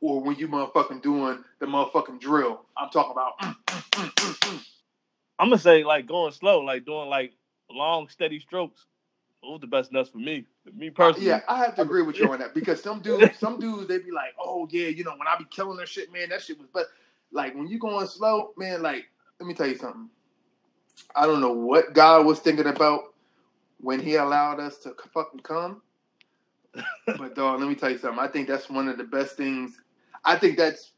or 0.00 0.22
when 0.22 0.36
you 0.36 0.48
motherfucking 0.48 1.02
doing 1.02 1.42
the 1.60 1.66
motherfucking 1.66 2.20
drill? 2.20 2.62
I'm 2.76 2.90
talking 2.90 3.12
about 3.12 3.38
mm, 3.40 3.56
mm, 3.66 3.90
mm, 3.90 4.10
mm, 4.14 4.38
mm. 4.50 4.66
I'm 5.40 5.46
gonna 5.48 5.58
say 5.58 5.84
like 5.84 6.06
going 6.06 6.32
slow, 6.32 6.60
like 6.60 6.84
doing 6.84 7.08
like 7.08 7.32
long, 7.70 8.08
steady 8.08 8.38
strokes. 8.40 8.84
Those 9.42 9.60
the 9.60 9.66
best 9.66 9.90
nuts 9.90 10.10
for 10.10 10.18
me. 10.18 10.44
Me 10.76 10.90
personally. 10.90 11.28
Yeah, 11.28 11.40
I 11.48 11.64
have 11.64 11.74
to 11.76 11.82
agree 11.82 12.02
with 12.02 12.18
you 12.18 12.30
on 12.30 12.40
that 12.40 12.52
because 12.52 12.82
some 12.82 13.00
dudes, 13.00 13.38
some 13.38 13.58
dudes, 13.58 13.88
they 13.88 13.96
be 13.96 14.10
like, 14.10 14.34
"Oh 14.38 14.68
yeah, 14.70 14.88
you 14.88 15.02
know, 15.02 15.12
when 15.12 15.26
I 15.26 15.38
be 15.38 15.46
killing 15.50 15.78
that 15.78 15.88
shit, 15.88 16.12
man, 16.12 16.28
that 16.28 16.42
shit 16.42 16.58
was." 16.58 16.68
But 16.70 16.88
like 17.32 17.54
when 17.54 17.68
you 17.68 17.78
going 17.78 18.06
slow, 18.06 18.52
man, 18.58 18.82
like 18.82 19.06
let 19.40 19.46
me 19.46 19.54
tell 19.54 19.66
you 19.66 19.78
something. 19.78 20.10
I 21.16 21.24
don't 21.24 21.40
know 21.40 21.52
what 21.54 21.94
God 21.94 22.26
was 22.26 22.40
thinking 22.40 22.66
about 22.66 23.14
when 23.80 23.98
He 23.98 24.16
allowed 24.16 24.60
us 24.60 24.76
to 24.80 24.94
fucking 25.14 25.40
come. 25.40 25.80
but 27.06 27.34
dog, 27.34 27.60
let 27.60 27.68
me 27.68 27.74
tell 27.74 27.90
you 27.90 27.98
something. 27.98 28.20
I 28.20 28.28
think 28.28 28.46
that's 28.46 28.68
one 28.68 28.88
of 28.88 28.98
the 28.98 29.04
best 29.04 29.38
things. 29.38 29.80
I 30.22 30.36
think 30.36 30.58
that's 30.58 30.92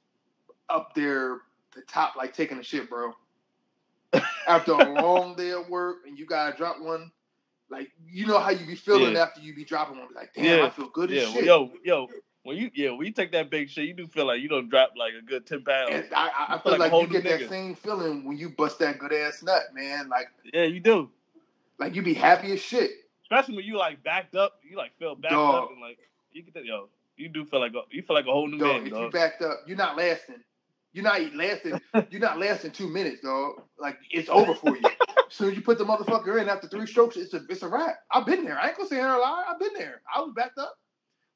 up 0.68 0.96
there, 0.96 1.42
the 1.76 1.82
top, 1.82 2.16
like 2.16 2.34
taking 2.34 2.58
a 2.58 2.62
shit, 2.64 2.90
bro. 2.90 3.12
After 4.46 4.72
a 4.72 5.00
long 5.00 5.34
day 5.36 5.50
of 5.52 5.68
work 5.68 5.98
and 6.06 6.18
you 6.18 6.26
gotta 6.26 6.56
drop 6.56 6.80
one, 6.80 7.10
like 7.70 7.90
you 8.06 8.26
know 8.26 8.38
how 8.38 8.50
you 8.50 8.66
be 8.66 8.74
feeling 8.74 9.14
Yeah. 9.14 9.22
after 9.22 9.40
you 9.40 9.54
be 9.54 9.64
dropping 9.64 9.98
one. 9.98 10.08
Like, 10.14 10.34
damn, 10.34 10.44
Yeah. 10.44 10.66
I 10.66 10.70
feel 10.70 10.88
good 10.88 11.10
as 11.10 11.16
Yeah, 11.16 11.24
well, 11.24 11.32
shit. 11.34 11.44
yo, 11.44 11.72
yo, 11.84 12.08
when 12.42 12.56
you 12.56 12.70
yeah, 12.74 12.90
when 12.90 13.06
you 13.06 13.12
take 13.12 13.32
that 13.32 13.50
big 13.50 13.70
shit, 13.70 13.86
you 13.86 13.94
do 13.94 14.06
feel 14.06 14.26
like 14.26 14.40
you 14.42 14.48
don't 14.48 14.68
drop 14.68 14.90
like 14.96 15.12
a 15.18 15.22
good 15.24 15.46
ten 15.46 15.62
pounds. 15.64 15.90
And 15.94 16.06
I, 16.14 16.28
I, 16.28 16.30
I 16.48 16.48
feel 16.58 16.72
feel 16.72 16.72
like 16.80 16.92
like, 16.92 17.02
you 17.02 17.08
get 17.08 17.24
new 17.24 17.38
that 17.38 17.48
same 17.48 17.74
feeling 17.74 18.24
when 18.24 18.36
you 18.36 18.50
bust 18.50 18.78
that 18.80 18.98
good 18.98 19.12
ass 19.12 19.42
nut, 19.42 19.62
man. 19.74 20.08
Like, 20.08 20.28
Yeah, 20.52 20.64
you 20.64 20.80
do. 20.80 21.08
like 21.78 21.94
you 21.94 22.02
be 22.02 22.14
happy 22.14 22.52
as 22.52 22.60
shit. 22.60 22.90
Especially 23.22 23.56
when 23.56 23.64
you 23.64 23.78
like 23.78 24.02
backed 24.02 24.34
up, 24.36 24.58
you 24.68 24.76
like 24.76 24.94
feel 24.98 25.14
backed 25.14 25.32
Dog. 25.32 25.64
up 25.64 25.70
and 25.70 25.80
like 25.80 25.98
you 26.32 26.42
get 26.42 26.52
that 26.54 26.64
yo, 26.66 26.88
you 27.16 27.28
do 27.28 27.44
feel 27.46 27.60
like 27.60 27.72
a, 27.72 27.82
you 27.90 28.02
feel 28.02 28.14
like 28.16 28.26
a 28.26 28.32
whole 28.32 28.48
new 28.48 28.58
Dog, 28.58 28.68
man, 28.82 28.86
if 28.86 28.92
you 28.92 28.98
dog. 28.98 29.12
backed 29.12 29.40
up, 29.40 29.60
you're 29.66 29.76
not 29.76 29.96
lasting. 29.96 30.42
You're 30.92 31.04
not 31.04 31.20
lasting. 31.34 31.80
you're 32.10 32.20
not 32.20 32.38
lasting 32.38 32.72
two 32.72 32.88
minutes, 32.88 33.22
dog. 33.22 33.62
Like 33.78 33.98
it's 34.10 34.28
over 34.28 34.54
for 34.54 34.76
you. 34.76 34.82
As 34.84 35.34
soon 35.36 35.50
as 35.50 35.56
you 35.56 35.62
put 35.62 35.78
the 35.78 35.84
motherfucker 35.84 36.40
in 36.40 36.48
after 36.48 36.68
three 36.68 36.86
strokes, 36.86 37.16
it's 37.16 37.32
a 37.34 37.40
it's 37.48 37.62
a 37.62 37.68
wrap. 37.68 37.96
I've 38.10 38.26
been 38.26 38.44
there. 38.44 38.58
I 38.58 38.68
ain't 38.68 38.76
gonna 38.76 38.88
say 38.88 38.96
ain't 38.98 39.06
lie. 39.06 39.44
I've 39.48 39.58
been 39.58 39.72
there. 39.74 40.02
I 40.14 40.20
was 40.20 40.32
backed 40.36 40.58
up. 40.58 40.74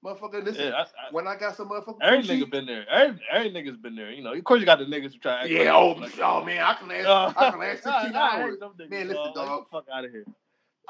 Motherfucker, 0.04 0.44
listen. 0.44 0.66
Yeah, 0.66 0.72
I, 0.74 0.80
I, 0.82 0.86
when 1.10 1.26
I 1.26 1.36
got 1.36 1.56
some 1.56 1.70
motherfucker, 1.70 1.96
every 2.02 2.22
nigga 2.22 2.50
been 2.50 2.66
there. 2.66 2.86
Every, 2.88 3.18
every 3.32 3.50
nigga's 3.50 3.78
been 3.78 3.96
there. 3.96 4.12
You 4.12 4.22
know, 4.22 4.34
of 4.34 4.44
course 4.44 4.60
you 4.60 4.66
got 4.66 4.78
the 4.78 4.84
niggas 4.84 5.12
who 5.14 5.18
try. 5.18 5.32
To 5.36 5.40
act 5.40 5.48
Yeah, 5.50 5.74
like, 5.74 6.12
oh, 6.20 6.40
oh 6.40 6.44
man, 6.44 6.62
I 6.62 6.74
can 6.74 6.88
last, 6.88 7.36
I 7.36 7.50
can 7.50 7.58
last 7.58 7.86
Uh, 7.86 8.02
16 8.02 8.14
I- 8.16 8.18
I 8.20 8.40
hours. 8.42 8.56
niggas, 8.58 8.90
Man, 8.90 9.08
listen, 9.08 9.22
Like, 9.24 9.34
dog. 9.34 9.64
the 9.64 9.68
fuck 9.72 9.86
out 9.92 10.04
of 10.04 10.10
here. 10.10 10.24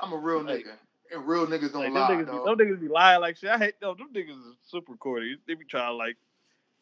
I'm 0.01 0.13
a 0.13 0.17
real 0.17 0.43
Like- 0.43 0.65
nigga, 0.67 0.73
and 1.15 1.27
real 1.27 1.47
niggas 1.47 1.73
don't 1.73 1.85
Like, 1.85 1.95
them, 1.95 1.95
lie, 1.95 2.11
niggas 2.11 2.27
dog. 2.27 2.59
be, 2.59 2.65
them 2.65 2.77
niggas 2.77 2.81
be 2.81 2.89
lying 2.89 3.21
like 3.21 3.37
shit. 3.37 3.49
I 3.51 3.59
hate 3.59 3.81
them. 3.81 3.97
Them 3.97 4.09
niggas 4.13 4.31
is 4.51 4.57
super 4.67 4.97
corny. 4.97 5.37
They 5.47 5.55
be 5.55 5.65
trying 5.65 5.93
to 5.93 5.95
like 5.95 6.17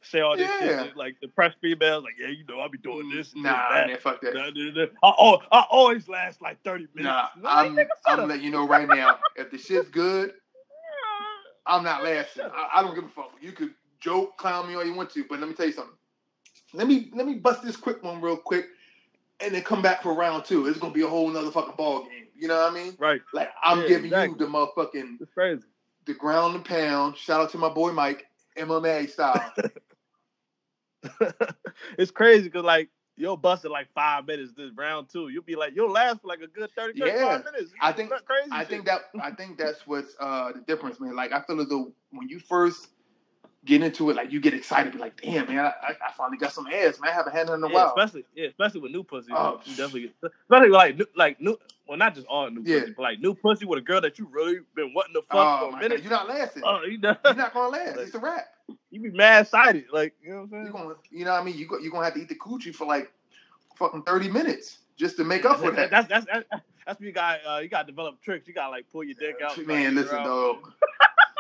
say 0.05 0.21
all 0.21 0.37
this 0.37 0.49
Yeah. 0.61 0.85
shit, 0.85 0.97
like 0.97 1.17
the 1.21 1.29
press 1.29 1.55
females, 1.61 2.05
like 2.05 2.15
yeah, 2.21 2.29
you 2.29 2.45
know, 2.49 2.61
I'll 2.61 2.69
be 2.69 2.79
doing 2.79 3.11
this. 3.11 3.33
And 3.35 3.45
Nah, 3.45 3.87
this, 3.87 3.87
man, 3.89 3.99
fuck 3.99 4.21
that. 4.23 4.33
that. 4.35 4.55
Nah, 4.55 4.87
nah, 5.03 5.15
nah. 5.21 5.39
I, 5.53 5.59
I 5.61 5.65
always 5.71 6.09
last 6.09 6.41
like 6.43 6.63
thirty 6.65 6.87
minutes. 6.95 7.15
Nah, 7.15 7.29
Like, 7.43 7.67
I'm, 7.71 7.79
I'm 8.07 8.21
up. 8.23 8.29
letting 8.29 8.45
you 8.45 8.51
know 8.51 8.67
right 8.69 8.89
now. 8.89 9.19
If 9.37 9.51
the 9.51 9.59
shit's 9.59 9.89
good, 9.91 10.33
I'm 11.67 11.83
not 11.85 12.05
lasting. 12.05 12.45
I, 12.45 12.69
I 12.79 12.83
don't 12.83 12.95
give 12.95 13.05
a 13.05 13.09
fuck. 13.09 13.33
You 13.41 13.53
could 13.53 13.75
joke, 14.01 14.37
clown 14.37 14.69
me 14.69 14.75
all 14.75 14.85
you 14.85 14.95
want 14.95 15.11
to, 15.11 15.25
but 15.29 15.41
let 15.41 15.49
me 15.49 15.55
tell 15.55 15.67
you 15.67 15.73
something. 15.73 15.95
Let 16.75 16.87
me 16.89 17.11
let 17.15 17.27
me 17.27 17.35
bust 17.35 17.63
this 17.63 17.77
quick 17.77 18.03
one 18.03 18.21
real 18.21 18.37
quick, 18.37 18.67
and 19.41 19.55
then 19.55 19.63
come 19.63 19.81
back 19.83 20.03
for 20.03 20.13
round 20.15 20.45
two. 20.45 20.67
It's 20.67 20.79
gonna 20.79 20.93
be 20.93 21.03
a 21.03 21.07
whole 21.09 21.29
nother 21.31 21.51
fucking 21.51 21.75
ball 21.77 22.05
game. 22.05 22.27
You 22.37 22.49
know 22.49 22.57
what 22.57 22.73
I 22.73 22.75
mean? 22.75 22.97
Right, 22.99 23.23
Like 23.33 23.51
I'm 23.63 23.81
Yeah, 23.83 23.87
giving 23.89 24.07
exactly. 24.07 24.29
you 24.41 24.47
the 24.47 24.53
motherfucking 24.53 25.21
it's 25.21 25.31
crazy. 25.33 25.63
the 26.07 26.15
ground 26.15 26.57
and 26.57 26.65
pound. 26.65 27.17
Shout 27.17 27.41
out 27.41 27.51
to 27.51 27.59
my 27.59 27.69
boy 27.69 27.93
Mike, 27.93 28.27
MMA 28.59 29.09
style. 29.09 29.53
it's 31.99 32.11
crazy 32.11 32.45
because 32.45 32.65
like 32.65 32.89
you'll 33.17 33.37
bust 33.37 33.65
it 33.65 33.71
like 33.71 33.89
five 33.95 34.27
minutes 34.27 34.53
this 34.57 34.71
round 34.77 35.09
two. 35.09 35.29
You'll 35.29 35.43
be 35.45 35.57
like 35.57 35.75
you'll 35.75 35.91
last 35.91 36.21
for 36.23 36.29
like 36.29 36.41
a 36.41 36.47
good 36.49 36.71
30, 36.77 36.99
35 37.01 37.07
Yeah. 37.21 37.43
minutes. 37.53 37.73
I 37.81 37.93
think- 37.93 38.11
That's 38.11 38.23
crazy. 38.23 38.49
I 38.51 38.61
shit. 38.61 38.69
think 38.69 38.85
that 38.87 39.03
I 39.23 39.31
think 39.31 39.59
that's 39.59 39.87
what's 39.87 40.15
uh 40.21 40.53
the 40.53 40.61
difference, 40.61 41.01
man. 41.01 41.15
Like 41.17 41.33
I 41.33 41.41
feel 41.43 41.61
as 41.61 41.69
though 41.69 41.93
when 42.11 42.29
you 42.29 42.39
first 42.41 42.89
get 43.65 43.83
into 43.83 44.11
it, 44.11 44.17
like 44.17 44.31
you 44.31 44.41
get 44.41 44.53
excited, 44.53 44.93
be 44.93 44.99
like, 44.99 45.19
damn 45.23 45.47
man, 45.49 45.61
I, 45.65 45.73
I 46.07 46.13
finally 46.19 46.37
got 46.37 46.53
some 46.53 46.67
ass, 46.67 47.01
man. 47.01 47.11
I 47.11 47.15
haven't 47.15 47.33
had 47.35 47.49
it 47.49 47.53
in 47.53 47.65
a 47.65 47.69
yeah, 47.69 47.75
while. 47.75 47.95
especially 47.97 48.25
yeah, 48.35 48.49
especially 48.49 48.81
with 48.81 48.93
new 48.93 49.03
pussy. 49.05 49.31
Oh. 49.33 49.61
you 49.65 49.71
definitely 49.77 50.01
get 50.23 50.33
especially 50.43 50.69
like 50.71 50.99
new, 50.99 51.07
like 51.17 51.41
new. 51.41 51.57
Well, 51.89 51.99
not 51.99 52.15
just 52.15 52.27
all 52.27 52.51
new 52.51 52.63
Yeah. 52.65 52.81
pussy, 52.81 52.93
but 52.97 53.03
like 53.03 53.21
new 53.21 53.35
pussy 53.35 53.65
with 53.67 53.79
a 53.79 53.83
girl 53.83 54.01
that 54.01 54.19
you 54.19 54.27
really 54.31 54.59
been 54.75 54.93
wanting 54.95 55.15
to 55.15 55.23
fuck 55.31 55.63
Oh 55.63 55.71
for 55.71 55.77
a 55.77 55.81
minute. 55.81 55.97
god, 55.99 56.03
you're 56.03 56.11
not 56.11 56.29
lasting. 56.29 56.63
Oh, 56.67 56.81
you 56.83 56.99
know, 56.99 57.15
You're 57.25 57.35
not 57.35 57.55
gonna 57.55 57.69
last. 57.69 57.99
It's 58.01 58.15
a 58.15 58.19
wrap. 58.19 58.47
You 58.91 59.01
be 59.01 59.11
mad 59.11 59.49
sighted. 59.49 59.87
like 59.93 60.15
you 60.23 60.31
know 60.31 60.37
what 60.37 60.43
I'm 60.45 60.51
saying. 60.51 60.73
gonna, 60.73 60.95
you 61.11 61.25
know 61.25 61.33
what 61.33 61.43
I 61.43 61.45
mean? 61.45 61.57
You 61.57 61.67
go, 61.67 61.79
you're 61.79 61.91
gonna 61.91 62.05
have 62.05 62.15
to 62.15 62.21
eat 62.21 62.29
the 62.29 62.37
coochie 62.37 62.75
for 62.75 62.87
like 62.87 63.13
fucking 63.77 64.03
thirty 64.03 64.29
minutes 64.29 64.79
just 64.97 65.17
to 65.17 65.25
make 65.25 65.45
up 65.45 65.61
for 65.61 65.71
that. 65.73 65.91
That's 65.91 66.09
that's 66.09 66.27
that's, 66.27 66.47
that's 66.87 67.01
when 67.01 67.07
you 67.09 67.13
got 67.13 67.41
uh, 67.47 67.59
you 67.59 67.69
got 67.69 67.83
to 67.83 67.93
develop 67.93 68.21
tricks. 68.23 68.47
You 68.47 68.55
got 68.55 68.67
to 68.67 68.71
like 68.71 68.87
pull 68.91 69.05
your 69.05 69.15
dick 69.15 69.37
out. 69.43 69.59
Man, 69.67 69.95
listen, 69.95 70.23
dog. 70.23 70.73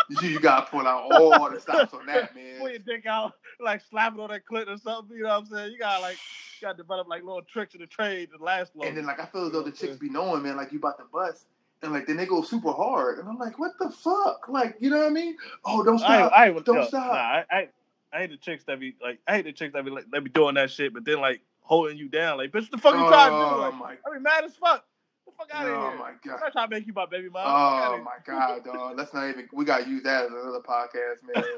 you, 0.08 0.28
you 0.28 0.40
gotta 0.40 0.66
pull 0.66 0.86
out 0.86 1.12
all 1.12 1.50
the 1.50 1.60
stops 1.60 1.94
on 1.94 2.06
that, 2.06 2.34
man. 2.34 2.58
Pull 2.58 2.70
your 2.70 2.78
dick 2.78 3.06
out, 3.06 3.34
like 3.60 3.82
slap 3.88 4.14
it 4.14 4.20
on 4.20 4.30
that 4.30 4.42
clit 4.46 4.68
or 4.68 4.78
something. 4.78 5.16
You 5.16 5.24
know 5.24 5.30
what 5.30 5.38
I'm 5.38 5.46
saying? 5.46 5.72
You 5.72 5.78
got 5.78 5.96
to 5.96 6.02
like 6.02 6.18
you 6.60 6.66
got 6.66 6.72
to 6.72 6.82
develop 6.82 7.08
like 7.08 7.22
little 7.22 7.42
tricks 7.42 7.74
in 7.74 7.80
the 7.80 7.86
trade 7.86 8.30
to 8.36 8.42
last 8.42 8.74
long. 8.74 8.88
And 8.88 8.96
then 8.96 9.06
like 9.06 9.20
I 9.20 9.26
feel 9.26 9.46
as 9.46 9.52
though 9.52 9.62
the 9.62 9.72
chicks 9.72 9.96
be 9.96 10.08
knowing, 10.08 10.42
man, 10.42 10.56
like 10.56 10.72
you 10.72 10.78
about 10.78 10.98
to 10.98 11.04
bust. 11.12 11.46
And 11.84 11.92
like 11.92 12.06
then 12.06 12.16
they 12.16 12.26
go 12.26 12.42
super 12.42 12.72
hard. 12.72 13.18
And 13.18 13.28
I'm 13.28 13.38
like, 13.38 13.58
what 13.58 13.72
the 13.78 13.90
fuck? 13.90 14.48
Like, 14.48 14.76
you 14.80 14.90
know 14.90 14.98
what 14.98 15.06
I 15.06 15.10
mean? 15.10 15.36
Oh, 15.64 15.84
don't 15.84 15.96
I, 15.96 15.98
stop. 15.98 16.32
I, 16.34 16.48
ain't- 16.48 16.64
Don't 16.64 16.88
stop. 16.88 17.12
Nah, 17.12 17.14
I, 17.18 17.44
I, 17.50 17.68
I 18.12 18.18
hate 18.20 18.30
the 18.30 18.36
chicks 18.38 18.64
that 18.64 18.80
be 18.80 18.94
like, 19.02 19.18
I 19.28 19.36
hate 19.36 19.44
the 19.44 19.52
chicks 19.52 19.74
that 19.74 19.84
be 19.84 19.90
like, 19.90 20.10
that 20.10 20.24
be 20.24 20.30
doing 20.30 20.54
that 20.56 20.70
shit, 20.70 20.92
but 20.94 21.04
then 21.04 21.20
like 21.20 21.42
holding 21.60 21.96
you 21.98 22.08
down, 22.08 22.38
like, 22.38 22.50
bitch, 22.50 22.62
what 22.62 22.70
the 22.72 22.78
fuck 22.78 22.94
you 22.94 23.06
trying 23.06 23.30
to 23.30 23.36
do? 23.36 23.42
oh 23.56 23.58
Like, 23.60 23.74
my 23.78 23.92
I 24.10 24.14
be 24.16 24.20
mad 24.20 24.44
as 24.44 24.56
fuck. 24.56 24.84
Get 25.26 25.26
the 25.26 25.32
fuck 25.38 25.50
out 25.54 25.66
of 25.68 25.72
Oh 25.76 25.90
here. 25.90 25.98
my 25.98 26.08
I'm 26.08 26.18
god. 26.24 26.40
not 26.40 26.52
trying 26.52 26.70
to 26.70 26.76
make 26.76 26.86
you 26.86 26.92
my 26.92 27.06
baby 27.06 27.28
mom. 27.28 27.42
Oh 27.46 28.02
my 28.04 28.12
god, 28.26 28.64
dog. 28.64 28.96
Let's 28.98 29.12
not 29.14 29.28
even 29.28 29.48
we 29.52 29.64
gotta 29.64 29.88
use 29.88 30.02
that 30.04 30.24
as 30.26 30.30
another 30.30 30.60
podcast, 30.60 31.22
man. 31.34 31.44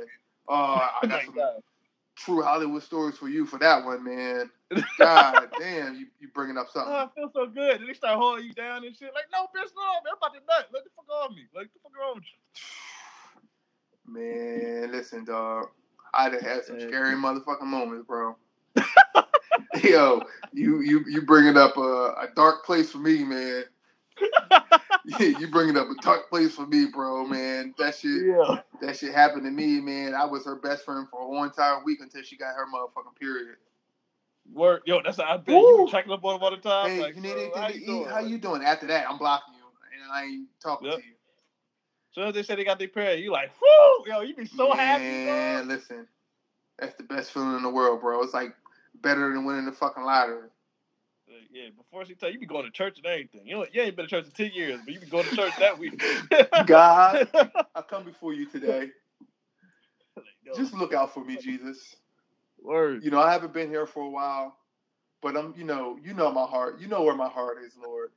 Oh, 0.49 0.55
I 0.55 0.91
Oh 1.03 1.09
got 1.09 1.11
my 1.11 1.25
some 1.25 1.35
god. 1.35 1.61
True 2.17 2.43
Hollywood 2.43 2.83
stories 2.83 3.19
for 3.19 3.29
you 3.29 3.47
for 3.47 3.59
that 3.61 3.85
one, 3.85 4.05
man. 4.05 4.51
God 4.99 5.51
damn, 5.59 5.97
you, 5.97 6.07
you 6.21 6.29
bringing 6.35 6.59
up 6.59 6.69
Oh, 6.69 6.73
something. 6.75 6.95
I 6.95 7.09
feel 7.15 7.31
so 7.35 7.47
good. 7.47 7.81
And 7.81 7.89
they 7.89 7.95
start 7.95 8.19
holding 8.19 8.47
you 8.47 8.55
down 8.55 8.85
and 8.85 8.97
shit. 8.97 9.13
Like, 9.15 9.27
no, 9.33 9.45
bitch, 9.47 9.71
no, 9.77 9.83
man, 10.05 10.13
I'm 10.13 10.19
about 10.19 10.35
to 10.35 10.41
nut. 10.47 10.69
Let 10.73 10.85
the 10.85 10.91
fuck 10.97 11.09
off 11.11 11.31
me. 11.31 11.45
Like, 11.55 11.69
the 11.73 11.81
fuck 11.83 11.93
you? 11.97 12.23
Man, 14.09 14.93
listen, 14.93 15.25
dog. 15.25 15.67
I 16.15 16.31
done 16.31 16.41
had 16.41 16.65
some 16.65 16.81
scary 16.81 17.15
motherfucking 17.17 17.63
moments, 17.67 18.07
bro. 18.07 18.37
Yo, 19.85 20.23
you 20.53 20.81
you 20.81 21.05
you 21.09 21.23
bringing 21.23 21.57
up 21.57 21.77
a, 21.77 21.81
a 21.81 22.29
dark 22.37 22.65
place 22.65 22.91
for 22.91 22.99
me, 22.99 23.25
man. 23.25 23.65
Yeah, 25.05 25.27
you 25.39 25.49
bringing 25.51 25.77
up 25.77 25.89
a 25.91 25.95
dark 26.01 26.29
place 26.31 26.55
for 26.55 26.67
me, 26.67 26.87
bro, 26.87 27.25
man. 27.27 27.75
That 27.79 27.95
shit, 27.95 28.27
Yeah. 28.27 28.61
that 28.81 28.97
shit 28.97 29.15
happened 29.15 29.45
to 29.45 29.51
me, 29.51 29.81
man. 29.81 30.15
I 30.15 30.25
was 30.25 30.45
her 30.45 30.57
best 30.57 30.85
friend 30.85 31.07
for 31.11 31.21
a 31.21 31.25
whole 31.25 31.45
entire 31.45 31.83
week 31.85 32.01
until 32.01 32.23
she 32.23 32.37
got 32.37 32.55
her 32.55 32.67
motherfucking 32.67 33.19
period. 33.21 33.57
Work, 34.53 34.83
Yo, 34.87 35.01
that's 35.03 35.17
how 35.17 35.25
I 35.25 35.37
bet. 35.39 35.55
You 35.57 35.77
Woo. 35.85 35.89
checking 35.91 36.13
up 36.13 36.25
on 36.25 36.35
them 36.35 36.43
all 36.43 36.51
the 36.51 36.57
time. 36.59 36.89
hey, 36.91 37.01
like, 37.01 37.17
you 37.17 37.21
need 37.21 37.33
anything 37.33 37.53
how 37.55 37.67
to 37.69 37.75
you 37.75 37.81
eat? 37.81 37.87
doing? 37.87 38.05
How 38.09 38.21
you 38.21 38.39
doing? 38.39 38.63
After 38.63 38.87
that, 38.87 39.09
I'm 39.09 39.19
blocking 39.19 39.55
you, 39.55 39.65
and 40.03 40.13
I 40.13 40.25
ain't 40.25 40.49
talking 40.63 40.89
Yep. 40.89 40.99
to 41.01 41.05
you. 41.05 41.13
So 42.13 42.23
as 42.23 42.35
they 42.35 42.43
said 42.43 42.59
they 42.59 42.65
got 42.65 42.79
their 42.79 42.89
period, 42.89 43.21
you 43.23 43.33
like, 43.33 43.51
whoo, 43.61 44.05
yo, 44.11 44.21
you 44.23 44.35
be 44.35 44.47
so 44.47 44.73
happy, 44.73 45.03
Man, 45.03 45.69
listen, 45.69 46.07
that's 46.79 46.95
the 46.97 47.03
best 47.03 47.33
feeling 47.33 47.57
in 47.57 47.63
the 47.63 47.71
world, 47.71 48.01
bro. 48.01 48.23
It's 48.23 48.33
like 48.35 48.55
better 49.03 49.33
than 49.33 49.45
winning 49.45 49.67
the 49.67 49.73
fucking 49.73 50.05
lottery. 50.05 50.49
Yeah, 51.57 51.71
before 51.75 52.05
she 52.05 52.15
tell 52.15 52.29
you, 52.29 52.35
you 52.35 52.41
be 52.41 52.47
going 52.47 52.67
to 52.67 52.71
church 52.71 52.99
and 52.99 53.07
everything. 53.07 53.47
You 53.47 53.57
know, 53.57 53.67
you 53.73 53.81
ain't 53.81 53.97
been 53.97 54.05
to 54.05 54.11
church 54.11 54.27
in 54.27 54.31
ten 54.33 54.51
years, 54.53 54.79
but 54.85 54.93
you 54.93 55.01
be 55.01 55.07
going 55.07 55.25
to 55.25 55.35
church 55.35 55.55
that 55.59 55.79
week. 55.79 56.03
God, 56.67 57.29
I 57.75 57.81
come 57.81 58.05
before 58.05 58.35
you 58.35 58.45
today. 58.45 58.91
Just 60.55 60.75
look 60.75 60.93
out 60.93 61.15
for 61.15 61.25
me, 61.25 61.39
Jesus. 61.39 61.97
word. 62.63 63.03
You 63.05 63.11
know, 63.11 63.21
I 63.21 63.33
haven't 63.33 63.55
been 63.55 63.71
here 63.71 63.87
for 63.87 64.05
a 64.05 64.11
while, 64.11 64.55
but 65.23 65.35
I'm, 65.35 65.55
you 65.57 65.65
know, 65.65 65.99
you 66.05 66.13
know 66.13 66.31
my 66.31 66.45
heart. 66.45 66.79
You 66.79 66.89
know 66.89 67.03
where 67.05 67.17
my 67.17 67.29
heart 67.29 67.57
is, 67.65 67.73
Lord. 67.83 68.11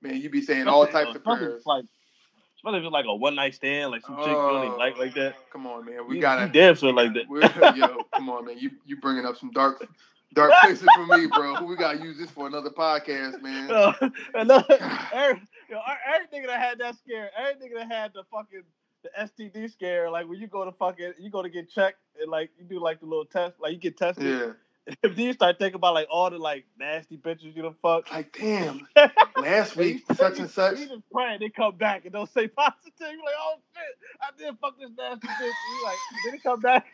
Man, 0.00 0.16
you 0.16 0.30
be 0.30 0.40
saying 0.40 0.68
all 0.68 0.86
types 0.86 1.14
of 1.14 1.22
prayers. 1.22 1.58
it's 1.58 1.66
Like, 1.66 1.84
especially 2.56 2.86
if 2.86 2.92
like 2.92 3.04
a 3.06 3.14
one 3.14 3.34
night 3.34 3.54
stand, 3.54 3.90
like 3.90 4.06
some 4.06 4.16
chick 4.16 4.26
you 4.26 4.32
don't 4.32 4.78
like 4.78 4.96
like 4.96 5.14
that. 5.14 5.34
Oh, 5.36 5.42
come 5.52 5.66
on, 5.66 5.84
man. 5.84 6.08
We 6.08 6.14
you, 6.16 6.22
gotta. 6.22 6.46
you 6.46 6.52
damn 6.52 6.76
sure 6.76 6.94
like 6.94 7.12
that. 7.12 7.76
Yo, 7.76 8.04
come 8.16 8.30
on, 8.30 8.46
man. 8.46 8.56
You 8.58 8.70
you 8.86 8.96
bringing 8.96 9.26
up 9.26 9.36
some 9.36 9.50
dark, 9.50 9.86
dark 10.32 10.52
places 10.62 10.86
for 10.94 11.06
me, 11.06 11.26
bro. 11.26 11.62
We 11.64 11.76
gotta 11.76 11.98
use 11.98 12.18
this 12.18 12.30
for 12.30 12.46
another 12.46 12.70
podcast, 12.70 13.42
man. 13.42 13.70
Uh, 13.72 13.92
and 14.34 14.48
look, 14.48 14.66
every, 15.12 15.42
yo, 15.70 15.80
every 16.06 16.26
nigga 16.28 16.46
that 16.46 16.60
had 16.60 16.78
that 16.78 16.96
scare, 16.96 17.30
every 17.36 17.54
nigga 17.68 17.78
that 17.78 17.92
had 17.92 18.12
the 18.12 18.22
fucking 18.30 18.62
the 19.02 19.10
STD 19.18 19.70
scare, 19.72 20.10
like 20.10 20.28
when 20.28 20.40
you 20.40 20.46
go 20.46 20.64
to 20.64 20.72
fucking, 20.72 21.14
you 21.18 21.30
go 21.30 21.42
to 21.42 21.48
get 21.48 21.70
checked 21.70 21.98
and 22.20 22.30
like 22.30 22.50
you 22.58 22.64
do 22.64 22.80
like 22.80 23.00
the 23.00 23.06
little 23.06 23.24
test, 23.24 23.56
like 23.60 23.72
you 23.72 23.78
get 23.78 23.96
tested. 23.96 24.24
Yeah. 24.24 24.52
If 25.02 25.18
you 25.18 25.32
start 25.32 25.58
thinking 25.58 25.76
about 25.76 25.94
like 25.94 26.08
all 26.10 26.30
the 26.30 26.38
like 26.38 26.64
nasty 26.78 27.16
bitches 27.16 27.54
you 27.54 27.62
done 27.62 27.74
fuck, 27.82 28.10
Like, 28.12 28.36
damn. 28.38 28.86
Last 29.36 29.76
week, 29.76 30.02
such 30.14 30.38
and 30.38 30.50
such. 30.50 30.78
You 30.78 30.88
just 30.88 31.02
pray 31.12 31.36
they 31.38 31.50
come 31.50 31.76
back 31.76 32.04
and 32.04 32.12
don't 32.12 32.32
say 32.32 32.48
positive. 32.56 32.92
You're 32.98 33.10
like, 33.16 33.34
oh 33.38 33.54
shit, 33.74 33.98
I 34.20 34.28
did 34.38 34.58
fuck 34.60 34.78
this 34.78 34.90
nasty 34.96 35.26
bitch. 35.26 35.40
And 35.40 35.78
you 35.78 35.84
like, 35.84 35.98
then 36.24 36.32
they 36.32 36.38
come 36.38 36.60
back 36.60 36.86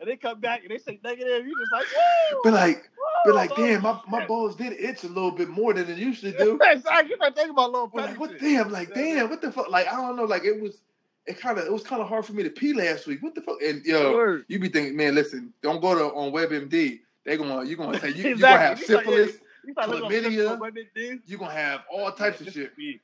and 0.00 0.08
they 0.08 0.16
come 0.16 0.40
back 0.40 0.62
and 0.62 0.70
they 0.70 0.78
say 0.78 0.98
negative. 1.02 1.46
You 1.46 1.54
just 1.58 1.72
like, 1.72 1.86
woo, 2.32 2.40
But 2.44 2.52
like, 2.54 2.90
but 3.24 3.34
like, 3.34 3.56
damn, 3.56 3.82
my, 3.82 4.00
my 4.08 4.26
balls 4.26 4.56
did 4.56 4.72
itch 4.72 5.04
a 5.04 5.08
little 5.08 5.30
bit 5.32 5.48
more 5.48 5.74
than 5.74 5.90
it 5.90 5.98
usually 5.98 6.32
do. 6.32 6.58
Exactly. 6.62 7.10
You 7.10 7.16
start 7.16 7.34
thinking 7.34 7.50
about 7.50 7.72
little 7.72 7.88
But 7.88 8.06
like, 8.10 8.20
what? 8.20 8.38
Damn, 8.40 8.70
like, 8.70 8.94
damn, 8.94 9.28
what 9.28 9.40
the 9.42 9.52
fuck? 9.52 9.68
Like, 9.68 9.86
I 9.88 9.92
don't 9.92 10.16
know. 10.16 10.24
Like, 10.24 10.44
it 10.44 10.60
was, 10.60 10.80
it 11.26 11.40
kind 11.40 11.58
of, 11.58 11.64
it 11.66 11.72
was 11.72 11.82
kind 11.82 12.00
of 12.00 12.08
hard 12.08 12.24
for 12.24 12.32
me 12.32 12.42
to 12.42 12.50
pee 12.50 12.72
last 12.72 13.06
week. 13.06 13.22
What 13.22 13.34
the 13.34 13.40
fuck? 13.42 13.60
And 13.62 13.84
yo, 13.84 14.12
Word. 14.14 14.44
you 14.48 14.58
be 14.58 14.68
thinking, 14.68 14.96
man, 14.96 15.14
listen, 15.14 15.52
don't 15.62 15.80
go 15.80 15.94
to 15.94 16.14
on 16.14 16.32
WebMD. 16.32 17.00
They 17.24 17.36
gonna, 17.36 17.64
you 17.64 17.76
gonna 17.76 17.98
say 17.98 18.10
you, 18.10 18.28
you 18.30 18.36
gonna 18.38 18.58
have 18.58 18.78
syphilis. 18.78 19.32
You 19.66 19.74
chlamydia. 19.74 20.22
shit 20.30 20.46
for 20.48 20.56
women, 20.58 20.86
dude. 20.94 21.22
You 21.26 21.38
gonna 21.38 21.50
have 21.52 21.80
all 21.92 22.12
types 22.12 22.40
Yeah, 22.40 22.46
of 22.48 22.54
shit. 22.54 22.76
be- 22.76 23.00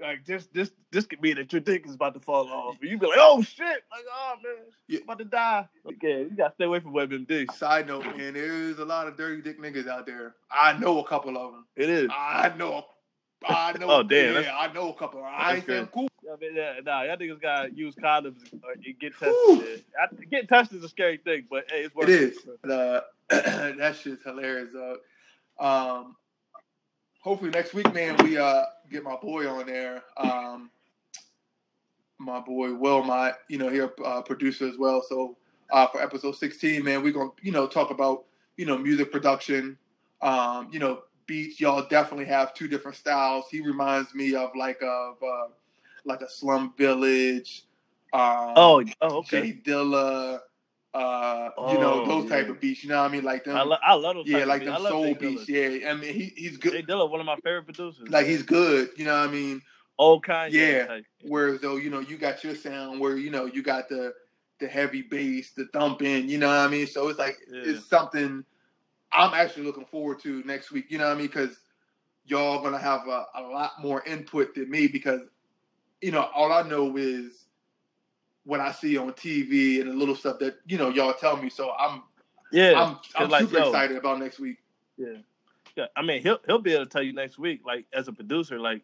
Like 0.00 0.24
this, 0.24 0.46
this, 0.54 0.70
this 0.90 1.04
could 1.04 1.20
be 1.20 1.34
that 1.34 1.52
your 1.52 1.60
dick 1.60 1.86
is 1.86 1.94
about 1.94 2.14
to 2.14 2.20
fall 2.20 2.48
off. 2.48 2.76
You 2.80 2.96
be 2.96 3.06
like, 3.06 3.18
"Oh 3.20 3.42
shit!" 3.42 3.66
Like, 3.90 4.04
"Oh 4.10 4.34
man, 4.42 4.52
Yeah. 4.88 5.00
About 5.04 5.18
to 5.18 5.24
die." 5.26 5.68
Okay, 5.86 6.20
you 6.22 6.30
gotta 6.36 6.54
stay 6.54 6.64
away 6.64 6.80
from 6.80 6.92
WebMD. 6.94 7.52
Side 7.52 7.86
note, 7.88 8.04
man, 8.16 8.32
there's 8.34 8.78
a 8.78 8.84
lot 8.86 9.06
of 9.06 9.16
dirty 9.18 9.42
dick 9.42 9.60
niggas 9.60 9.86
out 9.86 10.06
there. 10.06 10.34
I 10.50 10.78
know 10.78 11.00
a 11.00 11.06
couple 11.06 11.36
of 11.36 11.52
them. 11.52 11.66
It 11.76 11.90
is. 11.90 12.10
I 12.10 12.52
know. 12.56 12.84
I 13.46 13.72
know. 13.78 13.86
Oh, 13.90 14.02
damn, 14.02 14.42
Yeah, 14.42 14.56
I 14.58 14.72
know 14.72 14.90
a 14.90 14.94
couple. 14.94 15.22
I 15.22 15.56
ain't 15.56 15.66
saying 15.66 15.88
cool. 15.92 16.08
I 16.32 16.36
mean, 16.40 16.56
yeah, 16.56 16.74
nah, 16.84 17.02
y'all 17.02 17.16
niggas 17.16 17.40
gotta 17.40 17.72
use 17.72 17.94
condoms 17.94 18.50
and 18.52 18.98
get 19.00 19.12
tested. 19.12 19.84
I, 20.00 20.06
getting 20.30 20.48
tested 20.48 20.78
is 20.78 20.84
a 20.84 20.88
scary 20.88 21.18
thing, 21.18 21.46
but 21.48 21.64
hey, 21.70 21.82
it's 21.82 21.94
worth 21.94 22.08
It 22.08 22.20
is. 22.20 22.38
Uh, 22.68 23.00
that 23.30 23.96
shit's 23.96 24.24
hilarious. 24.24 24.70
Uh, 24.74 25.64
um, 25.64 26.16
hopefully 27.20 27.50
next 27.50 27.74
week, 27.74 27.92
man, 27.94 28.16
we 28.22 28.38
uh 28.38 28.62
get 28.90 29.02
my 29.02 29.16
boy 29.16 29.48
on 29.48 29.66
there. 29.66 30.02
Um, 30.16 30.70
my 32.18 32.40
boy 32.40 32.74
Wilmot, 32.74 33.34
you 33.48 33.58
know, 33.58 33.68
here 33.68 33.92
uh, 34.04 34.22
producer 34.22 34.66
as 34.66 34.78
well. 34.78 35.02
So 35.08 35.36
uh, 35.70 35.86
for 35.88 36.02
episode 36.02 36.36
sixteen, 36.36 36.84
man, 36.84 37.02
we're 37.02 37.12
gonna 37.12 37.30
you 37.42 37.52
know 37.52 37.66
talk 37.66 37.90
about 37.90 38.24
you 38.56 38.66
know 38.66 38.78
music 38.78 39.12
production. 39.12 39.78
Um, 40.22 40.68
you 40.72 40.78
know, 40.78 41.02
beats. 41.26 41.60
Y'all 41.60 41.86
definitely 41.88 42.26
have 42.26 42.54
two 42.54 42.68
different 42.68 42.96
styles. 42.96 43.46
He 43.50 43.60
reminds 43.60 44.14
me 44.14 44.34
of 44.34 44.50
like 44.56 44.80
of 44.82 45.16
uh, 45.22 45.48
like 46.06 46.22
a 46.22 46.28
Slum 46.30 46.74
Village. 46.76 47.64
Um, 48.12 48.56
Oh, 48.56 48.82
oh, 49.02 49.16
okay. 49.18 49.40
Jay 49.40 49.52
Dilla, 49.64 50.40
uh, 50.94 51.50
you 51.64 51.78
know 51.78 52.00
Oh, 52.00 52.04
those 52.04 52.28
type 52.28 52.48
of 52.48 52.60
beats. 52.60 52.82
You 52.84 52.90
know 52.90 53.00
what 53.02 53.10
I 53.10 53.12
mean? 53.12 53.24
Like 53.24 53.44
them, 53.44 53.56
I, 53.56 53.62
lo- 53.62 53.76
I 53.82 53.94
love 53.94 54.16
those. 54.16 54.26
yeah, 54.28 54.44
like 54.44 54.64
them 54.64 54.76
soul 54.78 55.14
beats. 55.14 55.48
Yeah, 55.48 55.90
I 55.90 55.94
mean 55.94 56.14
he 56.14 56.32
he's 56.36 56.58
Jay 56.68 56.82
good. 56.82 56.82
Dilla, 56.82 57.10
one 57.10 57.20
of 57.20 57.26
my 57.26 57.36
favorite 57.36 57.64
producers. 57.64 58.08
Like 58.10 58.26
he's 58.26 58.42
good. 58.42 58.90
You 58.96 59.04
know 59.06 59.18
what 59.18 59.28
I 59.28 59.32
mean? 59.32 59.62
old 59.98 60.24
Kanye. 60.24 60.52
Yeah. 60.52 60.86
type. 60.86 61.04
Whereas 61.22 61.60
though, 61.60 61.76
you 61.76 61.90
know, 61.90 62.00
you 62.00 62.16
got 62.16 62.42
your 62.44 62.54
sound 62.54 63.00
where 63.00 63.16
you 63.16 63.30
know 63.30 63.46
you 63.46 63.62
got 63.62 63.88
the 63.88 64.12
the 64.60 64.66
heavy 64.68 65.02
bass, 65.02 65.52
the 65.52 65.66
thumping. 65.72 66.28
You 66.28 66.38
know 66.38 66.48
what 66.48 66.56
I 66.58 66.68
mean? 66.68 66.86
So 66.86 67.08
it's 67.08 67.18
like 67.18 67.36
Yeah. 67.50 67.62
it's 67.62 67.84
something 67.88 68.44
I'm 69.12 69.34
actually 69.34 69.64
looking 69.64 69.84
forward 69.86 70.20
to 70.20 70.42
next 70.44 70.70
week. 70.72 70.86
You 70.90 70.98
know 70.98 71.06
what 71.08 71.14
I 71.16 71.18
mean? 71.18 71.26
Because 71.26 71.58
y'all 72.24 72.62
gonna 72.62 72.78
have 72.78 73.06
a, 73.08 73.26
a 73.34 73.42
lot 73.42 73.80
more 73.80 74.02
input 74.04 74.54
than 74.54 74.70
me 74.70 74.86
because 74.88 75.20
you 76.06 76.12
know 76.12 76.30
all 76.36 76.52
I 76.52 76.62
know 76.62 76.96
is 76.96 77.46
what 78.44 78.60
I 78.60 78.70
see 78.70 78.96
on 78.96 79.12
TV 79.12 79.80
and 79.80 79.90
the 79.90 79.94
little 79.94 80.14
stuff 80.14 80.38
that 80.38 80.54
you 80.64 80.78
know 80.78 80.88
y'all 80.88 81.12
tell 81.12 81.36
me. 81.36 81.50
So 81.50 81.72
I'm 81.72 82.04
Yeah. 82.52 82.74
I'm 82.76 82.96
I'm 83.16 83.28
like, 83.28 83.42
super 83.42 83.58
yo, 83.58 83.66
excited 83.66 83.96
about 83.96 84.20
next 84.20 84.38
week. 84.38 84.58
Yeah. 84.96 85.16
Yeah. 85.74 85.86
I 85.96 86.02
mean, 86.02 86.22
he'll 86.22 86.38
he'll 86.46 86.60
be 86.60 86.74
able 86.74 86.84
to 86.84 86.90
tell 86.90 87.02
you 87.02 87.12
next 87.12 87.40
week. 87.40 87.62
Like 87.66 87.86
as 87.92 88.06
a 88.06 88.12
producer, 88.12 88.60
like 88.60 88.82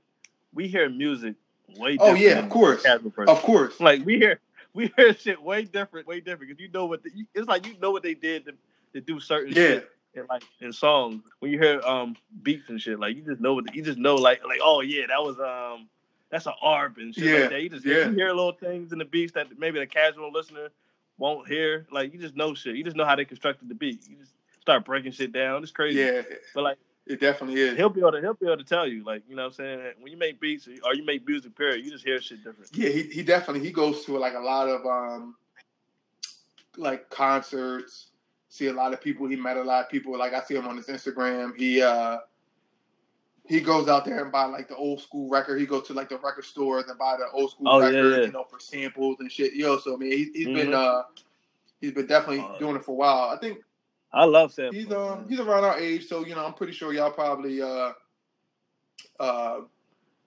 we 0.52 0.66
hear 0.66 0.90
music 0.90 1.36
way. 1.78 1.96
Oh 2.00 2.14
yeah, 2.14 2.40
of 2.40 2.50
course, 2.50 2.82
the 2.82 3.24
of 3.28 3.40
course. 3.42 3.78
Like 3.78 4.04
we 4.04 4.18
hear 4.18 4.40
we 4.74 4.92
hear 4.96 5.14
shit 5.14 5.40
way 5.40 5.62
different, 5.62 6.08
way 6.08 6.18
different. 6.18 6.48
Because 6.48 6.60
you 6.60 6.72
know 6.72 6.86
what 6.86 7.04
the, 7.04 7.10
it's 7.36 7.46
like. 7.46 7.64
You 7.68 7.78
know 7.78 7.92
what 7.92 8.02
they 8.02 8.14
did 8.14 8.46
to, 8.46 8.54
to 8.94 9.00
do 9.00 9.20
certain 9.20 9.52
Yeah, 9.52 9.62
shit 9.62 9.90
in 10.14 10.26
like 10.28 10.42
in 10.60 10.72
songs. 10.72 11.22
When 11.38 11.52
you 11.52 11.60
hear 11.60 11.80
um 11.82 12.16
beats 12.42 12.68
and 12.68 12.80
shit, 12.80 12.98
like 12.98 13.14
you 13.14 13.22
just 13.22 13.40
know 13.40 13.54
what 13.54 13.72
you 13.76 13.82
just 13.84 13.98
know 13.98 14.16
like 14.16 14.44
like 14.44 14.58
oh 14.60 14.80
yeah, 14.80 15.06
that 15.06 15.22
was 15.22 15.38
um 15.38 15.88
that's 16.32 16.46
an 16.46 16.54
ARP 16.62 16.96
and 16.96 17.14
shit 17.14 17.24
Yeah, 17.24 17.32
like 17.42 17.50
that. 17.50 17.62
You 17.62 17.68
just 17.68 17.84
yeah. 17.86 18.08
you 18.08 18.14
hear 18.14 18.28
little 18.28 18.52
things 18.52 18.90
in 18.92 18.98
the 18.98 19.04
beats 19.04 19.32
that 19.34 19.56
maybe 19.58 19.78
the 19.78 19.86
casual 19.86 20.32
listener 20.32 20.70
won't 21.18 21.46
hear. 21.46 21.86
Like 21.92 22.12
you 22.12 22.18
just 22.18 22.34
know 22.34 22.54
shit. 22.54 22.74
You 22.74 22.82
just 22.82 22.96
know 22.96 23.04
how 23.04 23.14
they 23.14 23.24
constructed 23.24 23.68
the 23.68 23.74
beat. 23.74 24.00
You 24.08 24.16
just 24.16 24.32
start 24.60 24.84
breaking 24.84 25.12
shit 25.12 25.30
down. 25.32 25.62
It's 25.62 25.70
crazy. 25.70 26.00
yeah, 26.00 26.22
But 26.54 26.64
like 26.64 26.78
it 27.06 27.20
definitely 27.20 27.60
is. 27.60 27.76
he'll 27.76 27.88
be 27.90 28.00
able 28.00 28.12
to 28.12 28.20
he'll 28.20 28.34
be 28.34 28.46
able 28.46 28.56
to 28.56 28.64
tell 28.64 28.86
you 28.88 29.04
like 29.04 29.22
you 29.28 29.36
know 29.36 29.42
what 29.42 29.48
I'm 29.48 29.52
saying 29.54 29.80
when 30.00 30.10
you 30.10 30.18
make 30.18 30.40
beats 30.40 30.66
or 30.84 30.94
you 30.94 31.04
make 31.04 31.26
music 31.28 31.54
period 31.56 31.84
you 31.84 31.90
just 31.92 32.04
hear 32.04 32.20
shit 32.20 32.42
different. 32.42 32.70
Yeah, 32.72 32.88
he, 32.88 33.02
he 33.04 33.22
definitely 33.22 33.64
he 33.66 33.72
goes 33.72 34.04
to 34.06 34.16
like 34.18 34.34
a 34.34 34.40
lot 34.40 34.68
of 34.68 34.86
um 34.86 35.36
like 36.76 37.10
concerts. 37.10 38.08
See 38.48 38.66
a 38.66 38.72
lot 38.72 38.92
of 38.92 39.00
people. 39.00 39.26
He 39.26 39.36
met 39.36 39.56
a 39.56 39.62
lot 39.62 39.84
of 39.84 39.90
people. 39.90 40.16
Like 40.18 40.32
I 40.34 40.42
see 40.42 40.54
him 40.54 40.66
on 40.66 40.76
his 40.76 40.86
Instagram. 40.86 41.56
He 41.56 41.82
uh 41.82 42.18
he 43.46 43.60
goes 43.60 43.88
out 43.88 44.04
there 44.04 44.22
and 44.22 44.30
buy 44.32 44.44
like 44.44 44.68
the 44.68 44.76
old 44.76 45.00
school 45.00 45.28
record. 45.28 45.58
He 45.60 45.66
goes 45.66 45.86
to 45.88 45.92
like 45.94 46.08
the 46.08 46.18
record 46.18 46.44
stores 46.44 46.84
and 46.88 46.98
buy 46.98 47.16
the 47.16 47.26
old 47.32 47.50
school 47.50 47.68
Oh, 47.68 47.80
record, 47.80 48.20
yeah. 48.20 48.26
you 48.26 48.32
know, 48.32 48.44
for 48.44 48.60
samples 48.60 49.16
and 49.20 49.30
shit. 49.30 49.54
Yo, 49.54 49.78
so 49.78 49.94
I 49.94 49.96
mean, 49.96 50.12
he, 50.12 50.30
he's 50.32 50.46
been 50.46 50.68
Mhm. 50.68 50.74
uh 50.74 51.02
he's 51.80 51.92
been 51.92 52.06
definitely 52.06 52.44
Uh, 52.44 52.58
doing 52.58 52.76
it 52.76 52.84
for 52.84 52.92
a 52.92 52.94
while. 52.94 53.30
I 53.30 53.36
think 53.38 53.58
I 54.12 54.24
love 54.24 54.52
Sam. 54.52 54.72
he's 54.72 54.90
um 54.92 55.26
he's 55.28 55.40
around 55.40 55.64
our 55.64 55.78
age, 55.78 56.06
so 56.06 56.24
you 56.24 56.34
know, 56.34 56.44
I'm 56.46 56.54
pretty 56.54 56.72
sure 56.72 56.92
y'all 56.92 57.10
probably 57.10 57.60
uh 57.62 57.92
uh 59.20 59.60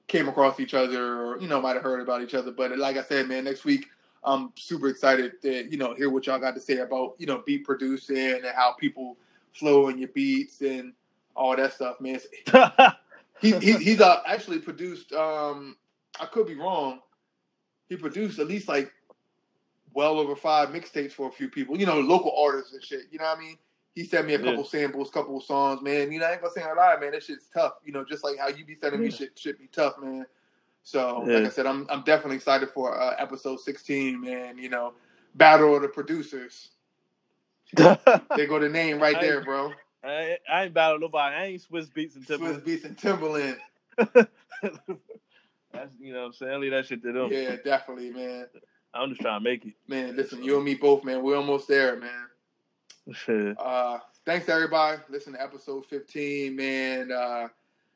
came 0.07 0.27
across 0.27 0.59
each 0.59 0.73
other 0.73 1.19
or 1.21 1.39
you 1.39 1.47
know 1.47 1.61
might 1.61 1.73
have 1.75 1.83
heard 1.83 2.01
about 2.01 2.21
each 2.21 2.33
other. 2.35 2.51
But 2.51 2.77
like 2.77 2.97
I 2.97 3.03
said, 3.03 3.27
man, 3.27 3.45
next 3.45 3.65
week 3.65 3.87
I'm 4.23 4.51
super 4.55 4.87
excited 4.89 5.41
to 5.43 5.69
you 5.71 5.77
know 5.77 5.93
hear 5.95 6.09
what 6.09 6.25
y'all 6.27 6.39
got 6.39 6.55
to 6.55 6.61
say 6.61 6.77
about 6.79 7.15
you 7.17 7.25
know 7.27 7.41
beat 7.45 7.63
producing 7.63 8.17
and 8.33 8.45
how 8.55 8.73
people 8.73 9.17
flow 9.53 9.87
in 9.87 9.97
your 9.97 10.09
beats 10.09 10.61
and 10.61 10.93
all 11.35 11.55
that 11.55 11.73
stuff, 11.73 11.99
man. 12.01 12.19
He, 13.39 13.53
he 13.53 13.73
he's 13.77 14.01
uh, 14.01 14.21
actually 14.27 14.59
produced. 14.59 15.13
Um, 15.13 15.77
I 16.19 16.25
could 16.27 16.47
be 16.47 16.55
wrong. 16.55 17.01
He 17.89 17.97
produced 17.97 18.39
at 18.39 18.47
least 18.47 18.67
like 18.67 18.91
well 19.93 20.19
over 20.19 20.35
five 20.35 20.69
mixtapes 20.69 21.13
for 21.13 21.29
a 21.29 21.31
few 21.31 21.49
people. 21.49 21.77
You 21.77 21.85
know, 21.85 21.99
local 22.01 22.33
artists 22.37 22.73
and 22.73 22.83
shit. 22.83 23.03
You 23.11 23.19
know 23.19 23.25
what 23.25 23.37
I 23.37 23.41
mean? 23.41 23.57
He 23.95 24.05
sent 24.05 24.27
me 24.27 24.35
a 24.35 24.39
Yeah. 24.39 24.43
couple 24.43 24.65
samples, 24.65 25.09
couple 25.11 25.39
songs, 25.41 25.81
man. 25.81 26.11
You 26.11 26.19
know, 26.19 26.27
I 26.27 26.33
ain't 26.33 26.41
gonna 26.41 26.53
say 26.53 26.63
a 26.63 26.73
lie, 26.75 26.97
man. 26.99 27.11
That 27.13 27.23
shit's 27.23 27.47
tough. 27.53 27.73
You 27.85 27.93
know, 27.93 28.05
just 28.05 28.23
like 28.23 28.37
how 28.39 28.49
you 28.49 28.65
be 28.65 28.75
sending 28.75 29.01
me 29.01 29.09
shit, 29.09 29.37
shit 29.39 29.59
be 29.59 29.67
tough, 29.67 29.95
man. 30.01 30.25
So, 30.83 31.29
like 31.33 31.45
I 31.45 31.49
said, 31.49 31.65
I'm 31.67 31.87
I'm 31.89 32.03
definitely 32.03 32.37
excited 32.37 32.69
for 32.71 32.99
uh, 32.99 33.15
episode 33.19 33.59
16, 33.61 34.21
man. 34.21 34.57
You 34.57 34.69
know, 34.69 34.93
battle 35.35 35.75
of 35.75 35.81
the 35.83 35.89
producers. 35.89 36.69
they 37.77 38.47
go 38.47 38.59
the 38.59 38.69
name 38.69 38.99
right 38.99 39.19
there, 39.19 39.41
bro. 39.41 39.75
I, 40.05 40.21
ain't- 40.21 40.39
I 40.51 40.63
ain't 40.65 40.73
battle 40.73 40.99
nobody. 40.99 41.35
I 41.35 41.45
ain't 41.45 41.61
Swizz 41.61 41.87
Beatz 41.87 42.15
and 42.15 42.25
Timbaland. 42.25 42.63
Swizz 42.63 42.81
Timbaland. 42.97 43.57
Beatz 43.97 44.05
and 44.05 44.17
Timbaland. 44.17 44.27
That's 45.73 45.91
you 45.99 46.13
know 46.13 46.19
what 46.21 46.25
I'm 46.27 46.33
saying. 46.33 46.51
I 46.53 46.55
leave 46.57 46.71
that 46.71 46.85
shit 46.85 47.03
to 47.03 47.11
them. 47.11 47.29
Yeah, 47.31 47.55
definitely, 47.63 48.11
man. 48.11 48.47
I'm 48.93 49.09
just 49.09 49.21
trying 49.21 49.39
to 49.39 49.43
make 49.43 49.65
it. 49.65 49.73
Man, 49.87 50.15
listen, 50.15 50.41
you 50.41 50.55
and 50.55 50.63
me 50.63 50.75
both, 50.75 51.03
man. 51.03 51.21
We're 51.21 51.35
almost 51.35 51.67
there, 51.67 51.97
man. 51.97 52.27
Shit. 53.11 53.57
Uh, 53.65 53.99
thanks 54.25 54.47
everybody. 54.49 55.01
Listen 55.09 55.33
to 55.33 55.41
episode 55.41 55.85
15, 55.87 56.55
man. 56.55 57.11
Uh, 57.11 57.47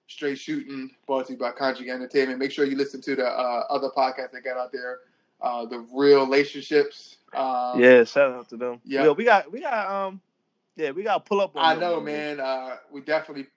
Straight 0.07 0.37
Shooting, 0.39 0.91
brought 1.07 1.27
to 1.27 1.33
you 1.33 1.39
by 1.39 1.51
Conjugal 1.51 1.93
Entertainment. 1.95 2.37
Make 2.39 2.51
sure 2.51 2.65
you 2.65 2.75
listen 2.75 2.99
to 3.01 3.15
the 3.15 3.25
uh, 3.25 3.63
other 3.69 3.89
podcasts 3.95 4.31
that 4.31 4.43
got 4.43 4.57
out 4.57 4.71
there. 4.71 4.99
Uh, 5.41 5.65
the 5.65 5.79
Real 5.93 6.25
Relationships. 6.25 7.17
Um, 7.33 7.79
yeah, 7.81 8.03
shout 8.03 8.31
out 8.33 8.49
to 8.49 8.57
them. 8.57 8.81
yeah. 8.83 9.05
Yeah, 9.05 9.11
we 9.11 9.23
got 9.23 9.51
we 9.51 9.61
got 9.61 9.87
um 9.89 10.19
yeah, 10.79 10.91
we 10.91 11.03
got 11.03 11.25
to 11.25 11.27
pull 11.27 11.41
up 11.41 11.55
on 11.55 11.63
I 11.63 11.73
them, 11.73 11.81
know, 11.81 11.99
man. 11.99 12.39
Uh, 12.39 12.77
we 12.91 13.01
definitely 13.01 13.47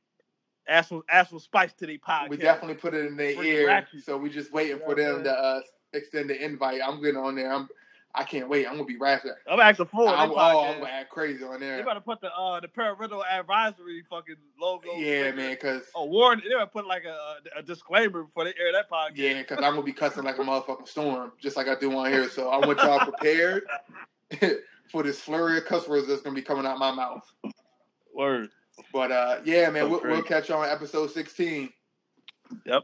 Add 0.68 0.86
some 0.86 1.02
add 1.08 1.26
some 1.28 1.40
spice 1.40 1.72
to 1.74 1.86
the 1.86 1.98
podcast. 1.98 2.28
we 2.28 2.36
definitely 2.36 2.76
put 2.76 2.94
it 2.94 3.06
in 3.06 3.16
their 3.16 3.42
ear. 3.42 3.66
ratchet. 3.66 4.04
So 4.04 4.16
we 4.16 4.30
just 4.30 4.52
waiting 4.52 4.78
know 4.78 4.84
for 4.84 4.94
them 4.94 5.24
to 5.24 5.32
uh, 5.32 5.60
extend 5.92 6.30
the 6.30 6.44
invite. 6.44 6.80
I'm 6.84 7.02
getting 7.02 7.16
on 7.16 7.34
there. 7.34 7.52
I'm 7.52 7.68
I 8.14 8.24
can't 8.24 8.48
wait. 8.48 8.66
I'm 8.66 8.74
gonna 8.74 8.84
be 8.84 8.96
ratchet. 8.96 9.32
I'm 9.50 9.58
acting 9.58 9.86
full. 9.86 10.06
I'm, 10.08 10.30
oh, 10.30 10.64
I'm 10.64 10.80
gonna 10.80 10.90
act 10.90 11.10
crazy 11.10 11.42
on 11.42 11.60
there. 11.60 11.78
They 11.78 11.82
better 11.82 12.00
put 12.00 12.20
the 12.20 12.32
uh 12.32 12.60
the 12.60 12.68
parental 12.68 13.24
advisory 13.24 14.04
fucking 14.08 14.36
logo. 14.60 14.96
Yeah, 14.98 15.32
man, 15.32 15.54
because 15.54 15.82
A 15.96 16.04
warning. 16.04 16.44
They 16.46 16.54
better 16.54 16.66
put 16.66 16.86
like 16.86 17.04
a, 17.04 17.36
a 17.56 17.62
disclaimer 17.62 18.22
before 18.24 18.44
they 18.44 18.54
air 18.60 18.72
that 18.72 18.90
podcast. 18.90 19.16
Yeah, 19.16 19.38
because 19.38 19.58
I'm 19.58 19.72
gonna 19.72 19.82
be 19.82 19.92
cussing 19.92 20.24
like 20.24 20.38
a 20.38 20.42
motherfucking 20.42 20.88
storm, 20.88 21.32
just 21.40 21.56
like 21.56 21.68
I 21.68 21.74
do 21.74 21.96
on 21.96 22.12
here. 22.12 22.28
So 22.28 22.50
I 22.50 22.64
want 22.64 22.78
y'all 22.78 23.00
prepared 23.12 23.64
for 24.92 25.02
this 25.02 25.18
flurry 25.18 25.56
of 25.56 25.64
cuss 25.64 25.88
words 25.88 26.06
that's 26.06 26.20
gonna 26.20 26.34
be 26.34 26.42
coming 26.42 26.66
out 26.66 26.78
my 26.78 26.92
mouth. 26.92 27.24
Word. 28.14 28.50
But 28.92 29.10
uh, 29.10 29.40
yeah, 29.44 29.70
man, 29.70 29.84
So 29.84 29.88
we'll, 29.88 30.02
we'll 30.02 30.22
catch 30.22 30.50
y'all 30.50 30.60
on 30.60 30.68
episode 30.68 31.10
16. 31.10 31.70
Yep. 32.66 32.82